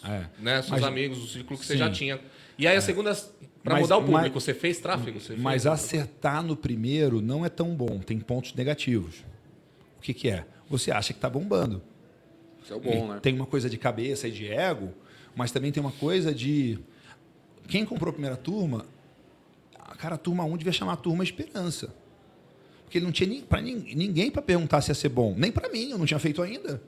É. 0.05 0.27
né, 0.39 0.57
seus 0.61 0.73
Mas- 0.73 0.85
amigos, 0.85 1.19
o 1.25 1.27
ciclo 1.27 1.57
que 1.59 1.65
você 1.65 1.73
Sim. 1.73 1.79
já 1.79 1.91
tinha. 1.91 2.21
E 2.59 2.67
aí 2.67 2.77
a 2.77 2.81
segunda, 2.83 3.15
pra 3.65 3.75
Mas- 3.75 3.83
mudar 3.85 3.97
o 3.97 4.01
público, 4.03 4.35
mas- 4.35 4.45
você 4.45 4.53
fez 4.53 4.79
tráfego? 4.81 5.19
Você 5.19 5.35
Mas 5.35 5.63
fez... 5.63 5.67
acertar 5.73 6.43
no 6.43 6.55
primeiro 6.55 7.23
não 7.23 7.43
é 7.45 7.49
tão 7.49 7.75
bom, 7.75 8.01
tem 8.01 8.19
pontos 8.21 8.53
negativos. 8.55 9.25
O 9.97 10.03
que, 10.03 10.13
que 10.13 10.29
é? 10.29 10.45
Você 10.69 10.91
acha 10.91 11.15
que 11.15 11.19
está 11.19 11.31
bombando. 11.31 11.81
Isso 12.63 12.75
é 12.75 12.77
o 12.77 12.81
bom, 12.81 13.09
né? 13.15 13.19
Tem 13.23 13.35
uma 13.35 13.47
coisa 13.47 13.71
de 13.71 13.79
cabeça 13.79 14.29
e 14.29 14.31
de 14.31 14.47
ego, 14.47 14.93
mas 15.35 15.51
também 15.51 15.73
tem 15.73 15.81
uma 15.81 15.93
coisa 15.93 16.35
de. 16.35 16.79
Quem 17.67 17.87
comprou 17.87 18.11
a 18.11 18.13
primeira 18.13 18.37
turma, 18.37 18.85
cara, 19.99 20.15
a 20.15 20.19
turma 20.19 20.45
1 20.45 20.57
devia 20.57 20.73
chamar 20.73 20.95
a 20.95 20.97
turma 20.97 21.23
Esperança. 21.25 21.93
Porque 22.85 22.97
ele 22.99 23.05
não 23.05 23.13
tinha 23.13 23.29
ni, 23.29 23.43
pra 23.43 23.61
nin- 23.61 23.85
ninguém 23.95 24.31
para 24.31 24.41
perguntar 24.41 24.81
se 24.81 24.91
ia 24.91 24.95
ser 24.95 25.11
bom. 25.11 25.35
Nem 25.37 25.53
para 25.53 25.69
mim, 25.69 25.91
eu 25.91 25.99
não 25.99 26.07
tinha 26.07 26.19
feito 26.19 26.41
ainda. 26.41 26.81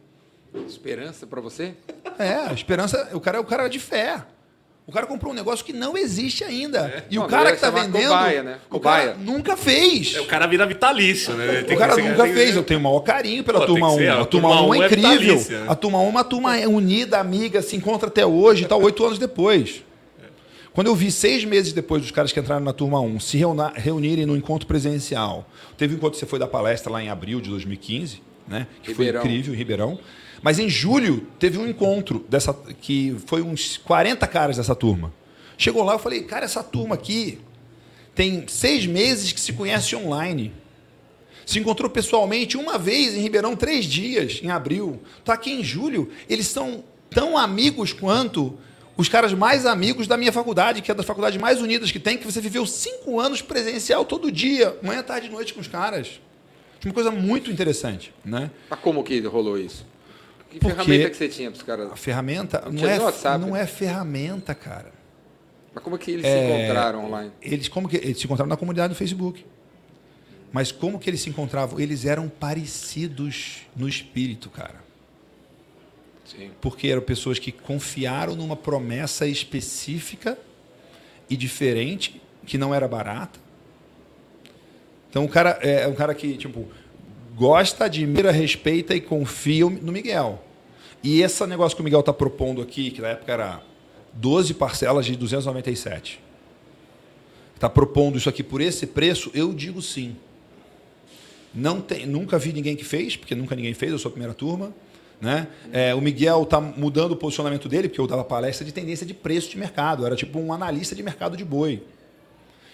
Esperança 0.66 1.26
pra 1.26 1.40
você? 1.40 1.74
É, 2.18 2.52
esperança, 2.54 3.10
o 3.12 3.20
cara 3.20 3.36
é 3.38 3.40
o 3.40 3.44
cara 3.44 3.68
de 3.68 3.78
fé. 3.78 4.24
O 4.86 4.92
cara 4.92 5.06
comprou 5.06 5.32
um 5.32 5.36
negócio 5.36 5.64
que 5.64 5.72
não 5.72 5.96
existe 5.96 6.42
ainda. 6.42 7.04
E 7.08 7.14
Não, 7.14 7.24
o 7.26 7.28
cara 7.28 7.50
que 7.50 7.56
está 7.56 7.70
vendendo. 7.70 8.08
cobaia, 8.08 8.42
né? 8.42 8.58
O 8.70 8.80
cara 8.80 9.12
Cobaia. 9.12 9.14
nunca 9.20 9.56
fez. 9.56 10.16
É, 10.16 10.20
O 10.20 10.26
cara 10.26 10.46
vira 10.48 10.66
vitalício, 10.66 11.34
né? 11.34 11.62
Tem 11.62 11.76
O 11.76 11.78
cara 11.78 11.94
que- 11.94 12.02
nunca 12.02 12.26
que- 12.26 12.32
fez. 12.34 12.56
Eu 12.56 12.64
tenho 12.64 12.80
o 12.80 12.82
maior 12.82 12.98
carinho 13.00 13.44
pela 13.44 13.60
Pô, 13.60 13.66
turma 13.66 13.86
que 13.88 13.94
1. 13.94 13.98
ser, 13.98 14.08
A, 14.08 14.20
a 14.22 14.24
turma 14.24 14.48
turma 14.48 14.62
1 14.62 14.68
um 14.68 14.74
é 14.74 14.78
é 14.78 14.86
incrível. 14.88 15.36
né? 15.60 15.66
A 15.68 15.74
turma 15.76 15.98
1 16.00 16.06
é 16.06 16.08
uma 16.08 16.24
turma 16.24 16.56
unida, 16.66 17.18
amiga, 17.20 17.62
se 17.62 17.76
encontra 17.76 18.08
até 18.08 18.26
hoje, 18.26 18.64
tal, 18.66 18.82
oito 18.82 19.04
anos 19.04 19.18
depois. 19.18 19.84
Quando 20.80 20.86
eu 20.86 20.94
vi 20.94 21.12
seis 21.12 21.44
meses 21.44 21.74
depois 21.74 22.00
dos 22.00 22.10
caras 22.10 22.32
que 22.32 22.40
entraram 22.40 22.64
na 22.64 22.72
turma 22.72 22.98
1 23.02 23.20
se 23.20 23.38
reunirem 23.76 24.24
no 24.24 24.34
encontro 24.34 24.66
presencial, 24.66 25.46
teve 25.76 25.92
um 25.92 25.98
encontro 25.98 26.12
que 26.12 26.20
você 26.20 26.24
foi 26.24 26.38
dar 26.38 26.46
palestra 26.46 26.90
lá 26.90 27.02
em 27.02 27.10
abril 27.10 27.38
de 27.38 27.50
2015, 27.50 28.22
né? 28.48 28.66
Que 28.82 28.92
Ribeirão. 28.92 29.20
foi 29.20 29.30
incrível, 29.30 29.52
em 29.52 29.56
Ribeirão. 29.58 29.98
Mas 30.40 30.58
em 30.58 30.70
julho 30.70 31.26
teve 31.38 31.58
um 31.58 31.68
encontro 31.68 32.24
dessa 32.30 32.54
que 32.80 33.14
foi 33.26 33.42
uns 33.42 33.76
40 33.76 34.26
caras 34.26 34.56
dessa 34.56 34.74
turma. 34.74 35.12
Chegou 35.58 35.84
lá, 35.84 35.92
eu 35.92 35.98
falei, 35.98 36.22
cara, 36.22 36.46
essa 36.46 36.62
turma 36.62 36.94
aqui 36.94 37.38
tem 38.14 38.48
seis 38.48 38.86
meses 38.86 39.32
que 39.32 39.40
se 39.40 39.52
conhece 39.52 39.94
online. 39.94 40.50
Se 41.44 41.58
encontrou 41.58 41.90
pessoalmente 41.90 42.56
uma 42.56 42.78
vez 42.78 43.14
em 43.14 43.20
Ribeirão, 43.20 43.54
três 43.54 43.84
dias, 43.84 44.40
em 44.42 44.48
abril. 44.48 44.98
Está 45.18 45.34
aqui 45.34 45.52
em 45.52 45.62
julho. 45.62 46.08
Eles 46.26 46.46
são 46.46 46.82
tão 47.10 47.36
amigos 47.36 47.92
quanto 47.92 48.58
os 48.96 49.08
caras 49.08 49.32
mais 49.32 49.64
amigos 49.66 50.06
da 50.06 50.16
minha 50.16 50.32
faculdade, 50.32 50.82
que 50.82 50.90
é 50.90 50.94
das 50.94 51.06
faculdades 51.06 51.40
mais 51.40 51.60
unidas 51.60 51.90
que 51.90 51.98
tem, 51.98 52.18
que 52.18 52.24
você 52.24 52.40
viveu 52.40 52.66
cinco 52.66 53.18
anos 53.18 53.40
presencial 53.40 54.04
todo 54.04 54.30
dia, 54.30 54.76
manhã, 54.82 55.02
tarde 55.02 55.26
e 55.28 55.30
noite 55.30 55.54
com 55.54 55.60
os 55.60 55.68
caras. 55.68 56.20
Uma 56.84 56.94
coisa 56.94 57.10
muito 57.10 57.50
interessante, 57.50 58.12
né? 58.24 58.50
Mas 58.68 58.80
como 58.80 59.02
que 59.04 59.20
rolou 59.20 59.58
isso? 59.58 59.86
Que 60.50 60.58
Porque- 60.58 60.74
ferramenta 60.76 61.10
que 61.10 61.16
você 61.16 61.28
tinha 61.28 61.50
pros 61.50 61.62
A 61.62 61.66
caras? 61.66 62.00
ferramenta 62.00 62.62
não, 62.66 62.74
tinha 62.74 62.90
é, 62.90 62.98
WhatsApp. 62.98 63.38
não 63.38 63.54
é 63.54 63.66
ferramenta, 63.66 64.54
cara. 64.54 64.92
Mas 65.74 65.84
como 65.84 65.96
que 65.96 66.10
eles 66.10 66.24
É, 66.24 66.38
se 66.38 66.52
encontraram 66.52 67.04
online? 67.06 67.32
Eles 67.40 67.68
como 67.68 67.88
que 67.88 67.96
eles 67.96 68.18
se 68.18 68.24
encontraram 68.24 68.48
na 68.48 68.56
comunidade 68.56 68.92
do 68.92 68.96
Facebook. 68.96 69.44
Mas 70.52 70.72
como 70.72 70.98
que 70.98 71.08
eles 71.08 71.20
se 71.20 71.30
encontravam? 71.30 71.78
Eles 71.78 72.04
eram 72.04 72.28
parecidos 72.28 73.58
no 73.76 73.88
espírito, 73.88 74.50
cara. 74.50 74.82
Sim. 76.36 76.50
Porque 76.60 76.88
eram 76.88 77.02
pessoas 77.02 77.38
que 77.38 77.50
confiaram 77.50 78.36
numa 78.36 78.56
promessa 78.56 79.26
específica 79.26 80.38
e 81.28 81.36
diferente, 81.36 82.20
que 82.46 82.56
não 82.56 82.74
era 82.74 82.86
barata. 82.86 83.38
Então 85.08 85.24
o 85.24 85.28
cara 85.28 85.58
é 85.60 85.88
um 85.88 85.94
cara 85.94 86.14
que, 86.14 86.36
tipo, 86.36 86.68
gosta, 87.34 87.86
admira, 87.86 88.30
respeita 88.30 88.94
e 88.94 89.00
confia 89.00 89.64
no 89.68 89.92
Miguel. 89.92 90.44
E 91.02 91.22
esse 91.22 91.44
negócio 91.46 91.74
que 91.74 91.82
o 91.82 91.84
Miguel 91.84 92.00
está 92.00 92.12
propondo 92.12 92.62
aqui, 92.62 92.90
que 92.90 93.00
na 93.00 93.08
época 93.08 93.32
era 93.32 93.62
12 94.12 94.54
parcelas 94.54 95.06
de 95.06 95.16
297. 95.16 96.20
Está 97.54 97.68
propondo 97.68 98.16
isso 98.16 98.28
aqui 98.28 98.42
por 98.42 98.60
esse 98.60 98.86
preço, 98.86 99.30
eu 99.34 99.52
digo 99.52 99.82
sim. 99.82 100.16
Não 101.52 101.80
tem, 101.80 102.06
nunca 102.06 102.38
vi 102.38 102.52
ninguém 102.52 102.76
que 102.76 102.84
fez, 102.84 103.16
porque 103.16 103.34
nunca 103.34 103.56
ninguém 103.56 103.74
fez, 103.74 103.90
eu 103.90 103.98
sou 103.98 104.10
a 104.10 104.12
primeira 104.12 104.34
turma. 104.34 104.72
Né? 105.20 105.48
É, 105.72 105.94
o 105.94 106.00
Miguel 106.00 106.42
está 106.44 106.60
mudando 106.60 107.12
o 107.12 107.16
posicionamento 107.16 107.68
dele, 107.68 107.88
porque 107.88 108.00
eu 108.00 108.06
dava 108.06 108.24
palestra 108.24 108.64
de 108.64 108.72
tendência 108.72 109.04
de 109.06 109.12
preço 109.12 109.50
de 109.50 109.58
mercado, 109.58 110.02
eu 110.02 110.06
era 110.06 110.16
tipo 110.16 110.38
um 110.38 110.52
analista 110.52 110.94
de 110.94 111.02
mercado 111.02 111.36
de 111.36 111.44
boi. 111.44 111.82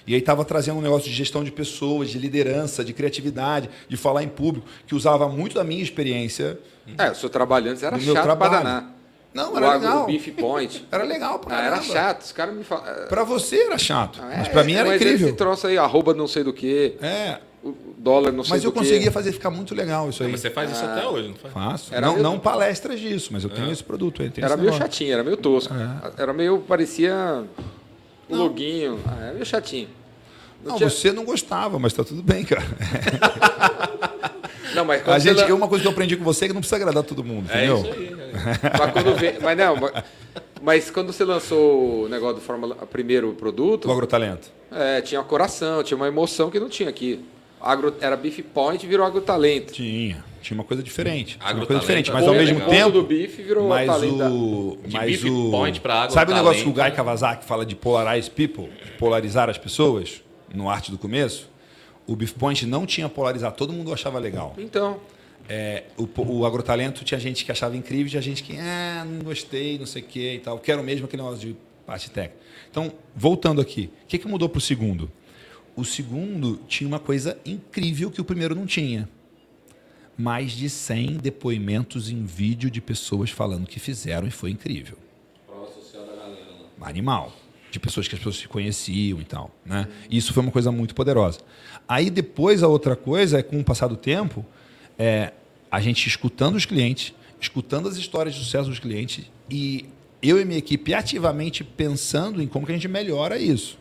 E 0.07 0.15
aí 0.15 0.21
estava 0.21 0.45
trazendo 0.45 0.79
um 0.79 0.81
negócio 0.83 1.09
de 1.11 1.15
gestão 1.17 1.43
de 1.43 1.51
pessoas, 1.51 2.09
de 2.11 2.19
liderança, 2.19 2.85
de 2.85 2.93
criatividade, 2.93 3.69
de 3.89 3.97
falar 3.97 4.23
em 4.23 4.29
público, 4.29 4.65
que 4.87 4.95
usava 4.95 5.29
muito 5.29 5.57
da 5.57 5.65
minha 5.65 5.83
experiência. 5.83 6.57
É, 6.97 7.11
o 7.11 7.15
seu 7.17 7.29
trabalho 7.29 7.69
antes 7.73 7.83
era 7.83 7.99
chato 7.99 8.13
pra 8.13 8.23
trabalho. 8.23 8.53
danar. 8.53 8.93
Não, 9.35 9.53
o 9.53 9.57
era 9.57 9.73
agro 9.73 9.81
legal. 9.89 10.07
Beef 10.07 10.29
Point. 10.29 10.87
Era 10.93 11.03
legal 11.05 11.39
pra 11.41 11.59
Ah, 11.59 11.63
era 11.67 11.83
chato. 11.83 12.23
Os 12.23 12.33
caras 12.33 12.55
me. 12.55 12.65
Para 12.65 13.23
você 13.23 13.65
era 13.65 13.77
chato, 13.77 14.19
Ah, 14.23 14.31
mas 14.35 14.47
é, 14.47 14.51
para 14.51 14.65
mim 14.65 14.73
era 14.73 14.89
mas 14.89 14.97
incrível. 15.03 15.27
Esse 15.29 15.37
troço 15.37 15.67
aí, 15.67 15.77
arroba 15.77 16.15
não 16.15 16.27
sei 16.27 16.43
do 16.43 16.55
que, 16.55 16.95
É, 17.03 17.39
o 17.56 17.56
dólar 17.99 18.33
não 18.33 18.45
sei 18.45 18.51
mas 18.51 18.65
eu 18.65 18.73
conseguia 18.73 19.11
fazer 19.11 19.33
ficar 19.33 19.51
muito 19.51 19.75
legal 19.75 20.09
isso 20.11 20.23
aí. 20.23 20.31
Mas 20.31 20.41
você 20.41 20.51
faz 20.51 20.71
isso 20.71 20.85
até 20.85 21.07
hoje, 21.07 21.29
não 21.29 21.35
faz? 21.35 21.55
Faço. 21.55 21.95
Era 21.95 22.07
Não, 22.07 22.13
meio- 22.15 22.23
não 22.23 22.39
palestras 22.39 23.01
disso, 23.01 23.31
mas 23.33 23.43
eu 23.45 23.51
tenho 23.51 23.71
esse 23.73 23.83
produto 23.83 24.23
aí. 24.23 24.31
tenho 24.31 24.45
Era 24.45 24.55
esse 24.55 24.61
meio 24.63 24.73
negócio. 24.73 24.93
chatinho, 24.93 25.13
era 25.13 25.25
meio 25.25 25.37
tosco. 25.37 25.75
Era 26.17 26.33
meio, 26.33 26.59
parecia 26.61 27.45
um 28.29 28.37
loguinho. 28.37 29.01
Ah, 29.07 29.25
era 29.25 29.33
meio 29.33 29.47
chatinho. 29.47 29.89
Não, 30.65 30.73
Não, 30.73 30.79
tinha- 30.79 30.91
você 30.91 31.13
não 31.13 31.25
gostava, 31.25 31.79
mas 31.79 31.93
tá 31.93 32.03
tudo 32.03 32.23
bem, 32.23 32.45
cara. 32.45 32.63
não, 34.75 34.85
mas 34.85 35.07
A 35.09 35.19
gente, 35.19 35.41
lan- 35.43 35.55
uma 35.55 35.69
coisa 35.69 35.83
que 35.83 35.89
eu 35.89 35.93
aprendi 35.93 36.17
com 36.17 36.25
você 36.25 36.45
é 36.45 36.49
que 36.49 36.55
não 36.55 36.61
precisa 36.61 36.77
agradar 36.77 37.03
todo 37.03 37.25
mundo, 37.25 37.51
É 37.51 37.67
entendeu? 37.67 37.79
isso 37.79 37.93
aí. 37.93 38.07
é. 38.07 38.17
Mas, 38.79 38.93
quando 38.93 39.15
vem- 39.17 39.39
mas 39.41 39.57
não, 39.57 39.77
mas, 39.77 39.93
mas 40.61 40.91
quando 40.91 41.11
você 41.13 41.25
lançou 41.25 42.05
o 42.05 42.09
negócio 42.09 42.35
do 42.37 42.41
Fórmula, 42.43 42.75
primeiro 42.75 43.33
produto, 43.33 43.89
O 43.89 43.93
agrotalento. 43.93 44.51
é, 44.71 45.01
tinha 45.01 45.23
coração, 45.23 45.83
tinha 45.83 45.97
uma 45.97 46.07
emoção 46.09 46.51
que 46.51 46.61
não 46.61 46.69
tinha 46.69 46.89
aqui. 46.91 47.25
Agro, 47.61 47.95
era 48.01 48.17
Beef 48.17 48.41
Point 48.55 48.85
e 48.85 48.89
virou 48.89 49.05
agrotalento. 49.07 49.73
Tinha. 49.73 50.25
Tinha 50.43 50.57
uma 50.57 50.65
coisa 50.65 50.83
diferente. 50.83 51.39
Tinha 51.39 51.55
uma 51.55 51.67
coisa 51.67 51.81
diferente, 51.81 52.13
mas 52.13 52.27
ao 52.27 52.35
é 52.35 52.39
mesmo 52.39 52.55
legal. 52.59 52.71
tempo. 52.71 52.91
do 52.93 53.03
bife 53.03 53.43
virou 53.43 53.69
Mas 53.69 53.87
talento 53.87 54.17
da- 54.19 54.31
o. 54.31 54.79
De 54.87 54.95
Mas 54.95 55.07
beef 55.07 55.25
o 55.25 55.51
point 55.51 55.81
pra 55.81 55.95
agrotalento. 55.95 56.15
Sabe 56.15 56.33
o 56.33 56.35
negócio 56.37 56.63
que 56.63 56.69
o 56.69 56.73
Guy 56.73 56.91
Kawasaki 56.93 57.45
fala 57.45 57.67
de 57.67 57.75
polarize 57.75 58.31
people? 58.31 58.69
De 58.85 58.93
polarizar 58.93 59.51
as 59.51 59.59
pessoas? 59.59 60.23
No 60.55 60.71
arte 60.71 60.91
do 60.93 60.99
começo? 60.99 61.51
O 62.07 62.15
Beef 62.15 62.33
Point 62.35 62.65
não 62.67 62.87
tinha 62.87 63.09
polarizado, 63.09 63.57
todo 63.57 63.73
mundo 63.73 63.93
achava 63.93 64.19
legal. 64.21 64.55
Então, 64.59 65.01
É, 65.49 65.85
o, 65.97 66.09
o 66.39 66.47
agrotalento 66.47 67.05
tinha 67.05 67.19
gente 67.21 67.45
que 67.45 67.51
achava 67.53 67.77
incrível, 67.77 68.09
tinha 68.11 68.23
gente 68.23 68.43
que, 68.45 68.57
ah, 68.59 69.05
não 69.05 69.25
gostei, 69.25 69.79
não 69.79 69.87
sei 69.87 70.03
o 70.03 70.05
quê 70.05 70.35
e 70.35 70.39
tal. 70.41 70.59
Quero 70.59 70.83
mesmo 70.85 71.07
aquele 71.07 71.23
negócio 71.23 71.47
de 71.49 71.57
parte 71.85 72.11
técnica. 72.11 72.37
Então, 72.71 72.93
voltando 73.15 73.61
aqui, 73.61 73.91
o 74.05 74.07
que, 74.07 74.19
que 74.19 74.27
mudou 74.29 74.49
para 74.49 74.59
o 74.59 74.61
segundo? 74.61 75.11
O 75.77 75.85
segundo 75.85 76.59
tinha 76.67 76.89
uma 76.89 76.99
coisa 76.99 77.39
incrível 77.45 78.11
que 78.11 78.21
o 78.21 78.25
primeiro 78.25 78.55
não 78.55 78.65
tinha. 78.67 79.07
mais 80.19 80.53
de 80.53 80.71
100 80.71 81.19
depoimentos 81.19 82.09
em 82.09 82.25
vídeo 82.25 82.71
de 82.71 82.81
pessoas 82.81 83.29
falando 83.29 83.67
que 83.67 83.79
fizeram 83.79 84.27
e 84.27 84.31
foi 84.31 84.51
incrível. 84.51 84.97
Prova 85.47 85.71
social 85.71 86.07
da 86.07 86.15
galera 86.15 86.41
lá. 86.81 86.89
Animal. 86.89 87.31
De 87.71 87.79
pessoas 87.79 88.09
que 88.09 88.15
as 88.15 88.19
pessoas 88.19 88.37
se 88.39 88.49
conheciam 88.49 89.21
e 89.21 89.25
tal. 89.25 89.55
Né? 89.63 89.87
Isso 90.11 90.33
foi 90.33 90.43
uma 90.43 90.51
coisa 90.51 90.73
muito 90.73 90.95
poderosa. 90.95 91.41
Aí 91.87 92.09
depois 92.09 92.63
a 92.63 92.69
outra 92.69 92.97
coisa 92.97 93.41
é, 93.41 93.43
com 93.43 93.61
o 93.61 93.65
passar 93.65 93.89
do 93.89 93.97
tempo, 93.97 94.43
é 94.99 95.35
a 95.71 95.83
gente 95.83 96.07
escutando 96.09 96.55
os 96.55 96.65
clientes, 96.65 97.13
escutando 97.39 97.87
as 97.87 97.97
histórias 97.97 98.35
de 98.35 98.43
sucesso 98.43 98.71
dos 98.71 98.79
clientes 98.79 99.27
e 99.51 99.85
eu 100.23 100.41
e 100.41 100.47
minha 100.47 100.59
equipe 100.59 100.95
ativamente 100.95 101.63
pensando 101.63 102.43
em 102.43 102.47
como 102.47 102.65
que 102.65 102.73
a 102.73 102.75
gente 102.75 102.89
melhora 102.89 103.39
isso. 103.39 103.77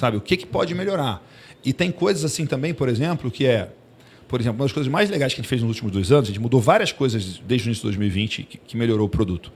Sabe? 0.00 0.16
O 0.16 0.20
que, 0.22 0.34
que 0.34 0.46
pode 0.46 0.74
melhorar? 0.74 1.22
E 1.62 1.74
tem 1.74 1.92
coisas 1.92 2.24
assim 2.24 2.46
também, 2.46 2.72
por 2.72 2.88
exemplo, 2.88 3.30
que 3.30 3.44
é 3.44 3.68
por 4.26 4.40
exemplo, 4.40 4.60
uma 4.60 4.64
das 4.64 4.72
coisas 4.72 4.90
mais 4.90 5.10
legais 5.10 5.34
que 5.34 5.40
a 5.40 5.42
gente 5.42 5.48
fez 5.48 5.60
nos 5.60 5.70
últimos 5.70 5.92
dois 5.92 6.12
anos, 6.12 6.28
a 6.28 6.32
gente 6.32 6.40
mudou 6.40 6.60
várias 6.60 6.92
coisas 6.92 7.42
desde 7.44 7.66
o 7.66 7.68
início 7.68 7.82
de 7.82 7.96
2020 7.98 8.42
que, 8.44 8.58
que 8.58 8.76
melhorou 8.76 9.06
o 9.06 9.10
produto. 9.10 9.52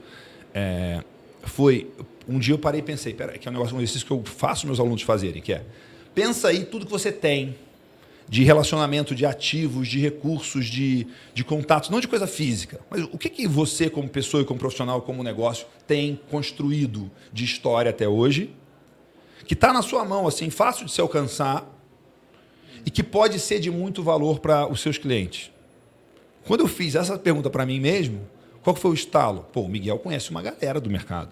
É, 0.53 1.01
foi, 1.43 1.89
um 2.27 2.37
dia 2.37 2.53
eu 2.53 2.59
parei 2.59 2.81
e 2.81 2.83
pensei, 2.83 3.13
pera, 3.13 3.37
que 3.37 3.47
é 3.47 3.49
um 3.49 3.53
negócio, 3.53 3.73
um 3.73 3.79
exercício 3.79 4.05
que 4.05 4.11
eu 4.11 4.21
faço 4.25 4.67
meus 4.67 4.77
alunos 4.77 5.01
fazerem, 5.01 5.41
que 5.41 5.53
é, 5.53 5.63
pensa 6.13 6.49
aí 6.49 6.65
tudo 6.65 6.85
que 6.85 6.91
você 6.91 7.09
tem 7.09 7.55
de 8.27 8.43
relacionamento, 8.43 9.15
de 9.15 9.25
ativos, 9.25 9.87
de 9.87 9.97
recursos, 9.97 10.65
de, 10.65 11.07
de 11.33 11.43
contatos, 11.45 11.89
não 11.89 12.01
de 12.01 12.07
coisa 12.09 12.27
física, 12.27 12.81
mas 12.89 13.01
o 13.03 13.17
que, 13.17 13.29
que 13.29 13.47
você, 13.47 13.89
como 13.89 14.09
pessoa 14.09 14.43
e 14.43 14.45
como 14.45 14.59
profissional, 14.59 15.01
como 15.01 15.23
negócio, 15.23 15.65
tem 15.87 16.19
construído 16.29 17.09
de 17.31 17.45
história 17.45 17.91
até 17.91 18.09
hoje, 18.09 18.49
que 19.45 19.53
está 19.53 19.73
na 19.73 19.81
sua 19.81 20.05
mão, 20.05 20.27
assim, 20.27 20.49
fácil 20.49 20.85
de 20.85 20.91
se 20.91 21.01
alcançar, 21.01 21.71
e 22.85 22.91
que 22.91 23.03
pode 23.03 23.39
ser 23.39 23.59
de 23.59 23.71
muito 23.71 24.03
valor 24.03 24.39
para 24.39 24.67
os 24.71 24.79
seus 24.79 24.97
clientes. 24.97 25.51
Quando 26.45 26.61
eu 26.61 26.67
fiz 26.67 26.95
essa 26.95 27.17
pergunta 27.17 27.49
para 27.49 27.65
mim 27.65 27.79
mesmo, 27.79 28.21
qual 28.61 28.75
foi 28.75 28.91
o 28.91 28.93
estalo? 28.93 29.45
Pô, 29.51 29.61
o 29.61 29.69
Miguel 29.69 29.97
conhece 29.99 30.29
uma 30.29 30.41
galera 30.41 30.79
do 30.79 30.89
mercado. 30.89 31.31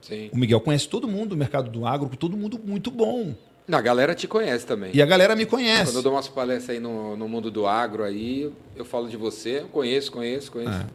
Sim. 0.00 0.30
O 0.32 0.38
Miguel 0.38 0.60
conhece 0.60 0.88
todo 0.88 1.06
mundo 1.06 1.30
do 1.30 1.36
mercado 1.36 1.70
do 1.70 1.86
agro, 1.86 2.08
todo 2.16 2.36
mundo 2.36 2.60
muito 2.62 2.90
bom. 2.90 3.34
A 3.70 3.80
galera 3.80 4.14
te 4.14 4.28
conhece 4.28 4.66
também. 4.66 4.90
E 4.92 5.00
a 5.00 5.06
galera 5.06 5.34
me 5.34 5.46
conhece. 5.46 5.86
Quando 5.86 5.96
eu 5.96 6.02
dou 6.02 6.12
umas 6.12 6.28
palestras 6.28 6.76
aí 6.76 6.80
no, 6.80 7.16
no 7.16 7.26
mundo 7.26 7.50
do 7.50 7.66
agro 7.66 8.04
aí, 8.04 8.52
eu 8.76 8.84
falo 8.84 9.08
de 9.08 9.16
você, 9.16 9.60
eu 9.60 9.68
conheço, 9.68 10.12
conheço, 10.12 10.52
conheço. 10.52 10.72
É. 10.72 10.86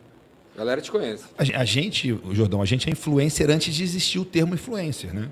A 0.56 0.58
galera 0.60 0.82
te 0.82 0.92
conhece. 0.92 1.24
A 1.38 1.62
a 1.62 1.66
gente, 1.66 2.12
o 2.12 2.36
Jordão, 2.36 2.62
a 2.62 2.66
gente 2.66 2.88
é 2.88 2.92
influencer 2.92 3.50
antes 3.50 3.74
de 3.74 3.84
existir 3.84 4.20
o 4.20 4.26
termo 4.26 4.54
influencer, 4.54 5.14
né? 5.14 5.30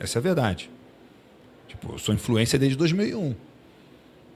Essa 0.00 0.18
é 0.18 0.20
a 0.20 0.22
verdade. 0.22 0.70
Tipo, 1.68 1.92
eu 1.92 1.98
sou 1.98 2.14
influencer 2.14 2.58
desde 2.58 2.76
2001. 2.76 3.34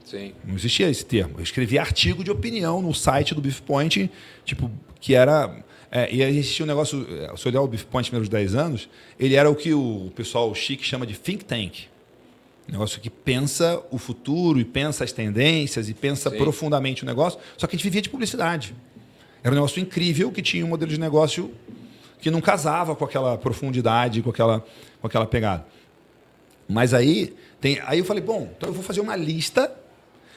Sim. 0.05 0.33
Não 0.45 0.55
existia 0.55 0.87
esse 0.87 1.03
termo. 1.03 1.39
Eu 1.39 1.43
escrevi 1.43 1.79
artigo 1.79 2.23
de 2.23 2.29
opinião 2.29 2.81
no 2.81 2.93
site 2.93 3.33
do 3.33 3.41
Beef 3.41 3.59
Point, 3.61 4.09
tipo, 4.45 4.71
que 5.01 5.15
era. 5.15 5.63
É, 5.91 6.13
e 6.13 6.23
aí 6.23 6.37
existia 6.37 6.63
um 6.63 6.67
negócio. 6.67 7.05
é, 7.09 7.35
Se 7.35 7.47
olhar 7.47 7.61
o 7.61 7.67
Beef 7.67 7.83
Point 7.85 8.13
nos 8.13 8.27
primeiros 8.27 8.29
10 8.29 8.55
anos, 8.55 8.89
ele 9.19 9.35
era 9.35 9.49
o 9.49 9.55
que 9.55 9.73
o 9.73 10.11
pessoal 10.15 10.53
chique 10.53 10.83
chama 10.83 11.05
de 11.05 11.15
think 11.15 11.43
tank. 11.43 11.87
Um 12.69 12.73
negócio 12.73 13.01
que 13.01 13.09
pensa 13.09 13.81
o 13.91 13.97
futuro 13.97 14.59
e 14.59 14.65
pensa 14.65 15.03
as 15.03 15.11
tendências 15.11 15.89
e 15.89 15.93
pensa 15.93 16.29
Sim. 16.29 16.37
profundamente 16.37 17.03
o 17.03 17.05
negócio. 17.05 17.39
Só 17.57 17.65
que 17.65 17.75
a 17.75 17.77
gente 17.77 17.83
vivia 17.83 18.01
de 18.01 18.09
publicidade. 18.09 18.75
Era 19.43 19.51
um 19.51 19.55
negócio 19.55 19.79
incrível 19.79 20.31
que 20.31 20.41
tinha 20.41 20.65
um 20.65 20.69
modelo 20.69 20.91
de 20.91 20.99
negócio 20.99 21.51
que 22.19 22.31
não 22.31 22.41
casava 22.41 22.95
com 22.95 23.05
aquela 23.05 23.37
profundidade, 23.37 24.21
com 24.21 24.29
aquela, 24.29 24.65
com 24.99 25.07
aquela 25.07 25.25
pegada. 25.25 25.65
Mas 26.67 26.93
aí, 26.93 27.35
tem, 27.61 27.79
aí 27.85 27.99
eu 27.99 28.05
falei, 28.05 28.23
bom, 28.23 28.49
então 28.55 28.69
eu 28.69 28.73
vou 28.73 28.83
fazer 28.83 29.01
uma 29.01 29.15
lista 29.15 29.71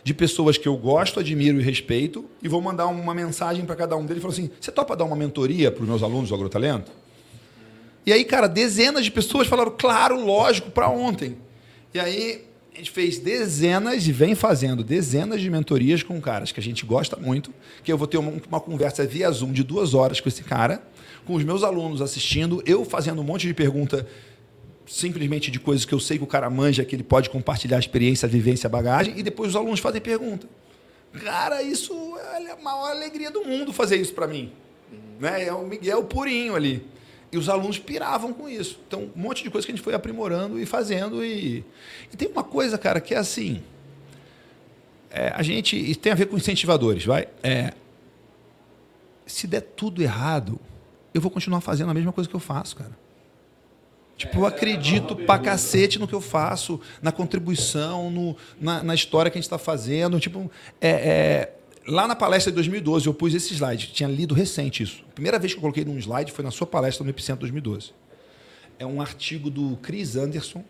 de 0.05 0.15
pessoas 0.15 0.57
que 0.57 0.69
eu 0.69 0.77
gosto, 0.77 1.21
admiro 1.21 1.61
e 1.61 1.63
respeito 1.63 2.25
e 2.43 2.49
vou 2.49 2.61
mandar 2.61 2.87
uma 2.87 3.15
mensagem 3.15 3.65
para 3.65 3.77
cada 3.77 3.97
um 3.97 4.05
deles. 4.05 4.23
Falou 4.23 4.35
assim, 4.35 4.51
você 4.61 4.71
topa 4.71 4.97
dar 4.97 5.05
uma 5.05 5.17
mentoria 5.17 5.71
para 5.71 5.83
os 5.83 5.89
meus 5.89 6.03
alunos 6.03 6.29
do 6.29 6.35
Agrotalento? 6.35 6.91
E 8.07 8.13
aí, 8.13 8.25
cara, 8.25 8.47
dezenas 8.47 9.05
de 9.05 9.11
pessoas 9.11 9.47
falaram, 9.47 9.75
claro, 9.77 10.19
lógico, 10.25 10.71
para 10.71 10.89
ontem. 10.89 11.37
E 11.93 12.01
aí, 12.01 12.47
a 12.75 12.79
gente 12.79 12.91
fez 12.91 13.19
dezenas 13.19 14.07
e 14.07 14.13
vem 14.13 14.35
fazendo 14.35 14.85
dezenas 14.85 15.41
de 15.41 15.51
mentorias 15.51 16.03
com 16.03 16.21
caras 16.21 16.53
que 16.53 16.61
a 16.61 16.63
gente 16.63 16.87
gosta 16.87 17.17
muito, 17.17 17.53
que 17.83 17.93
eu 17.93 17.99
vou 17.99 18.07
ter 18.07 18.19
uma, 18.19 18.33
uma 18.49 18.61
conversa 18.61 19.05
via 19.05 19.31
Zoom 19.31 19.53
de 19.53 19.63
duas 19.63 19.95
horas 19.95 20.21
com 20.21 20.29
esse 20.29 20.45
cara, 20.45 20.81
com 21.29 21.35
os 21.35 21.45
meus 21.45 21.63
alunos 21.63 22.01
assistindo, 22.01 22.63
eu 22.65 22.87
fazendo 22.87 23.21
um 23.21 23.25
monte 23.25 23.47
de 23.47 23.53
pergunta 23.53 24.09
simplesmente 24.87 25.51
de 25.51 25.61
coisas 25.61 25.85
que 25.85 25.93
eu 25.93 26.01
sei 26.01 26.17
que 26.17 26.25
o 26.25 26.27
cara 26.27 26.49
manja, 26.49 26.83
que 26.87 26.97
ele 26.97 27.03
pode 27.03 27.29
compartilhar 27.29 27.77
a 27.77 27.81
experiência, 27.81 28.25
a 28.25 28.29
vivência, 28.31 28.67
a 28.67 28.71
bagagem, 28.71 29.13
e 29.15 29.23
depois 29.23 29.51
os 29.51 29.57
alunos 29.57 29.79
fazem 29.79 30.01
pergunta. 30.01 30.49
Cara, 31.23 31.63
isso 31.63 31.93
é 32.17 32.53
a 32.53 32.57
maior 32.57 32.93
alegria 32.93 33.31
do 33.31 33.45
mundo 33.45 33.75
fazer 33.75 33.97
isso 33.97 34.15
para 34.15 34.27
mim. 34.27 34.51
Né? 35.21 35.45
É 35.45 35.53
o 35.53 35.67
Miguel 35.67 36.03
purinho 36.05 36.57
ali. 36.57 36.83
E 37.31 37.37
os 37.37 37.51
alunos 37.51 37.79
piravam 37.79 38.33
com 38.33 38.49
isso. 38.49 38.81
Então, 38.89 39.11
um 39.15 39.21
monte 39.21 39.45
de 39.45 39.51
coisa 39.51 39.67
que 39.67 39.73
a 39.73 39.77
gente 39.77 39.85
foi 39.85 39.93
aprimorando 39.93 40.59
e 40.59 40.65
fazendo. 40.65 41.23
E, 41.23 41.63
e 42.11 42.17
tem 42.17 42.27
uma 42.27 42.43
coisa, 42.43 42.79
cara, 42.79 43.03
que 43.03 43.15
é 43.15 43.19
assim. 43.19 43.63
é, 45.11 45.31
a 45.35 45.43
gente. 45.43 45.77
Isso 45.77 46.01
tem 46.01 46.11
a 46.11 46.15
ver 46.15 46.25
com 46.25 46.39
incentivadores, 46.39 47.05
vai. 47.05 47.29
É, 47.43 47.75
se 49.27 49.47
der 49.47 49.61
tudo 49.61 50.03
errado, 50.03 50.59
eu 51.13 51.21
vou 51.21 51.31
continuar 51.31 51.61
fazendo 51.61 51.91
a 51.91 51.95
mesma 51.95 52.13
coisa 52.13 52.29
que 52.29 52.37
eu 52.37 52.41
faço, 52.41 52.77
cara. 52.77 52.97
Tipo, 54.17 54.41
eu 54.41 54.47
acredito 54.47 55.15
pra 55.15 55.39
cacete 55.39 55.97
no 55.97 56.09
que 56.09 56.15
eu 56.15 56.21
faço, 56.21 56.81
na 57.01 57.13
contribuição, 57.13 58.11
no, 58.11 58.37
na, 58.61 58.83
na 58.83 58.95
história 58.95 59.31
que 59.31 59.39
a 59.39 59.41
gente 59.41 59.47
está 59.47 59.59
fazendo. 59.59 60.19
Tipo, 60.19 60.51
é, 60.81 60.89
é, 60.89 61.55
lá 61.87 62.09
na 62.09 62.17
palestra 62.17 62.51
de 62.51 62.57
2012, 62.57 63.07
eu 63.07 63.15
pus 63.15 63.33
esse 63.33 63.55
slide. 63.55 63.93
Tinha 63.93 64.09
lido 64.09 64.35
recente 64.35 64.83
isso. 64.83 65.05
A 65.09 65.13
primeira 65.13 65.39
vez 65.39 65.53
que 65.53 65.59
eu 65.59 65.61
coloquei 65.61 65.85
num 65.85 65.97
slide 65.99 66.33
foi 66.33 66.45
na 66.45 66.51
sua 66.51 66.67
palestra 66.67 67.05
no 67.05 67.11
Epicentro 67.11 67.43
2012. 67.43 67.93
É 68.77 68.85
um 68.85 69.01
artigo 69.01 69.51
do 69.51 69.77
Chris 69.77 70.17
Anderson 70.17 70.65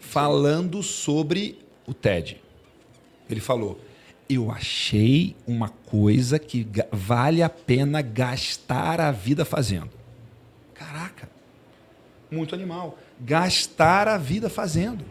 falando 0.00 0.82
sobre 0.82 1.60
o 1.86 1.94
TED. 1.94 2.42
Ele 3.30 3.40
falou: 3.40 3.80
Eu 4.28 4.50
achei 4.50 5.36
uma 5.46 5.68
coisa 5.68 6.38
que 6.38 6.66
vale 6.90 7.42
a 7.42 7.48
pena 7.48 8.02
gastar 8.02 9.00
a 9.00 9.12
vida 9.12 9.44
fazendo. 9.44 9.90
Caraca, 10.74 11.28
muito 12.30 12.54
animal. 12.54 12.98
Gastar 13.20 14.08
a 14.08 14.18
vida 14.18 14.50
fazendo. 14.50 15.04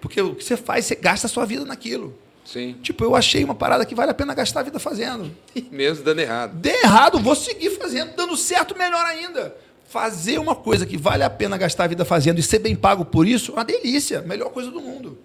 Porque 0.00 0.20
o 0.20 0.34
que 0.34 0.44
você 0.44 0.56
faz, 0.56 0.86
você 0.86 0.94
gasta 0.94 1.26
a 1.26 1.30
sua 1.30 1.44
vida 1.44 1.64
naquilo. 1.64 2.16
Sim. 2.44 2.76
Tipo, 2.82 3.04
eu 3.04 3.14
achei 3.14 3.44
uma 3.44 3.54
parada 3.54 3.84
que 3.84 3.94
vale 3.94 4.10
a 4.10 4.14
pena 4.14 4.32
gastar 4.32 4.60
a 4.60 4.62
vida 4.62 4.78
fazendo. 4.78 5.30
Mesmo 5.70 6.02
dando 6.02 6.20
errado. 6.20 6.54
Dê 6.56 6.80
errado, 6.82 7.18
vou 7.18 7.34
seguir 7.34 7.70
fazendo, 7.70 8.16
dando 8.16 8.34
certo, 8.38 8.76
melhor 8.76 9.04
ainda. 9.04 9.54
Fazer 9.86 10.38
uma 10.38 10.54
coisa 10.54 10.86
que 10.86 10.96
vale 10.96 11.22
a 11.22 11.30
pena 11.30 11.58
gastar 11.58 11.84
a 11.84 11.88
vida 11.88 12.06
fazendo 12.06 12.38
e 12.38 12.42
ser 12.42 12.58
bem 12.58 12.74
pago 12.74 13.04
por 13.04 13.26
isso, 13.26 13.52
uma 13.52 13.64
delícia, 13.64 14.22
melhor 14.22 14.50
coisa 14.50 14.70
do 14.70 14.80
mundo. 14.80 15.18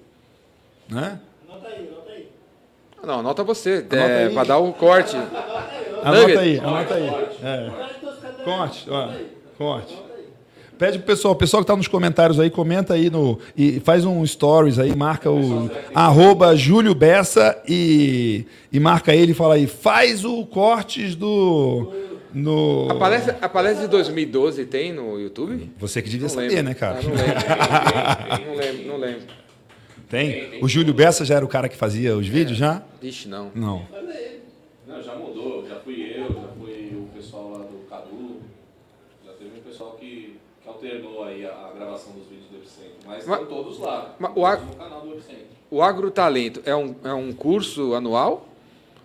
Né? 0.89 1.19
Não, 3.05 3.19
anota 3.19 3.43
você. 3.43 3.85
Anota 3.89 3.95
é, 3.97 4.29
pra 4.29 4.43
dar 4.43 4.57
o 4.57 4.71
corte. 4.73 5.15
Anota 6.03 6.39
aí, 6.39 6.59
anota 6.59 6.93
aí. 6.95 7.07
É. 7.43 7.71
Corte, 8.43 8.89
ó, 8.89 9.09
corte. 9.57 9.97
Pede 10.77 10.97
pro 10.97 11.07
pessoal, 11.07 11.33
o 11.33 11.37
pessoal 11.37 11.61
que 11.61 11.65
está 11.65 11.75
nos 11.77 11.87
comentários 11.87 12.39
aí, 12.39 12.49
comenta 12.49 12.93
aí 12.93 13.09
no. 13.09 13.39
E 13.55 13.79
faz 13.81 14.05
um 14.05 14.25
stories 14.25 14.79
aí, 14.79 14.95
marca 14.95 15.29
o. 15.29 15.69
Arroba 15.93 16.55
Júlio 16.55 16.95
Bessa 16.95 17.61
e, 17.67 18.45
e 18.71 18.79
marca 18.79 19.13
ele 19.13 19.31
e 19.31 19.35
fala 19.35 19.55
aí, 19.55 19.67
faz 19.67 20.25
o 20.25 20.45
cortes 20.45 21.15
do. 21.15 21.91
No... 22.33 22.87
A 22.89 22.95
palestra, 22.95 23.37
a 23.39 23.47
palestra 23.47 23.85
de 23.85 23.91
2012 23.91 24.65
tem 24.65 24.91
no 24.91 25.19
YouTube? 25.19 25.71
Você 25.77 26.01
que 26.01 26.09
devia 26.09 26.27
Não 26.27 26.33
saber, 26.33 26.47
lembro. 26.49 26.63
né, 26.63 26.73
cara? 26.73 26.99
Ah, 26.99 27.03
não 27.03 27.15
lembro. 27.15 28.47
não 28.47 28.55
lembro, 28.55 28.87
não 28.87 28.97
lembro. 28.97 29.21
Tem? 30.17 30.63
O 30.63 30.67
Júlio 30.69 30.93
Bessa 30.93 31.25
já 31.25 31.35
era 31.37 31.43
o 31.43 31.47
cara 31.47 31.67
que 31.67 31.75
fazia 31.75 32.15
os 32.15 32.27
vídeos 32.27 32.55
já? 32.55 32.83
Vixe, 33.01 33.27
não. 33.27 33.51
Não. 33.55 33.83
Não, 34.87 35.01
já 35.01 35.15
mudou, 35.15 35.67
já 35.67 35.77
fui 35.77 35.95
eu, 36.15 36.27
já 36.27 36.47
foi 36.59 36.91
o 36.93 37.09
pessoal 37.15 37.49
lá 37.53 37.57
do 37.59 37.79
Cadu, 37.89 38.41
já 39.25 39.31
teve 39.33 39.57
um 39.59 39.63
pessoal 39.63 39.97
que, 39.99 40.37
que 40.61 40.69
alternou 40.69 41.23
aí 41.23 41.43
a, 41.47 41.49
a 41.49 41.71
gravação 41.75 42.13
dos 42.13 42.27
vídeos 42.27 42.47
do 42.51 42.57
Epicentro, 42.57 42.91
mas 43.07 43.25
Mas- 43.25 43.41
estão 43.41 43.55
todos 43.57 43.79
lá, 43.79 44.13
mas 44.19 44.31
o 44.31 44.33
todos 44.35 44.49
a- 44.51 44.57
no 44.57 44.75
canal 44.75 45.01
do 45.01 45.13
Epicentro. 45.13 45.43
O 45.71 45.81
Agrotalento 45.81 46.61
é 46.63 46.75
um, 46.75 46.93
é 47.03 47.11
um 47.13 47.33
curso 47.33 47.95
anual? 47.95 48.47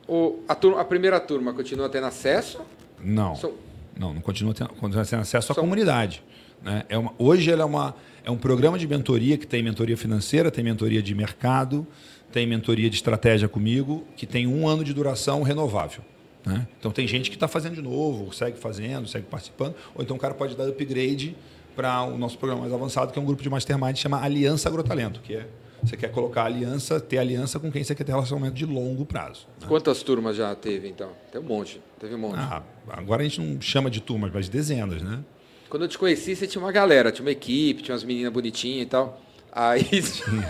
Ou 0.07 0.45
a, 0.47 0.55
turma- 0.55 0.81
a 0.83 0.85
primeira 0.85 1.19
turma 1.19 1.55
continua 1.55 1.89
tendo 1.89 2.05
acesso? 2.07 2.61
Não. 3.03 3.35
São- 3.35 3.55
Não, 3.99 4.13
não 4.13 4.21
continua 4.21 4.53
tendo, 4.53 4.71
continua 4.75 5.07
tendo 5.07 5.21
acesso 5.23 5.53
à 5.53 5.55
São- 5.55 5.63
comunidade. 5.65 6.23
Né? 6.63 6.85
É 6.91 6.99
uma, 6.99 7.15
hoje 7.19 7.51
ela 7.51 7.63
é, 7.63 7.65
uma, 7.65 7.95
é 8.29 8.31
um 8.31 8.37
programa 8.37 8.79
de 8.79 8.87
mentoria 8.87 9.39
que 9.39 9.47
tem 9.47 9.63
mentoria 9.63 9.97
financeira, 9.97 10.51
tem 10.51 10.63
mentoria 10.63 11.03
de 11.03 11.15
mercado, 11.15 11.87
tem 12.31 12.47
mentoria 12.47 12.91
de 12.91 12.97
estratégia 12.97 13.49
comigo, 13.49 14.07
que 14.15 14.27
tem 14.27 14.47
um 14.47 14.69
ano 14.69 14.85
de 14.85 14.93
duração 14.93 15.43
renovável. 15.43 16.03
né? 16.45 16.69
Então 16.79 16.91
tem 16.91 17.09
gente 17.09 17.31
que 17.31 17.37
está 17.37 17.49
fazendo 17.49 17.77
de 17.77 17.81
novo, 17.81 18.31
segue 18.35 18.59
fazendo, 18.59 19.09
segue 19.09 19.25
participando, 19.25 19.75
ou 19.95 20.03
então 20.03 20.15
o 20.15 20.21
cara 20.21 20.35
pode 20.35 20.55
dar 20.55 20.69
upgrade 20.69 21.35
para 21.75 22.03
o 22.03 22.19
nosso 22.19 22.37
programa 22.37 22.61
mais 22.63 22.73
avançado, 22.75 23.13
que 23.15 23.19
é 23.19 23.23
um 23.23 23.25
grupo 23.25 23.43
de 23.43 23.49
mastermind 23.49 23.95
que 23.95 24.01
chama 24.01 24.21
Aliança 24.23 24.69
Agrotalento, 24.69 25.21
que 25.21 25.35
é 25.35 25.47
Você 25.83 25.97
quer 25.97 26.11
colocar 26.11 26.45
aliança, 26.45 27.01
ter 27.01 27.17
aliança 27.17 27.59
com 27.59 27.73
quem 27.73 27.83
você 27.83 27.95
quer 27.95 28.05
ter 28.05 28.13
relacionamento 28.13 28.57
de 28.57 28.67
longo 28.67 29.07
prazo. 29.07 29.47
né? 29.59 29.69
Quantas 29.69 30.03
turmas 30.03 30.37
já 30.37 30.55
teve, 30.55 30.87
então? 30.89 31.13
Tem 31.33 31.41
um 31.41 31.45
monte. 31.45 31.81
Teve 31.99 32.15
um 32.15 32.19
monte. 32.19 32.35
Ah, 32.37 32.63
agora 32.89 33.23
a 33.23 33.25
gente 33.25 33.41
não 33.41 33.59
chama 33.59 33.89
de 33.89 34.03
turmas, 34.03 34.31
mas 34.35 34.47
de 34.47 34.51
dezenas, 34.51 35.01
né? 35.01 35.21
Quando 35.69 35.83
eu 35.83 35.89
te 35.89 35.99
conheci, 35.99 36.35
você 36.35 36.47
tinha 36.47 36.63
uma 36.63 36.73
galera, 36.73 37.13
tinha 37.13 37.25
uma 37.25 37.31
equipe, 37.33 37.83
tinha 37.83 37.95
umas 37.95 38.05
meninas 38.05 38.33
bonitinhas 38.33 38.83
e 38.83 38.87
tal. 38.87 39.21
Aí 39.51 39.87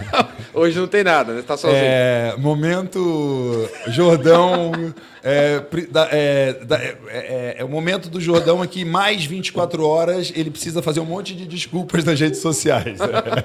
hoje 0.52 0.78
não 0.78 0.86
tem 0.88 1.02
nada, 1.04 1.32
né? 1.32 1.42
Tá 1.46 1.56
sozinho. 1.56 1.80
É, 1.82 2.34
momento 2.36 3.68
Jordão. 3.88 4.92
É, 5.22 5.62
é, 6.10 6.10
é- 6.10 6.56
é- 7.08 7.56
é 7.58 7.64
o 7.64 7.68
momento 7.68 8.08
do 8.08 8.20
Jordão 8.20 8.60
aqui, 8.62 8.84
mais 8.84 9.24
24 9.24 9.84
horas, 9.86 10.32
ele 10.34 10.50
precisa 10.50 10.80
fazer 10.82 11.00
um 11.00 11.04
monte 11.04 11.34
de 11.34 11.46
desculpas 11.46 12.04
nas 12.04 12.18
redes 12.20 12.40
sociais. 12.40 12.98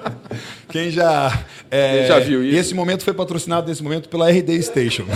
Quem 0.69 0.91
já. 0.91 1.43
é, 1.71 1.97
Quem 1.99 2.07
já 2.07 2.19
viu 2.19 2.43
isso? 2.43 2.55
E 2.55 2.57
esse 2.59 2.73
momento 2.73 3.03
foi 3.03 3.13
patrocinado 3.13 3.67
nesse 3.67 3.81
momento 3.83 4.09
pela 4.09 4.29
RD 4.29 4.61
Station. 4.61 5.05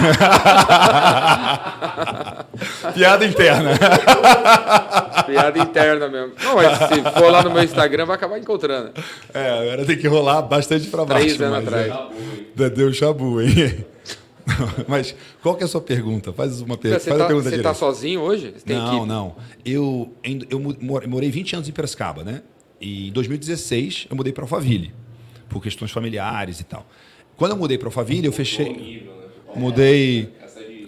Piada 2.93 3.25
interna. 3.25 3.71
Piada 5.23 5.59
interna 5.59 6.07
mesmo. 6.07 6.33
Não, 6.43 6.55
mas 6.55 6.77
se 6.77 7.01
for 7.19 7.31
lá 7.31 7.43
no 7.43 7.51
meu 7.51 7.63
Instagram, 7.63 8.05
vai 8.05 8.15
acabar 8.15 8.37
encontrando. 8.39 8.91
É, 9.33 9.49
agora 9.49 9.85
tem 9.85 9.97
que 9.97 10.07
rolar 10.07 10.41
bastante 10.41 10.87
pra 10.87 11.05
baixo. 11.05 11.25
Três 11.25 11.41
anos 11.41 11.63
mas, 11.63 11.67
atrás. 11.67 12.11
é. 12.59 12.69
Deu 12.69 12.93
chabu, 12.93 13.41
hein? 13.41 13.85
Mas 14.87 15.13
qual 15.41 15.55
que 15.55 15.63
é 15.63 15.65
a 15.65 15.67
sua 15.67 15.81
pergunta? 15.81 16.31
Faz 16.31 16.61
uma 16.61 16.77
per... 16.77 16.93
Você 16.93 17.09
Faz 17.09 17.19
a 17.19 17.23
tá, 17.23 17.27
pergunta 17.27 17.49
você 17.49 17.55
tá 17.57 17.57
direito. 17.57 17.77
sozinho 17.77 18.21
hoje? 18.21 18.53
Você 18.55 18.65
tem 18.65 18.77
não, 18.77 18.87
equipe? 18.87 19.05
não. 19.05 19.35
Eu, 19.65 20.13
eu 20.49 20.59
morei 21.05 21.29
20 21.29 21.55
anos 21.57 21.69
em 21.69 21.71
Piracicaba, 21.71 22.23
né? 22.23 22.41
E 22.79 23.09
em 23.09 23.11
2016 23.11 24.07
eu 24.09 24.15
mudei 24.15 24.31
para 24.31 24.43
Alphaville, 24.43 24.93
por 25.49 25.61
questões 25.61 25.91
familiares 25.91 26.59
e 26.59 26.63
tal. 26.63 26.85
Quando 27.35 27.51
eu 27.51 27.57
mudei 27.57 27.77
para 27.77 27.87
Alphaville, 27.87 28.25
eu 28.25 28.31
fechei. 28.31 28.71
Nível, 28.73 29.13
né? 29.13 29.27
Mudei. 29.55 30.33
É 30.41 30.47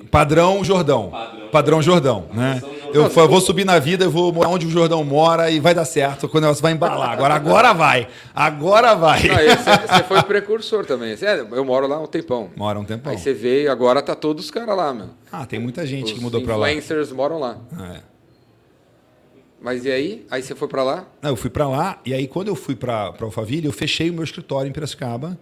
Padrão 0.10 0.64
Jordão. 0.64 1.10
Padrão. 1.10 1.39
Padrão 1.52 1.82
Jordão, 1.82 2.26
né? 2.34 2.62
Eu 2.94 3.10
vou 3.10 3.40
subir 3.42 3.66
na 3.66 3.78
vida, 3.80 4.06
eu 4.06 4.12
vou 4.12 4.34
morar 4.34 4.50
onde 4.50 4.66
o 4.66 4.70
Jordão 4.70 5.04
mora 5.04 5.52
e 5.52 5.60
vai 5.60 5.74
dar 5.74 5.86
certo. 5.86 6.28
Quando 6.28 6.44
negócio 6.44 6.62
vai 6.62 6.72
embalar. 6.72 7.12
Agora, 7.12 7.36
agora 7.36 7.74
vai. 7.74 8.08
Agora 8.34 8.96
vai. 8.96 9.22
Você, 9.30 10.04
foi 10.08 10.24
precursor 10.24 10.86
também. 10.86 11.16
É, 11.22 11.40
eu 11.40 11.66
moro 11.66 11.88
lá 11.88 12.00
um 12.00 12.08
tempão. 12.08 12.50
Mora 12.56 12.80
um 12.80 12.86
tempão. 12.86 13.12
Aí 13.12 13.18
você 13.18 13.34
veio, 13.34 13.72
agora 13.72 14.02
tá 14.02 14.16
todos 14.16 14.46
os 14.46 14.52
caras 14.52 14.76
lá, 14.76 14.94
meu. 14.94 15.10
Ah, 15.32 15.46
tem 15.46 15.60
muita 15.60 15.86
gente 15.86 16.14
que 16.14 16.18
Os 16.18 16.24
mudou 16.24 16.42
para 16.42 16.56
lá. 16.56 16.72
influencers 16.72 17.12
moram 17.12 17.40
lá. 17.40 17.58
É. 17.80 18.00
Mas 19.62 19.84
e 19.86 19.92
aí? 19.92 20.26
Aí 20.32 20.42
você 20.42 20.56
foi 20.56 20.68
pra 20.68 20.84
lá? 20.84 21.06
Não, 21.22 21.32
eu 21.32 21.36
fui 21.36 21.50
para 21.50 21.68
lá 21.68 22.00
e 22.06 22.14
aí 22.14 22.28
quando 22.28 22.48
eu 22.48 22.56
fui 22.56 22.76
para 22.76 23.14
Alphaville, 23.22 23.66
eu 23.68 23.74
fechei 23.74 24.10
o 24.10 24.14
meu 24.14 24.24
escritório 24.24 24.70
em 24.70 24.72
Piracicaba 24.72 25.38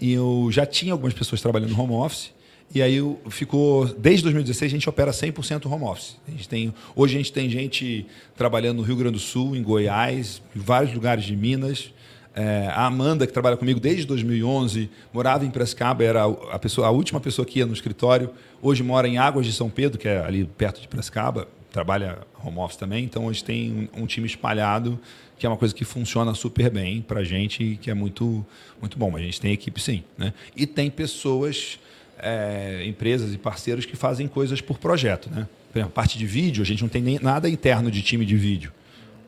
e 0.00 0.12
eu 0.12 0.48
já 0.50 0.66
tinha 0.66 0.92
algumas 0.92 1.14
pessoas 1.14 1.40
trabalhando 1.40 1.70
no 1.70 1.80
home 1.80 1.94
office. 1.94 2.32
E 2.74 2.80
aí 2.80 2.98
ficou 3.28 3.86
desde 3.86 4.22
2016 4.22 4.72
a 4.72 4.74
gente 4.74 4.88
opera 4.88 5.10
100% 5.10 5.70
home 5.70 5.84
office. 5.84 6.16
A 6.26 6.30
gente 6.30 6.48
tem 6.48 6.74
hoje 6.96 7.14
a 7.14 7.18
gente 7.18 7.32
tem 7.32 7.50
gente 7.50 8.06
trabalhando 8.36 8.78
no 8.78 8.82
Rio 8.82 8.96
Grande 8.96 9.14
do 9.14 9.20
Sul, 9.20 9.54
em 9.54 9.62
Goiás, 9.62 10.40
em 10.56 10.58
vários 10.58 10.94
lugares 10.94 11.24
de 11.24 11.36
Minas. 11.36 11.92
É, 12.34 12.68
a 12.68 12.86
Amanda 12.86 13.26
que 13.26 13.32
trabalha 13.32 13.58
comigo 13.58 13.78
desde 13.78 14.06
2011 14.06 14.88
morava 15.12 15.44
em 15.44 15.50
Piracicaba, 15.50 16.02
era 16.02 16.24
a 16.24 16.58
pessoa 16.58 16.86
a 16.86 16.90
última 16.90 17.20
pessoa 17.20 17.44
que 17.44 17.58
ia 17.58 17.66
no 17.66 17.74
escritório. 17.74 18.30
Hoje 18.62 18.82
mora 18.82 19.06
em 19.06 19.18
Águas 19.18 19.44
de 19.44 19.52
São 19.52 19.68
Pedro, 19.68 19.98
que 19.98 20.08
é 20.08 20.24
ali 20.24 20.44
perto 20.44 20.80
de 20.80 20.88
Piracicaba, 20.88 21.46
trabalha 21.70 22.20
home 22.42 22.58
office 22.58 22.78
também. 22.78 23.04
Então 23.04 23.26
hoje 23.26 23.44
tem 23.44 23.90
um, 23.94 24.02
um 24.04 24.06
time 24.06 24.26
espalhado 24.26 24.98
que 25.42 25.46
é 25.46 25.48
uma 25.48 25.56
coisa 25.56 25.74
que 25.74 25.84
funciona 25.84 26.32
super 26.34 26.70
bem 26.70 27.02
para 27.02 27.18
a 27.18 27.24
gente 27.24 27.64
e 27.64 27.76
que 27.76 27.90
é 27.90 27.94
muito, 27.94 28.46
muito 28.80 28.96
bom. 28.96 29.16
A 29.16 29.20
gente 29.20 29.40
tem 29.40 29.52
equipe 29.52 29.82
sim. 29.82 30.04
Né? 30.16 30.32
E 30.54 30.68
tem 30.68 30.88
pessoas, 30.88 31.80
é, 32.22 32.84
empresas 32.86 33.34
e 33.34 33.38
parceiros 33.38 33.84
que 33.84 33.96
fazem 33.96 34.28
coisas 34.28 34.60
por 34.60 34.78
projeto. 34.78 35.28
Né? 35.28 35.48
Por 35.72 35.78
exemplo, 35.78 35.92
parte 35.92 36.16
de 36.16 36.24
vídeo, 36.24 36.62
a 36.62 36.66
gente 36.66 36.80
não 36.80 36.88
tem 36.88 37.02
nem 37.02 37.18
nada 37.20 37.48
interno 37.48 37.90
de 37.90 38.00
time 38.00 38.24
de 38.24 38.36
vídeo. 38.36 38.72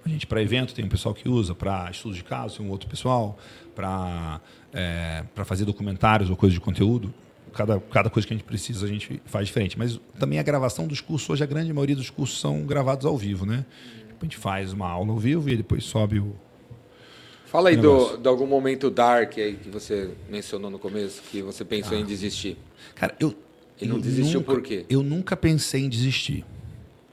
A 0.07 0.09
gente, 0.09 0.26
para 0.26 0.40
evento, 0.40 0.74
tem 0.74 0.84
um 0.84 0.88
pessoal 0.88 1.14
que 1.14 1.28
usa, 1.28 1.55
para 1.55 1.90
estudos 1.90 2.16
de 2.18 2.24
caso, 2.24 2.59
tem 2.59 2.66
um 2.66 2.70
outro 2.70 2.88
pessoal, 2.88 3.38
para 3.74 4.40
é, 4.72 5.24
fazer 5.45 5.64
documentários 5.64 6.30
ou 6.30 6.36
coisa 6.36 6.55
de 6.55 6.61
conteúdo. 6.61 7.12
Cada, 7.53 7.80
cada 7.80 8.11
coisa 8.11 8.26
que 8.26 8.34
a 8.34 8.36
gente 8.36 8.47
precisa, 8.47 8.84
a 8.84 8.88
gente 8.88 9.20
faz 9.24 9.47
diferente. 9.47 9.78
Mas 9.78 9.99
também 10.18 10.38
a 10.38 10.42
gravação 10.42 10.86
dos 10.86 11.01
cursos, 11.01 11.28
hoje 11.30 11.42
a 11.42 11.47
grande 11.47 11.72
maioria 11.72 11.97
dos 11.97 12.11
cursos 12.11 12.38
são 12.38 12.62
gravados 12.66 13.07
ao 13.07 13.16
vivo, 13.16 13.47
né? 13.47 13.64
A 14.20 14.24
gente 14.24 14.36
faz 14.36 14.72
uma 14.72 14.88
aula 14.88 15.12
ao 15.12 15.18
vivo 15.18 15.49
e 15.49 15.57
depois 15.57 15.84
sobe 15.84 16.18
o. 16.18 16.34
Fala 17.55 17.68
aí 17.68 17.76
do, 17.76 18.16
de 18.16 18.26
algum 18.26 18.48
momento 18.48 18.90
dark 18.90 19.38
aí 19.38 19.55
que 19.55 19.68
você 19.68 20.11
mencionou 20.28 20.68
no 20.72 20.76
começo, 20.76 21.22
que 21.30 21.40
você 21.40 21.64
pensou 21.64 21.96
Ah. 21.96 22.00
em 22.00 22.05
desistir. 22.05 22.57
Cara, 22.96 23.14
eu. 23.20 23.32
E 23.80 23.86
não 23.86 23.94
eu 23.94 24.02
desistiu 24.02 24.40
nunca- 24.40 24.52
por 24.55 24.61
quê? 24.61 24.84
Eu 24.90 25.05
nunca 25.05 25.36
pensei 25.36 25.84
em 25.84 25.88
desistir. 25.88 26.44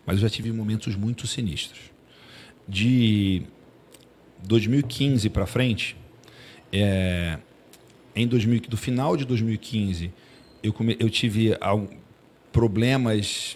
Mas 0.04 0.16
eu 0.16 0.24
já 0.24 0.30
tive 0.32 0.52
momentos 0.52 0.96
muito 0.96 1.28
sinistros. 1.28 1.80
De 2.68 3.44
2015 4.44 5.30
para 5.30 5.46
frente, 5.46 5.96
é, 6.74 7.38
em 8.16 8.26
2000, 8.28 8.62
do 8.62 8.78
final 8.78 9.16
de 9.16 9.26
2015, 9.26 10.12
eu, 10.64 10.74
come, 10.74 10.98
eu 11.00 11.08
tive 11.08 11.56
algum- 11.62 11.88
problemas 12.52 13.56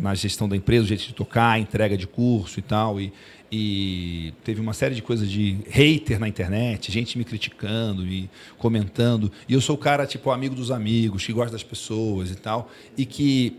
na 0.00 0.14
gestão 0.14 0.48
da 0.48 0.56
empresa, 0.56 0.84
o 0.84 0.86
jeito 0.86 1.06
de 1.06 1.14
tocar, 1.14 1.58
entrega 1.60 1.96
de 1.96 2.06
curso 2.06 2.58
e 2.58 2.62
tal. 2.62 3.00
E, 3.00 3.12
e 3.50 4.32
teve 4.42 4.60
uma 4.60 4.72
série 4.72 4.94
de 4.94 5.02
coisas 5.02 5.30
de 5.30 5.58
hater 5.68 6.18
na 6.18 6.26
internet, 6.26 6.90
gente 6.90 7.18
me 7.18 7.24
criticando 7.24 8.06
e 8.06 8.30
comentando. 8.56 9.30
E 9.48 9.52
eu 9.52 9.60
sou 9.60 9.76
o 9.76 9.78
cara, 9.78 10.06
tipo, 10.06 10.30
amigo 10.30 10.54
dos 10.54 10.70
amigos, 10.70 11.26
que 11.26 11.32
gosta 11.32 11.52
das 11.52 11.62
pessoas 11.62 12.30
e 12.30 12.36
tal. 12.36 12.70
E 12.96 13.04
que 13.04 13.58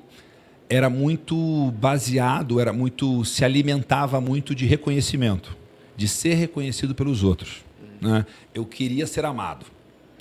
era 0.70 0.90
muito 0.90 1.72
baseado, 1.78 2.60
era 2.60 2.74
muito 2.74 3.24
se 3.24 3.46
alimentava 3.46 4.20
muito 4.20 4.56
de 4.56 4.66
reconhecimento, 4.66 5.56
de 5.96 6.08
ser 6.08 6.34
reconhecido 6.34 6.96
pelos 6.96 7.24
outros. 7.24 7.64
Né? 8.02 8.26
Eu 8.54 8.66
queria 8.66 9.06
ser 9.06 9.26
amado. 9.26 9.66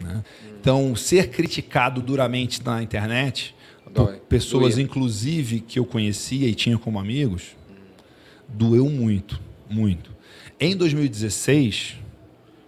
né? 0.00 0.22
Então, 0.60 0.94
ser 0.94 1.30
criticado 1.30 2.02
duramente 2.02 2.62
na 2.62 2.82
internet, 2.82 3.54
Dói. 3.93 4.20
pessoas 4.28 4.74
Doía. 4.74 4.84
inclusive 4.84 5.61
que 5.61 5.78
eu 5.78 5.84
conhecia 5.84 6.49
e 6.49 6.55
tinha 6.55 6.78
como 6.78 6.99
amigos, 6.99 7.57
doeu 8.49 8.88
muito, 8.88 9.40
muito. 9.68 10.11
Em 10.61 10.76
2016, 10.76 11.97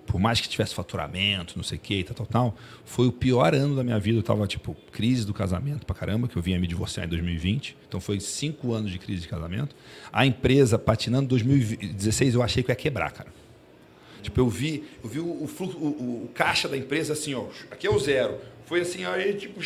por 0.06 0.20
mais 0.20 0.40
que 0.40 0.48
tivesse 0.48 0.74
faturamento, 0.74 1.54
não 1.56 1.62
sei 1.64 1.78
o 1.78 1.80
que, 1.80 2.02
tal, 2.04 2.14
tal, 2.14 2.26
tal, 2.26 2.56
foi 2.84 3.06
o 3.06 3.12
pior 3.12 3.54
ano 3.54 3.74
da 3.76 3.82
minha 3.84 3.98
vida. 3.98 4.18
Eu 4.18 4.22
tava, 4.22 4.46
tipo, 4.46 4.76
crise 4.92 5.24
do 5.24 5.32
casamento 5.32 5.86
pra 5.86 5.94
caramba, 5.94 6.28
que 6.28 6.36
eu 6.36 6.42
vinha 6.42 6.58
me 6.58 6.66
divorciar 6.66 7.06
em 7.06 7.08
2020. 7.08 7.76
Então 7.88 8.00
foi 8.00 8.20
cinco 8.20 8.72
anos 8.72 8.90
de 8.90 8.98
crise 8.98 9.22
de 9.22 9.28
casamento. 9.28 9.74
A 10.12 10.26
empresa 10.26 10.78
patinando, 10.78 11.24
em 11.24 11.28
2016 11.28 12.34
eu 12.34 12.42
achei 12.42 12.62
que 12.62 12.70
ia 12.70 12.76
quebrar, 12.76 13.10
cara. 13.12 13.32
Tipo, 14.22 14.40
eu 14.40 14.48
vi, 14.48 14.84
eu 15.02 15.08
vi 15.10 15.20
o, 15.20 15.24
o, 15.26 15.48
o- 15.60 16.24
o 16.24 16.30
caixa 16.34 16.66
da 16.68 16.76
empresa 16.76 17.12
assim, 17.12 17.34
ó. 17.34 17.46
Aqui 17.70 17.86
é 17.86 17.90
o 17.90 17.98
zero. 17.98 18.38
Foi 18.66 18.80
assim, 18.80 19.04
aí, 19.04 19.34
tipo. 19.34 19.60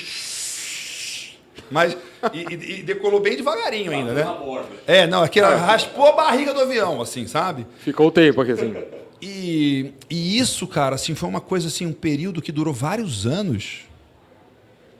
Mas. 1.71 1.97
E, 2.33 2.39
e- 2.55 2.81
e 2.81 2.83
decolou 2.83 3.21
bem 3.21 3.37
devagarinho 3.37 3.91
ainda, 3.93 4.13
né? 4.13 4.23
Tá. 4.25 4.39
É, 4.87 5.07
não, 5.07 5.23
aqui 5.23 5.39
ela 5.41 5.57
raspou 5.57 6.07
a 6.07 6.13
barriga 6.13 6.53
do 6.55 6.61
avião, 6.61 7.01
assim, 7.01 7.27
sabe? 7.27 7.67
Ficou 7.81 8.09
o 8.09 8.11
tempo 8.11 8.41
aqui 8.41 8.53
assim. 8.53 8.75
E, 9.21 9.93
e 10.09 10.39
isso, 10.39 10.67
cara, 10.67 10.95
assim, 10.95 11.15
foi 11.15 11.29
uma 11.29 11.41
coisa 11.41 11.69
assim, 11.69 11.87
um 11.87 11.93
período 11.93 12.41
que 12.41 12.53
durou 12.53 12.73
vários 12.73 13.27
anos, 13.27 13.81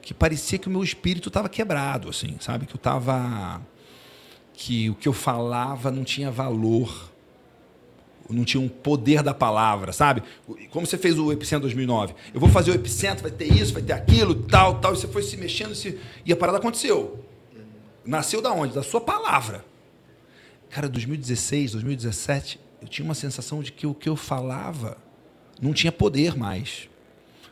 que 0.03 0.13
parecia 0.13 0.59
que 0.59 0.67
o 0.69 0.71
meu 0.71 0.83
espírito 0.83 1.29
estava 1.29 1.49
quebrado, 1.49 2.09
assim, 2.09 2.37
sabe? 2.41 2.67
Que 2.67 2.75
eu 2.75 2.79
tava 2.81 3.61
que 4.55 4.91
o 4.91 4.95
que 4.95 5.07
eu 5.07 5.13
falava 5.13 5.91
não 5.91 6.03
tinha 6.03 6.31
valor, 6.33 7.11
não 8.29 8.45
tinha 8.45 8.61
um 8.61 8.69
poder 8.69 9.23
da 9.23 9.33
palavra, 9.33 9.93
sabe? 9.93 10.23
Como 10.71 10.87
você 10.87 10.99
fez 10.99 11.19
o 11.19 11.33
Epicentro 11.33 11.63
2009. 11.63 12.15
Eu 12.33 12.41
vou 12.41 12.49
fazer 12.49 12.71
o 12.71 12.75
Epicentro, 12.75 13.23
vai 13.23 13.31
ter 13.31 13.53
isso, 13.53 13.73
vai 13.73 13.83
ter 13.83 13.93
aquilo, 13.93 14.35
tal, 14.35 14.81
tal, 14.81 14.93
e 14.93 14.97
você 14.97 15.09
foi 15.09 15.23
se 15.23 15.37
mexendo 15.37 15.75
se... 15.75 15.99
e 16.25 16.33
a 16.33 16.37
parada 16.37 16.59
aconteceu. 16.59 17.25
Nasceu 18.05 18.41
da 18.41 18.53
onde? 18.53 18.75
Da 18.75 18.83
sua 18.83 19.01
palavra. 19.01 19.65
Cara, 20.71 20.89
2016, 20.89 21.73
2017, 21.73 22.61
eu 22.83 22.89
tinha 22.89 23.05
uma 23.05 23.15
sensação 23.15 23.63
de 23.63 23.73
que 23.73 23.87
o 23.87 23.95
que 23.95 24.09
eu 24.09 24.17
falava 24.17 24.99
não 25.61 25.73
tinha 25.73 25.91
poder 25.91 26.37
mais. 26.37 26.89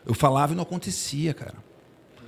Eu 0.04 0.14
falava 0.14 0.52
e 0.52 0.56
não 0.56 0.62
acontecia, 0.62 1.34
cara. 1.34 1.54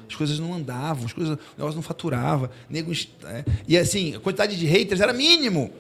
As 0.08 0.16
coisas 0.16 0.38
não 0.38 0.54
andavam, 0.54 1.04
as 1.04 1.12
coisas, 1.12 1.36
o 1.36 1.40
negócio 1.58 1.76
não 1.76 1.82
faturava. 1.82 2.50
Nego, 2.68 2.90
é. 3.24 3.44
E 3.68 3.76
assim, 3.76 4.16
a 4.16 4.20
quantidade 4.20 4.56
de 4.56 4.66
haters 4.66 5.00
era 5.00 5.12
mínimo. 5.12 5.70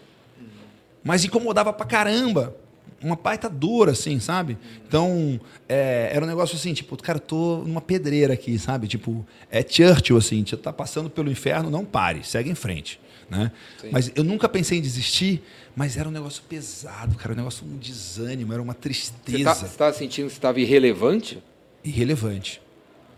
Mas 1.08 1.24
incomodava 1.24 1.72
pra 1.72 1.86
caramba. 1.86 2.54
Uma 3.02 3.16
baita 3.16 3.48
dor, 3.48 3.88
assim, 3.88 4.20
sabe? 4.20 4.58
Então, 4.86 5.40
é, 5.66 6.10
era 6.12 6.22
um 6.22 6.28
negócio 6.28 6.54
assim, 6.54 6.74
tipo, 6.74 7.00
cara, 7.00 7.16
eu 7.16 7.22
tô 7.22 7.62
numa 7.64 7.80
pedreira 7.80 8.34
aqui, 8.34 8.58
sabe? 8.58 8.86
Tipo, 8.86 9.24
é 9.50 9.64
Churchill, 9.66 10.18
assim, 10.18 10.44
você 10.44 10.56
tá 10.56 10.70
passando 10.70 11.08
pelo 11.08 11.30
inferno, 11.30 11.70
não 11.70 11.82
pare, 11.82 12.22
segue 12.24 12.50
em 12.50 12.54
frente. 12.54 13.00
Né? 13.30 13.52
Mas 13.90 14.12
eu 14.14 14.22
nunca 14.24 14.48
pensei 14.48 14.78
em 14.78 14.82
desistir, 14.82 15.42
mas 15.74 15.96
era 15.96 16.08
um 16.08 16.12
negócio 16.12 16.42
pesado, 16.42 17.14
cara, 17.16 17.32
um 17.32 17.36
negócio, 17.36 17.64
um 17.64 17.78
desânimo, 17.78 18.52
era 18.52 18.60
uma 18.60 18.74
tristeza. 18.74 19.44
tá, 19.44 19.54
você 19.54 19.78
tá 19.78 19.92
sentindo 19.92 20.26
que 20.26 20.32
você 20.32 20.38
estava 20.38 20.60
irrelevante? 20.60 21.42
irrelevante. 21.84 22.60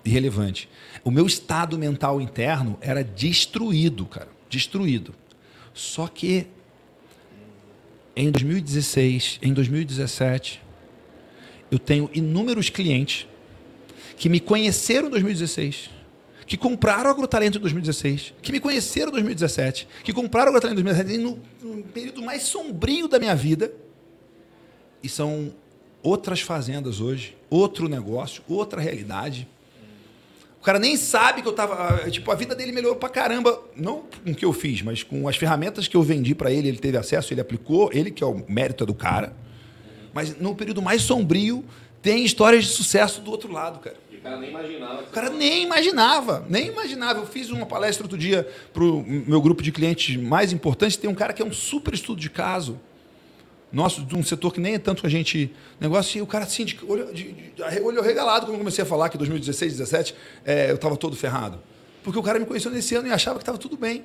Irrelevante. 0.05 0.69
O 1.03 1.11
meu 1.11 1.27
estado 1.27 1.77
mental 1.77 2.21
interno 2.21 2.79
era 2.81 3.03
destruído, 3.03 4.05
cara. 4.07 4.29
Destruído. 4.49 5.15
Só 5.75 6.07
que 6.07 6.47
em 8.21 8.31
2016, 8.31 9.39
em 9.41 9.55
2017, 9.55 10.63
eu 11.71 11.79
tenho 11.79 12.11
inúmeros 12.13 12.69
clientes 12.69 13.27
que 14.19 14.29
me 14.29 14.39
conheceram 14.39 15.07
em 15.07 15.11
2016, 15.11 15.89
que 16.47 16.59
compraram 16.59 17.09
o 17.09 17.13
Agrotalento 17.15 17.57
em 17.57 17.61
2016, 17.63 18.35
que 18.43 18.53
me 18.53 18.61
conheceram 18.61 19.09
em 19.09 19.13
2017, 19.13 19.89
que 20.05 20.13
compraram 20.13 20.53
o 20.53 20.57
Agrotalento 20.57 20.81
em 20.81 20.85
2017, 20.85 21.41
no, 21.63 21.77
no 21.77 21.83
período 21.85 22.21
mais 22.21 22.43
sombrio 22.43 23.09
da 23.09 23.19
minha 23.19 23.35
vida, 23.35 23.73
e 25.03 25.09
são 25.09 25.55
outras 26.03 26.43
fazendas 26.43 27.01
hoje, 27.01 27.39
outro 27.49 27.89
negócio, 27.89 28.43
outra 28.47 28.83
realidade. 28.83 29.49
O 30.61 30.63
cara 30.63 30.79
nem 30.79 30.95
sabe 30.95 31.41
que 31.41 31.49
eu 31.49 31.55
tava. 31.55 32.11
Tipo, 32.11 32.31
a 32.31 32.35
vida 32.35 32.55
dele 32.55 32.71
melhorou 32.71 32.97
pra 32.97 33.09
caramba. 33.09 33.59
Não 33.75 34.05
com 34.25 34.31
o 34.31 34.35
que 34.35 34.45
eu 34.45 34.53
fiz, 34.53 34.83
mas 34.83 35.03
com 35.03 35.27
as 35.27 35.37
ferramentas 35.37 35.89
que 35.89 35.97
eu 35.97 36.03
vendi 36.03 36.35
para 36.35 36.53
ele, 36.53 36.69
ele 36.69 36.77
teve 36.77 36.99
acesso, 36.99 37.33
ele 37.33 37.41
aplicou, 37.41 37.91
ele 37.95 38.11
que 38.11 38.23
é 38.23 38.27
o 38.27 38.45
mérito 38.47 38.85
do 38.85 38.93
cara. 38.93 39.35
Mas 40.13 40.39
no 40.39 40.55
período 40.55 40.83
mais 40.83 41.01
sombrio, 41.01 41.65
tem 42.03 42.25
histórias 42.25 42.65
de 42.65 42.71
sucesso 42.71 43.23
do 43.23 43.31
outro 43.31 43.51
lado, 43.51 43.79
cara. 43.79 43.97
E 44.11 44.17
o 44.17 44.21
cara 44.21 44.37
nem 44.37 44.51
imaginava. 44.51 45.03
O 45.03 45.07
cara 45.07 45.31
nem 45.31 45.63
imaginava, 45.63 46.47
nem 46.47 46.67
imaginava. 46.67 47.21
Eu 47.21 47.27
fiz 47.27 47.49
uma 47.51 47.65
palestra 47.65 48.05
outro 48.05 48.19
dia 48.19 48.47
pro 48.75 49.03
meu 49.07 49.41
grupo 49.41 49.63
de 49.63 49.73
clientes 49.73 50.15
mais 50.17 50.53
importantes. 50.53 50.99
Tem 50.99 51.09
um 51.09 51.15
cara 51.15 51.33
que 51.33 51.41
é 51.41 51.45
um 51.45 51.53
super 51.53 51.95
estudo 51.95 52.21
de 52.21 52.29
caso 52.29 52.79
nosso, 53.73 54.03
de 54.03 54.17
um 54.17 54.23
setor 54.23 54.53
que 54.53 54.61
nem 54.61 54.75
é 54.75 54.79
tanto 54.79 55.01
que 55.03 55.07
a 55.07 55.11
gente 55.11 55.53
negócio, 55.79 56.19
e 56.19 56.23
o 56.23 56.27
cara 56.27 56.45
assim, 56.45 56.65
de, 56.65 56.79
olho, 56.87 57.13
de, 57.13 57.33
de, 57.33 57.81
olho 57.83 58.03
regalado 58.03 58.47
quando 58.47 58.55
eu 58.55 58.59
comecei 58.59 58.83
a 58.83 58.87
falar 58.87 59.09
que 59.09 59.17
2016, 59.17 59.77
2017 59.77 60.15
é, 60.45 60.71
eu 60.71 60.75
estava 60.75 60.97
todo 60.97 61.17
ferrado. 61.17 61.61
Porque 62.03 62.19
o 62.19 62.23
cara 62.23 62.39
me 62.39 62.47
conheceu 62.47 62.71
nesse 62.71 62.95
ano 62.95 63.09
e 63.09 63.13
achava 63.13 63.39
que 63.39 63.43
estava 63.43 63.59
tudo 63.59 63.77
bem. 63.77 64.05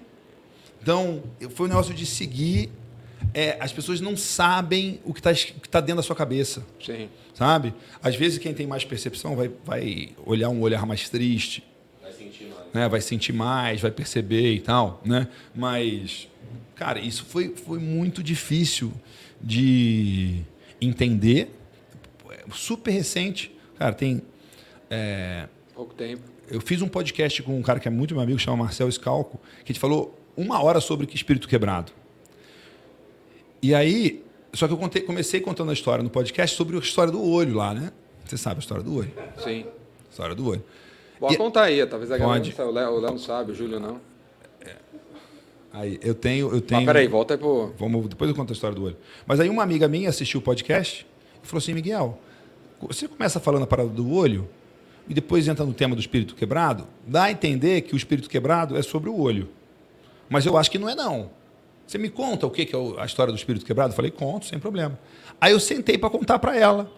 Então, 0.82 1.24
foi 1.56 1.66
um 1.66 1.70
negócio 1.70 1.94
de 1.94 2.06
seguir. 2.06 2.70
É, 3.34 3.58
as 3.60 3.72
pessoas 3.72 4.00
não 4.02 4.16
sabem 4.16 5.00
o 5.04 5.14
que 5.14 5.20
está 5.20 5.32
tá 5.72 5.80
dentro 5.80 5.98
da 5.98 6.04
sua 6.04 6.16
cabeça. 6.16 6.64
Sim. 6.84 7.10
Sabe? 7.34 7.74
Às 8.04 8.16
vezes, 8.16 8.38
quem 8.38 8.54
tem 8.54 8.68
mais 8.68 8.86
percepção 8.86 9.36
vai, 9.36 9.52
vai 9.66 10.10
olhar 10.26 10.50
um 10.50 10.62
olhar 10.62 10.86
mais 10.86 11.10
triste. 11.10 11.64
Vai 12.02 12.12
sentir 12.14 12.46
mais. 12.46 12.74
Né? 12.74 12.90
Vai 12.90 13.02
sentir 13.02 13.34
mais, 13.34 13.82
vai 13.82 13.92
perceber 13.92 14.54
e 14.54 14.60
tal. 14.60 15.02
Né? 15.04 15.28
Mas, 15.56 16.28
cara, 16.76 17.00
isso 17.00 17.26
foi, 17.26 17.56
foi 17.56 17.80
muito 17.80 18.22
difícil 18.22 18.94
de 19.46 20.42
entender. 20.82 21.52
Super 22.52 22.92
recente. 22.92 23.56
Cara, 23.78 23.94
tem. 23.94 24.22
É, 24.90 25.48
Pouco 25.74 25.94
tempo. 25.94 26.22
eu 26.50 26.60
fiz 26.62 26.82
um 26.82 26.88
podcast 26.88 27.42
com 27.44 27.58
um 27.58 27.62
cara 27.62 27.80
que 27.80 27.88
é 27.88 27.92
muito 27.92 28.14
meu 28.14 28.24
amigo, 28.24 28.40
chama 28.40 28.58
Marcel 28.58 28.92
Scalco, 28.92 29.38
que 29.60 29.64
a 29.66 29.68
gente 29.74 29.80
falou 29.80 30.18
uma 30.36 30.62
hora 30.64 30.80
sobre 30.82 31.08
espírito 31.14 31.48
quebrado. 31.48 31.92
E 33.62 33.74
aí, 33.74 34.24
só 34.54 34.68
que 34.68 34.74
eu 34.74 34.78
contei, 34.78 35.02
comecei 35.02 35.40
contando 35.42 35.70
a 35.72 35.74
história 35.74 36.04
no 36.04 36.10
podcast 36.10 36.56
sobre 36.56 36.76
a 36.76 36.80
história 36.80 37.12
do 37.12 37.24
olho 37.24 37.56
lá, 37.56 37.74
né? 37.74 37.92
Você 38.26 38.38
sabe 38.38 38.58
a 38.58 38.60
história 38.60 38.84
do 38.84 38.96
olho. 38.96 39.12
Sim. 39.44 39.66
História 40.10 40.36
do 40.36 40.48
olho. 40.48 40.64
Pode 41.20 41.34
E- 41.34 41.38
contar 41.38 41.64
aí, 41.64 41.86
talvez 41.86 42.12
a 42.12 42.18
galera 42.18 42.40
Pode. 42.40 42.56
não 42.58 42.72
Léo 42.72 42.92
o 42.92 43.00
Léo 43.00 43.12
não 43.12 43.18
sabe, 43.18 43.52
o 43.52 43.56
Júlio 43.56 43.80
não. 43.80 44.00
Aí, 45.76 46.00
eu 46.02 46.16
tenho. 46.16 46.54
Eu 46.54 46.62
tenho 46.62 46.82
Mas 46.82 46.86
peraí, 46.86 47.06
volta 47.06 47.34
aí 47.34 47.38
pro. 47.38 47.74
Vamos, 47.78 48.08
depois 48.08 48.30
eu 48.30 48.36
conto 48.36 48.52
a 48.52 48.54
história 48.54 48.74
do 48.74 48.84
olho. 48.86 48.98
Mas 49.28 49.42
aí 49.42 49.50
uma 49.50 49.62
amiga 49.62 49.90
minha 49.90 50.10
assistiu 50.10 50.40
o 50.40 50.44
podcast 50.44 51.06
e 51.44 51.46
falou 51.46 51.58
assim, 51.60 51.74
Miguel, 51.74 52.18
você 52.80 53.10
começa 53.10 53.42
falando 53.42 53.64
a 53.64 53.68
parada 53.68 53.90
do 53.90 54.10
olho 54.10 54.48
e 55.10 55.14
depois 55.14 55.48
entra 55.50 55.66
no 55.66 55.74
tema 55.74 55.94
do 55.94 56.00
espírito 56.00 56.34
quebrado, 56.34 56.88
dá 57.06 57.26
a 57.26 57.32
entender 57.32 57.82
que 57.82 57.94
o 57.94 57.98
espírito 57.98 58.30
quebrado 58.30 58.78
é 58.78 58.82
sobre 58.82 59.10
o 59.10 59.20
olho. 59.20 59.50
Mas 60.30 60.46
eu 60.46 60.58
acho 60.58 60.72
que 60.72 60.80
não 60.80 60.90
é 60.90 60.96
não. 60.96 61.30
Você 61.86 61.98
me 61.98 62.10
conta 62.10 62.48
o 62.48 62.50
que 62.50 62.64
é 62.64 63.02
a 63.02 63.06
história 63.06 63.34
do 63.34 63.38
espírito 63.38 63.66
quebrado? 63.66 63.92
Eu 63.92 63.96
falei, 63.96 64.12
conto, 64.12 64.46
sem 64.46 64.58
problema. 64.58 64.98
Aí 65.42 65.52
eu 65.52 65.60
sentei 65.60 65.98
para 65.98 66.10
contar 66.10 66.40
para 66.40 66.58
ela 66.58 66.90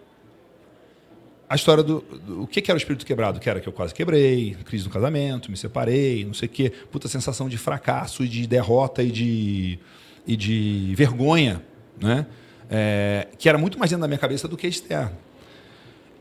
a 1.50 1.56
história 1.56 1.82
do, 1.82 2.02
do 2.02 2.44
o 2.44 2.48
que, 2.48 2.62
que 2.62 2.70
era 2.70 2.76
o 2.76 2.78
espírito 2.78 3.06
quebrado, 3.06 3.40
que 3.40 3.50
era 3.50 3.60
que 3.62 3.68
eu 3.68 3.74
quase 3.74 3.94
quebrei, 3.94 4.58
crise 4.66 4.84
no 4.86 4.90
casamento, 4.90 5.50
me 5.50 5.56
separei, 5.56 6.26
não 6.26 6.34
sei 6.34 6.48
o 6.48 6.52
quê, 6.52 6.72
puta 6.92 7.08
sensação 7.08 7.48
de 7.48 7.58
fracasso 7.58 8.24
e 8.24 8.28
de 8.28 8.46
derrota 8.46 9.02
e 9.02 9.10
de, 9.10 9.80
e 10.26 10.36
de 10.36 10.94
vergonha, 10.96 11.64
né? 12.02 12.26
É, 12.70 13.28
que 13.40 13.48
era 13.48 13.58
muito 13.58 13.80
mais 13.80 13.90
dentro 13.90 14.02
da 14.02 14.08
minha 14.10 14.18
cabeça 14.18 14.46
do 14.46 14.58
que 14.58 14.68
externo. 14.68 15.18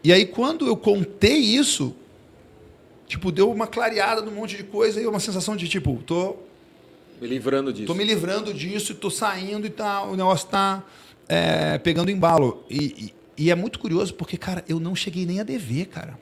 E 0.04 0.12
aí 0.12 0.24
quando 0.24 0.64
eu 0.64 0.76
contei 0.76 1.38
isso, 1.38 1.96
tipo, 3.08 3.32
deu 3.32 3.50
uma 3.50 3.66
clareada 3.66 4.22
num 4.22 4.30
monte 4.30 4.56
de 4.56 4.62
coisa 4.62 5.00
e 5.00 5.06
uma 5.08 5.18
sensação 5.18 5.56
de 5.56 5.66
tipo, 5.66 6.00
tô 6.06 6.36
Me 7.20 7.26
livrando 7.26 7.72
disso. 7.72 7.86
Tô 7.88 7.94
me 7.94 8.04
livrando 8.04 8.54
disso, 8.54 8.94
tô 8.94 9.10
saindo 9.10 9.66
e 9.66 9.70
tal, 9.70 10.12
o 10.12 10.16
negócio 10.16 10.46
tá 10.46 10.84
é, 11.28 11.78
pegando 11.78 12.12
embalo. 12.12 12.64
E, 12.70 13.12
e, 13.36 13.50
é 13.50 13.54
muito 13.54 13.78
curioso 13.78 14.14
porque, 14.14 14.36
cara, 14.36 14.64
eu 14.68 14.80
não 14.80 14.94
cheguei 14.94 15.26
nem 15.26 15.40
a 15.40 15.44
dever, 15.44 15.86
cara. 15.86 16.18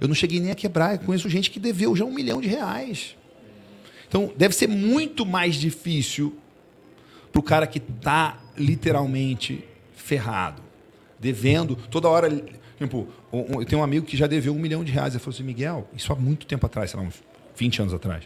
Eu 0.00 0.08
não 0.08 0.14
cheguei 0.14 0.40
nem 0.40 0.50
a 0.50 0.54
quebrar. 0.54 0.94
Eu 0.94 1.00
conheço 1.00 1.28
gente 1.28 1.50
que 1.50 1.58
deveu 1.58 1.94
já 1.96 2.04
um 2.04 2.12
milhão 2.12 2.40
de 2.40 2.48
reais. 2.48 3.16
Então, 4.08 4.32
deve 4.36 4.54
ser 4.54 4.68
muito 4.68 5.26
mais 5.26 5.56
difícil 5.56 6.36
pro 7.32 7.42
cara 7.42 7.66
que 7.66 7.80
tá 7.80 8.38
literalmente 8.56 9.64
ferrado, 9.94 10.62
devendo, 11.18 11.76
toda 11.90 12.08
hora. 12.08 12.30
Tipo, 12.78 13.08
eu 13.32 13.64
tenho 13.64 13.80
um 13.80 13.84
amigo 13.84 14.06
que 14.06 14.16
já 14.16 14.26
deveu 14.26 14.54
um 14.54 14.58
milhão 14.58 14.84
de 14.84 14.92
reais. 14.92 15.14
Ele 15.14 15.22
falou 15.22 15.34
assim: 15.34 15.42
Miguel, 15.42 15.88
isso 15.94 16.12
há 16.12 16.16
muito 16.16 16.46
tempo 16.46 16.64
atrás, 16.66 16.90
sei 16.90 17.00
lá, 17.00 17.06
uns 17.06 17.22
20 17.56 17.82
anos 17.82 17.94
atrás. 17.94 18.24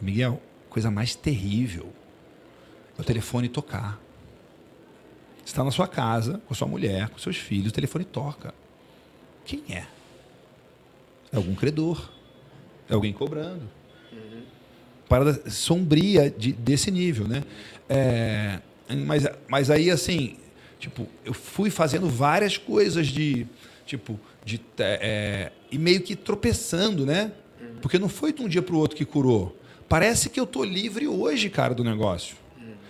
Miguel, 0.00 0.42
coisa 0.68 0.90
mais 0.90 1.14
terrível 1.14 1.92
é 2.98 3.00
o 3.00 3.04
telefone 3.04 3.48
tocar. 3.48 4.00
Você 5.44 5.50
está 5.50 5.64
na 5.64 5.70
sua 5.70 5.88
casa, 5.88 6.40
com 6.46 6.54
a 6.54 6.56
sua 6.56 6.68
mulher, 6.68 7.08
com 7.08 7.18
seus 7.18 7.36
filhos, 7.36 7.68
o 7.70 7.74
telefone 7.74 8.04
toca. 8.04 8.54
Quem 9.44 9.62
é? 9.70 9.86
É 11.32 11.36
algum 11.36 11.54
credor. 11.54 12.10
É 12.88 12.94
alguém 12.94 13.12
cobrando. 13.12 13.62
Parada 15.08 15.50
sombria 15.50 16.30
de- 16.30 16.52
desse 16.52 16.90
nível, 16.90 17.26
né? 17.28 17.42
É, 17.88 18.60
mas, 19.04 19.26
mas 19.48 19.70
aí, 19.70 19.90
assim, 19.90 20.36
tipo, 20.78 21.06
eu 21.24 21.34
fui 21.34 21.68
fazendo 21.70 22.08
várias 22.08 22.56
coisas 22.56 23.08
de, 23.08 23.46
tipo, 23.84 24.18
de, 24.44 24.60
é, 24.78 25.52
e 25.70 25.76
meio 25.76 26.00
que 26.02 26.14
tropeçando, 26.16 27.04
né? 27.04 27.32
Porque 27.82 27.98
não 27.98 28.08
foi 28.08 28.32
de 28.32 28.42
um 28.42 28.48
dia 28.48 28.62
para 28.62 28.74
o 28.74 28.78
outro 28.78 28.96
que 28.96 29.04
curou. 29.04 29.56
Parece 29.88 30.30
que 30.30 30.38
eu 30.40 30.46
tô 30.46 30.64
livre 30.64 31.06
hoje, 31.06 31.50
cara, 31.50 31.74
do 31.74 31.84
negócio. 31.84 32.36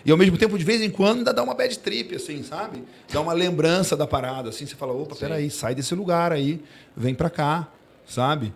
E 0.05 0.11
ao 0.11 0.16
mesmo 0.16 0.36
tempo, 0.36 0.59
de 0.59 0.64
vez 0.64 0.80
em 0.82 0.90
quando, 0.90 1.18
ainda 1.18 1.32
dá 1.32 1.42
uma 1.42 1.55
bad 1.55 1.78
trip, 1.78 2.16
assim, 2.16 2.42
sabe? 2.42 2.82
Dá 3.12 3.20
uma 3.20 3.32
lembrança 3.32 3.96
da 3.96 4.07
parada, 4.07 4.48
assim. 4.48 4.66
Você 4.66 4.74
fala, 4.74 4.92
opa, 4.92 5.14
peraí, 5.14 5.50
sai 5.50 5.74
desse 5.74 5.94
lugar 5.94 6.32
aí, 6.32 6.61
vem 6.96 7.14
pra 7.14 7.30
cá, 7.30 7.68
sabe? 8.07 8.53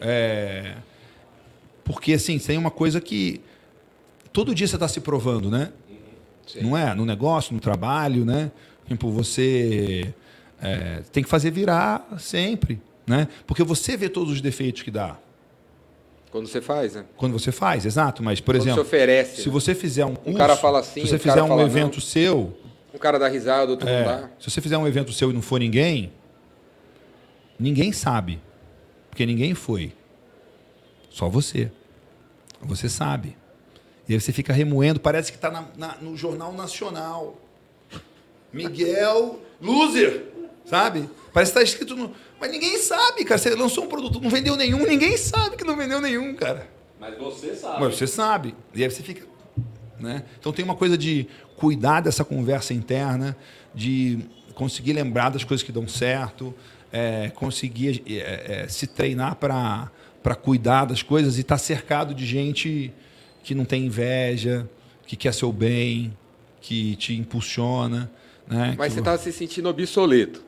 É... 0.00 0.76
Porque, 1.84 2.14
assim, 2.14 2.38
tem 2.38 2.58
uma 2.58 2.70
coisa 2.70 3.00
que 3.00 3.40
todo 4.32 4.54
dia 4.54 4.66
você 4.66 4.76
está 4.76 4.88
se 4.88 5.00
provando, 5.00 5.50
né? 5.50 5.70
Sim. 6.46 6.62
Não 6.62 6.76
é? 6.76 6.94
No 6.94 7.04
negócio, 7.04 7.54
no 7.54 7.60
trabalho, 7.60 8.24
né? 8.24 8.50
Tipo, 8.88 9.10
você 9.10 10.12
é, 10.60 11.02
tem 11.12 11.22
que 11.22 11.28
fazer 11.28 11.50
virar 11.50 12.06
sempre, 12.18 12.80
né? 13.06 13.28
Porque 13.46 13.62
você 13.62 13.96
vê 13.96 14.08
todos 14.08 14.32
os 14.32 14.40
defeitos 14.40 14.82
que 14.82 14.90
dá. 14.90 15.16
Quando 16.34 16.48
você 16.48 16.60
faz, 16.60 16.94
né? 16.96 17.04
Quando 17.16 17.32
você 17.38 17.52
faz, 17.52 17.86
exato. 17.86 18.20
Mas, 18.20 18.40
por 18.40 18.56
Quando 18.56 18.62
exemplo, 18.62 18.82
você 18.82 18.88
oferece. 18.88 19.42
se 19.42 19.48
você 19.48 19.72
fizer 19.72 20.04
um 20.04 20.16
curso, 20.16 20.36
cara 20.36 20.56
fala 20.56 20.80
assim, 20.80 21.02
se 21.02 21.06
você 21.10 21.14
o 21.14 21.18
fizer 21.20 21.40
um 21.44 21.60
evento 21.60 21.94
não. 21.94 22.00
seu, 22.00 22.58
Um 22.92 22.98
cara 22.98 23.20
dá 23.20 23.28
risada, 23.28 23.70
outro 23.70 23.88
é, 23.88 23.98
não 24.00 24.04
dá. 24.04 24.30
se 24.40 24.50
você 24.50 24.60
fizer 24.60 24.76
um 24.76 24.84
evento 24.84 25.12
seu 25.12 25.30
e 25.30 25.32
não 25.32 25.40
for 25.40 25.60
ninguém, 25.60 26.12
ninguém 27.56 27.92
sabe. 27.92 28.42
Porque 29.10 29.24
ninguém 29.24 29.54
foi. 29.54 29.92
Só 31.08 31.28
você. 31.28 31.70
Você 32.62 32.88
sabe. 32.88 33.36
E 34.08 34.14
aí 34.14 34.20
você 34.20 34.32
fica 34.32 34.52
remoendo, 34.52 34.98
parece 34.98 35.30
que 35.30 35.38
está 35.38 35.52
no 36.00 36.16
Jornal 36.16 36.52
Nacional. 36.52 37.38
Miguel 38.52 39.38
Loser, 39.60 40.32
sabe? 40.64 41.08
Parece 41.32 41.52
que 41.52 41.58
está 41.58 41.62
escrito 41.62 41.96
no. 41.96 42.12
Mas 42.40 42.50
ninguém 42.50 42.78
sabe, 42.78 43.24
cara. 43.24 43.38
Você 43.38 43.54
lançou 43.54 43.84
um 43.84 43.88
produto, 43.88 44.20
não 44.20 44.30
vendeu 44.30 44.56
nenhum, 44.56 44.86
ninguém 44.86 45.16
sabe 45.16 45.56
que 45.56 45.64
não 45.64 45.76
vendeu 45.76 46.00
nenhum, 46.00 46.34
cara. 46.34 46.68
Mas 47.00 47.18
você 47.18 47.54
sabe. 47.54 47.80
Mas 47.80 47.96
você 47.96 48.06
sabe. 48.06 48.54
E 48.74 48.82
aí 48.82 48.90
você 48.90 49.02
fica. 49.02 49.26
Né? 49.98 50.24
Então 50.38 50.52
tem 50.52 50.64
uma 50.64 50.74
coisa 50.74 50.98
de 50.98 51.26
cuidar 51.56 52.00
dessa 52.00 52.24
conversa 52.24 52.74
interna, 52.74 53.36
de 53.74 54.20
conseguir 54.54 54.92
lembrar 54.92 55.30
das 55.30 55.44
coisas 55.44 55.64
que 55.64 55.72
dão 55.72 55.86
certo, 55.88 56.54
é, 56.92 57.30
conseguir 57.30 58.02
é, 58.06 58.62
é, 58.64 58.68
se 58.68 58.86
treinar 58.86 59.36
para 59.36 59.90
cuidar 60.40 60.84
das 60.84 61.02
coisas 61.02 61.38
e 61.38 61.40
estar 61.40 61.58
cercado 61.58 62.14
de 62.14 62.24
gente 62.24 62.92
que 63.42 63.54
não 63.54 63.64
tem 63.64 63.86
inveja, 63.86 64.68
que 65.06 65.16
quer 65.16 65.34
seu 65.34 65.52
bem, 65.52 66.16
que 66.60 66.96
te 66.96 67.14
impulsiona. 67.14 68.10
Né? 68.46 68.74
Mas 68.78 68.88
que 68.88 68.94
você 68.94 69.00
estava 69.00 69.18
se 69.18 69.32
sentindo 69.32 69.68
obsoleto. 69.68 70.42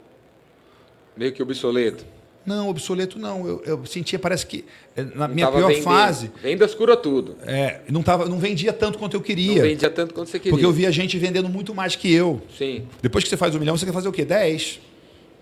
Meio 1.16 1.32
que 1.32 1.42
obsoleto. 1.42 2.04
Não, 2.44 2.68
obsoleto 2.68 3.18
não. 3.18 3.44
Eu, 3.46 3.62
eu 3.64 3.86
sentia, 3.86 4.18
parece 4.20 4.46
que 4.46 4.64
eh, 4.96 5.02
na 5.14 5.26
Não 5.26 5.34
minha 5.34 5.50
pior 5.50 5.66
vendendo. 5.66 5.82
fase, 5.82 6.30
Vendas 6.40 6.74
cura 6.76 6.96
tudo. 6.96 7.36
é, 7.44 7.80
não, 7.90 8.02
tava, 8.04 8.26
não 8.28 8.38
vendia 8.38 8.72
tanto 8.72 8.98
quanto 8.98 9.14
eu 9.14 9.20
Não 9.20 9.26
queria. 9.26 9.62
vendia 9.62 9.90
tanto 9.90 10.14
quanto 10.14 10.28
você 10.30 10.38
queria. 10.38 10.52
Porque 10.52 10.64
eu 10.64 10.72
via 10.72 10.92
gente 10.92 11.18
vendendo 11.18 11.48
muito 11.48 11.74
mais 11.74 11.96
que 11.96 12.12
eu. 12.12 12.40
Sim, 12.56 12.86
Depois 13.02 13.24
que 13.24 13.30
você 13.30 13.36
faz 13.36 13.54
um 13.54 13.58
milhão, 13.58 13.76
você 13.76 13.84
quer 13.84 13.92
fazer 13.92 14.08
o 14.08 14.12
quê? 14.12 14.24
10. 14.24 14.78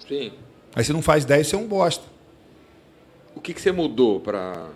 sim. 0.08 0.32
Aí 0.76 0.82
você 0.82 0.92
não 0.92 1.02
faz 1.02 1.24
10, 1.24 1.46
você 1.46 1.54
é 1.54 1.58
um 1.58 1.66
bosta. 1.68 2.04
O 3.36 3.40
que, 3.40 3.52
que 3.54 3.60
você 3.60 3.70
mudou 3.70 4.18
para. 4.20 4.70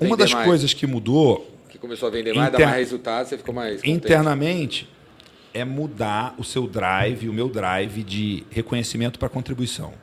Uma 0.00 0.16
das 0.16 0.32
mais? 0.32 0.46
coisas 0.46 0.74
que 0.74 0.86
mudou 0.86 1.50
Que 1.68 1.78
começou 1.78 2.08
a 2.08 2.10
vender 2.10 2.34
mais, 2.34 2.50
dar 2.52 2.58
Inter- 2.58 2.66
mais 2.68 2.78
resultado, 2.80 3.26
você 3.28 3.38
ficou 3.38 3.54
mais. 3.54 3.76
contente. 3.76 3.90
internamente 3.96 4.88
é 5.54 5.64
mudar 5.64 6.34
o 6.36 6.44
seu 6.44 6.66
drive, 6.66 7.28
o 7.28 7.32
meu 7.32 7.48
drive 7.48 8.02
de 8.02 8.44
reconhecimento 8.50 9.18
para 9.18 9.28
contribuição. 9.28 9.94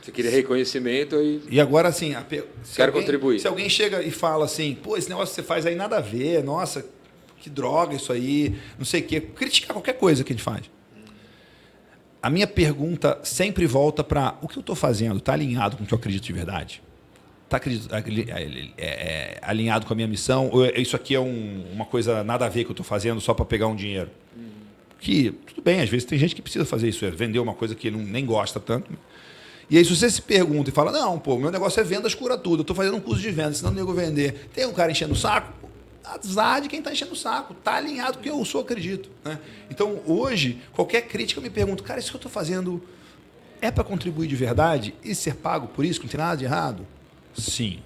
Você 0.00 0.12
queria 0.12 0.30
reconhecimento 0.30 1.16
e. 1.16 1.42
E 1.50 1.60
agora, 1.60 1.88
assim, 1.88 2.14
a 2.14 2.20
se, 2.20 2.76
Quero 2.76 2.90
alguém, 2.90 3.02
contribuir. 3.02 3.40
se 3.40 3.48
alguém 3.48 3.68
chega 3.68 4.02
e 4.02 4.10
fala 4.10 4.44
assim, 4.44 4.74
pô, 4.74 4.96
esse 4.96 5.08
negócio 5.08 5.34
que 5.34 5.40
você 5.40 5.46
faz 5.46 5.66
aí 5.66 5.74
nada 5.74 5.96
a 5.96 6.00
ver, 6.00 6.44
nossa, 6.44 6.86
que 7.38 7.50
droga 7.50 7.94
isso 7.94 8.12
aí, 8.12 8.58
não 8.78 8.84
sei 8.84 9.00
o 9.00 9.04
quê, 9.04 9.20
criticar 9.20 9.72
qualquer 9.72 9.94
coisa 9.94 10.22
que 10.22 10.32
a 10.32 10.36
gente 10.36 10.44
faz. 10.44 10.62
A 12.22 12.30
minha 12.30 12.46
pergunta 12.46 13.18
sempre 13.22 13.66
volta 13.66 14.02
para 14.02 14.36
o 14.42 14.48
que 14.48 14.58
eu 14.58 14.60
estou 14.60 14.74
fazendo 14.74 15.18
está 15.18 15.32
alinhado 15.32 15.76
com 15.76 15.84
o 15.84 15.86
que 15.86 15.94
eu 15.94 15.98
acredito 15.98 16.24
de 16.24 16.32
verdade? 16.32 16.82
Está 17.48 17.58
alinhado 19.42 19.86
com 19.86 19.92
a 19.92 19.96
minha 19.96 20.08
missão? 20.08 20.50
Ou 20.52 20.66
é- 20.66 20.78
isso 20.80 20.94
aqui 20.94 21.14
é 21.14 21.20
um- 21.20 21.64
uma 21.72 21.86
coisa 21.86 22.22
nada 22.22 22.44
a 22.44 22.48
ver 22.48 22.64
que 22.64 22.70
eu 22.70 22.72
estou 22.74 22.84
fazendo 22.84 23.20
só 23.20 23.32
para 23.32 23.44
pegar 23.44 23.66
um 23.68 23.74
dinheiro? 23.76 24.10
Que, 25.00 25.30
tudo 25.46 25.62
bem, 25.62 25.80
às 25.80 25.88
vezes 25.88 26.04
tem 26.04 26.18
gente 26.18 26.34
que 26.34 26.42
precisa 26.42 26.64
fazer 26.64 26.88
isso, 26.88 27.04
é 27.04 27.10
vender 27.10 27.38
uma 27.38 27.54
coisa 27.54 27.74
que 27.74 27.86
ele 27.86 27.96
nem 27.96 28.26
gosta 28.26 28.58
tanto. 28.60 28.90
E 29.70 29.78
aí, 29.78 29.84
se 29.84 29.94
você 29.94 30.10
se 30.10 30.20
pergunta 30.20 30.70
e 30.70 30.72
fala, 30.72 30.90
não, 30.90 31.18
pô, 31.18 31.38
meu 31.38 31.50
negócio 31.50 31.78
é 31.80 31.84
vendas, 31.84 32.14
cura 32.14 32.36
tudo, 32.36 32.60
eu 32.60 32.62
estou 32.62 32.74
fazendo 32.74 32.96
um 32.96 33.00
curso 33.00 33.20
de 33.22 33.30
vendas, 33.30 33.58
senão 33.58 33.70
não 33.70 33.78
nego 33.78 33.92
vender. 33.92 34.48
Tem 34.52 34.66
um 34.66 34.72
cara 34.72 34.90
enchendo 34.90 35.12
o 35.12 35.16
saco, 35.16 35.52
azar 36.04 36.60
de 36.62 36.68
quem 36.68 36.80
está 36.80 36.90
enchendo 36.92 37.12
o 37.12 37.16
saco, 37.16 37.52
está 37.52 37.76
alinhado 37.76 38.14
com 38.14 38.20
o 38.20 38.22
que 38.22 38.30
eu 38.30 38.44
sou, 38.44 38.62
acredito. 38.62 39.08
Né? 39.24 39.38
Então, 39.70 40.00
hoje, 40.06 40.58
qualquer 40.72 41.02
crítica 41.02 41.38
eu 41.38 41.42
me 41.42 41.50
pergunto, 41.50 41.82
cara, 41.82 42.00
isso 42.00 42.10
que 42.10 42.16
eu 42.16 42.18
estou 42.18 42.32
fazendo 42.32 42.82
é 43.60 43.70
para 43.70 43.84
contribuir 43.84 44.26
de 44.26 44.36
verdade 44.36 44.94
e 45.04 45.14
ser 45.14 45.34
pago 45.36 45.68
por 45.68 45.84
isso, 45.84 46.00
que 46.00 46.06
não 46.06 46.10
tem 46.10 46.18
nada 46.20 46.36
de 46.36 46.44
errado? 46.44 46.86
Sim. 47.40 47.78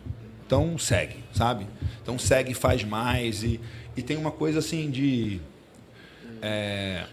Então, 0.47 0.77
segue, 0.79 1.17
sabe? 1.33 1.67
Então, 2.03 2.19
segue, 2.19 2.55
faz 2.55 2.85
mais. 2.85 3.43
E, 3.43 3.61
e 3.97 4.03
tem 4.03 4.17
uma 4.17 4.31
coisa 4.31 4.59
assim 4.59 4.91
de. 4.91 5.41
É, 6.41 7.07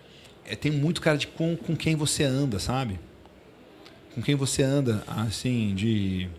é, 0.45 0.55
tem 0.55 0.71
muito 0.71 1.01
cara 1.01 1.17
de 1.17 1.27
com, 1.27 1.55
com 1.55 1.75
quem 1.75 1.95
você 1.95 2.23
anda, 2.23 2.59
sabe? 2.59 2.99
Com 4.13 4.21
quem 4.21 4.35
você 4.35 4.63
anda, 4.63 5.03
assim, 5.07 5.73
de. 5.75 6.29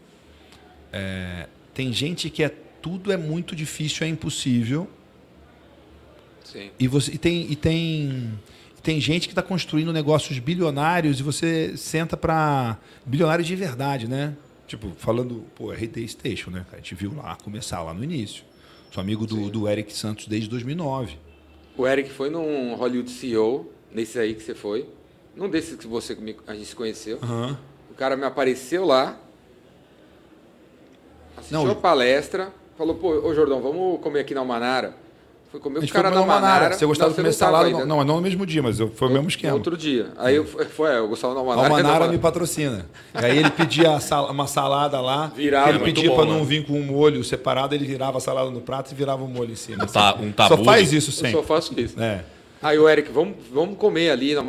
é, 0.93 1.47
tem 1.73 1.93
gente 1.93 2.29
que 2.29 2.43
é 2.43 2.49
tudo 2.83 3.13
é 3.13 3.17
muito 3.17 3.55
difícil, 3.55 4.07
é 4.07 4.11
impossível. 4.11 4.89
Sim. 6.45 6.71
E, 6.79 6.89
você, 6.89 7.13
e 7.13 7.19
tem, 7.19 7.51
e 7.51 7.57
tem, 7.57 8.33
tem 8.83 9.01
gente 9.01 9.29
que 9.29 9.33
está 9.33 9.43
construindo 9.43 9.93
negócios 9.93 10.39
bilionários 10.39 11.21
e 11.21 11.23
você 11.23 11.77
senta 11.77 12.17
para. 12.17 12.77
Bilionários 13.07 13.47
de 13.47 13.57
verdade, 13.57 14.09
né? 14.09 14.35
Tipo, 14.71 14.89
falando, 14.97 15.45
pô, 15.57 15.73
RD 15.73 16.07
Station, 16.07 16.49
né? 16.53 16.64
A 16.73 16.77
gente 16.77 16.95
viu 16.95 17.12
lá 17.16 17.35
começar 17.43 17.83
lá 17.83 17.93
no 17.93 18.05
início. 18.05 18.45
Sou 18.93 19.01
amigo 19.01 19.27
do, 19.27 19.51
do 19.51 19.68
Eric 19.68 19.93
Santos 19.93 20.29
desde 20.29 20.49
2009. 20.49 21.18
O 21.77 21.85
Eric 21.85 22.09
foi 22.09 22.31
num 22.31 22.77
Hollywood 22.77 23.11
CEO, 23.11 23.68
nesse 23.91 24.16
aí 24.16 24.33
que 24.33 24.41
você 24.41 24.55
foi. 24.55 24.89
Num 25.35 25.51
desses 25.51 25.75
que 25.75 25.89
você 25.89 26.16
a 26.47 26.55
gente 26.55 26.66
se 26.66 26.77
conheceu. 26.77 27.18
Aham. 27.21 27.59
O 27.91 27.95
cara 27.95 28.16
me 28.16 28.25
apareceu 28.25 28.85
lá, 28.85 29.18
assistiu 31.37 31.64
Não, 31.64 31.73
a 31.73 31.75
palestra, 31.75 32.55
falou, 32.79 32.95
pô, 32.95 33.09
ô 33.09 33.35
Jordão, 33.35 33.61
vamos 33.61 34.01
comer 34.01 34.21
aqui 34.21 34.35
na 34.35 34.41
Almanara. 34.41 34.95
Foi 35.51 35.59
comer 35.59 35.79
A 35.79 35.81
com 35.81 35.87
o 35.87 35.91
cara 35.91 36.09
Almanara. 36.11 36.41
Manara. 36.41 36.75
Você 36.79 36.87
gostava 36.87 37.09
Não, 37.11 37.17
de 37.17 37.23
comer 37.23 37.33
salada? 37.33 37.67
ainda. 37.67 37.79
Não, 37.81 37.97
não, 37.99 38.05
não 38.05 38.17
no 38.17 38.21
mesmo 38.23 38.47
dia, 38.47 38.63
mas 38.63 38.79
eu- 38.79 38.89
foi 38.89 39.09
o 39.09 39.11
mesmo 39.11 39.29
esquema. 39.29 39.55
Outro 39.55 39.77
dia. 39.77 40.09
Aí 40.17 40.37
eu, 40.37 40.45
foi, 40.45 40.97
eu 40.97 41.09
gostava 41.09 41.35
da 41.35 41.41
A 41.41 41.43
Almanara. 41.43 41.69
Almanara 41.69 42.07
da 42.07 42.13
me 42.13 42.19
patrocina. 42.19 42.87
Aí 43.13 43.37
ele 43.39 43.51
pedia 43.51 43.97
a 43.97 44.01
sal- 44.01 44.31
uma 44.31 44.47
salada 44.47 45.01
lá. 45.01 45.27
Virava. 45.35 45.71
ele 45.71 45.81
pedia 45.81 46.11
para 46.15 46.25
né? 46.25 46.31
não 46.33 46.45
vir 46.45 46.65
com 46.65 46.75
um 46.75 46.85
molho 46.85 47.25
separado, 47.25 47.75
ele 47.75 47.85
virava 47.85 48.19
a 48.19 48.21
salada 48.21 48.49
no 48.51 48.61
prato 48.61 48.93
e 48.93 48.95
virava 48.95 49.25
o 49.25 49.29
molho 49.29 49.51
em 49.53 49.57
cima. 49.57 49.83
Um 49.83 49.87
ta- 49.89 50.15
um 50.21 50.31
tabu 50.31 50.57
Só 50.57 50.65
faz 50.65 50.91
de- 50.91 50.97
isso 50.99 51.11
Eu 51.11 51.15
sempre. 51.15 51.33
só 51.33 51.43
faço 51.43 51.79
isso. 51.81 52.01
É. 52.01 52.23
Aí 52.63 52.79
o 52.79 52.89
Eric, 52.89 53.11
vamos, 53.11 53.35
vamos 53.53 53.77
comer 53.77 54.11
ali, 54.11 54.35
na, 54.37 54.43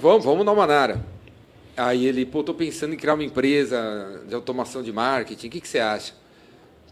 vamos, 0.00 0.24
vamos 0.24 0.46
na 0.46 0.54
Manara. 0.54 1.04
Aí 1.76 2.06
ele, 2.06 2.24
pô, 2.26 2.42
tô 2.44 2.54
pensando 2.54 2.92
em 2.94 2.96
criar 2.96 3.14
uma 3.14 3.24
empresa 3.24 4.20
de 4.28 4.34
automação 4.34 4.82
de 4.82 4.92
marketing, 4.92 5.46
o 5.46 5.50
que, 5.50 5.60
que 5.60 5.68
você 5.68 5.78
acha? 5.80 6.12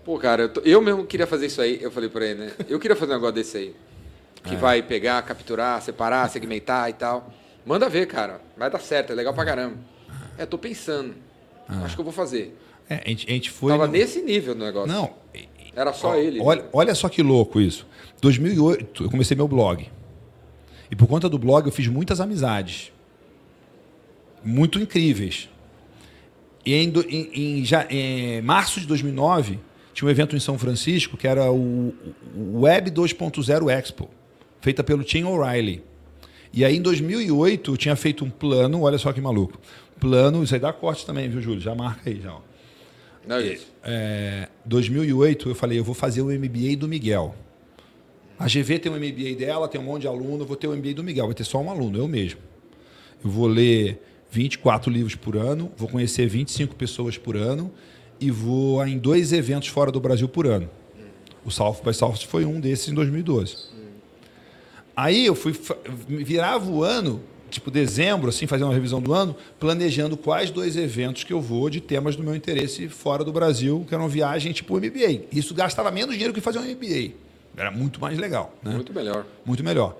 Pô, 0.06 0.16
cara, 0.18 0.44
eu, 0.44 0.48
tô- 0.48 0.60
eu 0.60 0.80
mesmo 0.80 1.04
queria 1.04 1.26
fazer 1.26 1.46
isso 1.46 1.60
aí. 1.60 1.78
Eu 1.82 1.90
falei 1.90 2.08
pra 2.08 2.24
ele, 2.24 2.38
né? 2.46 2.52
Eu 2.68 2.78
queria 2.78 2.96
fazer 2.96 3.10
um 3.12 3.16
negócio 3.16 3.34
desse 3.34 3.56
aí. 3.58 3.74
Que 4.44 4.54
É. 4.54 4.56
vai 4.56 4.80
pegar, 4.80 5.20
capturar, 5.22 5.82
separar, 5.82 6.30
segmentar 6.30 6.88
e 6.88 6.92
tal. 6.94 7.34
Manda 7.66 7.88
ver, 7.88 8.06
cara. 8.06 8.40
Vai 8.56 8.70
dar 8.70 8.78
certo, 8.78 9.10
é 9.12 9.14
legal 9.16 9.34
pra 9.34 9.44
caramba. 9.44 9.76
É, 10.38 10.46
tô 10.46 10.56
pensando. 10.56 11.14
Acho 11.68 11.96
que 11.96 12.00
eu 12.00 12.04
vou 12.04 12.12
fazer. 12.12 12.56
É, 12.88 13.02
a, 13.04 13.08
gente, 13.08 13.26
a 13.28 13.32
gente 13.32 13.50
foi. 13.50 13.72
Tava 13.72 13.86
no- 13.88 13.92
nesse 13.92 14.22
nível 14.22 14.54
do 14.54 14.64
negócio. 14.64 14.86
Não. 14.94 15.12
Era 15.74 15.92
só 15.92 16.10
Ó, 16.12 16.14
ele. 16.14 16.40
Olha, 16.40 16.64
olha 16.72 16.94
só 16.94 17.08
que 17.08 17.20
louco 17.22 17.60
isso. 17.60 17.84
2008, 18.22 19.02
eu 19.04 19.10
comecei 19.10 19.36
meu 19.36 19.48
blog. 19.48 19.90
E 20.88 20.94
por 20.94 21.08
conta 21.08 21.28
do 21.28 21.36
blog, 21.36 21.66
eu 21.66 21.72
fiz 21.72 21.88
muitas 21.88 22.20
amizades. 22.20 22.92
Muito 24.44 24.78
incríveis. 24.78 25.48
E 26.64 26.74
em, 26.74 26.92
em- 27.08 27.58
em 27.60 27.64
já, 27.64 27.84
em 27.90 28.40
março 28.42 28.80
de 28.80 28.86
2009, 28.86 29.58
tinha 29.96 30.06
um 30.06 30.10
evento 30.10 30.36
em 30.36 30.40
São 30.40 30.58
Francisco 30.58 31.16
que 31.16 31.26
era 31.26 31.50
o, 31.50 31.94
Web 32.36 32.90
2.0 32.90 33.70
Expo, 33.70 34.10
feita 34.60 34.84
pelo 34.84 35.02
Tim 35.02 35.24
O'Reilly. 35.24 35.82
E 36.52 36.66
aí, 36.66 36.76
em 36.76 36.82
2008, 36.82 37.72
eu 37.72 37.76
tinha 37.78 37.96
feito 37.96 38.22
um 38.22 38.28
plano, 38.28 38.82
olha 38.82 38.98
só 38.98 39.10
que 39.10 39.22
maluco. 39.22 39.58
Plano, 39.98 40.44
isso 40.44 40.52
aí 40.52 40.60
dá 40.60 40.70
corte 40.70 41.06
também, 41.06 41.30
viu, 41.30 41.40
Júlio? 41.40 41.62
Já 41.62 41.74
marca 41.74 42.10
aí, 42.10 42.20
já. 42.20 42.34
ó. 42.34 42.40
Não 43.26 43.36
é 43.36 43.54
isso. 43.54 43.72
É, 43.82 44.48
2008, 44.66 45.48
eu 45.48 45.54
falei, 45.54 45.78
eu 45.78 45.84
vou 45.84 45.94
fazer 45.94 46.20
o 46.20 46.26
MBA 46.26 46.76
do 46.78 46.86
Miguel. 46.86 47.34
A 48.38 48.44
GV 48.44 48.78
tem 48.78 48.92
um 48.92 48.96
MBA 48.96 49.34
dela, 49.38 49.66
tem 49.66 49.80
um 49.80 49.84
monte 49.84 50.02
de 50.02 50.08
aluno, 50.08 50.42
eu 50.42 50.46
vou 50.46 50.56
ter 50.56 50.68
o 50.68 50.76
MBA 50.76 50.92
do 50.92 51.02
Miguel, 51.02 51.24
vai 51.24 51.34
ter 51.34 51.44
só 51.44 51.58
um 51.58 51.70
aluno, 51.70 51.96
eu 51.96 52.06
mesmo. 52.06 52.40
Eu 53.24 53.30
vou 53.30 53.46
ler 53.46 53.98
24 54.30 54.90
livros 54.92 55.14
por 55.14 55.38
ano, 55.38 55.72
vou 55.74 55.88
conhecer 55.88 56.28
25 56.28 56.74
pessoas 56.74 57.16
por 57.16 57.34
ano 57.34 57.72
e 58.20 58.30
vou 58.30 58.84
em 58.86 58.98
dois 58.98 59.32
eventos 59.32 59.68
fora 59.68 59.90
do 59.92 60.00
Brasil 60.00 60.28
por 60.28 60.46
ano. 60.46 60.68
O 61.44 61.50
South 61.50 61.80
by 61.84 61.94
South 61.94 62.16
foi 62.28 62.44
um 62.44 62.58
desses 62.58 62.88
em 62.88 62.94
2012. 62.94 63.56
Aí 64.96 65.26
eu 65.26 65.34
fui 65.34 65.54
virava 66.08 66.68
o 66.70 66.82
ano, 66.82 67.22
tipo 67.50 67.70
dezembro, 67.70 68.30
assim, 68.30 68.46
fazendo 68.46 68.68
uma 68.68 68.74
revisão 68.74 69.00
do 69.00 69.12
ano, 69.12 69.36
planejando 69.60 70.16
quais 70.16 70.50
dois 70.50 70.76
eventos 70.76 71.22
que 71.22 71.32
eu 71.32 71.40
vou 71.40 71.68
de 71.68 71.80
temas 71.80 72.16
do 72.16 72.22
meu 72.22 72.34
interesse 72.34 72.88
fora 72.88 73.22
do 73.22 73.32
Brasil, 73.32 73.84
que 73.86 73.94
eram 73.94 74.08
viagem 74.08 74.52
tipo 74.52 74.76
MBA. 74.76 75.26
Isso 75.30 75.54
gastava 75.54 75.90
menos 75.90 76.14
dinheiro 76.14 76.32
que 76.32 76.40
fazer 76.40 76.58
um 76.58 76.62
MBA. 76.62 77.12
Era 77.56 77.70
muito 77.70 78.00
mais 78.00 78.18
legal, 78.18 78.54
né? 78.62 78.72
Muito 78.72 78.92
melhor. 78.92 79.26
Muito 79.44 79.62
melhor. 79.62 79.96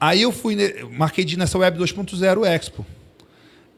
Aí 0.00 0.22
eu 0.22 0.32
fui, 0.32 0.56
marquei 0.90 1.24
de 1.24 1.38
nessa 1.38 1.56
Web 1.58 1.78
2.0 1.78 2.44
Expo. 2.44 2.84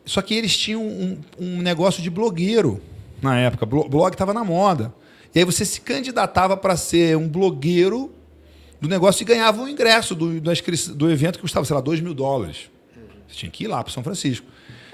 Só 0.07 0.23
que 0.23 0.35
eles 0.35 0.57
tinham 0.57 0.83
um, 0.83 1.19
um 1.39 1.63
negócio 1.63 2.03
de 2.03 2.11
blogueiro 2.11 2.81
na 3.23 3.39
época. 3.39 3.65
Blo- 3.67 3.89
Blog 3.89 4.13
estava 4.13 4.33
na 4.35 4.45
moda. 4.45 4.93
E 5.35 5.39
aí 5.39 5.45
você 5.45 5.65
se 5.65 5.81
candidatava 5.81 6.57
para 6.57 6.77
ser 6.77 7.17
um 7.17 7.29
blogueiro 7.29 8.13
do 8.81 8.89
negócio 8.89 9.23
e 9.23 9.25
ganhava 9.25 9.63
um 9.63 9.69
ingresso 9.69 10.15
do, 10.15 10.53
inscri- 10.53 10.77
do 10.95 11.11
evento 11.11 11.37
que 11.37 11.41
custava, 11.43 11.65
sei 11.67 11.75
lá, 11.75 11.81
2 11.81 12.01
mil 12.01 12.15
dólares. 12.15 12.71
Você 13.29 13.37
tinha 13.39 13.51
que 13.51 13.65
ir 13.65 13.67
lá 13.69 13.83
para 13.83 13.93
São 13.93 14.03
Francisco. 14.03 14.47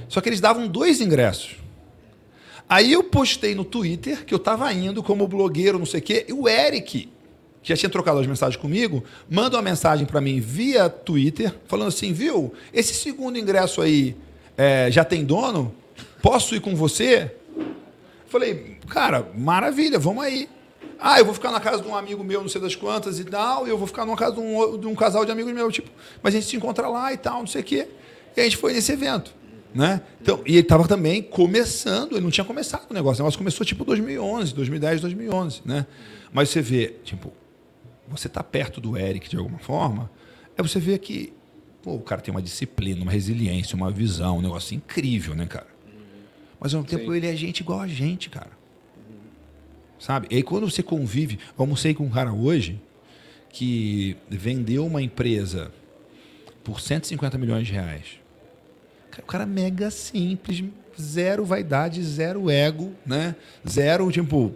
Só 0.09 0.21
que 0.21 0.29
eles 0.29 0.41
davam 0.41 0.67
dois 0.67 1.01
ingressos. 1.01 1.57
Aí 2.69 2.93
eu 2.93 3.03
postei 3.03 3.55
no 3.55 3.65
Twitter 3.65 4.25
que 4.25 4.33
eu 4.33 4.37
estava 4.39 4.73
indo 4.73 5.03
como 5.03 5.27
blogueiro, 5.27 5.79
não 5.79 5.87
sei 5.87 6.01
o 6.01 6.03
quê, 6.03 6.25
e 6.29 6.33
o 6.33 6.49
Eric, 6.49 7.09
que 7.63 7.69
já 7.69 7.77
tinha 7.77 7.91
trocado 7.91 8.21
as 8.21 8.27
mensagens 8.27 8.57
comigo, 8.61 9.03
manda 9.29 9.57
uma 9.57 9.63
mensagem 9.63 10.07
para 10.07 10.21
mim 10.21 10.39
via 10.41 10.89
Twitter, 10.89 11.53
falando 11.67 11.89
assim: 11.89 12.13
viu, 12.13 12.55
esse 12.73 12.95
segundo 12.95 13.37
ingresso 13.39 13.83
aí 13.83 14.17
é, 14.57 14.89
já 14.91 15.05
tem 15.05 15.25
dono? 15.25 15.75
Posso 16.23 16.55
ir 16.55 16.61
com 16.61 16.75
você? 16.77 17.35
Falei, 18.31 18.79
cara, 18.89 19.29
maravilha, 19.37 19.99
vamos 19.99 20.23
aí. 20.23 20.49
Ah, 21.01 21.19
eu 21.19 21.25
vou 21.25 21.35
ficar 21.35 21.51
na 21.51 21.59
casa 21.59 21.83
de 21.83 21.89
um 21.89 21.97
amigo 21.97 22.23
meu, 22.23 22.41
não 22.41 22.49
sei 22.49 22.61
das 22.61 22.77
quantas 22.77 23.19
e 23.19 23.25
tal, 23.25 23.67
e 23.67 23.71
eu 23.71 23.77
vou 23.77 23.89
ficar 23.89 24.07
numa 24.07 24.17
casa 24.17 24.37
de 24.37 24.41
um, 24.41 24.79
de 24.79 24.87
um 24.87 24.95
casal 24.95 25.25
de 25.25 25.33
amigos 25.33 25.53
meus, 25.53 25.75
tipo, 25.75 25.91
mas 26.23 26.33
a 26.33 26.39
gente 26.39 26.49
se 26.49 26.57
encontra 26.57 26.87
lá 26.87 27.13
e 27.13 27.17
tal, 27.17 27.41
não 27.41 27.47
sei 27.49 27.61
o 27.61 27.65
quê. 27.65 27.89
E 28.37 28.41
a 28.41 28.45
gente 28.45 28.57
foi 28.57 28.73
nesse 28.73 28.93
evento. 28.93 29.35
Né? 29.75 30.01
Então, 30.21 30.43
e 30.47 30.53
ele 30.53 30.61
estava 30.61 30.87
também 30.87 31.23
começando, 31.23 32.13
ele 32.13 32.21
não 32.21 32.31
tinha 32.31 32.45
começado 32.45 32.89
o 32.89 32.95
negócio, 32.95 33.21
o 33.21 33.25
negócio 33.25 33.39
começou 33.39 33.67
tipo 33.67 33.85
2011, 33.85 34.55
2010, 34.55 35.01
2011. 35.01 35.63
Né? 35.65 35.87
Mas 36.33 36.51
você 36.51 36.61
vê, 36.61 36.97
tipo, 37.03 37.33
você 38.07 38.29
está 38.29 38.45
perto 38.45 38.81
do 38.81 38.97
Eric 38.97 39.29
de 39.29 39.37
alguma 39.37 39.59
forma, 39.59 40.09
é 40.57 40.63
você 40.63 40.79
vê 40.79 40.99
que 40.99 41.33
pô, 41.83 41.95
o 41.95 42.01
cara 42.01 42.21
tem 42.21 42.33
uma 42.33 42.43
disciplina, 42.43 43.03
uma 43.03 43.11
resiliência, 43.11 43.75
uma 43.75 43.91
visão, 43.91 44.39
um 44.39 44.43
negócio 44.43 44.77
incrível, 44.77 45.35
né, 45.35 45.47
cara? 45.47 45.70
Mas 46.61 46.75
ao 46.75 46.83
mesmo 46.83 46.99
tempo 46.99 47.11
Sim. 47.11 47.17
ele 47.17 47.27
é 47.27 47.35
gente 47.35 47.61
igual 47.61 47.81
a 47.81 47.89
gente, 47.89 48.29
cara. 48.29 48.51
Sabe? 49.99 50.29
E 50.31 50.37
aí 50.37 50.43
quando 50.43 50.71
você 50.71 50.83
convive, 50.83 51.39
eu 51.57 51.63
almocei 51.63 51.95
com 51.95 52.05
um 52.05 52.11
cara 52.11 52.33
hoje 52.33 52.81
que 53.51 54.17
vendeu 54.29 54.87
uma 54.87 55.03
empresa 55.03 55.73
por 56.63 56.81
150 56.81 57.37
milhões 57.39 57.67
de 57.67 57.73
reais. 57.73 58.21
O 59.19 59.23
cara 59.27 59.43
é 59.43 59.47
mega 59.47 59.91
simples, 59.91 60.63
zero 60.99 61.45
vaidade, 61.45 62.03
zero 62.03 62.49
ego, 62.49 62.93
né? 63.05 63.35
Zero, 63.69 64.11
tipo, 64.11 64.55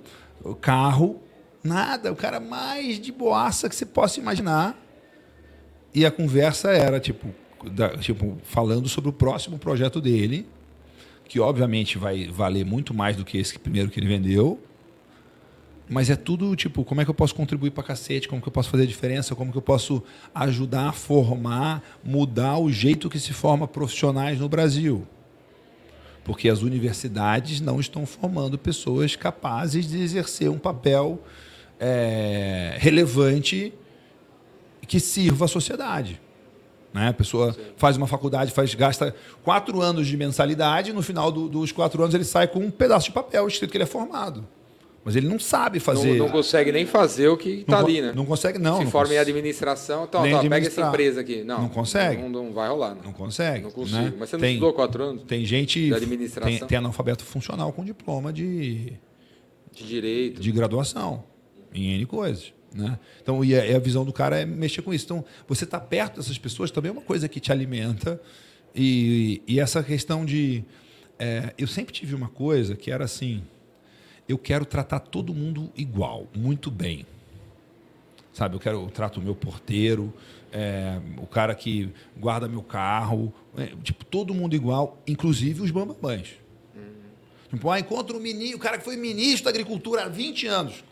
carro, 0.61 1.21
nada. 1.63 2.13
O 2.13 2.17
cara 2.17 2.39
mais 2.41 3.01
de 3.01 3.11
boaça 3.13 3.69
que 3.69 3.75
você 3.75 3.85
possa 3.85 4.21
imaginar. 4.21 4.79
E 5.93 6.07
a 6.07 6.11
conversa 6.11 6.71
era, 6.71 6.99
tipo, 7.01 7.29
da- 7.71 7.97
tipo, 7.99 8.39
falando 8.45 8.89
sobre 8.89 9.11
o 9.11 9.13
próximo 9.13 9.59
projeto 9.59 10.01
dele, 10.01 10.47
que 11.29 11.41
obviamente 11.41 11.99
vai 11.99 12.27
valer 12.27 12.65
muito 12.65 12.93
mais 12.95 13.17
do 13.17 13.25
que 13.25 13.39
esse 13.39 13.59
primeiro 13.59 13.91
que 13.91 13.99
ele 13.99 14.07
vendeu. 14.07 14.61
Mas 15.89 16.09
é 16.09 16.17
tudo 16.17 16.55
tipo, 16.57 16.83
como 16.85 17.01
é 17.01 17.05
que 17.05 17.11
eu 17.11 17.15
posso 17.15 17.35
contribuir 17.35 17.71
pra 17.71 17.83
cacete, 17.83 18.27
como 18.27 18.41
que 18.41 18.49
eu 18.49 18.53
posso 18.53 18.71
fazer 18.71 18.85
a 18.85 18.87
diferença, 18.87 19.35
como 19.35 19.53
que 19.53 19.59
eu 19.59 19.63
posso 19.63 20.03
ajudar 20.35 20.89
a 20.89 20.93
formar, 20.93 21.83
mudar 22.03 22.59
o 22.59 22.73
jeito 22.73 23.11
que 23.11 23.19
se 23.19 23.33
forma 23.33 23.69
profissionais 23.69 24.39
no 24.39 24.49
Brasil. 24.49 25.07
Porque 26.25 26.49
as 26.49 26.63
universidades 26.63 27.61
não 27.61 27.79
estão 27.79 28.07
formando 28.07 28.57
pessoas 28.57 29.15
capazes 29.15 29.87
de 29.87 30.01
exercer 30.01 30.49
um 30.49 30.59
papel 30.59 31.23
é, 31.79 32.77
relevante 32.79 33.75
que 34.87 34.99
sirva 34.99 35.45
à 35.45 35.49
sociedade. 35.49 36.21
Né? 36.95 37.09
A 37.09 37.13
pessoa 37.13 37.55
faz 37.77 37.97
uma 37.97 38.07
faculdade, 38.07 38.53
faz, 38.53 38.73
gasta 38.75 39.13
quatro 39.43 39.81
anos 39.83 40.07
de 40.07 40.17
mensalidade, 40.17 40.93
no 40.93 41.03
final 41.03 41.33
do- 41.33 41.49
dos 41.49 41.73
quatro 41.73 42.01
anos 42.01 42.15
ele 42.15 42.23
sai 42.25 42.47
com 42.47 42.61
um 42.61 42.71
pedaço 42.71 43.07
de 43.09 43.13
papel 43.13 43.49
escrito 43.49 43.73
que 43.73 43.77
ele 43.77 43.83
é 43.83 43.87
formado. 43.87 44.47
Mas 45.05 45.17
ele 45.17 45.27
não 45.29 45.39
sabe 45.39 45.81
fazer. 45.81 46.15
Não, 46.17 46.27
não 46.27 46.33
consegue 46.33 46.73
nem 46.73 46.87
fazer 46.87 47.29
o 47.29 47.37
que 47.37 47.63
tá 47.65 47.81
co- 47.81 47.85
ali, 47.87 48.01
né? 48.01 48.13
Não 48.17 48.25
consegue, 48.25 48.59
não. 48.59 48.79
Se 48.79 48.85
não 48.85 48.91
forma 48.91 49.13
em 49.13 49.19
administração, 49.19 50.05
então, 50.05 50.23
tá, 50.23 50.41
pega 50.49 50.67
essa 50.69 50.81
empresa 50.81 51.21
aqui. 51.21 51.43
Não, 51.45 51.63
Não 51.63 51.69
consegue. 51.69 52.23
Não, 52.23 52.29
não 52.31 52.53
vai 52.55 52.69
rolar. 52.71 52.95
Não, 52.95 53.03
Não 53.03 53.13
consegue. 53.13 53.65
Não 53.65 53.71
consigo. 53.71 53.99
né? 53.99 54.15
Mas 54.19 54.31
você 54.31 54.37
não 54.37 54.41
tem, 54.41 54.55
estudou 54.55 54.73
quatro 54.73 55.03
anos 55.05 55.25
Tem 55.25 55.45
gente. 55.45 55.85
de 55.89 55.93
administração? 55.95 56.59
Tem, 56.59 56.67
tem 56.69 56.79
analfabeto 56.79 57.23
funcional 57.23 57.71
com 57.73 57.85
diploma 57.85 58.33
de, 58.33 58.95
de 59.73 59.87
direito. 59.87 60.41
de 60.41 60.51
graduação 60.53 61.25
em 61.75 61.93
N 61.97 62.07
coisas. 62.07 62.55
Né? 62.75 62.99
Então, 63.23 63.45
e 63.45 63.55
a, 63.57 63.79
visão 63.79 64.05
do 64.05 64.13
cara 64.13 64.41
é 64.41 64.45
mexer 64.45 64.83
com 64.83 64.93
isso. 64.93 65.05
Então, 65.05 65.25
você 65.47 65.63
estar 65.65 65.81
perto 65.81 66.17
dessas 66.17 66.37
pessoas 66.37 66.73
também 66.73 66.89
é 66.89 66.93
uma 66.93 67.03
coisa 67.03 67.29
que 67.29 67.39
te 67.39 67.53
alimenta. 67.53 68.21
E, 68.75 69.41
e 69.47 69.61
essa 69.61 69.83
questão 69.83 70.25
de. 70.25 70.65
é, 71.19 71.55
eu 71.57 71.69
sempre 71.69 71.95
tive 71.95 72.15
uma 72.15 72.29
coisa 72.29 72.75
que 72.75 72.91
era 72.91 73.05
assim: 73.05 73.45
eu 74.29 74.37
quero 74.37 74.65
tratar 74.65 74.99
todo 74.99 75.33
mundo 75.33 75.71
igual, 75.77 76.27
muito 76.35 76.71
bem. 76.71 77.07
Sabe, 78.33 78.57
eu 78.57 78.61
quero 78.61 78.83
eu 78.83 78.91
trato 78.91 79.21
o 79.21 79.23
meu 79.23 79.37
porteiro, 79.37 80.13
é, 80.53 81.01
o 81.19 81.27
cara 81.27 81.55
que 81.55 81.91
guarda 82.17 82.49
meu 82.49 82.65
carro, 82.65 83.33
é, 83.57 83.67
tipo, 83.85 84.05
todo 84.05 84.35
mundo 84.35 84.57
igual, 84.57 85.01
inclusive 85.07 85.63
os 85.63 85.71
bambambãs. 85.71 86.35
Tipo, 87.49 87.71
ah, 87.71 87.79
encontra 87.79 88.17
um 88.17 88.21
ministro, 88.21 88.57
o 88.57 88.61
cara 88.61 88.79
que 88.79 88.85
foi 88.85 88.97
ministro 88.97 89.45
da 89.45 89.51
agricultura 89.51 90.05
há 90.05 90.09
20 90.09 90.47
anos. 90.49 90.83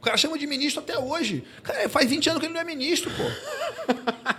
O 0.00 0.02
cara 0.02 0.16
chama 0.16 0.38
de 0.38 0.46
ministro 0.46 0.82
até 0.82 0.98
hoje. 0.98 1.44
Cara, 1.62 1.86
faz 1.90 2.08
20 2.08 2.30
anos 2.30 2.40
que 2.40 2.46
ele 2.46 2.54
não 2.54 2.60
é 2.62 2.64
ministro, 2.64 3.10
pô. 3.10 3.94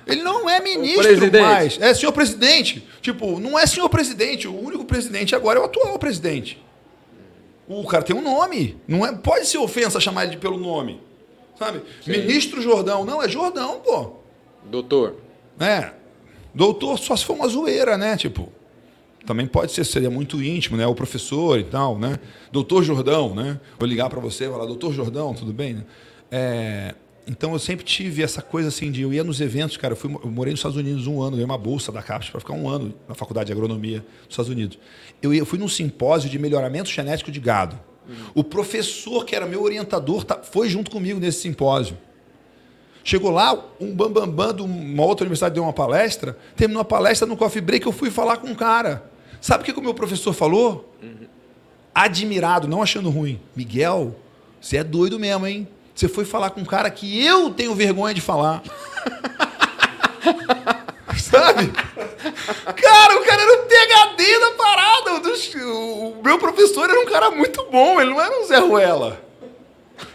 Ele 0.07 0.23
não 0.23 0.49
é 0.49 0.59
ministro 0.59 1.03
presidente. 1.03 1.41
mais. 1.43 1.79
É 1.79 1.93
senhor 1.93 2.11
presidente. 2.11 2.87
Tipo, 2.99 3.39
não 3.39 3.57
é 3.59 3.67
senhor 3.67 3.87
presidente. 3.87 4.47
O 4.47 4.59
único 4.59 4.83
presidente 4.83 5.35
agora 5.35 5.59
é 5.59 5.61
o 5.61 5.65
atual 5.65 5.99
presidente. 5.99 6.61
O 7.67 7.85
cara 7.85 8.03
tem 8.03 8.15
um 8.15 8.23
nome. 8.23 8.81
Não 8.87 9.05
é, 9.05 9.13
pode 9.13 9.45
ser 9.45 9.59
ofensa 9.59 9.99
chamar 9.99 10.25
ele 10.25 10.37
pelo 10.37 10.57
nome. 10.57 10.99
Sabe? 11.59 11.83
Ministro 12.07 12.59
Jordão. 12.59 13.05
Não, 13.05 13.21
é 13.21 13.29
Jordão, 13.29 13.81
pô. 13.81 14.13
Doutor. 14.65 15.17
É. 15.59 15.91
Doutor 16.55 16.97
só 16.97 17.15
se 17.15 17.23
for 17.23 17.33
uma 17.33 17.47
zoeira, 17.47 17.99
né? 17.99 18.17
Tipo, 18.17 18.51
também 19.25 19.45
pode 19.45 19.71
ser, 19.71 19.83
seria 19.85 20.09
muito 20.09 20.41
íntimo, 20.41 20.77
né? 20.77 20.85
O 20.87 20.95
professor 20.95 21.59
e 21.59 21.63
tal, 21.63 21.97
né? 21.97 22.17
Doutor 22.51 22.83
Jordão, 22.83 23.35
né? 23.35 23.59
Vou 23.79 23.87
ligar 23.87 24.09
para 24.09 24.19
você 24.19 24.45
e 24.45 24.49
falar, 24.49 24.65
doutor 24.65 24.93
Jordão, 24.93 25.33
tudo 25.33 25.53
bem? 25.53 25.85
É, 26.31 26.95
então 27.27 27.53
eu 27.53 27.59
sempre 27.59 27.85
tive 27.85 28.23
essa 28.23 28.41
coisa 28.41 28.69
assim 28.69 28.91
de 28.91 29.01
eu 29.03 29.13
ia 29.13 29.23
nos 29.23 29.39
eventos, 29.39 29.77
cara. 29.77 29.93
Eu, 29.93 29.97
fui, 29.97 30.11
eu 30.23 30.31
morei 30.31 30.51
nos 30.53 30.59
Estados 30.59 30.77
Unidos 30.77 31.05
um 31.07 31.21
ano, 31.21 31.31
ganhei 31.31 31.45
uma 31.45 31.57
bolsa 31.57 31.91
da 31.91 32.01
CAPES 32.01 32.29
para 32.29 32.39
ficar 32.39 32.53
um 32.53 32.67
ano 32.67 32.93
na 33.07 33.13
faculdade 33.13 33.47
de 33.47 33.53
agronomia 33.53 33.99
dos 33.99 34.31
Estados 34.31 34.49
Unidos. 34.49 34.79
Eu, 35.21 35.33
ia, 35.33 35.39
eu 35.39 35.45
fui 35.45 35.59
num 35.59 35.67
simpósio 35.67 36.29
de 36.29 36.39
melhoramento 36.39 36.89
genético 36.89 37.31
de 37.31 37.39
gado. 37.39 37.79
O 38.33 38.43
professor, 38.43 39.23
que 39.23 39.35
era 39.35 39.45
meu 39.45 39.61
orientador, 39.63 40.23
tá- 40.23 40.39
foi 40.41 40.67
junto 40.67 40.89
comigo 40.91 41.19
nesse 41.19 41.39
simpósio. 41.41 41.95
Chegou 43.03 43.31
lá, 43.31 43.53
um 43.79 43.93
bambambam 43.95 44.27
bam, 44.31 44.47
bam 44.47 44.55
de 44.55 44.61
uma 44.63 45.03
outra 45.05 45.23
universidade 45.23 45.55
deu 45.55 45.63
uma 45.63 45.73
palestra, 45.73 46.37
terminou 46.55 46.81
a 46.81 46.85
palestra 46.85 47.27
no 47.27 47.35
coffee 47.37 47.61
break, 47.61 47.85
eu 47.85 47.91
fui 47.91 48.11
falar 48.11 48.37
com 48.37 48.47
um 48.47 48.55
cara. 48.55 49.10
Sabe 49.41 49.63
o 49.63 49.65
que, 49.65 49.73
que 49.73 49.79
o 49.79 49.83
meu 49.83 49.95
professor 49.95 50.31
falou? 50.33 50.95
Admirado, 51.93 52.67
não 52.67 52.81
achando 52.81 53.09
ruim. 53.09 53.41
Miguel, 53.55 54.15
você 54.61 54.77
é 54.77 54.83
doido 54.83 55.19
mesmo, 55.19 55.47
hein? 55.47 55.67
Você 55.95 56.07
foi 56.07 56.23
falar 56.23 56.51
com 56.51 56.61
um 56.61 56.65
cara 56.65 56.89
que 56.91 57.25
eu 57.25 57.49
tenho 57.49 57.73
vergonha 57.73 58.13
de 58.13 58.21
falar. 58.21 58.61
Sabe? 61.17 61.67
Cara, 61.71 63.19
o 63.19 63.25
cara 63.25 63.41
era 63.41 63.53
um 63.53 63.67
PHD 63.67 64.39
da 64.39 64.51
parada. 64.51 65.11
O, 65.65 66.21
meu 66.23 66.37
professor 66.37 66.89
era 66.89 66.99
um 66.99 67.05
cara 67.05 67.31
muito 67.31 67.65
bom, 67.71 67.99
ele 67.99 68.11
não 68.11 68.21
era 68.21 68.39
um 68.39 68.45
Zé 68.45 68.59
Ruela. 68.59 69.19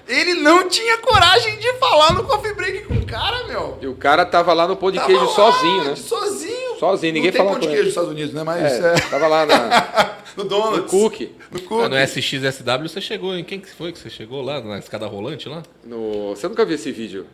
Ele 0.07 0.35
não 0.35 0.69
tinha 0.69 0.99
coragem 0.99 1.59
de 1.59 1.73
falar 1.75 2.13
no 2.13 2.25
coffee 2.25 2.55
break 2.55 2.85
com 2.85 2.95
o 2.95 3.07
cara, 3.07 3.47
meu. 3.49 3.79
E 3.81 3.87
o 3.89 3.95
cara 3.97 4.25
tava 4.25 4.53
lá 4.53 4.69
no 4.69 4.77
pão 4.77 4.91
de 4.91 4.99
Tava 4.99 5.09
queijo 5.09 5.25
lá, 5.25 5.33
sozinho, 5.33 5.85
né? 5.85 5.97
Sozinho. 5.97 6.66
Sozinho, 6.79 7.13
ninguém 7.13 7.31
não 7.31 7.37
tem 7.39 7.47
pão 7.47 7.55
de 7.55 7.61
com 7.61 7.67
queijo 7.67 7.75
ele. 7.75 7.83
nos 7.83 7.89
Estados 7.89 8.11
Unidos, 8.11 8.33
né? 8.35 8.43
Mas 8.43 8.63
É, 8.73 8.95
é, 8.95 9.01
tava 9.11 9.27
lá 9.27 9.47
na, 9.47 10.17
no 10.37 10.45
no 10.45 10.49
Donuts. 10.49 10.91
Cook. 10.91 11.21
No 11.51 11.61
Cook. 11.63 11.83
Ah, 11.85 11.89
no 11.89 11.97
SXSW 11.99 12.89
você 12.89 13.01
chegou 13.01 13.37
em 13.37 13.45
quem 13.45 13.61
que 13.61 13.69
foi 13.71 13.93
que 13.93 13.99
você 13.99 14.11
chegou 14.11 14.43
lá 14.43 14.61
na 14.61 14.79
escada 14.79 15.07
rolante 15.07 15.49
lá? 15.49 15.63
No... 15.85 16.31
Você 16.31 16.49
nunca 16.49 16.65
viu 16.65 16.75
esse 16.75 16.93
vídeo? 16.93 17.27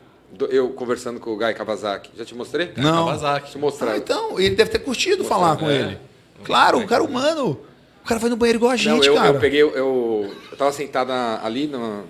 Eu 0.48 0.70
conversando 0.70 1.20
com 1.20 1.30
o 1.30 1.36
Guy 1.36 1.52
Kawasaki. 1.54 2.10
Já 2.16 2.24
te 2.24 2.34
mostrei? 2.34 2.72
Não. 2.76 3.04
Kawasaki. 3.06 3.54
eu 3.54 3.60
mostrar. 3.60 3.92
Ah, 3.92 3.96
então, 3.98 4.40
ele 4.40 4.54
deve 4.54 4.70
ter 4.70 4.78
curtido 4.78 5.24
falar 5.24 5.56
com 5.56 5.68
é. 5.68 5.74
ele. 5.74 5.98
Claro, 6.44 6.78
um 6.78 6.86
cara 6.86 7.02
humano. 7.02 7.60
O 8.02 8.08
cara 8.08 8.18
vai 8.18 8.30
no 8.30 8.36
banheiro 8.36 8.58
igual 8.58 8.70
a 8.72 8.74
Não, 8.74 8.78
gente, 8.80 9.06
eu, 9.06 9.14
cara. 9.14 9.28
eu 9.28 9.38
peguei, 9.38 9.62
eu, 9.62 9.72
eu 9.76 10.56
tava 10.58 10.72
sentado 10.72 11.12
ali 11.12 11.68
no, 11.68 12.02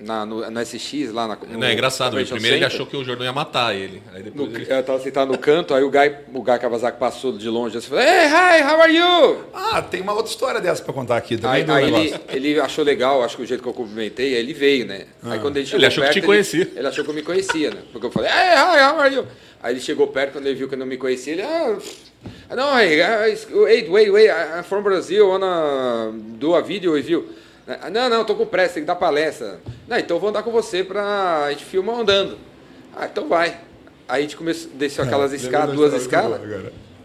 na, 0.00 0.24
no, 0.24 0.50
na 0.50 0.64
SX, 0.64 1.12
lá 1.12 1.28
na. 1.28 1.36
no 1.36 1.58
Não, 1.58 1.66
é 1.66 1.72
engraçado. 1.72 2.12
Primeiro 2.12 2.36
ele 2.36 2.50
Center. 2.50 2.66
achou 2.66 2.86
que 2.86 2.96
o 2.96 3.04
Jordão 3.04 3.24
ia 3.24 3.32
matar 3.32 3.74
ele. 3.74 4.02
Aí 4.12 4.22
No, 4.22 4.46
depois 4.46 4.54
ele... 4.54 4.72
eu 4.72 4.82
tava 4.82 5.00
sentado 5.00 5.30
no 5.30 5.38
canto, 5.38 5.74
aí 5.74 5.82
o 5.82 5.90
Guy, 5.90 6.14
o 6.34 6.42
Guy 6.42 6.58
Kawasaki 6.58 6.98
passou 6.98 7.36
de 7.36 7.48
longe 7.48 7.76
assim, 7.76 7.88
falou, 7.88 8.02
Hey, 8.04 8.26
hi, 8.26 8.62
how 8.62 8.80
are 8.80 8.94
you? 8.94 9.44
Ah, 9.52 9.82
tem 9.82 10.00
uma 10.00 10.12
outra 10.12 10.30
história 10.30 10.60
dessa 10.60 10.82
pra 10.82 10.92
contar 10.92 11.16
aqui 11.16 11.36
também 11.36 11.64
Aí, 11.68 11.70
aí 11.70 11.94
ele, 11.94 12.20
ele 12.28 12.60
achou 12.60 12.84
legal, 12.84 13.22
acho 13.22 13.36
que 13.36 13.42
o 13.42 13.46
jeito 13.46 13.62
que 13.62 13.68
eu 13.68 13.74
cumprimentei, 13.74 14.34
aí 14.34 14.40
ele 14.40 14.54
veio, 14.54 14.86
né? 14.86 15.06
Aí 15.22 15.38
quando 15.38 15.56
ele 15.56 15.66
chegou 15.66 15.78
Ele 15.80 15.86
achou 15.86 16.02
que 16.02 16.08
perto, 16.08 16.20
te 16.20 16.26
conhecia. 16.26 16.62
Ele, 16.62 16.78
ele 16.78 16.88
achou 16.88 17.04
que 17.04 17.10
eu 17.10 17.14
me 17.14 17.22
conhecia, 17.22 17.70
né? 17.70 17.80
Porque 17.92 18.06
eu 18.06 18.10
falei, 18.10 18.30
hey, 18.30 18.54
hi, 18.54 18.82
how 18.82 19.00
are 19.00 19.14
you? 19.14 19.26
Aí 19.62 19.74
ele 19.74 19.80
chegou 19.80 20.06
perto, 20.08 20.32
quando 20.32 20.46
ele 20.46 20.54
viu 20.54 20.68
que 20.68 20.74
eu 20.74 20.78
não 20.78 20.86
me 20.86 20.96
conhecia, 20.96 21.34
ele, 21.34 21.42
ah, 21.42 21.76
não, 22.56 22.78
hey, 22.78 23.00
uh, 23.00 23.62
wait, 23.62 23.88
wait, 23.88 24.10
wait, 24.10 24.30
I'm 24.30 24.64
from 24.64 24.82
Brazil, 24.82 25.28
wanna 25.28 26.12
do 26.38 26.54
a 26.54 26.60
video. 26.60 26.94
Ah, 26.96 26.98
Não, 27.92 28.08
não, 28.08 28.24
tô 28.24 28.34
com 28.34 28.46
pressa, 28.46 28.74
tem 28.74 28.82
que 28.82 28.86
dar 28.86 28.96
palestra. 28.96 29.60
Não, 29.86 29.98
então 29.98 30.16
eu 30.16 30.20
vou 30.20 30.30
andar 30.30 30.42
com 30.42 30.50
você 30.50 30.82
pra 30.82 31.44
a 31.44 31.50
gente 31.50 31.64
filmar 31.64 32.00
andando. 32.00 32.38
Ah, 32.96 33.06
então 33.06 33.28
vai. 33.28 33.60
Aí 34.08 34.18
a 34.18 34.20
gente 34.22 34.36
começou, 34.36 34.70
desceu 34.74 35.04
aquelas 35.04 35.32
escadas, 35.32 35.74
duas 35.74 35.94
escalas. 35.94 36.40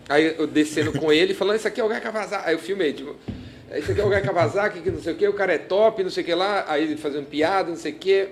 Aí 0.09 0.35
eu 0.37 0.47
descendo 0.47 0.91
com 0.91 1.11
ele, 1.11 1.33
falando, 1.33 1.57
isso 1.57 1.67
aqui 1.67 1.79
é 1.79 1.83
o 1.83 1.89
Guy 1.89 1.99
Kawasaki. 1.99 2.47
Aí 2.47 2.55
eu 2.55 2.59
filmei, 2.59 2.93
tipo, 2.93 3.15
esse 3.71 3.91
aqui 3.91 4.01
é 4.01 4.05
o 4.05 4.09
Guy 4.09 4.21
Kawasaki, 4.21 4.81
que 4.81 4.91
não 4.91 5.01
sei 5.01 5.13
o 5.13 5.15
que, 5.15 5.27
o 5.27 5.33
cara 5.33 5.53
é 5.53 5.57
top, 5.57 6.03
não 6.03 6.09
sei 6.09 6.23
o 6.23 6.25
que 6.25 6.33
lá. 6.33 6.65
Aí 6.67 6.83
ele 6.83 6.97
fazendo 6.97 7.27
piada, 7.27 7.69
não 7.69 7.77
sei 7.77 7.91
o 7.91 7.95
que. 7.95 8.29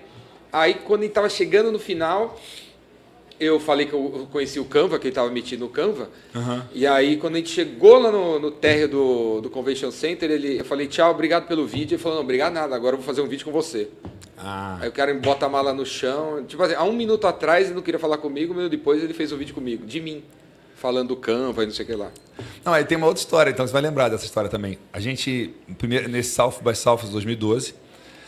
Aí 0.51 0.75
quando 0.75 1.03
ele 1.03 1.11
tava 1.11 1.29
chegando 1.29 1.71
no 1.71 1.79
final, 1.79 2.39
eu 3.39 3.59
falei 3.59 3.85
que 3.85 3.93
eu 3.93 4.27
conheci 4.31 4.59
o 4.59 4.65
Canva, 4.65 4.97
que 4.99 5.07
ele 5.07 5.15
tava 5.15 5.29
metido 5.29 5.61
no 5.61 5.69
Canva. 5.69 6.09
E 6.73 6.85
aí 6.87 7.17
quando 7.17 7.35
a 7.35 7.37
gente 7.37 7.49
chegou 7.49 7.97
lá 7.99 8.11
no, 8.11 8.39
no 8.39 8.51
térreo 8.51 8.87
do, 8.87 9.41
do 9.41 9.49
Convention 9.49 9.91
Center, 9.91 10.29
ele, 10.31 10.59
eu 10.59 10.65
falei, 10.65 10.87
tchau, 10.87 11.11
obrigado 11.11 11.47
pelo 11.47 11.65
vídeo. 11.65 11.95
Ele 11.95 12.01
falou, 12.01 12.17
não, 12.17 12.23
obrigado 12.23 12.53
nada, 12.53 12.75
agora 12.75 12.95
eu 12.95 12.99
vou 12.99 13.05
fazer 13.05 13.21
um 13.21 13.27
vídeo 13.27 13.45
com 13.45 13.51
você. 13.51 13.89
Ah, 14.37 14.77
Aí 14.81 14.89
o 14.89 14.91
cara 14.91 15.13
bota 15.13 15.45
a 15.45 15.49
mala 15.49 15.73
no 15.73 15.85
chão. 15.85 16.43
Tipo 16.45 16.63
assim, 16.63 16.75
há 16.75 16.83
um 16.83 16.93
minuto 16.93 17.25
atrás 17.27 17.67
ele 17.67 17.75
não 17.75 17.81
queria 17.81 17.99
falar 17.99 18.17
comigo, 18.17 18.53
um 18.53 18.57
minuto 18.57 18.71
depois 18.71 19.03
ele 19.03 19.13
fez 19.13 19.31
um 19.31 19.37
vídeo 19.37 19.53
comigo, 19.53 19.85
de 19.85 19.99
mim. 19.99 20.23
Falando 20.75 21.09
do 21.09 21.15
Canva 21.15 21.63
e 21.63 21.65
não 21.65 21.73
sei 21.73 21.85
o 21.85 21.87
que 21.87 21.95
lá. 21.95 22.11
Não, 22.65 22.73
aí 22.73 22.83
tem 22.83 22.97
uma 22.97 23.07
outra 23.07 23.21
história, 23.21 23.51
então 23.51 23.65
você 23.65 23.71
vai 23.71 23.81
lembrar 23.81 24.09
dessa 24.09 24.25
história 24.25 24.49
também. 24.49 24.77
A 24.91 24.99
gente, 24.99 25.53
primeiro, 25.77 26.09
nesse 26.09 26.33
South 26.33 26.55
by 26.61 26.75
South 26.75 27.03
2012, 27.09 27.73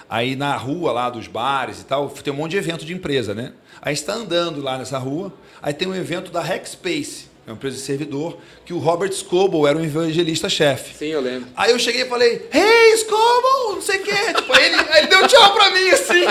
aí 0.10 0.36
na 0.36 0.56
rua 0.56 0.92
lá 0.92 1.10
dos 1.10 1.28
bares 1.28 1.82
e 1.82 1.86
tal, 1.86 2.10
tem 2.10 2.32
um 2.34 2.38
monte 2.38 2.52
de 2.52 2.58
evento 2.58 2.86
de 2.86 2.94
empresa, 2.94 3.34
né? 3.34 3.54
Aí 3.82 3.94
está 3.94 4.14
andando 4.14 4.62
lá 4.62 4.78
nessa 4.78 4.98
rua, 4.98 5.34
aí 5.62 5.74
tem 5.74 5.88
um 5.88 5.96
evento 5.96 6.32
da 6.32 6.42
Hackspace, 6.42 7.28
É 7.48 7.52
uma 7.52 7.56
empresa 7.56 7.76
de 7.78 7.84
servidor, 7.84 8.40
que 8.66 8.74
o 8.74 8.80
Robert 8.80 9.12
Scoble 9.14 9.68
era 9.68 9.78
um 9.78 9.84
evangelista-chefe. 9.84 10.96
Sim, 10.96 11.08
eu 11.08 11.22
lembro. 11.22 11.48
Aí 11.56 11.72
eu 11.72 11.78
cheguei 11.78 12.02
e 12.02 12.06
falei, 12.06 12.50
hey, 12.52 12.98
Scoble, 12.98 13.76
não 13.76 13.82
sei 13.82 14.00
o 14.00 14.04
quê. 14.04 14.34
Tipo, 14.36 14.52
aí 14.52 14.66
ele, 14.66 14.76
aí 14.76 15.00
ele 15.00 15.08
deu 15.08 15.28
tchau 15.28 15.54
pra 15.54 15.70
mim, 15.70 15.90
assim. 15.90 16.24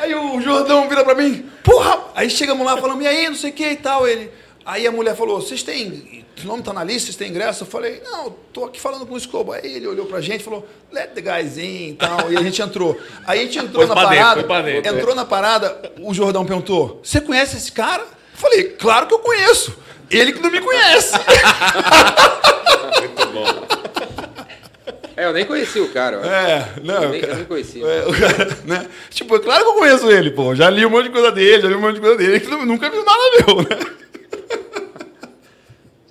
Aí 0.00 0.12
o 0.12 0.40
Jordão 0.40 0.88
vira 0.88 1.04
pra 1.04 1.14
mim, 1.14 1.48
porra! 1.62 2.00
Aí 2.16 2.28
chegamos 2.28 2.66
lá, 2.66 2.76
falamos, 2.76 3.04
e 3.04 3.06
aí, 3.06 3.28
não 3.28 3.36
sei 3.36 3.50
o 3.50 3.52
que 3.52 3.64
e 3.64 3.76
tal. 3.76 4.08
Ele... 4.08 4.28
Aí 4.64 4.86
a 4.88 4.90
mulher 4.90 5.14
falou, 5.14 5.40
vocês 5.40 5.62
têm, 5.62 6.24
o 6.44 6.48
nome 6.48 6.62
tá 6.62 6.72
na 6.72 6.82
lista, 6.84 7.06
vocês 7.06 7.16
têm 7.16 7.28
ingresso? 7.28 7.62
Eu 7.64 7.66
falei, 7.68 8.02
não, 8.04 8.34
tô 8.52 8.64
aqui 8.64 8.80
falando 8.80 9.06
com 9.06 9.14
o 9.14 9.20
Scoble. 9.20 9.54
Aí 9.54 9.74
ele 9.76 9.86
olhou 9.86 10.06
pra 10.06 10.20
gente 10.20 10.40
e 10.40 10.44
falou, 10.44 10.66
let 10.92 11.10
the 11.14 11.20
guys 11.20 11.56
in 11.58 11.90
e 11.90 11.94
tal. 11.94 12.30
E 12.32 12.36
a 12.36 12.42
gente 12.42 12.60
entrou. 12.62 12.98
Aí 13.26 13.40
a 13.40 13.42
gente 13.44 13.58
entrou 13.58 13.86
Foi 13.86 13.94
na 13.94 14.02
parada, 14.02 14.42
dentro, 14.62 14.96
entrou 14.98 15.14
na 15.14 15.24
parada, 15.24 15.92
o 16.00 16.12
Jordão 16.14 16.44
perguntou, 16.44 17.00
você 17.02 17.20
conhece 17.20 17.56
esse 17.56 17.72
cara? 17.72 18.02
Eu 18.02 18.38
falei, 18.38 18.64
claro 18.78 19.06
que 19.06 19.14
eu 19.14 19.18
conheço. 19.18 19.76
Ele 20.10 20.32
que 20.32 20.40
não 20.40 20.50
me 20.50 20.60
conhece. 20.60 21.12
Muito 23.00 23.26
bom. 23.32 23.46
É, 25.16 25.26
eu 25.26 25.32
nem 25.32 25.44
conheci 25.44 25.78
o 25.78 25.88
cara. 25.92 26.16
eu 26.16 26.20
acho. 26.22 26.30
É, 26.30 26.68
não. 26.82 27.02
Eu 27.04 27.08
nem- 27.10 27.20
cara- 27.20 27.32
eu 27.32 27.36
nem 27.36 27.44
conhecia. 27.44 27.84
é, 27.86 28.06
o 28.06 28.12
cara, 28.12 28.58
né? 28.64 28.88
Tipo, 29.10 29.36
é 29.36 29.38
claro 29.38 29.64
que 29.64 29.70
eu 29.70 29.74
conheço 29.74 30.10
ele, 30.10 30.30
pô. 30.30 30.54
Já 30.54 30.70
li 30.70 30.84
um 30.86 30.90
monte 30.90 31.04
de 31.04 31.10
coisa 31.10 31.30
dele, 31.30 31.62
já 31.62 31.68
li 31.68 31.74
um 31.74 31.80
monte 31.80 31.96
de 31.96 32.00
coisa 32.00 32.16
dele, 32.16 32.40
que 32.40 32.48
nu- 32.48 32.64
nunca 32.64 32.88
viu 32.90 33.04
nada 33.04 33.18
meu, 33.46 33.56
né? 33.56 33.86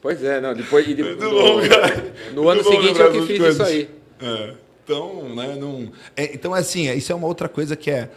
Pois 0.02 0.24
é, 0.24 0.40
não. 0.40 0.54
Depois, 0.54 0.88
e 0.88 0.94
de- 0.94 1.04
Muito 1.04 1.24
no, 1.24 1.30
bom, 1.32 1.68
cara. 1.68 2.14
no 2.34 2.50
ano 2.50 2.64
seguinte 2.64 3.00
eu 3.00 3.12
que 3.12 3.22
fiz 3.28 3.38
coisas. 3.40 3.54
isso 3.56 3.64
aí. 3.64 3.90
É. 4.22 4.54
Então, 4.84 5.30
né, 5.36 5.56
não... 5.60 5.92
é, 6.18 6.34
então, 6.34 6.54
assim, 6.54 6.92
isso 6.94 7.12
é 7.12 7.16
uma 7.16 7.28
outra 7.28 7.48
coisa 7.48 7.76
que 7.76 7.92
é 7.92 8.10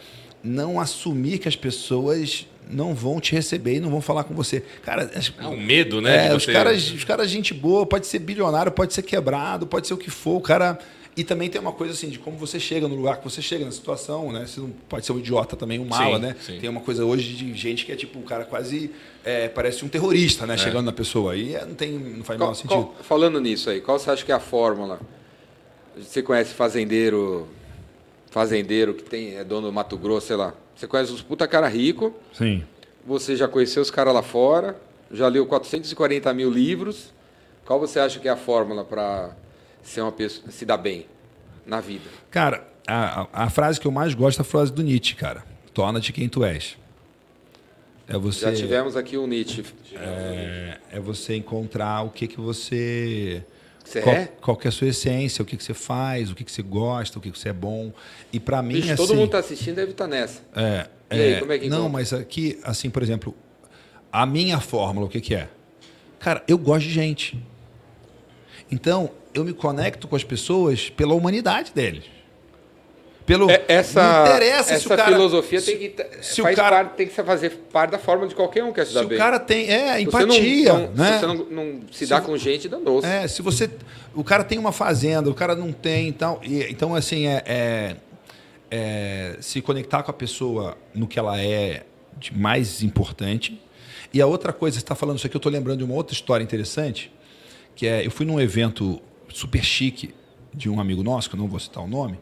não 0.42 0.80
assumir 0.80 1.38
que 1.38 1.46
as 1.46 1.54
pessoas 1.56 2.46
não 2.70 2.94
vão 2.94 3.20
te 3.20 3.32
receber 3.34 3.74
e 3.74 3.80
não 3.80 3.90
vão 3.90 4.00
falar 4.00 4.24
com 4.24 4.32
você. 4.34 4.62
Cara, 4.82 5.10
É 5.38 5.46
um 5.46 5.56
medo, 5.60 6.00
né? 6.00 6.28
É, 6.28 6.34
os 6.34 6.44
você- 6.44 6.52
caras, 6.52 6.90
os 6.92 7.04
caras, 7.04 7.28
gente 7.28 7.52
boa, 7.52 7.84
pode 7.84 8.06
ser 8.06 8.20
bilionário, 8.20 8.72
pode 8.72 8.94
ser 8.94 9.02
quebrado, 9.02 9.66
pode 9.66 9.86
ser 9.86 9.94
o 9.94 9.98
que 9.98 10.10
for. 10.10 10.36
O 10.36 10.40
cara. 10.40 10.78
E 11.14 11.22
também 11.22 11.50
tem 11.50 11.60
uma 11.60 11.72
coisa 11.72 11.92
assim 11.92 12.08
de 12.08 12.18
como 12.18 12.38
você 12.38 12.58
chega 12.58 12.88
no 12.88 12.94
lugar 12.94 13.18
que 13.18 13.24
você 13.24 13.42
chega, 13.42 13.66
na 13.66 13.70
situação, 13.70 14.32
né? 14.32 14.46
Você 14.46 14.60
não 14.60 14.70
pode 14.88 15.04
ser 15.04 15.12
um 15.12 15.18
idiota 15.18 15.54
também, 15.56 15.78
um 15.78 15.84
mala, 15.84 16.16
Sim, 16.16 16.22
né? 16.22 16.36
sim. 16.40 16.58
Tem 16.58 16.70
uma 16.70 16.80
coisa 16.80 17.04
hoje 17.04 17.34
de 17.34 17.54
gente 17.54 17.84
que 17.84 17.92
é 17.92 17.96
tipo, 17.96 18.18
o 18.18 18.22
cara 18.22 18.46
quase 18.46 18.90
é, 19.22 19.46
parece 19.48 19.84
um 19.84 19.88
terrorista, 19.88 20.46
né? 20.46 20.56
Chegando 20.56 20.86
na 20.86 20.92
pessoa. 20.92 21.36
E 21.36 21.54
é, 21.54 21.66
não, 21.66 21.74
tem, 21.74 21.92
não 21.92 22.24
faz 22.24 22.38
Qual- 22.38 22.54
sentido. 22.54 22.70
qual- 22.70 22.94
falando 23.02 23.38
nisso 23.42 23.68
aí, 23.68 23.82
qual 23.82 23.98
você 23.98 24.10
acha 24.10 24.24
que 24.24 24.32
é 24.32 24.34
a 24.34 24.40
fórmula? 24.40 24.98
Você 25.98 26.22
conhece 26.22 26.54
fazendeiro, 26.54 27.46
fazendeiro 28.30 28.94
que 28.94 29.02
tem, 29.02 29.36
é 29.36 29.44
dono 29.44 29.66
do 29.66 29.72
Mato 29.72 29.96
Grosso, 29.98 30.28
sei 30.28 30.36
lá. 30.36 30.54
Você 30.74 30.86
conhece 30.86 31.12
os 31.12 31.20
puta 31.22 31.46
cara 31.46 31.68
rico, 31.68 32.14
Sim. 32.32 32.64
você 33.06 33.36
já 33.36 33.46
conheceu 33.46 33.82
os 33.82 33.90
caras 33.90 34.14
lá 34.14 34.22
fora, 34.22 34.80
já 35.10 35.28
leu 35.28 35.44
440 35.46 36.32
mil 36.32 36.50
livros. 36.50 37.12
Qual 37.66 37.78
você 37.78 38.00
acha 38.00 38.18
que 38.18 38.26
é 38.26 38.30
a 38.30 38.36
fórmula 38.36 38.82
para 38.84 39.36
ser 39.82 40.00
uma 40.00 40.12
pessoa, 40.12 40.50
se 40.50 40.64
dar 40.64 40.76
bem 40.76 41.06
na 41.66 41.80
vida? 41.80 42.04
Cara, 42.30 42.66
a, 42.86 43.44
a, 43.44 43.50
frase 43.50 43.80
que 43.80 43.86
eu 43.86 43.90
mais 43.92 44.14
gosto 44.14 44.38
é 44.38 44.42
a 44.42 44.44
frase 44.44 44.72
do 44.72 44.82
Nietzsche, 44.82 45.14
cara. 45.14 45.44
Torna-te 45.72 46.12
quem 46.12 46.28
tu 46.28 46.44
és. 46.44 46.76
É 48.08 48.18
você. 48.18 48.40
Já 48.40 48.52
tivemos 48.52 48.96
aqui 48.96 49.16
o 49.16 49.26
Nietzsche. 49.26 49.64
É, 49.94 50.78
é 50.92 51.00
você 51.00 51.36
encontrar 51.36 52.02
o 52.02 52.10
que 52.10 52.26
que 52.26 52.40
você 52.40 53.44
Você 53.84 54.00
qual, 54.02 54.14
é? 54.14 54.26
qual 54.40 54.56
que 54.56 54.66
é 54.66 54.70
a 54.70 54.72
sua 54.72 54.88
essência, 54.88 55.42
o 55.42 55.46
que 55.46 55.56
que 55.56 55.64
você 55.64 55.74
faz, 55.74 56.30
o 56.30 56.34
que 56.34 56.44
que 56.44 56.52
você 56.52 56.62
gosta, 56.62 57.18
o 57.18 57.22
que 57.22 57.30
que 57.30 57.38
você 57.38 57.50
é 57.50 57.52
bom. 57.52 57.92
E 58.32 58.40
pra 58.40 58.60
mim 58.60 58.74
Bicho, 58.74 58.92
assim, 58.92 58.96
todo 59.06 59.14
mundo 59.16 59.30
tá 59.30 59.38
assistindo 59.38 59.76
deve 59.76 59.92
estar 59.92 60.06
nessa. 60.06 60.42
é, 60.54 60.88
E 61.10 61.14
aí, 61.14 61.32
é, 61.34 61.40
como 61.40 61.52
é 61.52 61.58
que 61.58 61.68
não, 61.68 61.78
encontra? 61.78 61.92
mas 61.92 62.12
aqui 62.12 62.58
assim, 62.64 62.90
por 62.90 63.02
exemplo, 63.02 63.34
a 64.12 64.26
minha 64.26 64.60
fórmula, 64.60 65.06
o 65.06 65.08
que 65.08 65.20
que 65.20 65.34
é? 65.34 65.48
Cara, 66.18 66.42
eu 66.46 66.58
gosto 66.58 66.86
de 66.86 66.92
gente. 66.92 67.42
Então, 68.72 69.10
eu 69.34 69.44
me 69.44 69.52
conecto 69.52 70.08
com 70.08 70.16
as 70.16 70.24
pessoas 70.24 70.88
pela 70.90 71.14
humanidade 71.14 71.72
deles. 71.74 72.04
Pelo 73.24 73.48
É, 73.48 73.62
essa 73.68 74.24
interessa 74.26 74.64
se 74.70 74.74
essa 74.74 74.94
o 74.94 74.96
cara 74.96 75.12
filosofia 75.12 75.60
se- 75.60 75.76
tem 75.76 75.90
que 75.90 75.94
se 76.24 76.40
o 76.42 76.44
cara- 76.56 76.76
parte, 76.84 76.96
tem 76.96 77.06
que 77.06 77.14
fazer 77.14 77.50
parte 77.72 77.92
da 77.92 77.98
forma 77.98 78.26
de 78.26 78.34
qualquer 78.34 78.64
um 78.64 78.68
que 78.68 78.74
quer 78.74 78.82
se 78.84 78.88
se 78.88 78.94
dar 78.94 79.04
o 79.04 79.08
bem. 79.08 79.16
cara 79.16 79.38
tem 79.38 79.70
é 79.70 79.98
Se 79.98 80.04
você 80.06 80.26
não- 80.26 80.34
empatia, 80.34 80.72
não, 80.72 80.90
né? 80.90 81.12
Se 81.12 81.18
você 81.20 81.26
não, 81.26 81.34
não 81.44 81.80
se 81.92 82.06
dá 82.06 82.20
com 82.20 82.36
gente, 82.36 82.68
danou-se. 82.68 83.06
É, 83.06 83.28
se 83.28 83.40
você. 83.40 83.70
O 84.12 84.24
cara 84.24 84.42
tem 84.42 84.58
uma 84.58 84.72
fazenda, 84.72 85.30
o 85.30 85.34
cara 85.34 85.54
não 85.54 85.70
tem 85.72 86.08
e 86.08 86.12
tal. 86.12 86.40
E, 86.42 86.64
então, 86.68 86.96
assim, 86.96 87.28
é, 87.28 87.42
é- 87.46 87.96
é 88.72 89.36
se 89.40 89.60
conectar 89.62 90.02
com 90.02 90.10
a 90.10 90.14
pessoa 90.14 90.76
no 90.92 91.06
que 91.06 91.16
ela 91.18 91.40
é 91.40 91.84
de 92.18 92.36
mais 92.36 92.82
importante. 92.82 93.60
E 94.12 94.20
a 94.20 94.26
outra 94.26 94.52
coisa, 94.52 94.76
você 94.78 94.82
está 94.84 94.96
falando 94.96 95.18
isso 95.18 95.26
aqui, 95.28 95.36
eu 95.36 95.38
estou 95.38 95.50
lembrando 95.52 95.78
de 95.78 95.84
uma 95.84 95.94
outra 95.94 96.12
história 96.12 96.42
interessante, 96.42 97.10
que 97.74 97.86
é, 97.86 98.06
eu 98.06 98.10
fui 98.10 98.26
num 98.26 98.40
evento 98.40 99.00
super 99.28 99.64
chique 99.64 100.14
de 100.52 100.68
um 100.68 100.80
amigo 100.80 101.02
nosso, 101.02 101.28
que 101.28 101.36
eu 101.36 101.38
não 101.38 101.48
vou 101.48 101.58
citar 101.58 101.82
o 101.82 101.88
nome, 101.88 102.18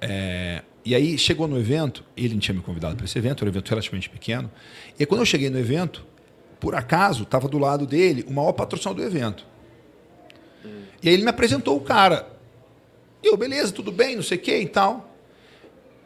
é, 0.00 0.62
e 0.84 0.94
aí 0.94 1.18
chegou 1.18 1.46
no 1.46 1.58
evento, 1.58 2.04
ele 2.16 2.34
não 2.34 2.40
tinha 2.40 2.54
me 2.54 2.62
convidado 2.62 2.96
para 2.96 3.04
esse 3.04 3.18
evento, 3.18 3.42
era 3.42 3.50
um 3.50 3.52
evento 3.52 3.68
relativamente 3.68 4.08
pequeno, 4.08 4.50
e 4.98 5.04
quando 5.04 5.20
eu 5.20 5.26
cheguei 5.26 5.50
no 5.50 5.58
evento, 5.58 6.06
por 6.58 6.74
acaso, 6.74 7.24
estava 7.24 7.48
do 7.48 7.58
lado 7.58 7.86
dele 7.86 8.24
o 8.26 8.32
maior 8.32 8.52
patrocinador 8.52 9.04
do 9.04 9.06
evento. 9.06 9.46
E 11.02 11.08
aí 11.08 11.14
ele 11.14 11.22
me 11.22 11.30
apresentou 11.30 11.76
o 11.76 11.80
cara. 11.80 12.26
E 13.22 13.28
eu, 13.28 13.36
beleza, 13.36 13.72
tudo 13.72 13.92
bem, 13.92 14.16
não 14.16 14.22
sei 14.22 14.38
o 14.38 14.40
que 14.40 14.56
e 14.56 14.66
tal. 14.66 15.14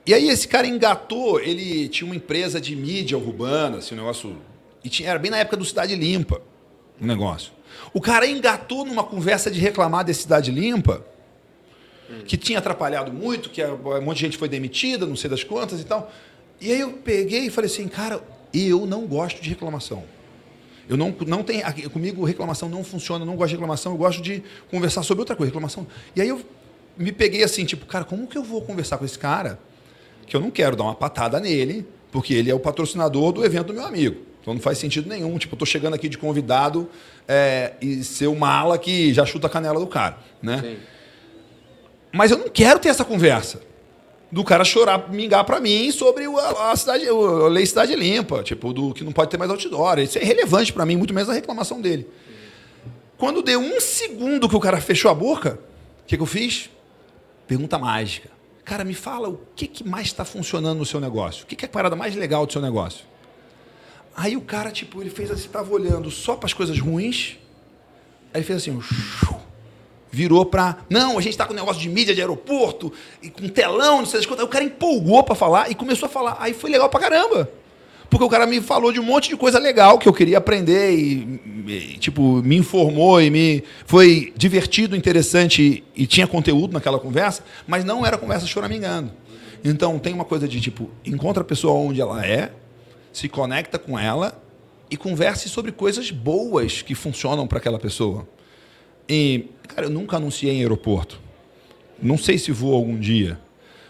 E 0.06 0.12
aí 0.12 0.28
esse 0.28 0.48
cara 0.48 0.66
engatou, 0.66 1.40
ele 1.40 1.88
tinha 1.88 2.06
uma 2.06 2.16
empresa 2.16 2.60
de 2.60 2.74
mídia 2.74 3.16
urbana, 3.16 3.78
assim, 3.78 3.94
um 3.94 3.98
negócio. 3.98 4.36
E 4.82 4.88
tinha, 4.88 5.08
era 5.08 5.18
bem 5.18 5.30
na 5.30 5.38
época 5.38 5.56
do 5.56 5.64
Cidade 5.64 5.94
Limpa, 5.94 6.42
o 7.00 7.06
negócio. 7.06 7.52
O 7.92 8.00
cara 8.00 8.26
engatou 8.26 8.84
numa 8.84 9.02
conversa 9.02 9.50
de 9.50 9.58
reclamar 9.58 10.04
da 10.04 10.14
Cidade 10.14 10.50
Limpa, 10.50 11.04
que 12.26 12.36
tinha 12.36 12.58
atrapalhado 12.58 13.12
muito, 13.12 13.50
que 13.50 13.64
um 13.64 14.00
monte 14.02 14.16
de 14.16 14.22
gente 14.22 14.38
foi 14.38 14.48
demitida, 14.48 15.06
não 15.06 15.16
sei 15.16 15.30
das 15.30 15.44
quantas 15.44 15.80
e 15.80 15.84
tal. 15.84 16.10
E 16.60 16.70
aí 16.72 16.80
eu 16.80 16.92
peguei 16.92 17.46
e 17.46 17.50
falei 17.50 17.70
assim, 17.70 17.88
cara, 17.88 18.22
eu 18.52 18.86
não 18.86 19.06
gosto 19.06 19.40
de 19.40 19.48
reclamação. 19.48 20.04
Eu 20.88 20.96
não, 20.96 21.14
não 21.26 21.42
tenho. 21.42 21.64
aqui, 21.64 21.88
Comigo, 21.88 22.24
reclamação 22.24 22.68
não 22.68 22.82
funciona, 22.82 23.22
eu 23.22 23.26
não 23.26 23.36
gosto 23.36 23.50
de 23.50 23.54
reclamação, 23.54 23.92
eu 23.92 23.98
gosto 23.98 24.20
de 24.20 24.42
conversar 24.70 25.02
sobre 25.04 25.22
outra 25.22 25.36
coisa, 25.36 25.50
reclamação. 25.50 25.86
E 26.16 26.20
aí 26.20 26.28
eu 26.28 26.42
me 26.96 27.12
peguei 27.12 27.44
assim, 27.44 27.64
tipo, 27.64 27.86
cara, 27.86 28.04
como 28.04 28.26
que 28.26 28.36
eu 28.36 28.42
vou 28.42 28.60
conversar 28.62 28.98
com 28.98 29.04
esse 29.04 29.18
cara? 29.18 29.58
Que 30.26 30.36
eu 30.36 30.40
não 30.40 30.50
quero 30.50 30.74
dar 30.76 30.84
uma 30.84 30.94
patada 30.94 31.38
nele, 31.38 31.86
porque 32.10 32.34
ele 32.34 32.50
é 32.50 32.54
o 32.54 32.58
patrocinador 32.58 33.32
do 33.32 33.44
evento 33.44 33.68
do 33.68 33.74
meu 33.74 33.86
amigo. 33.86 34.29
Então 34.40 34.54
não 34.54 34.60
faz 34.60 34.78
sentido 34.78 35.08
nenhum. 35.08 35.36
Tipo, 35.38 35.54
eu 35.54 35.58
tô 35.58 35.66
chegando 35.66 35.94
aqui 35.94 36.08
de 36.08 36.18
convidado 36.18 36.88
é, 37.28 37.74
e 37.80 38.02
ser 38.02 38.26
uma 38.26 38.50
ala 38.50 38.78
que 38.78 39.12
já 39.12 39.24
chuta 39.26 39.46
a 39.46 39.50
canela 39.50 39.78
do 39.78 39.86
cara, 39.86 40.18
né? 40.42 40.60
Sim. 40.62 40.76
Mas 42.12 42.30
eu 42.30 42.38
não 42.38 42.48
quero 42.48 42.78
ter 42.78 42.88
essa 42.88 43.04
conversa. 43.04 43.62
Do 44.32 44.44
cara 44.44 44.64
chorar, 44.64 45.10
mingar 45.10 45.42
pra 45.42 45.58
mim 45.58 45.90
sobre 45.90 46.24
a, 46.24 46.70
a 46.70 46.76
cidade, 46.76 47.08
a 47.08 47.48
lei 47.48 47.66
cidade 47.66 47.96
limpa, 47.96 48.44
tipo, 48.44 48.72
do 48.72 48.94
que 48.94 49.02
não 49.02 49.10
pode 49.10 49.30
ter 49.30 49.36
mais 49.36 49.50
outdoor. 49.50 49.98
Isso 49.98 50.18
é 50.18 50.22
relevante 50.22 50.72
pra 50.72 50.86
mim, 50.86 50.96
muito 50.96 51.12
menos 51.12 51.28
a 51.28 51.32
reclamação 51.32 51.80
dele. 51.80 52.08
Quando 53.18 53.42
deu 53.42 53.60
um 53.60 53.80
segundo 53.80 54.48
que 54.48 54.56
o 54.56 54.60
cara 54.60 54.80
fechou 54.80 55.10
a 55.10 55.14
boca, 55.14 55.58
o 56.02 56.06
que, 56.06 56.16
que 56.16 56.22
eu 56.22 56.26
fiz? 56.26 56.70
Pergunta 57.46 57.76
mágica. 57.76 58.30
Cara, 58.64 58.84
me 58.84 58.94
fala 58.94 59.28
o 59.28 59.40
que, 59.56 59.66
que 59.66 59.82
mais 59.82 60.06
está 60.06 60.24
funcionando 60.24 60.78
no 60.78 60.86
seu 60.86 61.00
negócio? 61.00 61.42
O 61.42 61.46
que, 61.46 61.56
que 61.56 61.64
é 61.64 61.68
a 61.68 61.70
parada 61.70 61.96
mais 61.96 62.14
legal 62.14 62.46
do 62.46 62.52
seu 62.52 62.62
negócio? 62.62 63.04
Aí 64.20 64.36
o 64.36 64.42
cara, 64.42 64.70
tipo, 64.70 65.00
ele 65.00 65.08
fez 65.08 65.30
assim, 65.30 65.48
tava 65.48 65.72
olhando 65.72 66.10
só 66.10 66.36
para 66.36 66.44
as 66.44 66.52
coisas 66.52 66.78
ruins. 66.78 67.38
Aí 68.34 68.40
ele 68.40 68.44
fez 68.44 68.58
assim, 68.58 68.78
virou 70.12 70.44
pra. 70.44 70.76
Não, 70.90 71.16
a 71.16 71.22
gente 71.22 71.38
tá 71.38 71.46
com 71.46 71.54
negócio 71.54 71.80
de 71.80 71.88
mídia 71.88 72.14
de 72.14 72.20
aeroporto, 72.20 72.92
e 73.22 73.30
com 73.30 73.48
telão, 73.48 74.00
não 74.00 74.04
sei 74.04 74.20
das 74.20 74.26
quantas. 74.26 74.44
Aí 74.44 74.46
o 74.46 74.50
cara 74.50 74.62
empolgou 74.62 75.22
pra 75.22 75.34
falar 75.34 75.70
e 75.70 75.74
começou 75.74 76.06
a 76.06 76.10
falar. 76.10 76.36
Aí 76.38 76.52
foi 76.52 76.68
legal 76.68 76.90
pra 76.90 77.00
caramba. 77.00 77.50
Porque 78.10 78.22
o 78.22 78.28
cara 78.28 78.46
me 78.46 78.60
falou 78.60 78.92
de 78.92 79.00
um 79.00 79.02
monte 79.02 79.30
de 79.30 79.38
coisa 79.38 79.58
legal 79.58 79.98
que 79.98 80.06
eu 80.06 80.12
queria 80.12 80.36
aprender 80.36 80.92
e, 80.92 81.40
e, 81.66 81.96
tipo, 81.98 82.42
me 82.42 82.58
informou 82.58 83.22
e 83.22 83.30
me 83.30 83.64
foi 83.86 84.34
divertido, 84.36 84.94
interessante 84.94 85.82
e, 85.96 86.02
e 86.02 86.06
tinha 86.06 86.26
conteúdo 86.26 86.74
naquela 86.74 86.98
conversa, 86.98 87.42
mas 87.66 87.86
não 87.86 88.04
era 88.04 88.18
conversa 88.18 88.46
choramingando. 88.46 89.10
Então 89.64 89.98
tem 89.98 90.12
uma 90.12 90.26
coisa 90.26 90.46
de 90.46 90.60
tipo, 90.60 90.90
encontra 91.06 91.42
a 91.42 91.46
pessoa 91.46 91.72
onde 91.72 92.02
ela 92.02 92.22
é, 92.26 92.52
se 93.12 93.28
conecta 93.28 93.78
com 93.78 93.98
ela 93.98 94.40
e 94.90 94.96
converse 94.96 95.48
sobre 95.48 95.72
coisas 95.72 96.10
boas 96.10 96.82
que 96.82 96.94
funcionam 96.94 97.46
para 97.46 97.58
aquela 97.58 97.78
pessoa. 97.78 98.26
E, 99.08 99.46
cara, 99.68 99.86
eu 99.86 99.90
nunca 99.90 100.16
anunciei 100.16 100.52
em 100.54 100.60
aeroporto. 100.60 101.20
Não 102.02 102.16
sei 102.16 102.38
se 102.38 102.50
vou 102.52 102.74
algum 102.74 102.98
dia. 102.98 103.38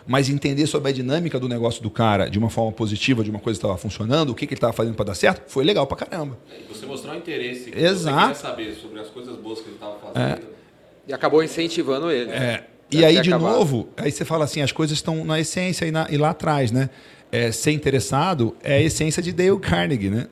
Mas 0.07 0.29
entender 0.29 0.67
sobre 0.67 0.91
a 0.91 0.93
dinâmica 0.93 1.39
do 1.39 1.49
negócio 1.49 1.83
do 1.83 1.91
cara 1.91 2.29
de 2.29 2.39
uma 2.39 2.51
forma 2.51 2.73
positiva, 2.73 3.23
de 3.23 3.31
uma 3.31 3.39
coisa 3.39 3.59
que 3.59 3.65
estava 3.65 3.79
funcionando, 3.79 4.31
o 4.31 4.35
que, 4.35 4.47
que 4.47 4.55
ele 4.55 4.59
estava 4.59 4.73
fazendo 4.73 4.95
para 4.95 5.05
dar 5.07 5.15
certo, 5.15 5.49
foi 5.51 5.63
legal 5.65 5.87
pra 5.87 5.97
caramba. 5.97 6.37
Você 6.69 6.85
mostrou 6.87 7.15
interesse. 7.15 7.71
que 7.71 7.79
Exato. 7.79 8.35
Você 8.35 8.43
queria 8.43 8.51
saber 8.51 8.75
sobre 8.81 9.01
as 9.01 9.09
coisas 9.09 9.37
boas 9.37 9.61
que 9.61 9.67
ele 9.67 9.75
estava 9.77 9.97
fazendo. 9.99 10.43
E 11.07 11.13
acabou 11.13 11.45
incentivando 11.45 12.11
ele. 12.11 12.31
É, 12.31 12.67
e 12.91 12.97
Deve 12.97 13.05
aí, 13.19 13.21
de 13.23 13.33
acabado. 13.33 13.53
novo, 13.57 13.89
aí 13.97 14.11
você 14.11 14.25
fala 14.25 14.45
assim, 14.45 14.63
as 14.63 14.73
coisas 14.73 14.97
estão 14.99 15.25
na 15.25 15.39
essência 15.39 15.85
e, 15.87 15.91
na- 15.93 16.09
e 16.11 16.17
lá 16.17 16.31
atrás, 16.31 16.73
né? 16.73 16.91
É, 17.33 17.53
ser 17.53 17.73
interessado 17.73 18.57
é 18.63 18.75
a 18.75 18.81
essência 18.81 19.23
de 19.23 19.33
Dale 19.33 19.59
Carnegie, 19.59 20.11
né? 20.11 20.27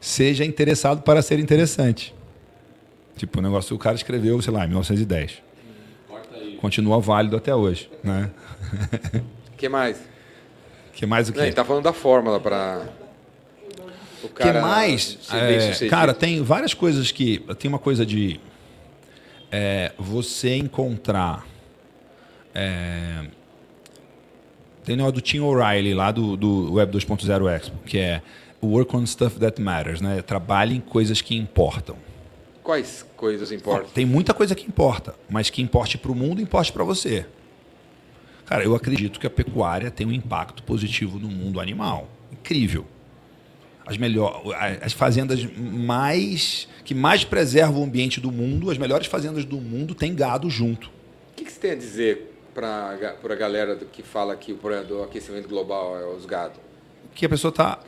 seja 0.00 0.44
interessado 0.44 1.02
para 1.02 1.22
ser 1.22 1.38
interessante. 1.38 2.12
Tipo, 3.16 3.38
o 3.38 3.42
negócio 3.42 3.68
que 3.68 3.74
o 3.74 3.78
cara 3.78 3.94
escreveu, 3.94 4.42
sei 4.42 4.52
lá, 4.52 4.64
em 4.64 4.68
1910. 4.68 5.40
Corta 6.08 6.34
aí. 6.36 6.56
Continua 6.56 6.98
válido 7.00 7.36
até 7.36 7.54
hoje, 7.54 7.88
né? 8.02 8.28
O 9.52 9.54
que 9.56 9.68
mais? 9.68 9.96
que 10.92 11.06
mais 11.06 11.28
o 11.28 11.32
Não, 11.32 11.40
ele 11.40 11.50
quê? 11.50 11.54
tá 11.54 11.64
falando 11.64 11.84
da 11.84 11.92
fórmula 11.92 12.40
para 12.40 12.82
o 14.24 14.28
que 14.28 14.34
cara 14.34 14.60
mais? 14.60 15.18
ser 15.22 15.40
bem 15.46 15.86
É, 15.86 15.88
cara, 15.88 16.12
tem 16.12 16.42
várias 16.42 16.74
coisas 16.74 17.12
que. 17.12 17.38
Tem 17.58 17.68
uma 17.68 17.78
coisa 17.78 18.04
de 18.04 18.40
é, 19.52 19.92
você 19.98 20.56
encontrar. 20.56 21.46
é, 22.54 23.24
tem 24.84 24.94
o 24.94 24.96
negócio 24.96 25.14
do 25.14 25.20
Tim 25.20 25.40
O'Reilly 25.40 25.94
lá 25.94 26.10
do, 26.10 26.36
do 26.36 26.74
Web 26.74 26.96
2.0 26.96 27.48
Expo, 27.48 27.76
que 27.84 27.98
é 27.98 28.22
Work 28.62 28.96
on 28.96 29.06
Stuff 29.06 29.38
That 29.38 29.60
Matters, 29.60 30.00
né? 30.00 30.22
Trabalhe 30.22 30.76
em 30.76 30.80
coisas 30.80 31.20
que 31.20 31.36
importam. 31.36 31.96
Quais 32.62 33.04
coisas 33.16 33.50
importam? 33.50 33.90
tem 33.90 34.06
muita 34.06 34.32
coisa 34.32 34.54
que 34.54 34.66
importa, 34.66 35.14
mas 35.28 35.50
que 35.50 35.60
importe 35.60 35.98
para 35.98 36.12
o 36.12 36.14
mundo, 36.14 36.40
importe 36.40 36.72
para 36.72 36.84
você. 36.84 37.26
Cara, 38.46 38.62
eu 38.64 38.74
acredito 38.74 39.18
que 39.18 39.26
a 39.26 39.30
pecuária 39.30 39.90
tem 39.90 40.06
um 40.06 40.12
impacto 40.12 40.62
positivo 40.62 41.18
no 41.18 41.28
mundo 41.28 41.60
animal. 41.60 42.08
Incrível. 42.30 42.86
As, 43.84 43.96
melhor, 43.96 44.42
as 44.80 44.92
fazendas 44.92 45.44
mais 45.56 46.68
que 46.84 46.94
mais 46.94 47.24
preservam 47.24 47.80
o 47.80 47.84
ambiente 47.84 48.20
do 48.20 48.30
mundo, 48.30 48.70
as 48.70 48.78
melhores 48.78 49.06
fazendas 49.06 49.44
do 49.44 49.60
mundo 49.60 49.94
têm 49.94 50.14
gado 50.14 50.48
junto. 50.48 50.88
O 50.88 51.36
que, 51.36 51.44
que 51.44 51.52
você 51.52 51.58
tem 51.58 51.70
a 51.72 51.76
dizer 51.76 52.31
para 52.54 52.96
a 53.22 53.34
galera 53.34 53.74
do- 53.76 53.86
que 53.86 54.02
fala 54.02 54.34
que 54.36 54.52
o 54.52 54.56
problema 54.56 54.84
do 54.84 55.02
aquecimento 55.02 55.48
global 55.48 55.96
é 55.98 56.04
os 56.16 56.26
gados? 56.26 56.58
Que 57.14 57.26
a 57.26 57.28
pessoa 57.28 57.50
está 57.50 57.78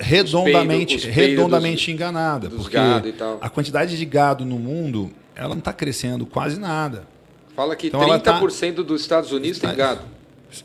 redondamente, 0.00 0.96
os 0.96 1.04
redondamente 1.04 1.86
peidos 1.86 1.88
enganada. 1.94 2.48
dos 2.48 2.62
porque 2.62 2.76
gado 2.76 3.08
e 3.08 3.12
tal. 3.12 3.38
a 3.40 3.48
quantidade 3.48 3.96
de 3.96 4.04
gado 4.04 4.44
no 4.44 4.58
mundo 4.58 5.10
ela 5.34 5.50
não 5.50 5.58
está 5.58 5.72
crescendo 5.72 6.26
quase 6.26 6.58
nada. 6.58 7.06
Fala 7.54 7.76
que 7.76 7.88
Então 7.88 8.02
ela 8.02 8.18
tá- 8.18 8.38
30% 8.40 8.82
dos 8.84 9.00
Estados 9.00 9.30
Unidos 9.32 9.58
tem 9.58 9.74
gado. 9.74 10.00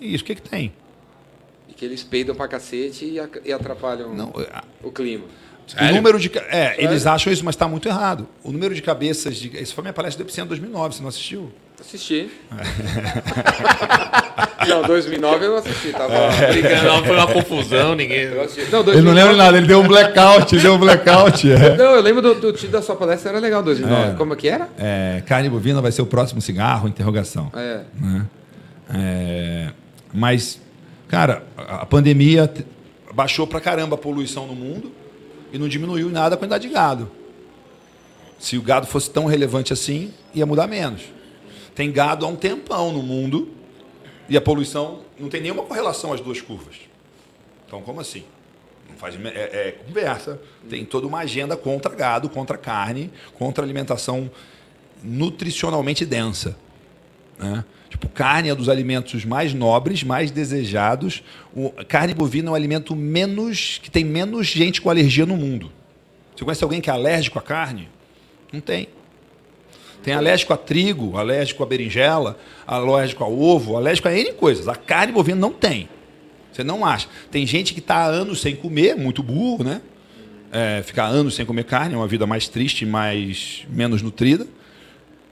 Isso, 0.01 0.23
o 0.23 0.25
que, 0.25 0.35
que 0.35 0.41
tem? 0.41 0.73
E 1.69 1.73
que 1.73 1.85
eles 1.85 2.03
peidam 2.03 2.35
pra 2.35 2.47
cacete 2.47 3.05
e, 3.45 3.51
atrapalham 3.53 4.13
Não, 4.13 4.31
a- 4.51 4.63
o 4.83 4.91
clima. 4.91 5.25
O 5.79 5.93
número 5.95 6.19
de. 6.19 6.29
É, 6.35 6.41
Sério? 6.73 6.83
eles 6.89 7.05
acham 7.05 7.31
isso, 7.31 7.43
mas 7.45 7.55
está 7.55 7.67
muito 7.67 7.87
errado. 7.87 8.27
O 8.43 8.51
número 8.51 8.75
de 8.75 8.81
cabeças. 8.81 9.37
De, 9.37 9.61
isso 9.61 9.73
foi 9.73 9.81
minha 9.81 9.93
palestra 9.93 10.21
do 10.23 10.27
Epicentro 10.27 10.49
2009, 10.49 10.95
você 10.95 11.01
não 11.01 11.07
assistiu? 11.09 11.51
Assisti. 11.85 12.31
não, 14.67 14.81
2009 14.83 15.45
eu 15.45 15.49
não 15.51 15.57
assisti, 15.57 15.91
tava 15.91 16.13
É. 16.13 16.51
brigando. 16.51 16.83
Não, 16.83 17.03
foi 17.03 17.15
uma 17.15 17.27
confusão, 17.27 17.93
ninguém. 17.93 18.21
Eu 18.21 18.41
assisti. 18.41 18.71
Não, 18.71 18.83
2009, 18.83 19.35
nada, 19.35 19.57
ele 19.57 19.67
deu 19.67 19.81
um 19.81 19.87
blackout, 19.87 20.57
deu 20.57 20.75
um 20.75 20.79
blackout. 20.79 21.51
É. 21.51 21.77
Não, 21.77 21.95
eu 21.95 22.01
lembro 22.01 22.21
do, 22.21 22.35
do 22.35 22.53
título 22.53 22.71
da 22.71 22.81
sua 22.81 22.95
palestra, 22.95 23.31
era 23.31 23.39
legal 23.39 23.61
2009. 23.61 24.11
É. 24.11 24.15
Como 24.15 24.33
é 24.33 24.35
que 24.35 24.47
era? 24.47 24.69
É, 24.79 25.21
carne 25.25 25.49
bovina 25.49 25.81
vai 25.81 25.91
ser 25.91 26.01
o 26.01 26.05
próximo 26.05 26.41
cigarro? 26.41 26.87
Interrogação. 26.87 27.51
É. 27.53 27.81
né? 27.99 28.25
É, 28.95 29.69
mas, 30.13 30.59
cara, 31.07 31.43
a 31.57 31.85
pandemia 31.85 32.51
baixou 33.13 33.45
pra 33.45 33.59
caramba 33.59 33.95
a 33.95 33.97
poluição 33.97 34.47
no 34.47 34.55
mundo 34.55 34.91
e 35.51 35.57
não 35.57 35.67
diminuiu 35.67 36.09
em 36.09 36.11
nada 36.11 36.35
a 36.35 36.37
quantidade 36.37 36.67
de 36.67 36.73
gado. 36.73 37.11
Se 38.39 38.57
o 38.57 38.61
gado 38.61 38.87
fosse 38.87 39.09
tão 39.09 39.25
relevante 39.25 39.71
assim, 39.71 40.11
ia 40.33 40.45
mudar 40.45 40.67
menos. 40.67 41.01
Tem 41.75 41.91
gado 41.91 42.25
há 42.25 42.29
um 42.29 42.35
tempão 42.35 42.91
no 42.91 43.01
mundo 43.01 43.51
e 44.29 44.37
a 44.37 44.41
poluição 44.41 45.01
não 45.19 45.29
tem 45.29 45.41
nenhuma 45.41 45.63
correlação 45.63 46.13
às 46.13 46.21
duas 46.21 46.39
curvas. 46.41 46.75
Então, 47.65 47.81
como 47.81 47.99
assim? 47.99 48.23
Não 48.89 48.95
faz, 48.95 49.15
é, 49.15 49.67
é 49.69 49.71
conversa. 49.71 50.39
Tem 50.69 50.85
toda 50.85 51.07
uma 51.07 51.19
agenda 51.19 51.57
contra 51.57 51.93
gado, 51.93 52.29
contra 52.29 52.57
carne, 52.57 53.11
contra 53.33 53.63
alimentação 53.63 54.29
nutricionalmente 55.03 56.05
densa. 56.05 56.57
Né? 57.37 57.65
Tipo, 57.89 58.07
carne 58.09 58.49
é 58.49 58.55
dos 58.55 58.69
alimentos 58.69 59.25
mais 59.25 59.53
nobres, 59.53 60.03
mais 60.03 60.31
desejados. 60.31 61.23
O, 61.55 61.71
carne 61.87 62.13
bovina 62.13 62.49
é 62.49 62.51
o 62.51 62.55
alimento 62.55 62.95
menos 62.95 63.79
que 63.81 63.91
tem 63.91 64.03
menos 64.03 64.47
gente 64.47 64.81
com 64.81 64.89
alergia 64.89 65.25
no 65.25 65.35
mundo. 65.35 65.71
Você 66.35 66.43
conhece 66.43 66.63
alguém 66.63 66.81
que 66.81 66.89
é 66.89 66.93
alérgico 66.93 67.37
à 67.37 67.41
carne? 67.41 67.89
Não 68.51 68.59
tem. 68.59 68.87
Tem 70.03 70.13
alérgico 70.13 70.53
a 70.53 70.57
trigo, 70.57 71.17
alérgico 71.17 71.63
a 71.63 71.65
berinjela, 71.65 72.37
alérgico 72.67 73.23
a 73.23 73.27
ovo, 73.27 73.77
alérgico 73.77 74.07
a 74.09 74.13
N 74.13 74.33
coisas. 74.33 74.67
A 74.67 74.75
carne 74.75 75.13
bovina 75.13 75.39
não 75.39 75.51
tem. 75.53 75.87
Você 76.51 76.63
não 76.63 76.85
acha. 76.85 77.07
Tem 77.31 77.47
gente 77.47 77.73
que 77.73 77.79
está 77.79 77.95
há 77.95 78.05
anos 78.05 78.41
sem 78.41 78.55
comer, 78.55 78.95
muito 78.95 79.23
burro, 79.23 79.63
né? 79.63 79.81
É, 80.51 80.83
ficar 80.83 81.05
anos 81.05 81.33
sem 81.35 81.45
comer 81.45 81.63
carne 81.63 81.95
é 81.95 81.97
uma 81.97 82.07
vida 82.07 82.27
mais 82.27 82.47
triste, 82.47 82.85
mais 82.85 83.65
menos 83.69 84.01
nutrida. 84.03 84.45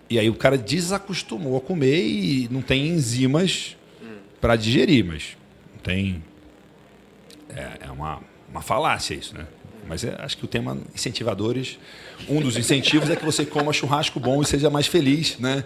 E 0.09 0.17
aí 0.17 0.29
o 0.29 0.33
cara 0.33 0.57
desacostumou 0.57 1.55
a 1.57 1.61
comer 1.61 2.03
e 2.03 2.47
não 2.49 2.61
tem 2.61 2.87
enzimas 2.87 3.77
para 4.39 4.55
digerir, 4.55 5.05
mas 5.05 5.37
não 5.73 5.79
tem. 5.81 6.23
É, 7.49 7.87
é 7.87 7.91
uma, 7.91 8.19
uma 8.49 8.61
falácia 8.61 9.13
isso, 9.13 9.35
né? 9.37 9.45
Mas 9.87 10.03
é- 10.03 10.15
acho 10.19 10.37
que 10.37 10.45
o 10.45 10.47
tema 10.47 10.77
incentivadores, 10.95 11.77
um 12.29 12.41
dos 12.41 12.57
incentivos 12.57 13.09
é 13.09 13.15
que 13.15 13.25
você 13.25 13.45
coma 13.45 13.71
churrasco 13.73 14.19
bom 14.19 14.41
e 14.41 14.45
seja 14.45 14.69
mais 14.69 14.87
feliz, 14.87 15.37
né? 15.39 15.63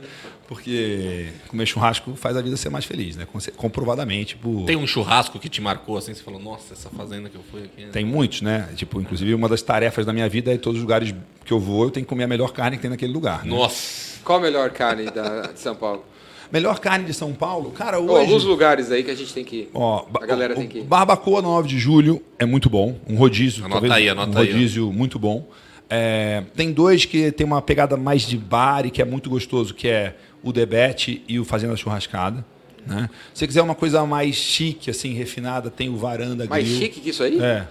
Porque 0.48 1.30
comer 1.48 1.66
churrasco 1.66 2.14
faz 2.16 2.38
a 2.38 2.42
vida 2.42 2.56
ser 2.56 2.70
mais 2.70 2.86
feliz, 2.86 3.16
né? 3.16 3.28
Comprovadamente. 3.58 4.36
Por... 4.36 4.66
Tem 4.66 4.76
um 4.76 4.86
churrasco 4.86 5.40
que 5.40 5.50
te 5.50 5.60
marcou 5.60 5.98
assim? 5.98 6.14
Você 6.14 6.22
falou, 6.22 6.40
nossa, 6.40 6.74
essa 6.74 6.90
fazenda 6.90 7.30
que 7.30 7.36
eu 7.36 7.42
fui 7.50 7.64
aqui. 7.64 7.88
Tem 7.92 8.06
muitos, 8.06 8.42
né? 8.42 8.70
Tipo, 8.76 9.02
inclusive 9.02 9.34
uma 9.34 9.50
das 9.50 9.64
tarefas 9.64 10.06
da 10.06 10.14
minha 10.14 10.30
vida 10.30 10.52
é 10.52 10.56
em 10.56 10.60
todos 10.60 10.78
os 10.78 10.84
lugares 10.84 11.14
que 11.44 11.52
eu 11.52 11.60
vou, 11.60 11.86
eu 11.86 11.92
tenho 11.92 12.06
que 12.06 12.10
comer 12.10 12.26
a 12.26 12.28
melhor 12.28 12.52
carne 12.52 12.78
que 12.78 12.82
tem 12.82 12.92
naquele 12.92 13.12
lugar. 13.12 13.44
né? 13.44 13.50
Nossa. 13.50 14.20
Qual 14.24 14.38
a 14.38 14.42
melhor 14.42 14.70
carne 14.72 15.06
da, 15.06 15.52
de 15.52 15.60
São 15.60 15.76
Paulo? 15.76 16.06
Melhor 16.52 16.80
carne 16.80 17.06
de 17.06 17.14
São 17.14 17.34
Paulo? 17.34 17.72
Cara, 17.72 18.00
hoje... 18.00 18.20
alguns 18.20 18.44
lugares 18.44 18.92
aí 18.92 19.04
que 19.04 19.10
a 19.10 19.16
gente 19.16 19.34
tem 19.34 19.44
que 19.44 19.56
ir. 19.56 19.70
Ó, 19.74 20.06
A 20.22 20.26
galera 20.28 20.54
o, 20.54 20.58
tem 20.58 20.68
que 20.68 20.80
ir. 20.80 20.84
Barbacoa 20.84 21.42
no 21.42 21.50
9 21.50 21.68
de 21.68 21.80
julho 21.80 22.22
é 22.38 22.46
muito 22.46 22.70
bom. 22.70 22.96
Um 23.08 23.16
rodízio. 23.16 23.66
Anota 23.66 23.82
talvez 23.82 23.94
aí, 23.94 24.10
anota 24.10 24.38
um 24.38 24.42
aí, 24.42 24.52
rodízio 24.52 24.94
muito 24.94 25.18
bom. 25.18 25.48
É, 25.90 26.44
tem 26.56 26.72
dois 26.72 27.06
que 27.06 27.32
tem 27.32 27.46
uma 27.46 27.62
pegada 27.62 27.96
mais 27.96 28.24
de 28.24 28.38
bar 28.38 28.86
e 28.86 28.90
que 28.92 29.02
é 29.02 29.06
muito 29.06 29.30
gostoso, 29.30 29.74
que 29.74 29.88
é 29.88 30.16
o 30.44 30.52
Debete 30.52 31.24
e 31.28 31.40
o 31.40 31.46
Fazenda 31.46 31.76
Churrascada. 31.76 32.44
Né? 32.86 33.10
Se 33.34 33.40
você 33.40 33.48
quiser 33.48 33.62
uma 33.62 33.76
coisa 33.76 34.06
mais 34.06 34.36
chique, 34.36 34.90
assim, 34.90 35.14
refinada, 35.14 35.70
tem 35.70 35.90
o 35.90 35.96
Varanda 35.98 36.46
Mais 36.48 36.64
Grill. 36.64 36.80
chique 36.80 37.00
que 37.02 37.10
isso 37.10 37.24
aí? 37.24 37.40
É. 37.42 37.68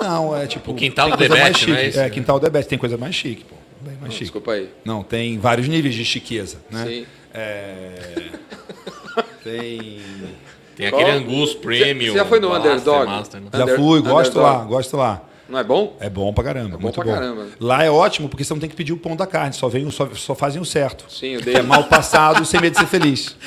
Não, 0.00 0.36
é 0.36 0.46
tipo... 0.46 0.72
O 0.72 0.74
Quintal 0.74 1.08
tem 1.08 1.16
do 1.16 1.18
coisa 1.18 1.42
mais 1.42 1.58
Debete, 1.60 1.94
não 1.94 2.02
é? 2.02 2.06
É, 2.06 2.10
Quintal 2.10 2.40
Debete 2.40 2.68
tem 2.68 2.78
coisa 2.78 2.96
mais 2.96 3.14
chique, 3.14 3.44
pô. 3.44 3.54
Bem 3.80 3.96
mais 4.00 4.12
chique. 4.12 4.24
Desculpa 4.24 4.52
aí. 4.52 4.70
Não, 4.84 5.02
tem 5.02 5.38
vários 5.38 5.68
níveis 5.68 5.94
de 5.94 6.04
chiqueza, 6.04 6.58
né? 6.70 6.84
Sim. 6.86 7.06
É... 7.32 7.92
tem... 9.42 10.00
Tem 10.76 10.86
aquele 10.88 11.04
Qual? 11.04 11.16
Angus 11.18 11.54
Premium. 11.54 12.12
Você 12.12 12.18
já 12.18 12.24
foi 12.24 12.40
no 12.40 12.48
Master, 12.48 12.72
Underdog? 12.72 13.06
Master, 13.06 13.40
né? 13.40 13.48
Já 13.52 13.62
Under- 13.62 13.76
fui, 13.76 14.00
gosto 14.00 14.30
underdog. 14.38 14.58
lá, 14.58 14.64
gosto 14.64 14.96
lá. 14.96 15.22
Não 15.48 15.58
é 15.58 15.64
bom? 15.64 15.96
É 16.00 16.08
bom 16.08 16.32
pra 16.32 16.42
caramba. 16.44 16.76
bom 16.76 16.82
muito 16.84 16.94
pra 16.94 17.04
bom. 17.04 17.12
caramba. 17.12 17.46
Lá 17.60 17.84
é 17.84 17.90
ótimo 17.90 18.28
porque 18.28 18.42
você 18.44 18.52
não 18.54 18.60
tem 18.60 18.68
que 18.70 18.74
pedir 18.76 18.92
o 18.92 18.96
pão 18.96 19.14
da 19.14 19.26
carne, 19.26 19.52
só, 19.54 19.68
vem, 19.68 19.84
o- 19.86 19.90
só, 19.92 20.08
só 20.14 20.34
fazem 20.34 20.60
o 20.60 20.64
certo. 20.64 21.04
Sim, 21.12 21.28
eu 21.34 21.38
Que 21.40 21.46
dei. 21.46 21.56
é 21.56 21.62
mal 21.62 21.84
passado 21.84 22.44
sem 22.44 22.60
medo 22.60 22.72
de 22.74 22.78
ser 22.80 22.86
feliz. 22.86 23.36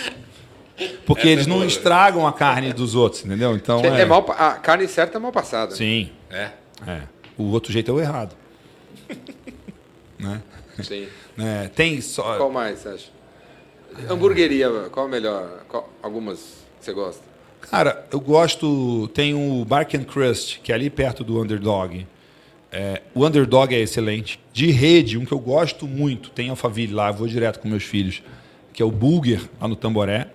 Porque 1.07 1.21
Essa 1.21 1.29
é 1.29 1.31
eles 1.31 1.47
não 1.47 1.55
boa, 1.55 1.65
estragam 1.65 2.27
a 2.27 2.31
carne 2.33 2.71
dos 2.71 2.93
outros, 2.93 3.25
entendeu? 3.25 3.55
Então 3.55 3.79
É, 3.79 3.87
é. 3.87 4.01
é 4.01 4.05
mal, 4.05 4.23
a 4.37 4.51
carne 4.53 4.87
certa 4.87 5.17
é 5.17 5.19
mal 5.19 5.31
passada. 5.31 5.73
Sim, 5.75 6.11
É. 6.29 6.51
é. 6.85 7.01
O 7.35 7.45
outro 7.45 7.71
jeito 7.73 7.89
é 7.89 7.93
o 7.95 7.99
errado. 7.99 8.35
né? 10.19 10.41
Sim. 10.83 11.07
É, 11.37 11.67
tem 11.69 11.99
só. 12.01 12.37
Qual 12.37 12.51
mais, 12.51 12.85
acha? 12.85 13.09
Hamburgueria, 14.09 14.69
qual 14.91 15.07
a 15.07 15.09
melhor? 15.09 15.63
Qual- 15.67 15.89
algumas 16.03 16.37
que 16.79 16.85
você 16.85 16.93
gosta? 16.93 17.23
Cara, 17.69 18.05
eu 18.11 18.19
gosto. 18.19 19.09
Tem 19.09 19.33
o 19.33 19.65
Bark 19.65 19.93
and 19.95 20.05
Crust, 20.05 20.59
que 20.61 20.71
é 20.71 20.75
ali 20.75 20.89
perto 20.89 21.23
do 21.23 21.41
Underdog. 21.41 22.07
É, 22.71 23.01
o 23.13 23.25
Underdog 23.25 23.73
é 23.73 23.79
excelente. 23.79 24.39
De 24.53 24.71
rede, 24.71 25.17
um 25.17 25.25
que 25.25 25.33
eu 25.33 25.39
gosto 25.39 25.87
muito, 25.87 26.29
tem 26.29 26.49
Alphaville 26.49 26.93
lá, 26.93 27.11
vou 27.11 27.27
direto 27.27 27.59
com 27.59 27.67
meus 27.67 27.83
filhos, 27.83 28.21
que 28.73 28.81
é 28.81 28.85
o 28.85 28.91
Bulger, 28.91 29.41
lá 29.59 29.67
no 29.67 29.75
Tamboré. 29.75 30.27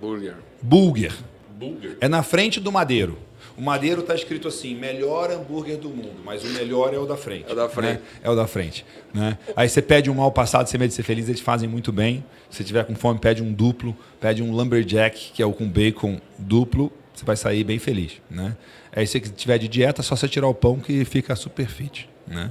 Burger. 0.00 0.36
Bulger. 0.60 1.12
Bulger. 1.52 1.96
É 2.00 2.08
na 2.08 2.22
frente 2.22 2.58
do 2.60 2.72
Madeiro. 2.72 3.18
O 3.56 3.60
Madeiro 3.60 4.00
está 4.00 4.14
escrito 4.14 4.48
assim, 4.48 4.74
melhor 4.74 5.30
hambúrguer 5.30 5.76
do 5.76 5.90
mundo, 5.90 6.22
mas 6.24 6.42
o 6.42 6.48
melhor 6.48 6.94
é 6.94 6.98
o 6.98 7.04
da 7.04 7.16
frente. 7.16 7.44
É 7.48 7.52
o 7.52 7.56
da 7.56 7.68
frente. 7.68 7.92
né? 7.92 8.00
É 8.22 8.30
o 8.30 8.34
da 8.34 8.46
frente. 8.46 8.86
Né? 9.12 9.36
Aí 9.54 9.68
você 9.68 9.82
pede 9.82 10.10
um 10.10 10.14
mal 10.14 10.32
passado, 10.32 10.66
sem 10.68 10.80
medo 10.80 10.88
de 10.88 10.94
ser 10.94 11.02
feliz, 11.02 11.28
eles 11.28 11.40
fazem 11.40 11.68
muito 11.68 11.92
bem. 11.92 12.24
Se 12.48 12.64
tiver 12.64 12.84
com 12.84 12.94
fome, 12.94 13.18
pede 13.18 13.42
um 13.42 13.52
duplo, 13.52 13.94
pede 14.20 14.42
um 14.42 14.52
lumberjack, 14.52 15.32
que 15.34 15.42
é 15.42 15.46
o 15.46 15.52
com 15.52 15.68
bacon 15.68 16.18
duplo, 16.38 16.90
você 17.14 17.24
vai 17.24 17.36
sair 17.36 17.62
bem 17.62 17.78
feliz. 17.78 18.12
Né? 18.30 18.56
Aí 18.94 19.06
se 19.06 19.20
você 19.20 19.30
tiver 19.30 19.58
de 19.58 19.68
dieta, 19.68 20.00
é 20.00 20.04
só 20.04 20.16
você 20.16 20.28
tirar 20.28 20.48
o 20.48 20.54
pão 20.54 20.78
que 20.80 21.04
fica 21.04 21.36
super 21.36 21.66
fit. 21.66 22.08
Né? 22.26 22.50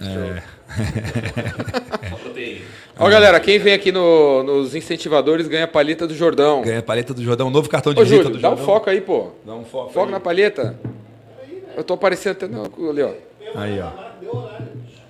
É. 0.00 0.42
Ó, 2.98 3.08
galera, 3.08 3.40
quem 3.40 3.58
vem 3.58 3.72
aqui 3.72 3.90
no- 3.90 4.42
nos 4.42 4.74
incentivadores 4.74 5.48
ganha 5.48 5.64
a 5.64 5.68
palheta 5.68 6.06
do 6.06 6.14
Jordão. 6.14 6.62
ganha 6.62 6.80
a 6.80 6.82
paleta 6.82 7.14
do 7.14 7.22
Jordão, 7.22 7.48
um 7.48 7.50
novo 7.50 7.68
cartão 7.68 7.94
de 7.94 8.00
Ô, 8.00 8.04
visita 8.04 8.24
do 8.24 8.28
Júlio, 8.28 8.42
dá 8.42 8.50
um 8.50 8.56
foco 8.56 8.90
aí, 8.90 9.00
pô. 9.00 9.30
Dá 9.44 9.54
um 9.54 9.64
foco. 9.64 9.92
Foco 9.92 10.06
aí. 10.06 10.12
na 10.12 10.20
palheta. 10.20 10.76
Eu 11.76 11.84
tô 11.84 11.94
aparecendo 11.94 12.32
até 12.32 12.48
não, 12.48 12.64
ali, 12.90 13.02
ó. 13.02 13.12
Aí, 13.54 13.80
ó. 13.80 13.90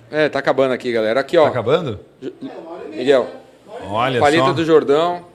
É, 0.09 0.29
tá 0.29 0.39
acabando 0.39 0.73
aqui, 0.73 0.91
galera. 0.91 1.19
Aqui, 1.19 1.37
ó. 1.37 1.43
Tá 1.43 1.49
acabando? 1.49 1.99
Miguel, 2.89 3.27
Olha 3.87 4.19
palheta 4.19 4.45
só. 4.47 4.53
do 4.53 4.65
Jordão. 4.65 5.25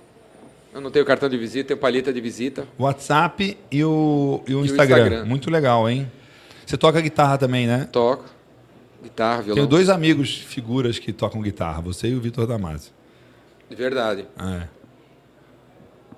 Eu 0.74 0.80
não 0.80 0.90
tenho 0.90 1.04
cartão 1.06 1.28
de 1.28 1.38
visita, 1.38 1.68
tenho 1.68 1.80
palheta 1.80 2.12
de 2.12 2.20
visita. 2.20 2.66
WhatsApp 2.78 3.56
e 3.70 3.84
o, 3.84 4.42
e 4.46 4.54
o, 4.54 4.60
o 4.60 4.64
Instagram. 4.64 4.98
Instagram. 4.98 5.24
Muito 5.24 5.50
legal, 5.50 5.88
hein? 5.88 6.10
Você 6.66 6.76
toca 6.76 7.00
guitarra 7.00 7.38
também, 7.38 7.66
né? 7.66 7.88
Toco. 7.90 8.24
Guitarra, 9.06 9.42
violão. 9.42 9.54
Tenho 9.54 9.66
dois 9.68 9.88
amigos, 9.88 10.36
figuras 10.36 10.98
que 10.98 11.12
tocam 11.12 11.40
guitarra, 11.40 11.80
você 11.80 12.08
e 12.08 12.14
o 12.14 12.20
Vitor 12.20 12.44
Damasio. 12.46 12.92
De 13.70 13.76
verdade. 13.76 14.26
É. 14.38 14.66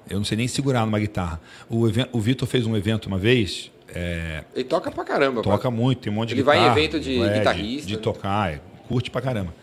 Eu 0.08 0.16
não 0.16 0.24
sei 0.24 0.38
nem 0.38 0.48
segurar 0.48 0.86
numa 0.86 0.98
guitarra. 0.98 1.38
O, 1.68 1.84
o 2.12 2.20
Vitor 2.20 2.48
fez 2.48 2.66
um 2.66 2.74
evento 2.74 3.06
uma 3.06 3.18
vez, 3.18 3.70
é, 3.94 4.42
Ele 4.54 4.64
toca 4.64 4.90
pra 4.90 5.04
caramba. 5.04 5.42
toca 5.42 5.70
muito, 5.70 6.00
tem 6.00 6.10
um 6.12 6.16
monte 6.16 6.30
de 6.30 6.36
Ele 6.36 6.42
vai 6.42 6.56
em 6.56 6.60
guitarra. 6.60 6.78
evento 6.80 7.00
de 7.00 7.20
é, 7.22 7.38
guitarrista, 7.38 7.86
De, 7.86 7.96
né? 7.96 8.00
tocar, 8.02 8.52
é, 8.54 8.60
curte 8.88 9.10
pra 9.10 9.20
caramba. 9.20 9.54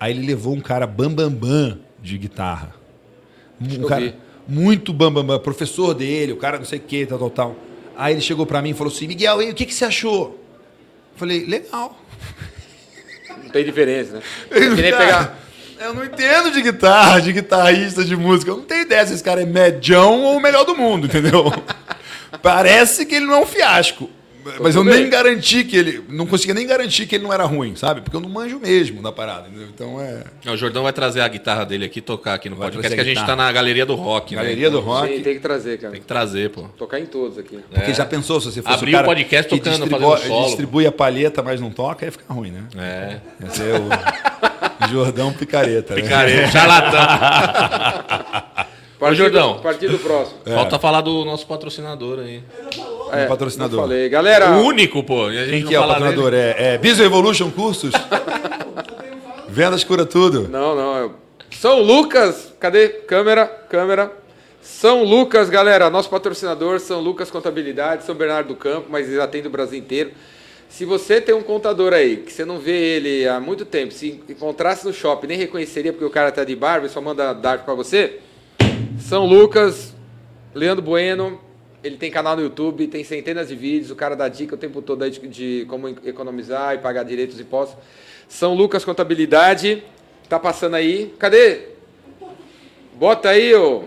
Aí 0.00 0.12
ele 0.12 0.26
levou 0.26 0.54
um 0.54 0.60
cara 0.60 0.86
bambambam 0.88 1.30
bam, 1.30 1.68
bam 1.70 1.78
de 2.02 2.18
guitarra. 2.18 2.74
Um 3.60 3.86
cara 3.86 4.06
vi. 4.06 4.14
muito 4.48 4.92
bambambam, 4.92 5.24
bam, 5.24 5.36
bam, 5.36 5.42
professor 5.42 5.94
dele, 5.94 6.32
o 6.32 6.36
cara 6.36 6.58
não 6.58 6.64
sei 6.64 6.80
o 6.80 6.82
que, 6.82 7.06
tal, 7.06 7.18
tal, 7.18 7.30
tal. 7.30 7.56
Aí 7.96 8.14
ele 8.14 8.20
chegou 8.20 8.44
pra 8.44 8.60
mim 8.60 8.70
e 8.70 8.74
falou 8.74 8.92
assim, 8.92 9.06
Miguel, 9.06 9.40
e 9.40 9.50
o 9.50 9.54
que, 9.54 9.66
que 9.66 9.74
você 9.74 9.84
achou? 9.84 10.30
Eu 11.12 11.18
falei, 11.18 11.46
legal. 11.46 11.96
Tem 13.52 13.64
diferença, 13.64 14.14
né? 14.14 14.22
É 14.50 14.60
que 14.60 14.68
nem 14.68 14.96
pegar. 14.96 15.38
Eu 15.80 15.94
não 15.94 16.04
entendo 16.04 16.52
de 16.52 16.62
guitarra, 16.62 17.20
de 17.20 17.32
guitarrista, 17.32 18.04
de 18.04 18.16
música. 18.16 18.50
Eu 18.50 18.58
não 18.58 18.64
tenho 18.64 18.82
ideia 18.82 19.04
se 19.04 19.14
esse 19.14 19.22
cara 19.22 19.42
é 19.42 19.44
medião 19.44 20.22
ou 20.22 20.36
o 20.36 20.40
melhor 20.40 20.64
do 20.64 20.76
mundo, 20.76 21.06
entendeu? 21.06 21.52
Parece 22.40 23.04
que 23.04 23.16
ele 23.16 23.26
não 23.26 23.34
é 23.34 23.40
um 23.40 23.46
fiasco. 23.46 24.08
Mas 24.60 24.74
eu 24.74 24.84
nem 24.84 25.08
garanti 25.08 25.64
que 25.64 25.76
ele. 25.76 26.04
Não 26.08 26.26
conseguia 26.26 26.54
nem 26.54 26.66
garantir 26.66 27.06
que 27.06 27.14
ele 27.14 27.24
não 27.24 27.32
era 27.32 27.44
ruim, 27.44 27.76
sabe? 27.76 28.00
Porque 28.00 28.16
eu 28.16 28.20
não 28.20 28.28
manjo 28.28 28.58
mesmo 28.58 29.02
da 29.02 29.12
parada. 29.12 29.48
entendeu? 29.48 29.68
Então 29.74 30.00
é. 30.00 30.24
O 30.50 30.56
Jordão 30.56 30.82
vai 30.82 30.92
trazer 30.92 31.20
a 31.20 31.28
guitarra 31.28 31.64
dele 31.64 31.84
aqui 31.84 31.98
e 31.98 32.02
tocar 32.02 32.34
aqui 32.34 32.48
no 32.50 32.56
Vai 32.56 32.70
podcast, 32.70 32.94
que 32.94 33.00
a 33.00 33.02
a 33.02 33.06
gente 33.06 33.14
guitarra. 33.20 33.36
tá 33.36 33.44
na 33.44 33.52
galeria 33.52 33.86
do 33.86 33.94
rock, 33.94 34.34
Galeria 34.34 34.68
né? 34.68 34.70
do 34.70 34.80
rock. 34.80 35.16
Sim, 35.16 35.22
tem 35.22 35.34
que 35.34 35.40
trazer, 35.40 35.78
cara. 35.78 35.92
Tem 35.92 36.00
que 36.00 36.06
trazer, 36.06 36.50
pô. 36.50 36.62
Tocar 36.76 36.98
em 37.00 37.06
todos 37.06 37.38
aqui. 37.38 37.58
Porque 37.72 37.94
já 37.94 38.04
pensou 38.04 38.40
se 38.40 38.52
você 38.52 38.62
fosse 38.62 38.74
Abrir 38.74 38.90
o, 38.90 38.94
cara 38.94 39.06
o 39.06 39.10
podcast 39.10 39.48
que 39.48 39.58
tocando, 39.58 39.80
distribui, 39.84 40.10
fazendo 40.10 40.28
solo. 40.28 40.46
distribui 40.46 40.86
a 40.86 40.92
palheta, 40.92 41.42
mas 41.42 41.60
não 41.60 41.70
toca, 41.70 42.04
ia 42.04 42.12
ficar 42.12 42.34
ruim, 42.34 42.50
né? 42.50 42.62
É. 42.76 43.20
Ia 43.44 43.50
ser 43.50 43.74
o 43.80 44.88
Jordão 44.90 45.32
Picareta. 45.32 45.94
né? 45.94 46.02
Picareta, 46.02 46.50
charlatão. 46.50 47.00
Partido, 49.02 49.16
Jordão. 49.24 49.58
Partido 49.58 49.98
próximo. 49.98 50.38
Falta 50.44 50.78
falar 50.78 51.00
do 51.00 51.24
nosso 51.24 51.44
patrocinador 51.46 52.20
aí. 52.20 52.40
É, 53.12 53.26
patrocinador. 53.26 53.80
não 53.80 53.88
falei. 53.88 54.08
Galera, 54.08 54.52
O 54.52 54.62
único, 54.64 55.02
pô. 55.02 55.26
A 55.26 55.32
gente 55.32 55.50
Quem 55.50 55.60
não 55.62 55.68
que 55.68 55.74
é 55.74 55.80
o 55.80 55.82
patrocinador? 55.82 56.30
dele. 56.30 56.54
É, 56.56 56.74
é 56.74 56.78
Biso 56.78 57.02
Evolution 57.02 57.50
Cursos? 57.50 57.92
Vendas 59.48 59.82
cura 59.84 60.06
tudo. 60.06 60.48
Não, 60.48 60.74
não. 60.76 60.96
é- 61.04 61.10
São 61.50 61.82
Lucas, 61.82 62.54
cadê? 62.60 62.88
Câmera, 62.88 63.46
câmera. 63.68 64.12
São 64.62 65.02
Lucas, 65.02 65.50
galera, 65.50 65.90
nosso 65.90 66.08
patrocinador, 66.08 66.78
São 66.78 67.00
Lucas 67.00 67.28
Contabilidade, 67.30 68.04
São 68.04 68.14
Bernardo 68.14 68.48
do 68.48 68.54
Campo, 68.54 68.86
mas 68.88 69.08
eles 69.08 69.18
atendem 69.18 69.48
o 69.48 69.50
Brasil 69.50 69.78
inteiro. 69.78 70.12
Se 70.68 70.84
você 70.84 71.20
tem 71.20 71.34
um 71.34 71.42
contador 71.42 71.92
aí, 71.92 72.18
que 72.18 72.32
você 72.32 72.44
não 72.44 72.58
vê 72.60 72.96
ele 72.96 73.26
há 73.28 73.40
muito 73.40 73.64
tempo, 73.66 73.92
se 73.92 74.22
encontrasse 74.28 74.86
no 74.86 74.92
shopping, 74.92 75.26
nem 75.26 75.36
reconheceria 75.36 75.92
porque 75.92 76.04
o 76.04 76.10
cara 76.10 76.30
tá 76.30 76.44
de 76.44 76.54
barba 76.54 76.86
e 76.86 76.88
só 76.88 77.00
manda 77.00 77.32
dar 77.34 77.58
pra 77.64 77.74
você, 77.74 78.20
São 79.02 79.26
Lucas, 79.26 79.92
Leandro 80.54 80.82
Bueno, 80.82 81.40
ele 81.82 81.96
tem 81.96 82.10
canal 82.10 82.36
no 82.36 82.42
YouTube, 82.42 82.86
tem 82.86 83.02
centenas 83.02 83.48
de 83.48 83.56
vídeos, 83.56 83.90
o 83.90 83.96
cara 83.96 84.14
dá 84.14 84.28
dica 84.28 84.54
o 84.54 84.58
tempo 84.58 84.80
todo 84.80 85.02
aí 85.02 85.10
de, 85.10 85.18
de 85.28 85.66
como 85.68 85.88
economizar 85.88 86.74
e 86.74 86.78
pagar 86.78 87.02
direitos 87.02 87.38
e 87.38 87.42
impostos. 87.42 87.76
São 88.28 88.54
Lucas 88.54 88.84
Contabilidade, 88.84 89.82
tá 90.28 90.38
passando 90.38 90.76
aí. 90.76 91.12
Cadê? 91.18 91.68
Bota 92.94 93.30
aí, 93.30 93.52
ô 93.54 93.84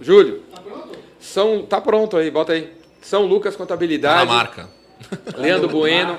Júlio. 0.00 0.42
Tá 0.52 0.60
pronto? 0.62 0.98
São, 1.20 1.62
tá 1.62 1.80
pronto 1.80 2.16
aí, 2.16 2.30
bota 2.30 2.54
aí. 2.54 2.72
São 3.02 3.26
Lucas 3.26 3.54
Tá 3.54 3.60
na 3.60 3.66
Contabilidade, 3.66 4.26
marca. 4.26 4.68
Leandro 5.36 5.68
Bueno, 5.68 6.18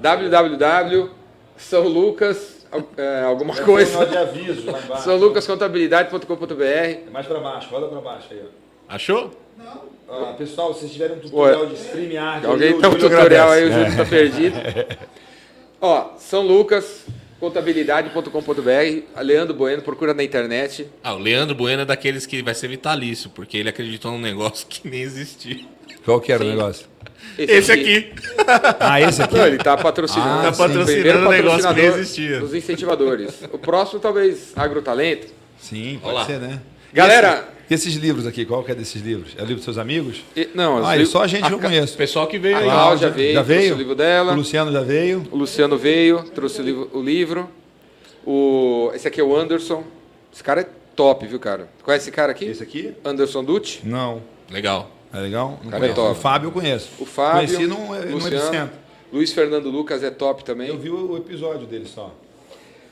www. 0.00 1.10
São 1.56 1.88
Lucas, 1.88 2.57
é, 2.96 3.22
alguma 3.22 3.54
coisa. 3.56 4.04
de 4.06 4.16
aviso 4.16 4.70
lá 4.70 4.78
embaixo. 4.80 5.04
São 5.04 5.16
lucascontabilidade.com.br. 5.16 7.10
Mais 7.12 7.26
pra 7.26 7.40
baixo, 7.40 7.68
roda 7.70 7.88
pra 7.88 8.00
baixo 8.00 8.28
aí, 8.30 8.42
Achou? 8.88 9.30
ó. 10.08 10.32
pessoal, 10.34 10.72
se 10.72 10.80
vocês 10.80 10.92
tiverem 10.92 11.16
um 11.16 11.20
tutorial 11.20 11.66
de 11.66 11.74
StreamYard, 11.74 12.46
Alguém 12.46 12.80
tem 12.80 12.90
um 12.90 12.94
tutorial 12.94 13.50
aí, 13.50 13.64
o 13.68 13.72
Júlio 13.72 13.96
tá 13.96 14.04
perdido. 14.04 14.56
Ó, 15.80 16.10
São 16.18 16.42
Lucas, 16.46 17.04
contabilidade.com.br, 17.38 19.22
Leandro 19.22 19.54
Bueno, 19.54 19.82
procura 19.82 20.14
na 20.14 20.22
internet. 20.24 20.88
Ah, 21.02 21.14
o 21.14 21.18
Leandro 21.18 21.54
Bueno 21.54 21.82
é 21.82 21.84
daqueles 21.84 22.26
que 22.26 22.42
vai 22.42 22.54
ser 22.54 22.68
vitalício, 22.68 23.30
porque 23.30 23.56
ele 23.58 23.68
acreditou 23.68 24.12
num 24.12 24.20
negócio 24.20 24.66
que 24.70 24.88
nem 24.88 25.02
existia. 25.02 25.64
Qual 26.04 26.20
que 26.20 26.32
era 26.32 26.42
Sim. 26.42 26.50
o 26.50 26.54
negócio? 26.56 26.86
Esse 27.38 27.70
aqui. 27.72 28.12
Ah, 28.80 29.00
esse 29.00 29.22
aqui? 29.22 29.36
Não, 29.36 29.46
ele 29.46 29.58
tá 29.58 29.76
patrocinando. 29.76 30.28
Ah, 30.40 30.42
Tá 30.50 30.52
patrocinando 30.52 31.26
um 31.26 31.30
negócio 31.30 31.68
que 31.68 31.74
nem 31.74 31.84
existia. 31.86 32.40
Dos 32.40 32.54
incentivadores. 32.54 33.32
O 33.52 33.58
próximo, 33.58 34.00
talvez, 34.00 34.52
Agrotalento. 34.56 35.28
Sim, 35.58 35.98
pode 36.02 36.14
Olá. 36.14 36.24
ser, 36.26 36.38
né? 36.40 36.60
Galera- 36.92 37.48
E 37.70 37.74
esses, 37.74 37.86
e 37.86 37.88
esses 37.90 38.02
livros 38.02 38.26
aqui, 38.26 38.44
qual 38.44 38.64
que 38.64 38.72
é 38.72 38.74
desses 38.74 39.00
livros? 39.02 39.32
É 39.36 39.38
o 39.42 39.42
livro 39.42 39.56
dos 39.56 39.64
seus 39.64 39.78
amigos? 39.78 40.24
E- 40.36 40.48
não, 40.54 40.78
Ah, 40.78 40.92
os 40.94 40.98
li- 40.98 41.06
só 41.06 41.22
a 41.22 41.26
gente 41.26 41.44
a 41.44 41.50
conheço. 41.50 41.94
O 41.94 41.96
pessoal 41.98 42.26
que 42.26 42.38
veio 42.38 42.56
A 42.56 42.60
aí. 42.60 42.64
Cláudia 42.64 43.10
veio, 43.10 43.34
já 43.34 43.44
trouxe 43.44 43.60
veio? 43.62 43.74
o 43.74 43.78
livro 43.78 43.94
dela. 43.94 44.32
O 44.32 44.36
Luciano 44.36 44.72
já 44.72 44.80
veio. 44.80 45.24
O 45.30 45.36
Luciano 45.36 45.76
veio, 45.78 46.22
trouxe 46.34 46.60
o 46.60 46.64
livro. 46.64 46.90
O 46.92 47.02
livro. 47.02 47.48
O, 48.26 48.90
esse 48.94 49.06
aqui 49.06 49.20
é 49.20 49.24
o 49.24 49.36
Anderson. 49.36 49.84
Esse 50.32 50.42
cara 50.42 50.60
é 50.62 50.66
top, 50.96 51.26
viu, 51.26 51.38
cara? 51.38 51.68
Conhece 51.82 52.04
esse 52.04 52.12
cara 52.12 52.32
aqui? 52.32 52.46
Esse 52.46 52.62
aqui? 52.62 52.92
Anderson 53.04 53.44
Dutti. 53.44 53.80
Não. 53.84 54.22
Legal. 54.50 54.90
É 55.12 55.20
legal? 55.20 55.58
Não 55.64 55.70
Cara, 55.70 55.86
é 55.86 55.92
top. 55.92 56.10
O 56.10 56.14
Fábio 56.14 56.48
eu 56.48 56.52
conheço. 56.52 56.90
O 56.98 57.06
Fábio. 57.06 57.46
Conheci 57.46 57.66
no, 57.66 57.76
no 57.78 58.14
Luciano, 58.14 58.36
Epicentro. 58.36 58.76
Luiz 59.12 59.32
Fernando 59.32 59.70
Lucas 59.70 60.02
é 60.02 60.10
top 60.10 60.44
também. 60.44 60.68
Eu 60.68 60.78
vi 60.78 60.90
o 60.90 61.16
episódio 61.16 61.66
dele 61.66 61.86
só. 61.86 62.14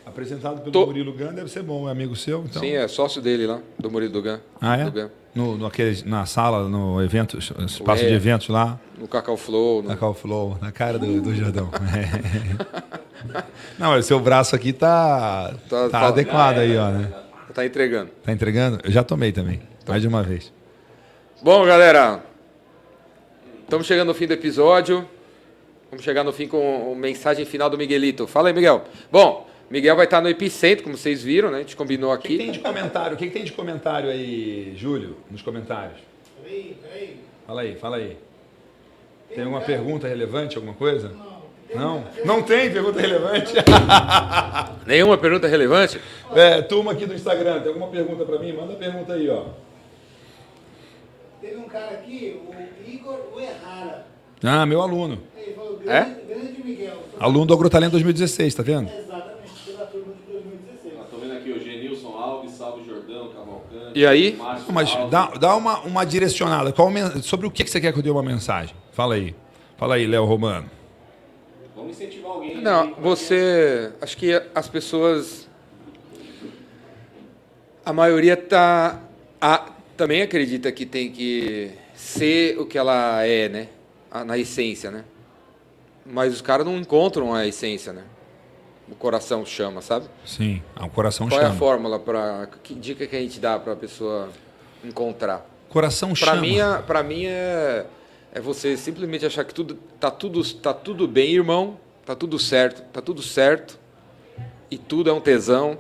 Apresentado 0.07 0.61
pelo 0.61 0.71
Tô- 0.71 0.87
Murilo 0.87 1.13
Gun, 1.13 1.33
deve 1.35 1.51
ser 1.51 1.63
bom, 1.63 1.89
é 1.89 1.93
amigo 1.93 2.15
seu. 2.15 2.45
Então. 2.45 2.63
Sim, 2.63 2.71
é 2.71 2.87
sócio 2.87 3.21
dele 3.21 3.47
lá, 3.47 3.59
do 3.79 3.91
Murilo 3.91 4.13
Dugan. 4.13 4.41
Ah, 4.61 4.77
é? 4.77 4.85
Dugan. 4.85 5.11
No, 5.35 5.59
no 5.59 5.67
aquele, 5.67 6.01
na 6.07 6.25
sala, 6.25 6.69
no 6.69 7.03
evento, 7.03 7.37
espaço 7.39 8.05
É. 8.05 8.09
de 8.09 8.15
eventos 8.15 8.49
lá, 8.49 8.79
No 8.99 9.07
Cacau 9.09 9.37
Flow. 9.37 9.83
No... 9.83 9.89
na 9.89 9.97
Cal 9.97 10.15
Flow, 10.15 10.57
na 10.63 10.71
cara 10.73 10.99
do, 10.99 11.21
do 11.21 11.35
Jordão. 11.35 11.69
Não, 13.79 13.91
mas 13.91 14.05
o 14.05 14.09
seu 14.09 14.21
braço 14.21 14.55
aqui 14.55 14.73
tá, 14.73 15.53
Tá- 15.69 15.85
tá, 15.85 15.89
tá- 15.91 16.07
adequado 16.09 16.59
aí, 16.59 16.77
ó, 16.79 16.89
né? 16.91 17.13
Tá 17.53 17.67
entregando. 17.67 18.11
Tá 18.23 18.33
entregando? 18.33 18.79
Eu 18.85 18.91
já 18.91 19.03
tomei 19.03 19.33
também, 19.33 19.61
mais 19.87 20.01
de 20.03 20.09
uma 20.09 20.23
vez. 20.23 20.53
Bom, 21.43 21.65
galera. 21.67 22.23
Estamos 23.63 23.87
chegando 23.87 24.09
no 24.09 24.15
fim 24.15 24.27
do 24.27 24.33
episódio. 24.33 25.07
Vamos 25.91 26.05
chegar 26.05 26.25
no 26.25 26.33
fim 26.33 26.49
com 26.49 26.93
a 26.93 26.99
mensagem 26.99 27.45
final 27.45 27.71
do 27.71 27.79
Miguelito. 27.79 28.27
Fala 28.27 28.49
aí, 28.49 28.55
Miguel. 28.55 28.85
Bom, 29.11 29.47
Miguel 29.71 29.97
vai 29.97 30.05
estar 30.07 30.21
no 30.21 30.29
Epicentro, 30.29 30.85
como 30.85 30.97
vocês 30.97 31.23
viram, 31.23 31.51
né? 31.51 31.59
A 31.59 31.61
gente 31.61 31.77
combinou 31.77 32.13
O 32.13 32.19
que, 32.19 32.29
que 32.29 32.37
tem 32.39 32.51
aqui. 32.51 32.59
de 32.59 32.65
comentário? 32.65 33.15
O 33.15 33.19
que, 33.19 33.27
que 33.27 33.33
tem 33.33 33.45
de 33.45 33.53
comentário 33.53 34.11
aí, 34.11 34.75
Júlio, 34.77 35.17
nos 35.31 35.43
comentários? 35.43 35.99
Fala 37.47 37.61
aí, 37.63 37.77
fala 37.77 37.97
aí. 37.97 38.17
Tem 39.29 39.45
alguma 39.45 39.61
pergunta 39.61 40.07
relevante, 40.09 40.57
alguma 40.57 40.75
coisa? 40.75 41.13
Não. 41.75 42.05
Não 42.25 42.43
tem 42.43 42.73
pergunta 42.73 43.01
relevante? 43.01 43.53
Nenhuma 44.87 45.19
pergunta 45.19 45.49
relevante? 45.49 46.01
É, 46.35 46.63
turma 46.63 46.93
aqui 46.93 47.07
do 47.07 47.15
Instagram, 47.15 47.59
tem 47.61 47.69
alguma 47.69 47.89
pergunta 47.89 48.25
pra 48.25 48.39
mim? 48.39 48.53
Manda 48.53 48.75
a 48.75 48.77
pergunta 48.77 49.13
aí, 49.15 49.29
ó. 49.29 49.47
Teve 51.47 51.59
um 51.59 51.69
cara 51.69 51.93
aqui, 51.93 52.41
o 52.45 52.91
Igor 52.91 53.21
Uerrara. 53.37 54.05
Ah, 54.43 54.67
meu 54.67 54.83
aluno. 54.83 55.21
Ele 55.37 55.55
falou, 55.55 55.81
É? 55.87 56.01
grande, 56.01 56.21
grande 56.27 56.65
Miguel. 56.65 56.97
Aluno 57.21 57.47
do 57.47 57.55
Agrotalento 57.55 57.93
2016, 57.93 58.53
tá 58.53 58.65
vendo? 58.65 58.91
Exatamente, 58.91 59.53
pela 59.65 59.87
turma 59.87 60.13
de 60.13 60.33
2016. 60.33 60.95
Estou 61.05 61.21
vendo 61.21 61.35
aqui 61.35 61.53
o 61.53 61.61
Genilson 61.61 62.09
Alves, 62.09 62.51
Salve 62.51 62.85
Jordão, 62.85 63.29
Cavalcante. 63.29 63.93
E 63.95 64.05
aí? 64.05 64.37
Não, 64.37 64.75
Mas 64.75 64.93
dá, 65.09 65.27
dá 65.39 65.55
uma, 65.55 65.79
uma 65.83 66.05
direcionada. 66.05 66.73
Qual 66.73 66.91
sobre 67.23 67.47
o 67.47 67.51
que 67.53 67.63
que 67.63 67.71
você 67.71 67.81
quer 67.81 67.93
que 67.93 67.99
eu 68.01 68.03
dê 68.03 68.11
uma 68.11 68.25
mensagem? 68.25 68.75
Fala 68.91 69.15
aí. 69.15 69.33
Fala 69.77 69.95
aí, 69.95 70.05
Léo 70.05 70.25
Romano. 70.25 70.69
Vamos 71.77 71.93
incentivar 71.93 72.33
alguém. 72.33 72.61
Não, 72.61 72.83
aí, 72.89 72.95
você. 72.99 73.93
Acho 74.01 74.17
que 74.17 74.43
as 74.53 74.69
pessoas. 74.69 75.49
A 77.85 77.93
maioria 77.93 78.37
tá. 78.37 79.01
Também 79.97 80.23
acredita 80.23 80.71
que 80.71 80.85
tem 80.85 81.11
que 81.11 81.71
ser 81.95 82.59
o 82.59 82.67
que 82.67 82.77
ela 82.77 83.25
é, 83.25 83.49
né? 83.49 83.69
Na 84.25 84.37
essência, 84.37 84.91
né? 84.91 85.05
Mas 86.05 86.33
os 86.35 86.41
caras 86.41 86.67
não 86.67 86.77
encontram 86.77 87.35
a 87.35 87.47
essência, 87.47 87.93
né? 87.93 88.03
O 88.89 88.95
coração 88.95 89.45
chama, 89.45 89.83
sabe? 89.83 90.07
Sim, 90.25 90.63
ah, 90.77 90.87
o 90.87 90.91
coração 90.91 91.29
Qual 91.29 91.41
é 91.41 91.45
a 91.45 91.49
chama. 91.49 91.59
fórmula 91.59 91.99
para 91.99 92.49
que 92.63 92.75
dica 92.75 93.07
que 93.07 93.17
a 93.17 93.21
gente 93.21 93.41
dá 93.41 93.59
para 93.59 93.73
a 93.73 93.77
pessoa 93.77 94.31
encontrar? 94.85 95.45
Coração 95.69 96.13
Para 96.15 96.35
chama. 96.35 96.41
mim, 96.41 96.59
pra 96.87 97.03
mim 97.03 97.25
é, 97.27 97.85
é 98.33 98.41
você 98.41 98.77
simplesmente 98.77 99.27
achar 99.27 99.45
que 99.45 99.53
tudo 99.53 99.75
tá 99.99 100.11
tudo 100.11 100.43
tá 100.55 100.73
tudo 100.73 101.09
bem, 101.09 101.35
irmão, 101.35 101.77
tá 102.05 102.15
tudo 102.15 102.39
certo, 102.39 102.83
tá 102.93 103.03
tudo 103.03 103.21
certo, 103.23 103.77
e 104.71 104.79
tudo 104.79 105.11
é 105.11 105.13
um 105.13 105.21
tesão, 105.21 105.77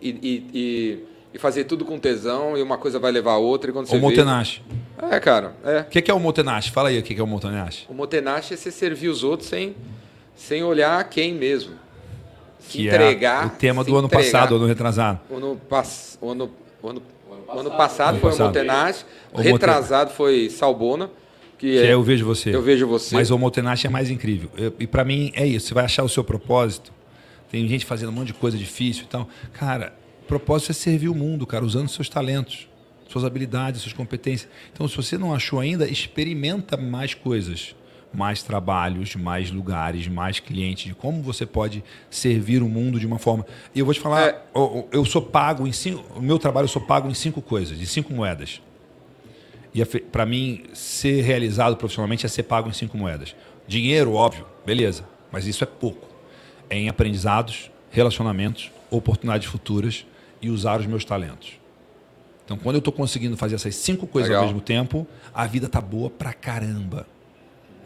e, 0.00 0.10
e, 0.10 0.50
e, 0.54 1.04
e 1.34 1.38
fazer 1.38 1.64
tudo 1.64 1.84
com 1.84 1.98
tesão, 1.98 2.56
e 2.56 2.62
uma 2.62 2.76
coisa 2.78 2.98
vai 2.98 3.10
levar 3.10 3.32
a 3.32 3.38
outra, 3.38 3.70
e 3.70 3.72
quando 3.72 3.86
você 3.86 3.96
O 3.96 4.00
Motenashi. 4.00 4.62
vê... 5.00 5.14
É, 5.16 5.20
cara, 5.20 5.54
é. 5.64 5.80
O 5.80 5.84
que 5.84 6.02
que 6.02 6.10
é 6.10 6.14
o 6.14 6.20
Motenashi? 6.20 6.70
Fala 6.70 6.90
aí 6.90 6.98
o 6.98 7.02
que 7.02 7.14
que 7.14 7.20
é 7.20 7.24
o 7.24 7.26
Motenashi. 7.26 7.86
O 7.88 7.94
Motenashi 7.94 8.54
é 8.54 8.56
você 8.56 8.70
servir 8.70 9.08
os 9.08 9.24
outros 9.24 9.48
sem, 9.48 9.74
sem 10.36 10.62
olhar 10.62 11.02
quem 11.08 11.32
mesmo. 11.34 11.74
Se 12.60 12.78
Que 12.78 12.86
entregar. 12.86 13.44
é 13.44 13.46
o 13.46 13.50
tema 13.50 13.82
do 13.82 13.96
ano 13.96 14.06
entregar. 14.06 14.24
passado, 14.24 14.54
ano 14.56 14.66
retrasado. 14.66 15.20
O 15.28 15.36
ano, 15.36 15.60
pass... 15.68 16.16
o 16.20 16.30
ano, 16.30 16.50
o 16.82 16.88
ano, 16.88 17.02
o 17.48 17.58
ano 17.58 17.70
passado. 17.72 18.10
Ano 18.10 18.20
foi 18.20 18.30
passado. 18.30 18.44
o 18.44 18.48
Motenashi, 18.48 19.04
O 19.32 19.40
retrasado 19.40 20.10
foi 20.12 20.48
Salbona, 20.50 21.10
que, 21.58 21.72
Que 21.72 21.78
é, 21.78 21.86
é 21.86 21.92
Eu 21.94 22.02
Vejo 22.02 22.24
Você. 22.26 22.54
Eu 22.54 22.62
Vejo 22.62 22.86
Você. 22.86 23.14
Mas 23.14 23.30
o 23.30 23.38
Motenashi 23.38 23.86
é 23.86 23.90
mais 23.90 24.10
incrível. 24.10 24.50
Eu- 24.56 24.74
e 24.78 24.86
para 24.86 25.04
mim 25.04 25.32
é 25.34 25.46
isso. 25.46 25.68
Você 25.68 25.74
vai 25.74 25.84
achar 25.84 26.04
o 26.04 26.08
seu 26.08 26.22
propósito. 26.22 26.92
Tem 27.50 27.66
gente 27.66 27.84
fazendo 27.84 28.10
um 28.10 28.12
monte 28.12 28.28
de 28.28 28.34
coisa 28.34 28.56
difícil 28.56 29.04
e 29.04 29.06
tal. 29.06 29.28
Cara, 29.52 29.92
propósito 30.32 30.70
é 30.70 30.74
servir 30.74 31.10
o 31.10 31.14
mundo, 31.14 31.46
cara, 31.46 31.62
usando 31.62 31.88
seus 31.88 32.08
talentos, 32.08 32.66
suas 33.06 33.22
habilidades, 33.22 33.82
suas 33.82 33.92
competências. 33.92 34.50
Então, 34.72 34.88
se 34.88 34.96
você 34.96 35.18
não 35.18 35.34
achou 35.34 35.60
ainda, 35.60 35.86
experimenta 35.86 36.74
mais 36.76 37.12
coisas. 37.12 37.74
Mais 38.14 38.42
trabalhos, 38.42 39.14
mais 39.16 39.50
lugares, 39.50 40.06
mais 40.06 40.38
clientes, 40.38 40.84
de 40.84 40.94
como 40.94 41.22
você 41.22 41.46
pode 41.46 41.82
servir 42.10 42.62
o 42.62 42.68
mundo 42.68 43.00
de 43.00 43.06
uma 43.06 43.18
forma. 43.18 43.46
E 43.74 43.78
eu 43.78 43.84
vou 43.86 43.94
te 43.94 44.00
falar, 44.00 44.28
É. 44.28 44.42
eu, 44.54 44.88
eu 44.92 45.04
sou 45.04 45.20
pago 45.22 45.66
em 45.66 45.72
cinco. 45.72 46.02
O 46.18 46.20
meu 46.22 46.38
trabalho 46.38 46.64
eu 46.64 46.68
sou 46.68 46.82
pago 46.82 47.08
em 47.08 47.14
cinco 47.14 47.40
coisas, 47.40 47.80
em 47.80 47.86
cinco 47.86 48.12
moedas. 48.12 48.60
E 49.74 49.82
para 49.84 50.26
mim, 50.26 50.64
ser 50.74 51.22
realizado 51.22 51.76
profissionalmente 51.76 52.26
é 52.26 52.28
ser 52.28 52.42
pago 52.42 52.68
em 52.68 52.72
cinco 52.72 52.96
moedas. 52.98 53.34
Dinheiro, 53.66 54.12
óbvio, 54.12 54.46
beleza, 54.64 55.04
mas 55.30 55.46
isso 55.46 55.64
é 55.64 55.66
pouco. 55.66 56.06
É 56.68 56.76
em 56.76 56.88
aprendizados, 56.88 57.70
relacionamentos, 57.90 58.70
oportunidades 58.90 59.46
futuras 59.46 60.06
e 60.42 60.50
usar 60.50 60.80
os 60.80 60.86
meus 60.86 61.04
talentos. 61.04 61.52
Então, 62.44 62.58
quando 62.58 62.74
eu 62.76 62.80
estou 62.80 62.92
conseguindo 62.92 63.36
fazer 63.36 63.54
essas 63.54 63.74
cinco 63.76 64.06
coisas 64.06 64.28
Legal. 64.28 64.42
ao 64.42 64.48
mesmo 64.48 64.60
tempo, 64.60 65.06
a 65.32 65.46
vida 65.46 65.68
tá 65.68 65.80
boa 65.80 66.10
pra 66.10 66.32
caramba. 66.32 67.06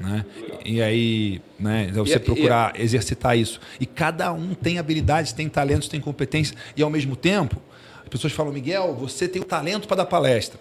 Né? 0.00 0.24
E 0.64 0.82
aí, 0.82 1.40
né, 1.58 1.86
é 1.88 1.92
você 1.92 2.16
E- 2.16 2.18
procurar 2.18 2.78
exercitar 2.80 3.36
isso. 3.38 3.60
E 3.78 3.86
cada 3.86 4.32
um 4.32 4.54
tem 4.54 4.78
habilidades, 4.78 5.32
tem 5.32 5.48
talentos, 5.48 5.88
tem 5.88 6.00
competências. 6.00 6.56
E 6.76 6.82
ao 6.82 6.90
mesmo 6.90 7.14
tempo, 7.14 7.60
as 8.02 8.08
pessoas 8.08 8.32
falam, 8.32 8.52
Miguel, 8.52 8.94
você 8.94 9.28
tem 9.28 9.40
o 9.40 9.44
talento 9.44 9.86
para 9.86 9.98
dar 9.98 10.06
palestra. 10.06 10.58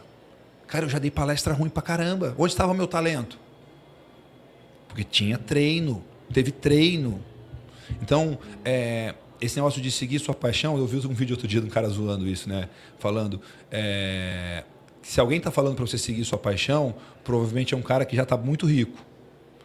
Cara, 0.68 0.86
eu 0.86 0.90
já 0.90 1.00
dei 1.00 1.12
palestra 1.12 1.54
ruim 1.54 1.70
pra 1.70 1.82
caramba. 1.82 2.34
Onde 2.38 2.54
estava 2.54 2.72
o 2.72 2.76
meu 2.76 2.88
talento? 2.88 3.40
Porque 4.88 5.04
tinha 5.04 5.38
treino, 5.38 6.04
teve 6.34 6.52
treino. 6.52 7.20
Então, 8.02 8.38
é, 8.64 9.14
esse 9.46 9.56
negócio 9.56 9.82
de 9.82 9.92
seguir 9.92 10.20
sua 10.20 10.34
paixão, 10.34 10.78
eu 10.78 10.86
vi 10.86 10.98
um 11.08 11.14
vídeo 11.14 11.34
outro 11.34 11.48
dia 11.48 11.60
de 11.60 11.68
um 11.68 11.70
cara 11.70 11.88
zoando 11.88 12.28
isso, 12.28 12.50
né? 12.50 12.68
Falando, 13.00 13.40
é, 13.72 14.64
se 15.02 15.20
alguém 15.20 15.38
está 15.38 15.52
falando 15.52 15.76
para 15.76 15.86
você 15.86 15.98
seguir 15.98 16.26
sua 16.26 16.38
paixão, 16.38 16.96
provavelmente 17.24 17.74
é 17.74 17.78
um 17.78 17.82
cara 17.82 18.06
que 18.06 18.16
já 18.16 18.24
está 18.24 18.36
muito 18.36 18.66
rico. 18.66 18.98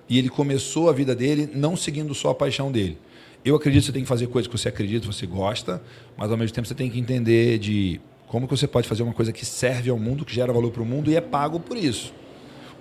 E 0.08 0.18
ele 0.18 0.28
começou 0.28 0.90
a 0.90 0.92
vida 0.92 1.14
dele 1.14 1.48
não 1.54 1.76
seguindo 1.76 2.14
só 2.14 2.30
a 2.30 2.34
paixão 2.34 2.70
dele. 2.70 2.98
Eu 3.42 3.56
acredito 3.56 3.80
que 3.82 3.86
você 3.86 3.92
tem 3.92 4.02
que 4.02 4.08
fazer 4.08 4.26
coisas 4.26 4.46
que 4.46 4.58
você 4.58 4.68
acredita, 4.68 5.06
você 5.06 5.26
gosta, 5.26 5.82
mas 6.16 6.30
ao 6.30 6.36
mesmo 6.36 6.54
tempo 6.54 6.68
você 6.68 6.74
tem 6.74 6.90
que 6.90 6.98
entender 6.98 7.58
de 7.58 8.00
como 8.26 8.46
que 8.46 8.54
você 8.54 8.66
pode 8.66 8.86
fazer 8.86 9.02
uma 9.02 9.14
coisa 9.14 9.32
que 9.32 9.46
serve 9.46 9.88
ao 9.88 9.98
mundo, 9.98 10.24
que 10.24 10.34
gera 10.34 10.52
valor 10.52 10.70
para 10.70 10.82
o 10.82 10.86
mundo 10.86 11.10
e 11.10 11.16
é 11.16 11.20
pago 11.20 11.58
por 11.58 11.76
isso. 11.76 12.12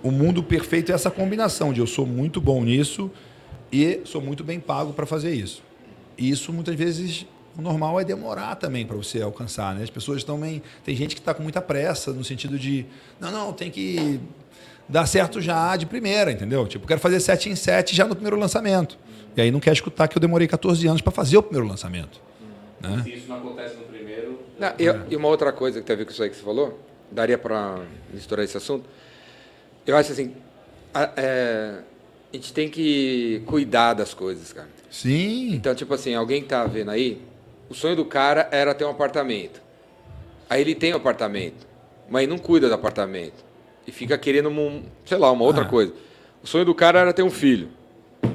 O 0.02 0.10
mundo 0.10 0.42
perfeito 0.42 0.92
é 0.92 0.94
essa 0.94 1.10
combinação 1.10 1.72
de 1.72 1.80
eu 1.80 1.86
sou 1.86 2.06
muito 2.06 2.40
bom 2.40 2.62
nisso 2.62 3.10
e 3.72 4.00
sou 4.04 4.20
muito 4.20 4.44
bem 4.44 4.60
pago 4.60 4.92
para 4.92 5.06
fazer 5.06 5.32
isso. 5.32 5.62
E 6.20 6.30
isso 6.30 6.52
muitas 6.52 6.74
vezes 6.74 7.26
o 7.58 7.62
normal 7.62 7.98
é 7.98 8.04
demorar 8.04 8.54
também 8.54 8.84
para 8.84 8.94
você 8.94 9.22
alcançar, 9.22 9.74
né? 9.74 9.82
As 9.82 9.88
pessoas 9.88 10.22
também 10.22 10.62
tem 10.84 10.94
gente 10.94 11.14
que 11.14 11.20
está 11.20 11.32
com 11.32 11.42
muita 11.42 11.62
pressa 11.62 12.12
no 12.12 12.22
sentido 12.22 12.58
de 12.58 12.84
não, 13.18 13.32
não, 13.32 13.52
tem 13.54 13.70
que 13.70 14.20
dar 14.86 15.06
certo 15.06 15.40
já 15.40 15.74
de 15.76 15.86
primeira, 15.86 16.30
entendeu? 16.30 16.66
Tipo, 16.68 16.86
quero 16.86 17.00
fazer 17.00 17.20
7 17.20 17.48
em 17.48 17.56
7 17.56 17.96
já 17.96 18.06
no 18.06 18.14
primeiro 18.14 18.38
lançamento. 18.38 18.98
E 19.34 19.40
aí 19.40 19.50
não 19.50 19.60
quer 19.60 19.72
escutar 19.72 20.08
que 20.08 20.16
eu 20.18 20.20
demorei 20.20 20.46
14 20.46 20.86
anos 20.86 21.00
para 21.00 21.10
fazer 21.10 21.38
o 21.38 21.42
primeiro 21.42 21.66
lançamento. 21.66 22.20
Né? 22.82 23.00
Se 23.02 23.14
isso 23.14 23.28
não 23.28 23.36
acontece 23.36 23.76
no 23.76 23.84
primeiro, 23.84 24.40
Não, 24.58 24.68
e, 24.78 25.12
e 25.12 25.16
uma 25.16 25.28
outra 25.28 25.52
coisa 25.52 25.80
que 25.80 25.86
tem 25.86 25.94
a 25.94 25.96
ver 25.96 26.04
com 26.04 26.12
isso 26.12 26.22
aí 26.22 26.28
que 26.28 26.36
você 26.36 26.42
falou, 26.42 26.78
daria 27.10 27.38
para 27.38 27.78
misturar 28.12 28.44
esse 28.44 28.58
assunto. 28.58 28.86
Eu 29.86 29.96
acho 29.96 30.12
assim, 30.12 30.34
a, 30.92 31.10
é, 31.16 31.80
a 32.30 32.36
gente 32.36 32.52
tem 32.52 32.68
que 32.68 33.42
cuidar 33.46 33.94
das 33.94 34.12
coisas, 34.12 34.52
cara. 34.52 34.79
Sim. 34.90 35.54
Então, 35.54 35.74
tipo 35.74 35.94
assim, 35.94 36.14
alguém 36.14 36.42
que 36.42 36.48
tá 36.48 36.64
vendo 36.64 36.90
aí, 36.90 37.20
o 37.68 37.74
sonho 37.74 37.96
do 37.96 38.04
cara 38.04 38.48
era 38.50 38.74
ter 38.74 38.84
um 38.84 38.90
apartamento. 38.90 39.62
Aí 40.48 40.60
ele 40.60 40.74
tem 40.74 40.92
um 40.92 40.96
apartamento, 40.96 41.66
mas 42.08 42.28
não 42.28 42.36
cuida 42.38 42.68
do 42.68 42.74
apartamento. 42.74 43.44
E 43.86 43.92
fica 43.92 44.18
querendo, 44.18 44.48
um, 44.48 44.82
sei 45.04 45.16
lá, 45.16 45.30
uma 45.30 45.44
outra 45.44 45.62
Ah. 45.62 45.66
coisa. 45.68 45.92
O 46.42 46.46
sonho 46.46 46.64
do 46.64 46.74
cara 46.74 46.98
era 47.00 47.12
ter 47.12 47.22
um 47.22 47.30
filho. 47.30 47.68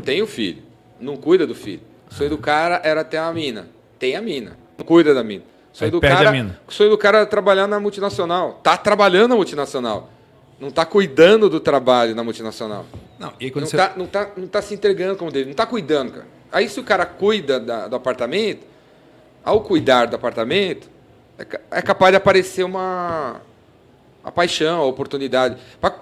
Tem 0.04 0.22
o 0.22 0.28
filho. 0.28 0.64
Não 1.00 1.18
cuida 1.18 1.46
do 1.46 1.54
filho. 1.54 1.82
O 2.10 2.14
sonho 2.14 2.30
do 2.30 2.38
cara 2.38 2.80
era 2.84 3.04
ter 3.04 3.20
uma 3.20 3.34
mina. 3.34 3.68
Tem 4.00 4.16
a 4.16 4.22
mina. 4.22 4.58
Não 4.78 4.86
cuida 4.86 5.14
da 5.14 5.24
mina. 5.24 5.44
O 5.74 5.78
sonho 5.78 5.92
do 5.92 6.00
cara. 6.00 6.54
O 6.68 6.72
sonho 6.72 6.90
do 6.90 6.98
cara 6.98 7.18
era 7.20 7.26
trabalhar 7.26 7.68
na 7.68 7.80
multinacional. 7.80 8.60
Tá 8.64 8.78
trabalhando 8.78 9.30
na 9.30 9.36
multinacional. 9.36 10.10
Não 10.60 10.72
tá 10.72 10.86
cuidando 10.86 11.50
do 11.50 11.60
trabalho 11.60 12.16
na 12.16 12.24
multinacional. 12.24 12.86
Não, 13.20 13.34
e 13.40 13.52
quando 13.52 13.64
Não 13.64 13.70
você 13.72 13.76
tá, 13.78 13.94
não, 13.98 14.08
tá, 14.08 14.32
não 14.38 14.48
tá 14.48 14.62
se 14.62 14.74
entregando 14.74 15.18
como 15.18 15.30
dele, 15.32 15.48
não 15.48 15.54
tá 15.54 15.66
cuidando, 15.66 16.14
cara. 16.14 16.28
Aí 16.56 16.70
se 16.70 16.80
o 16.80 16.84
cara 16.86 17.06
cuida 17.06 17.60
da- 17.60 17.86
do 17.90 17.98
apartamento, 17.98 18.66
ao 19.44 19.60
cuidar 19.60 20.06
do 20.06 20.16
apartamento, 20.16 20.90
é, 21.38 21.46
é 21.70 21.82
capaz 21.82 22.14
de 22.14 22.16
aparecer 22.16 22.64
uma 22.64 23.42
a 24.24 24.32
paixão, 24.32 24.80
a 24.80 24.86
oportunidade. 24.86 25.58
Para 25.82 25.94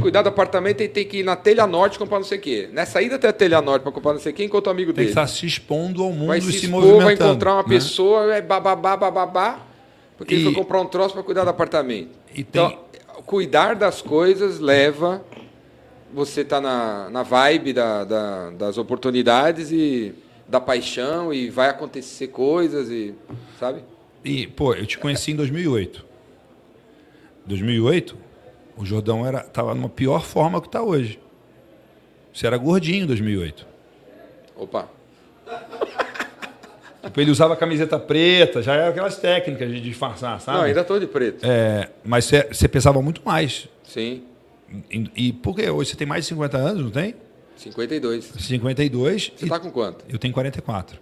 cuidar 0.00 0.22
do 0.22 0.28
apartamento, 0.28 0.80
ele 0.82 0.88
tem 0.88 1.04
que 1.04 1.16
ir 1.18 1.22
na 1.24 1.34
telha 1.34 1.66
norte 1.66 1.98
comprar 1.98 2.18
não 2.18 2.24
sei 2.24 2.38
o 2.38 2.40
quê. 2.40 2.68
Nessa 2.72 3.02
ida 3.02 3.16
até 3.16 3.26
a 3.26 3.32
telha 3.32 3.60
norte 3.60 3.82
para 3.82 3.90
comprar 3.90 4.12
não 4.12 4.20
sei 4.20 4.30
o 4.30 4.34
quê, 4.36 4.44
enquanto 4.44 4.68
o 4.68 4.70
amigo 4.70 4.92
tem 4.92 5.04
que 5.06 5.10
dele. 5.12 5.20
estar 5.20 5.26
se 5.26 5.44
expondo 5.44 6.00
ao 6.04 6.12
mundo 6.12 6.28
Vai 6.28 6.38
e 6.38 6.42
se 6.42 6.52
se, 6.52 6.56
expor, 6.66 6.80
movimentando. 6.82 7.04
vai 7.04 7.14
encontrar 7.14 7.54
uma 7.54 7.62
né? 7.64 7.68
pessoa, 7.68 8.34
é 8.36 8.40
bababá, 8.40 8.96
bababá, 8.96 9.58
porque 10.16 10.32
ele 10.34 10.42
E- 10.42 10.44
foi 10.44 10.54
comprar 10.54 10.80
um 10.80 10.86
troço 10.86 11.12
para 11.12 11.24
cuidar 11.24 11.42
do 11.42 11.50
apartamento. 11.50 12.10
E 12.32 12.44
tem- 12.44 12.64
Então, 12.64 12.78
cuidar 13.26 13.74
das 13.74 14.00
coisas 14.00 14.60
leva 14.60 15.22
você 16.12 16.44
tá 16.44 16.60
na, 16.60 17.08
na 17.10 17.22
vibe 17.22 17.72
da, 17.72 18.04
da- 18.04 18.50
das 18.50 18.78
oportunidades 18.78 19.70
e 19.72 20.14
da 20.48 20.60
paixão 20.60 21.32
e 21.32 21.50
vai 21.50 21.68
acontecer 21.68 22.28
coisas 22.28 22.88
e 22.90 23.14
sabe? 23.58 23.82
E, 24.24 24.46
pô, 24.46 24.74
eu 24.74 24.86
te 24.86 24.98
conheci 24.98 25.32
em 25.32 25.36
2008. 25.36 26.04
2008, 27.46 28.16
o 28.76 28.84
Jordão 28.84 29.26
era 29.26 29.40
tava 29.40 29.74
numa 29.74 29.88
pior 29.88 30.24
forma 30.24 30.60
que 30.60 30.66
está 30.68 30.82
hoje. 30.82 31.18
Você 32.32 32.46
era 32.46 32.56
gordinho 32.56 33.04
em 33.04 33.06
2008. 33.06 33.66
Opa. 34.56 34.88
Tipo, 37.00 37.20
ele 37.22 37.30
usava 37.30 37.56
camiseta 37.56 37.98
preta, 37.98 38.60
já 38.60 38.74
era 38.74 38.88
aquelas 38.90 39.16
técnicas 39.16 39.70
de 39.70 39.80
disfarçar, 39.80 40.38
sabe? 40.40 40.58
Não, 40.58 40.64
ainda 40.64 40.84
tô 40.84 40.98
de 40.98 41.06
preto. 41.06 41.42
É, 41.46 41.88
mas 42.04 42.26
você, 42.26 42.68
pesava 42.68 43.00
muito 43.00 43.22
mais. 43.24 43.66
Sim. 43.84 44.24
E, 44.90 45.10
e 45.28 45.32
por 45.32 45.56
quê? 45.56 45.68
Hoje 45.70 45.90
você 45.90 45.96
tem 45.96 46.06
mais 46.06 46.24
de 46.24 46.28
50 46.28 46.56
anos, 46.56 46.84
não 46.84 46.90
tem? 46.90 47.14
52. 47.56 48.32
52. 48.38 49.32
Você 49.36 49.46
e 49.46 49.48
tá 49.48 49.58
com 49.58 49.70
quanto? 49.70 50.04
Eu 50.08 50.18
tenho 50.18 50.32
44. 50.32 51.00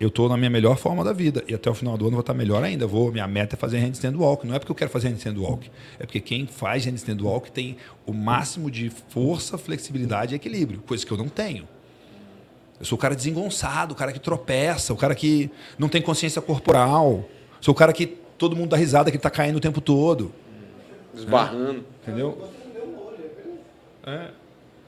Eu 0.00 0.08
estou 0.08 0.28
na 0.28 0.36
minha 0.36 0.50
melhor 0.50 0.76
forma 0.76 1.04
da 1.04 1.12
vida. 1.12 1.44
E 1.46 1.54
até 1.54 1.70
o 1.70 1.74
final 1.74 1.96
do 1.96 2.04
ano 2.04 2.12
eu 2.12 2.16
vou 2.16 2.20
estar 2.20 2.34
melhor 2.34 2.64
ainda. 2.64 2.86
Vou, 2.86 3.12
minha 3.12 3.26
meta 3.28 3.54
é 3.54 3.58
fazer 3.58 3.78
handstand 3.78 4.16
walk. 4.16 4.46
Não 4.46 4.54
é 4.54 4.58
porque 4.58 4.72
eu 4.72 4.76
quero 4.76 4.90
fazer 4.90 5.08
handstand 5.08 5.38
walk. 5.38 5.70
É 5.98 6.04
porque 6.04 6.20
quem 6.20 6.46
faz 6.46 6.84
handstand 6.84 7.22
walk 7.22 7.52
tem 7.52 7.76
o 8.04 8.12
máximo 8.12 8.70
de 8.70 8.90
força, 8.90 9.56
flexibilidade 9.56 10.34
e 10.34 10.36
equilíbrio. 10.36 10.82
Coisa 10.86 11.06
que 11.06 11.12
eu 11.12 11.18
não 11.18 11.28
tenho. 11.28 11.68
Eu 12.80 12.86
sou 12.86 12.98
o 12.98 13.00
cara 13.00 13.14
desengonçado, 13.14 13.92
o 13.92 13.96
cara 13.96 14.12
que 14.12 14.18
tropeça, 14.18 14.92
o 14.92 14.96
cara 14.96 15.14
que 15.14 15.48
não 15.78 15.88
tem 15.88 16.02
consciência 16.02 16.42
corporal. 16.42 17.28
Sou 17.60 17.72
o 17.72 17.76
cara 17.76 17.92
que 17.92 18.06
todo 18.06 18.56
mundo 18.56 18.70
dá 18.70 18.76
risada 18.76 19.08
que 19.08 19.16
está 19.16 19.30
caindo 19.30 19.56
o 19.56 19.60
tempo 19.60 19.80
todo. 19.80 20.32
Esbarrando. 21.14 21.84
Entendeu? 22.02 22.50
É. 24.06 24.28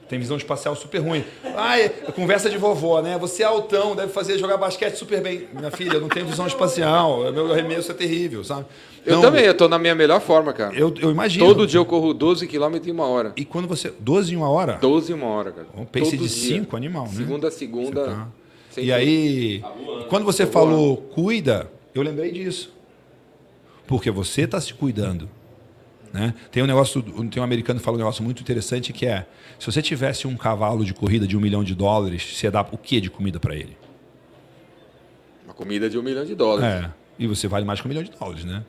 Tem 0.07 0.19
visão 0.19 0.37
espacial 0.37 0.75
super 0.75 0.99
ruim. 0.99 1.23
Ai, 1.55 1.89
conversa 2.15 2.47
de 2.47 2.57
vovó, 2.57 3.01
né? 3.01 3.17
Você 3.17 3.41
é 3.41 3.45
altão, 3.45 3.95
deve 3.95 4.11
fazer 4.11 4.37
jogar 4.37 4.55
basquete 4.57 4.95
super 4.95 5.19
bem. 5.19 5.47
Minha 5.51 5.71
filha, 5.71 5.93
eu 5.93 6.01
não 6.01 6.09
tenho 6.09 6.27
visão 6.27 6.45
espacial. 6.45 7.31
Meu 7.31 7.51
arremesso 7.51 7.91
é 7.91 7.95
terrível, 7.95 8.43
sabe? 8.43 8.65
Eu 9.03 9.19
também, 9.19 9.45
eu 9.45 9.55
tô 9.55 9.67
na 9.67 9.79
minha 9.79 9.95
melhor 9.95 10.21
forma, 10.21 10.53
cara. 10.53 10.75
Eu, 10.75 10.93
eu 10.99 11.09
imagino. 11.09 11.45
Todo 11.45 11.65
dia 11.65 11.79
eu 11.79 11.85
corro 11.85 12.13
12 12.13 12.45
km 12.47 12.75
em 12.85 12.91
uma 12.91 13.07
hora. 13.07 13.33
E 13.35 13.43
quando 13.43 13.67
você. 13.67 13.91
12 13.99 14.33
em 14.33 14.37
uma 14.37 14.49
hora? 14.49 14.73
12 14.73 15.11
em 15.11 15.15
uma 15.15 15.27
hora, 15.27 15.51
cara. 15.51 15.67
Um 15.75 15.85
pace 15.85 16.11
Todo 16.11 16.27
de 16.27 16.39
dia. 16.39 16.57
5, 16.59 16.75
animal, 16.75 17.05
né? 17.05 17.13
Segunda 17.13 17.47
a 17.47 17.51
segunda. 17.51 18.05
Tá. 18.05 18.27
E 18.77 18.91
aí, 18.91 19.63
quando 20.09 20.23
você 20.23 20.45
Tô 20.45 20.51
falou 20.51 20.97
cuida, 20.97 21.71
eu 21.95 22.03
lembrei 22.03 22.31
disso. 22.31 22.71
Porque 23.87 24.11
você 24.11 24.41
está 24.41 24.61
se 24.61 24.73
cuidando. 24.73 25.29
Né? 26.15 26.33
Tem 26.49 26.63
um 26.63 26.65
negócio, 26.65 27.03
tem 27.03 27.41
um 27.41 27.43
americano 27.43 27.77
que 27.77 27.83
fala 27.83 27.95
um 27.95 27.97
negócio 27.97 28.23
muito 28.23 28.41
interessante 28.41 28.93
que 28.93 29.05
é: 29.05 29.27
se 29.59 29.65
você 29.65 29.81
tivesse 29.81 30.25
um 30.25 30.37
cavalo 30.37 30.85
de 30.85 30.93
corrida 30.93 31.27
de 31.27 31.35
um 31.35 31.41
milhão 31.41 31.61
de 31.61 31.75
dólares, 31.75 32.37
você 32.37 32.49
dá 32.49 32.61
o 32.61 32.77
que 32.77 33.01
de 33.01 33.09
comida 33.09 33.37
para 33.37 33.53
ele? 33.53 33.75
Uma 35.43 35.53
comida 35.53 35.89
de 35.89 35.97
um 35.97 36.01
milhão 36.01 36.23
de 36.23 36.33
dólares. 36.33 36.85
É. 36.85 36.89
E 37.19 37.27
você 37.27 37.49
vale 37.49 37.65
mais 37.65 37.81
que 37.81 37.87
um 37.87 37.89
milhão 37.89 38.01
de 38.01 38.11
dólares, 38.11 38.45
né? 38.45 38.63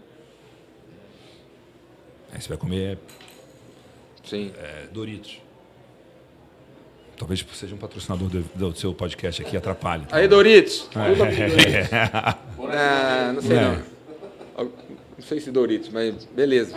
Aí 2.33 2.41
você 2.41 2.49
vai 2.49 2.59
comer 2.59 2.99
Sim. 4.25 4.51
é, 4.59 4.89
Doritos. 4.93 5.41
Talvez 7.17 7.47
seja 7.55 7.77
um 7.77 7.79
patrocinador 7.79 8.29
do, 8.29 8.43
do 8.57 8.77
seu 8.77 8.93
podcast 8.93 9.41
aqui, 9.41 9.57
atrapalhe. 9.57 10.05
tá? 10.07 10.17
Aí, 10.17 10.27
Doritos. 10.27 10.91
É. 10.97 12.37
Ah, 12.69 13.33
não 13.33 13.41
sei 13.41 13.57
não. 13.61 13.83
Não 14.59 15.25
sei 15.25 15.39
se 15.39 15.53
Doritos, 15.53 15.89
mas 15.91 16.25
beleza. 16.35 16.77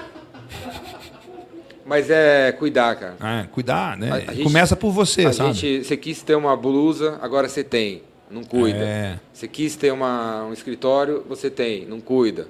Mas 1.85 2.09
é 2.09 2.51
cuidar, 2.51 2.95
cara. 2.95 3.15
É, 3.41 3.47
cuidar, 3.47 3.97
né? 3.97 4.11
A- 4.11 4.15
a 4.15 4.33
gente- 4.33 4.43
Começa 4.43 4.75
por 4.75 4.91
você, 4.91 5.25
A 5.25 5.33
sabe? 5.33 5.53
gente, 5.53 5.83
você 5.85 5.97
quis 5.97 6.21
ter 6.21 6.35
uma 6.35 6.55
blusa, 6.55 7.17
agora 7.21 7.47
você 7.49 7.63
tem, 7.63 8.03
não 8.29 8.43
cuida. 8.43 8.77
É. 8.77 9.19
Você 9.33 9.47
quis 9.47 9.75
ter 9.75 9.91
uma, 9.91 10.45
um 10.45 10.53
escritório, 10.53 11.25
você 11.27 11.49
tem, 11.49 11.85
não 11.85 11.99
cuida. 11.99 12.47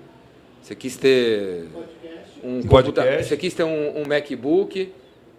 Você 0.62 0.76
quis 0.76 0.98
ter 0.98 1.68
um, 2.44 2.58
Um 2.58 2.62
computa- 2.64 3.02
podcast. 3.02 3.30
você 3.30 3.38
quis 3.38 3.54
ter 3.54 3.64
um, 3.64 4.02
um 4.02 4.06
MacBook, 4.06 4.92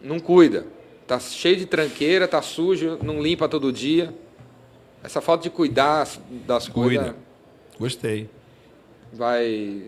não 0.03 0.19
cuida. 0.19 0.67
Tá 1.07 1.19
cheio 1.21 1.57
de 1.57 1.67
tranqueira, 1.67 2.27
tá 2.27 2.41
sujo, 2.41 2.99
não 3.03 3.21
limpa 3.21 3.49
todo 3.49 3.71
dia. 3.73 4.15
Essa 5.03 5.21
falta 5.21 5.43
de 5.43 5.51
cuidar 5.51 6.07
das 6.47 6.69
Cuida. 6.69 7.01
coisas 7.01 7.15
Gostei. 7.79 8.29
vai 9.13 9.83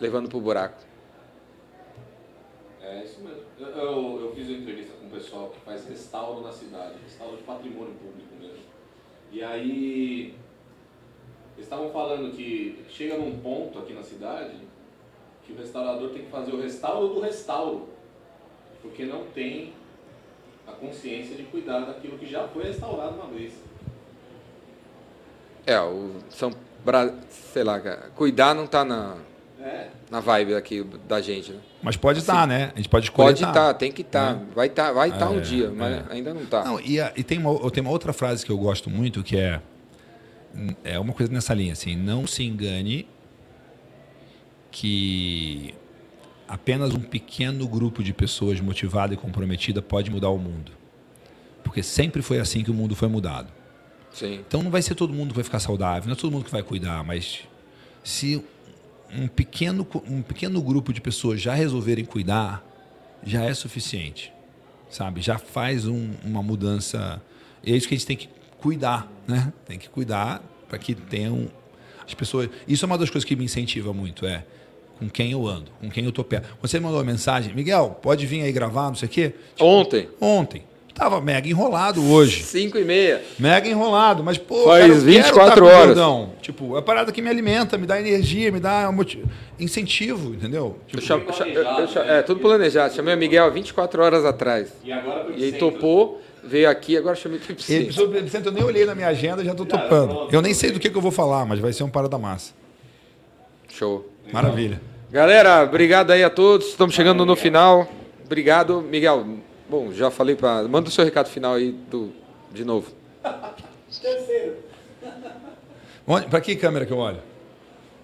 levando 0.00 0.28
pro 0.28 0.40
buraco. 0.40 0.85
Eu, 3.76 4.20
eu, 4.22 4.32
fiz 4.34 4.48
uma 4.48 4.58
entrevista 4.58 4.94
com 4.98 5.06
um 5.06 5.10
pessoal 5.10 5.50
que 5.50 5.60
faz 5.60 5.86
restauro 5.86 6.40
na 6.40 6.50
cidade, 6.50 6.94
restauro 7.04 7.36
de 7.36 7.42
patrimônio 7.42 7.94
público 7.94 8.34
mesmo. 8.40 8.64
E 9.30 9.42
aí 9.42 10.34
eles 11.54 11.66
estavam 11.66 11.90
falando 11.90 12.34
que 12.34 12.84
chega 12.88 13.18
num 13.18 13.38
ponto 13.40 13.78
aqui 13.78 13.92
na 13.92 14.02
cidade 14.02 14.56
que 15.44 15.52
o 15.52 15.56
restaurador 15.56 16.10
tem 16.10 16.24
que 16.24 16.30
fazer 16.30 16.52
o 16.52 16.60
restauro 16.60 17.08
do 17.08 17.20
restauro, 17.20 17.88
porque 18.80 19.04
não 19.04 19.26
tem 19.26 19.74
a 20.66 20.72
consciência 20.72 21.36
de 21.36 21.44
cuidar 21.44 21.80
daquilo 21.80 22.18
que 22.18 22.26
já 22.26 22.48
foi 22.48 22.64
restaurado 22.64 23.14
uma 23.14 23.26
vez. 23.26 23.52
É, 25.66 25.78
o 25.80 26.14
São 26.30 26.50
sei 27.30 27.64
lá, 27.64 27.80
cuidar 28.14 28.54
não 28.54 28.66
tá 28.66 28.84
na, 28.84 29.16
É, 29.60 29.88
na 30.10 30.20
vibe 30.20 30.54
aqui 30.54 30.84
da 31.08 31.20
gente, 31.20 31.50
né? 31.52 31.58
Mas 31.82 31.96
pode 31.96 32.18
estar, 32.20 32.46
né? 32.46 32.72
A 32.74 32.76
gente 32.76 32.88
pode 32.88 33.06
escolher. 33.06 33.28
Pode 33.28 33.44
estar, 33.44 33.74
tem 33.74 33.90
que 33.90 34.02
estar. 34.02 34.34
Vai 34.54 34.66
estar 34.66 34.92
vai 34.92 35.10
tá 35.16 35.30
um 35.30 35.38
É, 35.38 35.40
dia, 35.40 35.70
mas 35.70 35.92
é. 35.94 36.04
ainda 36.10 36.34
não 36.34 36.44
tá. 36.44 36.64
Não, 36.64 36.78
e, 36.80 37.00
a- 37.00 37.12
e 37.16 37.24
tem, 37.24 37.38
uma, 37.38 37.70
tem 37.70 37.80
uma 37.82 37.90
outra 37.90 38.12
frase 38.12 38.44
que 38.44 38.52
eu 38.52 38.58
gosto 38.58 38.90
muito 38.90 39.22
que 39.22 39.36
é 39.36 39.60
é 40.84 40.98
uma 40.98 41.12
coisa 41.12 41.30
nessa 41.30 41.52
linha 41.52 41.72
assim, 41.74 41.94
não 41.96 42.26
se 42.26 42.42
engane 42.42 43.06
que 44.70 45.74
apenas 46.48 46.94
um 46.94 47.00
pequeno 47.00 47.66
grupo 47.66 48.02
de 48.02 48.12
pessoas 48.12 48.60
motivada 48.60 49.14
e 49.14 49.16
comprometida 49.16 49.82
pode 49.82 50.10
mudar 50.10 50.30
o 50.30 50.38
mundo. 50.38 50.72
Porque 51.62 51.82
sempre 51.82 52.22
foi 52.22 52.38
assim 52.38 52.62
que 52.62 52.70
o 52.70 52.74
mundo 52.74 52.94
foi 52.94 53.08
mudado. 53.08 53.52
Sim. 54.12 54.40
Então 54.46 54.62
não 54.62 54.70
vai 54.70 54.80
ser 54.80 54.94
todo 54.94 55.12
mundo 55.12 55.30
que 55.30 55.34
vai 55.34 55.44
ficar 55.44 55.60
saudável, 55.60 56.06
não 56.06 56.12
é 56.14 56.16
todo 56.16 56.30
mundo 56.30 56.44
que 56.44 56.50
vai 56.50 56.62
cuidar, 56.62 57.02
mas 57.04 57.40
se 58.02 58.42
um 59.14 59.26
pequeno, 59.28 59.86
um 60.08 60.22
pequeno 60.22 60.60
grupo 60.60 60.92
de 60.92 61.00
pessoas 61.00 61.40
já 61.40 61.54
resolverem 61.54 62.04
cuidar, 62.04 62.64
já 63.24 63.44
é 63.44 63.52
suficiente, 63.54 64.32
sabe? 64.90 65.20
Já 65.20 65.38
faz 65.38 65.86
um- 65.86 66.12
uma 66.24 66.42
mudança. 66.42 67.20
E 67.64 67.72
é 67.72 67.76
isso 67.76 67.88
que 67.88 67.94
a 67.94 67.98
gente 67.98 68.06
tem 68.06 68.16
que 68.16 68.28
cuidar, 68.58 69.10
né? 69.26 69.52
Tem 69.66 69.78
que 69.78 69.88
cuidar 69.88 70.42
para 70.68 70.78
que 70.78 70.94
tenham 70.94 71.48
as 72.06 72.14
pessoas. 72.14 72.48
Isso 72.66 72.84
é 72.84 72.86
uma 72.86 72.98
das 72.98 73.10
coisas 73.10 73.24
que 73.26 73.34
me 73.36 73.44
incentiva 73.44 73.92
muito, 73.92 74.26
é 74.26 74.44
com 74.98 75.08
quem 75.10 75.30
eu 75.32 75.46
ando, 75.46 75.70
com 75.80 75.90
quem 75.90 76.04
eu 76.04 76.12
tô 76.12 76.24
perto. 76.24 76.56
Você 76.62 76.80
mandou 76.80 76.98
uma 76.98 77.04
mensagem, 77.04 77.54
Miguel, 77.54 77.98
pode 78.02 78.24
vir 78.26 78.42
aí 78.42 78.52
gravar, 78.52 78.88
não 78.88 78.94
sei 78.94 79.06
o 79.06 79.10
quê? 79.10 79.34
Ontem, 79.60 80.08
Ontem. 80.20 80.62
Tava 80.96 81.20
mega 81.20 81.46
enrolado 81.46 82.02
hoje. 82.10 82.42
5 82.42 82.78
e 82.78 82.84
meia. 82.84 83.22
Mega 83.38 83.68
enrolado, 83.68 84.24
mas 84.24 84.38
pô, 84.38 84.64
Faz 84.64 84.80
cara, 84.80 84.86
eu 84.86 84.88
quero 84.94 85.00
24 85.04 85.54
tá 85.54 85.60
com 85.60 85.66
o 85.66 85.70
horas. 85.70 86.28
Tipo, 86.40 86.74
é 86.76 86.78
a 86.78 86.82
parada 86.82 87.12
que 87.12 87.20
me 87.20 87.28
alimenta, 87.28 87.76
me 87.76 87.86
dá 87.86 88.00
energia, 88.00 88.50
me 88.50 88.58
dá 88.58 88.90
moti- 88.90 89.22
incentivo, 89.60 90.32
entendeu? 90.32 90.78
Eu 90.92 90.98
Tipo, 90.98 91.02
eu 91.02 91.32
cham- 91.34 91.46
eu- 91.48 91.62
eu 91.80 91.88
cham- 91.88 92.02
é, 92.02 92.22
tudo 92.22 92.40
planejado. 92.40 92.94
Chamei 92.94 93.14
o 93.14 93.18
Miguel 93.18 93.44
há 93.44 93.50
24 93.50 94.02
horas 94.02 94.24
atrás. 94.24 94.72
e 94.82 94.90
agora 94.90 95.26
E 95.36 95.44
aí 95.44 95.50
centro. 95.50 95.70
topou, 95.70 96.22
veio 96.42 96.70
aqui, 96.70 96.96
agora 96.96 97.14
chamei 97.14 97.38
o 97.38 97.42
ele 97.46 98.22
de 98.22 98.30
centro, 98.30 98.48
eu 98.48 98.52
nem 98.54 98.64
olhei 98.64 98.86
na 98.86 98.94
minha 98.94 99.08
agenda, 99.08 99.44
já 99.44 99.54
tô 99.54 99.66
topando. 99.66 100.28
Eu 100.32 100.40
nem 100.40 100.54
sei 100.54 100.70
do 100.70 100.80
que, 100.80 100.88
que 100.88 100.96
eu 100.96 101.02
vou 101.02 101.12
falar, 101.12 101.44
mas 101.44 101.58
vai 101.60 101.74
ser 101.74 101.82
um 101.84 101.90
parada 101.90 102.16
massa. 102.16 102.54
Show. 103.68 104.08
Maravilha. 104.32 104.80
Galera, 105.10 105.62
obrigado 105.62 106.10
aí 106.10 106.24
a 106.24 106.30
todos. 106.30 106.68
Estamos 106.68 106.94
chegando 106.94 107.26
no 107.26 107.36
final. 107.36 107.86
Obrigado, 108.24 108.80
Miguel. 108.80 109.26
Bom, 109.68 109.92
já 109.92 110.10
falei 110.10 110.36
para. 110.36 110.66
Manda 110.68 110.88
o 110.88 110.92
seu 110.92 111.04
recado 111.04 111.28
final 111.28 111.54
aí 111.54 111.72
do, 111.72 112.12
de 112.52 112.64
novo. 112.64 112.92
Terceiro. 114.00 114.56
Onde- 116.06 116.26
Pra 116.28 116.40
que 116.40 116.54
câmera 116.56 116.86
que 116.86 116.92
eu 116.92 116.98
olho? 116.98 117.20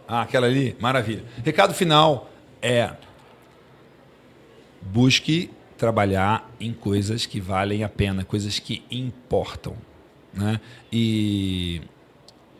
Ah, 0.08 0.22
aquela 0.22 0.46
ali? 0.46 0.76
Maravilha. 0.80 1.24
Recado 1.44 1.72
final 1.72 2.28
é: 2.60 2.90
busque 4.80 5.50
trabalhar 5.78 6.50
em 6.60 6.72
coisas 6.72 7.26
que 7.26 7.40
valem 7.40 7.84
a 7.84 7.88
pena, 7.88 8.24
coisas 8.24 8.58
que 8.58 8.82
importam. 8.90 9.76
Né? 10.32 10.60
E 10.92 11.82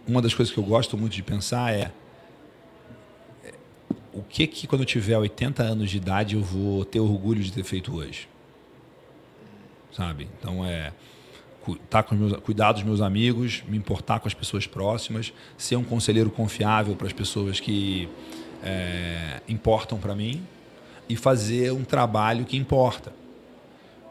uma 0.07 0.21
das 0.21 0.35
coisas 0.35 0.53
que 0.53 0.59
eu 0.61 0.65
gosto 0.65 0.97
muito 0.99 1.13
de 1.15 1.23
pensar 1.23 1.73
é 1.73 1.91
é, 3.45 3.53
o 4.13 4.23
que 4.23 4.47
que 4.47 4.67
quando 4.67 4.83
eu 4.83 4.87
tiver 4.87 5.17
80 5.19 5.63
anos 5.63 5.91
de 5.91 5.97
idade 5.97 6.35
eu 6.37 6.43
vou 6.43 6.85
ter 6.85 7.01
orgulho 7.01 7.43
de 7.43 7.53
ter 7.53 7.65
feito 7.65 7.95
hoje. 7.97 8.29
Sabe? 9.93 10.29
Então 10.39 10.65
é 10.65 10.93
cu- 11.63 11.77
tá 11.77 12.03
com 12.03 12.15
meus, 12.15 12.33
cuidar 12.41 12.73
dos 12.73 12.83
meus 12.83 13.01
amigos, 13.01 13.63
me 13.69 13.77
importar 13.77 14.21
com 14.21 14.27
as 14.29 14.35
pessoas 14.35 14.67
próximas, 14.67 15.33
ser 15.57 15.77
um 15.77 15.85
conselheiro 15.85 16.31
confiável 16.31 16.97
para 16.97 17.07
as 17.07 17.13
pessoas 17.13 17.61
que 17.61 18.09
é, 18.65 19.41
importam 19.49 19.99
para 19.99 20.15
mim 20.15 20.43
e 21.09 21.17
fazer 21.17 21.73
um 21.73 21.85
trabalho 21.85 22.45
que 22.45 22.57
importa. 22.57 23.13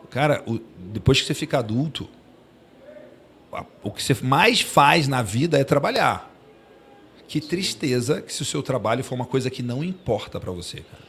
Cara, 0.09 0.43
o- 0.45 0.59
depois 0.77 1.21
que 1.21 1.25
você 1.27 1.33
fica 1.33 1.57
adulto, 1.59 2.07
a- 3.51 3.65
o 3.81 3.91
que 3.91 4.03
você 4.03 4.13
mais 4.21 4.61
faz 4.61 5.07
na 5.07 5.21
vida 5.21 5.57
é 5.57 5.63
trabalhar. 5.63 6.29
Que 7.27 7.39
tristeza 7.39 8.21
que 8.21 8.33
se 8.33 8.41
o 8.41 8.45
seu 8.45 8.61
trabalho 8.61 9.03
for 9.05 9.15
uma 9.15 9.25
coisa 9.25 9.49
que 9.49 9.63
não 9.63 9.81
importa 9.83 10.37
para 10.39 10.51
você, 10.51 10.81
cara. 10.81 11.03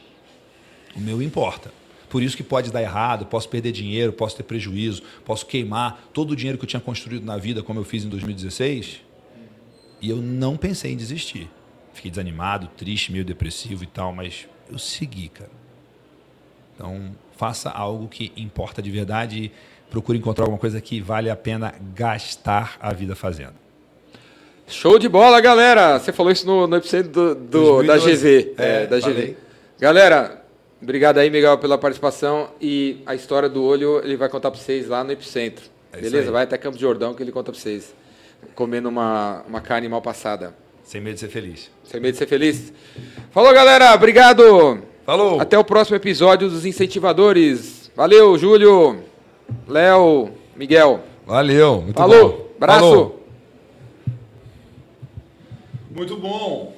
O 0.95 0.99
meu 1.01 1.21
importa. 1.21 1.71
Por 2.13 2.21
isso 2.21 2.37
que 2.37 2.43
pode 2.43 2.71
dar 2.71 2.79
errado, 2.79 3.25
posso 3.25 3.49
perder 3.49 3.71
dinheiro, 3.71 4.13
posso 4.13 4.37
ter 4.37 4.43
prejuízo, 4.43 5.01
posso 5.25 5.47
queimar 5.47 5.99
todo 6.13 6.29
o 6.29 6.35
dinheiro 6.35 6.59
que 6.59 6.63
eu 6.63 6.67
tinha 6.69 6.79
construído 6.79 7.25
na 7.25 7.37
vida, 7.37 7.63
como 7.63 7.79
eu 7.79 7.83
fiz 7.83 8.05
em 8.05 8.07
2016. 8.07 9.01
E 9.99 10.11
eu 10.11 10.17
não 10.17 10.55
pensei 10.55 10.91
em 10.91 10.95
desistir. 10.95 11.49
Fiquei 11.91 12.11
desanimado, 12.11 12.69
triste, 12.77 13.11
meio 13.11 13.25
depressivo 13.25 13.83
e 13.83 13.87
tal, 13.87 14.13
mas 14.13 14.47
eu 14.71 14.77
segui, 14.77 15.27
cara. 15.27 15.49
Então, 16.75 17.15
faça 17.35 17.71
algo 17.71 18.07
que 18.07 18.31
importa 18.37 18.79
de 18.79 18.91
verdade 18.91 19.45
e 19.45 19.51
procure 19.89 20.15
encontrar 20.19 20.43
alguma 20.43 20.59
coisa 20.59 20.79
que 20.79 21.01
vale 21.01 21.31
a 21.31 21.35
pena 21.35 21.73
gastar 21.95 22.77
a 22.79 22.93
vida 22.93 23.15
fazendo. 23.15 23.55
Show 24.67 24.99
de 24.99 25.09
bola, 25.09 25.41
galera! 25.41 25.97
Você 25.97 26.13
falou 26.13 26.31
isso 26.31 26.45
no, 26.45 26.67
no 26.67 26.75
epicentro 26.75 27.11
do, 27.11 27.33
do- 27.33 27.83
da 27.83 27.95
2012. 27.97 28.11
GV. 28.15 28.53
É, 28.55 28.85
da 28.85 29.01
falei. 29.01 29.15
GV. 29.25 29.37
Galera, 29.79 30.42
obrigado 30.83 31.17
aí, 31.17 31.29
Miguel, 31.29 31.57
pela 31.57 31.77
participação. 31.77 32.49
E 32.61 33.01
a 33.05 33.15
história 33.15 33.49
do 33.49 33.63
olho 33.63 34.01
ele 34.03 34.15
vai 34.15 34.29
contar 34.29 34.51
para 34.51 34.59
vocês 34.59 34.87
lá 34.87 35.03
no 35.03 35.11
epicentro. 35.11 35.65
É 35.91 35.99
isso 35.99 36.11
Beleza? 36.11 36.31
Vai 36.31 36.43
até 36.43 36.57
Campo 36.57 36.75
de 36.75 36.81
Jordão 36.81 37.13
que 37.13 37.23
ele 37.23 37.31
conta 37.31 37.51
para 37.51 37.59
vocês. 37.59 37.93
Comendo 38.55 38.89
uma, 38.89 39.43
uma 39.47 39.61
carne 39.61 39.87
mal 39.87 40.01
passada. 40.01 40.55
Sem 40.83 40.99
medo 40.99 41.15
de 41.15 41.21
ser 41.21 41.29
feliz. 41.29 41.71
Sem 41.83 41.99
medo 41.99 42.11
de 42.11 42.17
ser 42.17 42.27
feliz. 42.27 42.73
Falou, 43.31 43.53
galera! 43.53 43.93
Obrigado! 43.93 44.79
Falou! 45.05 45.39
Até 45.39 45.57
o 45.57 45.63
próximo 45.63 45.95
episódio 45.95 46.49
dos 46.49 46.65
Incentivadores. 46.65 47.91
Valeu, 47.95 48.37
Júlio, 48.37 49.03
Léo, 49.67 50.31
Miguel. 50.55 51.01
Valeu! 51.25 51.81
Muito 51.81 51.97
Falou! 51.97 52.29
bom. 52.29 52.47
Abraço! 52.57 52.79
Falou. 52.79 53.25
Muito 55.91 56.17
bom! 56.17 56.73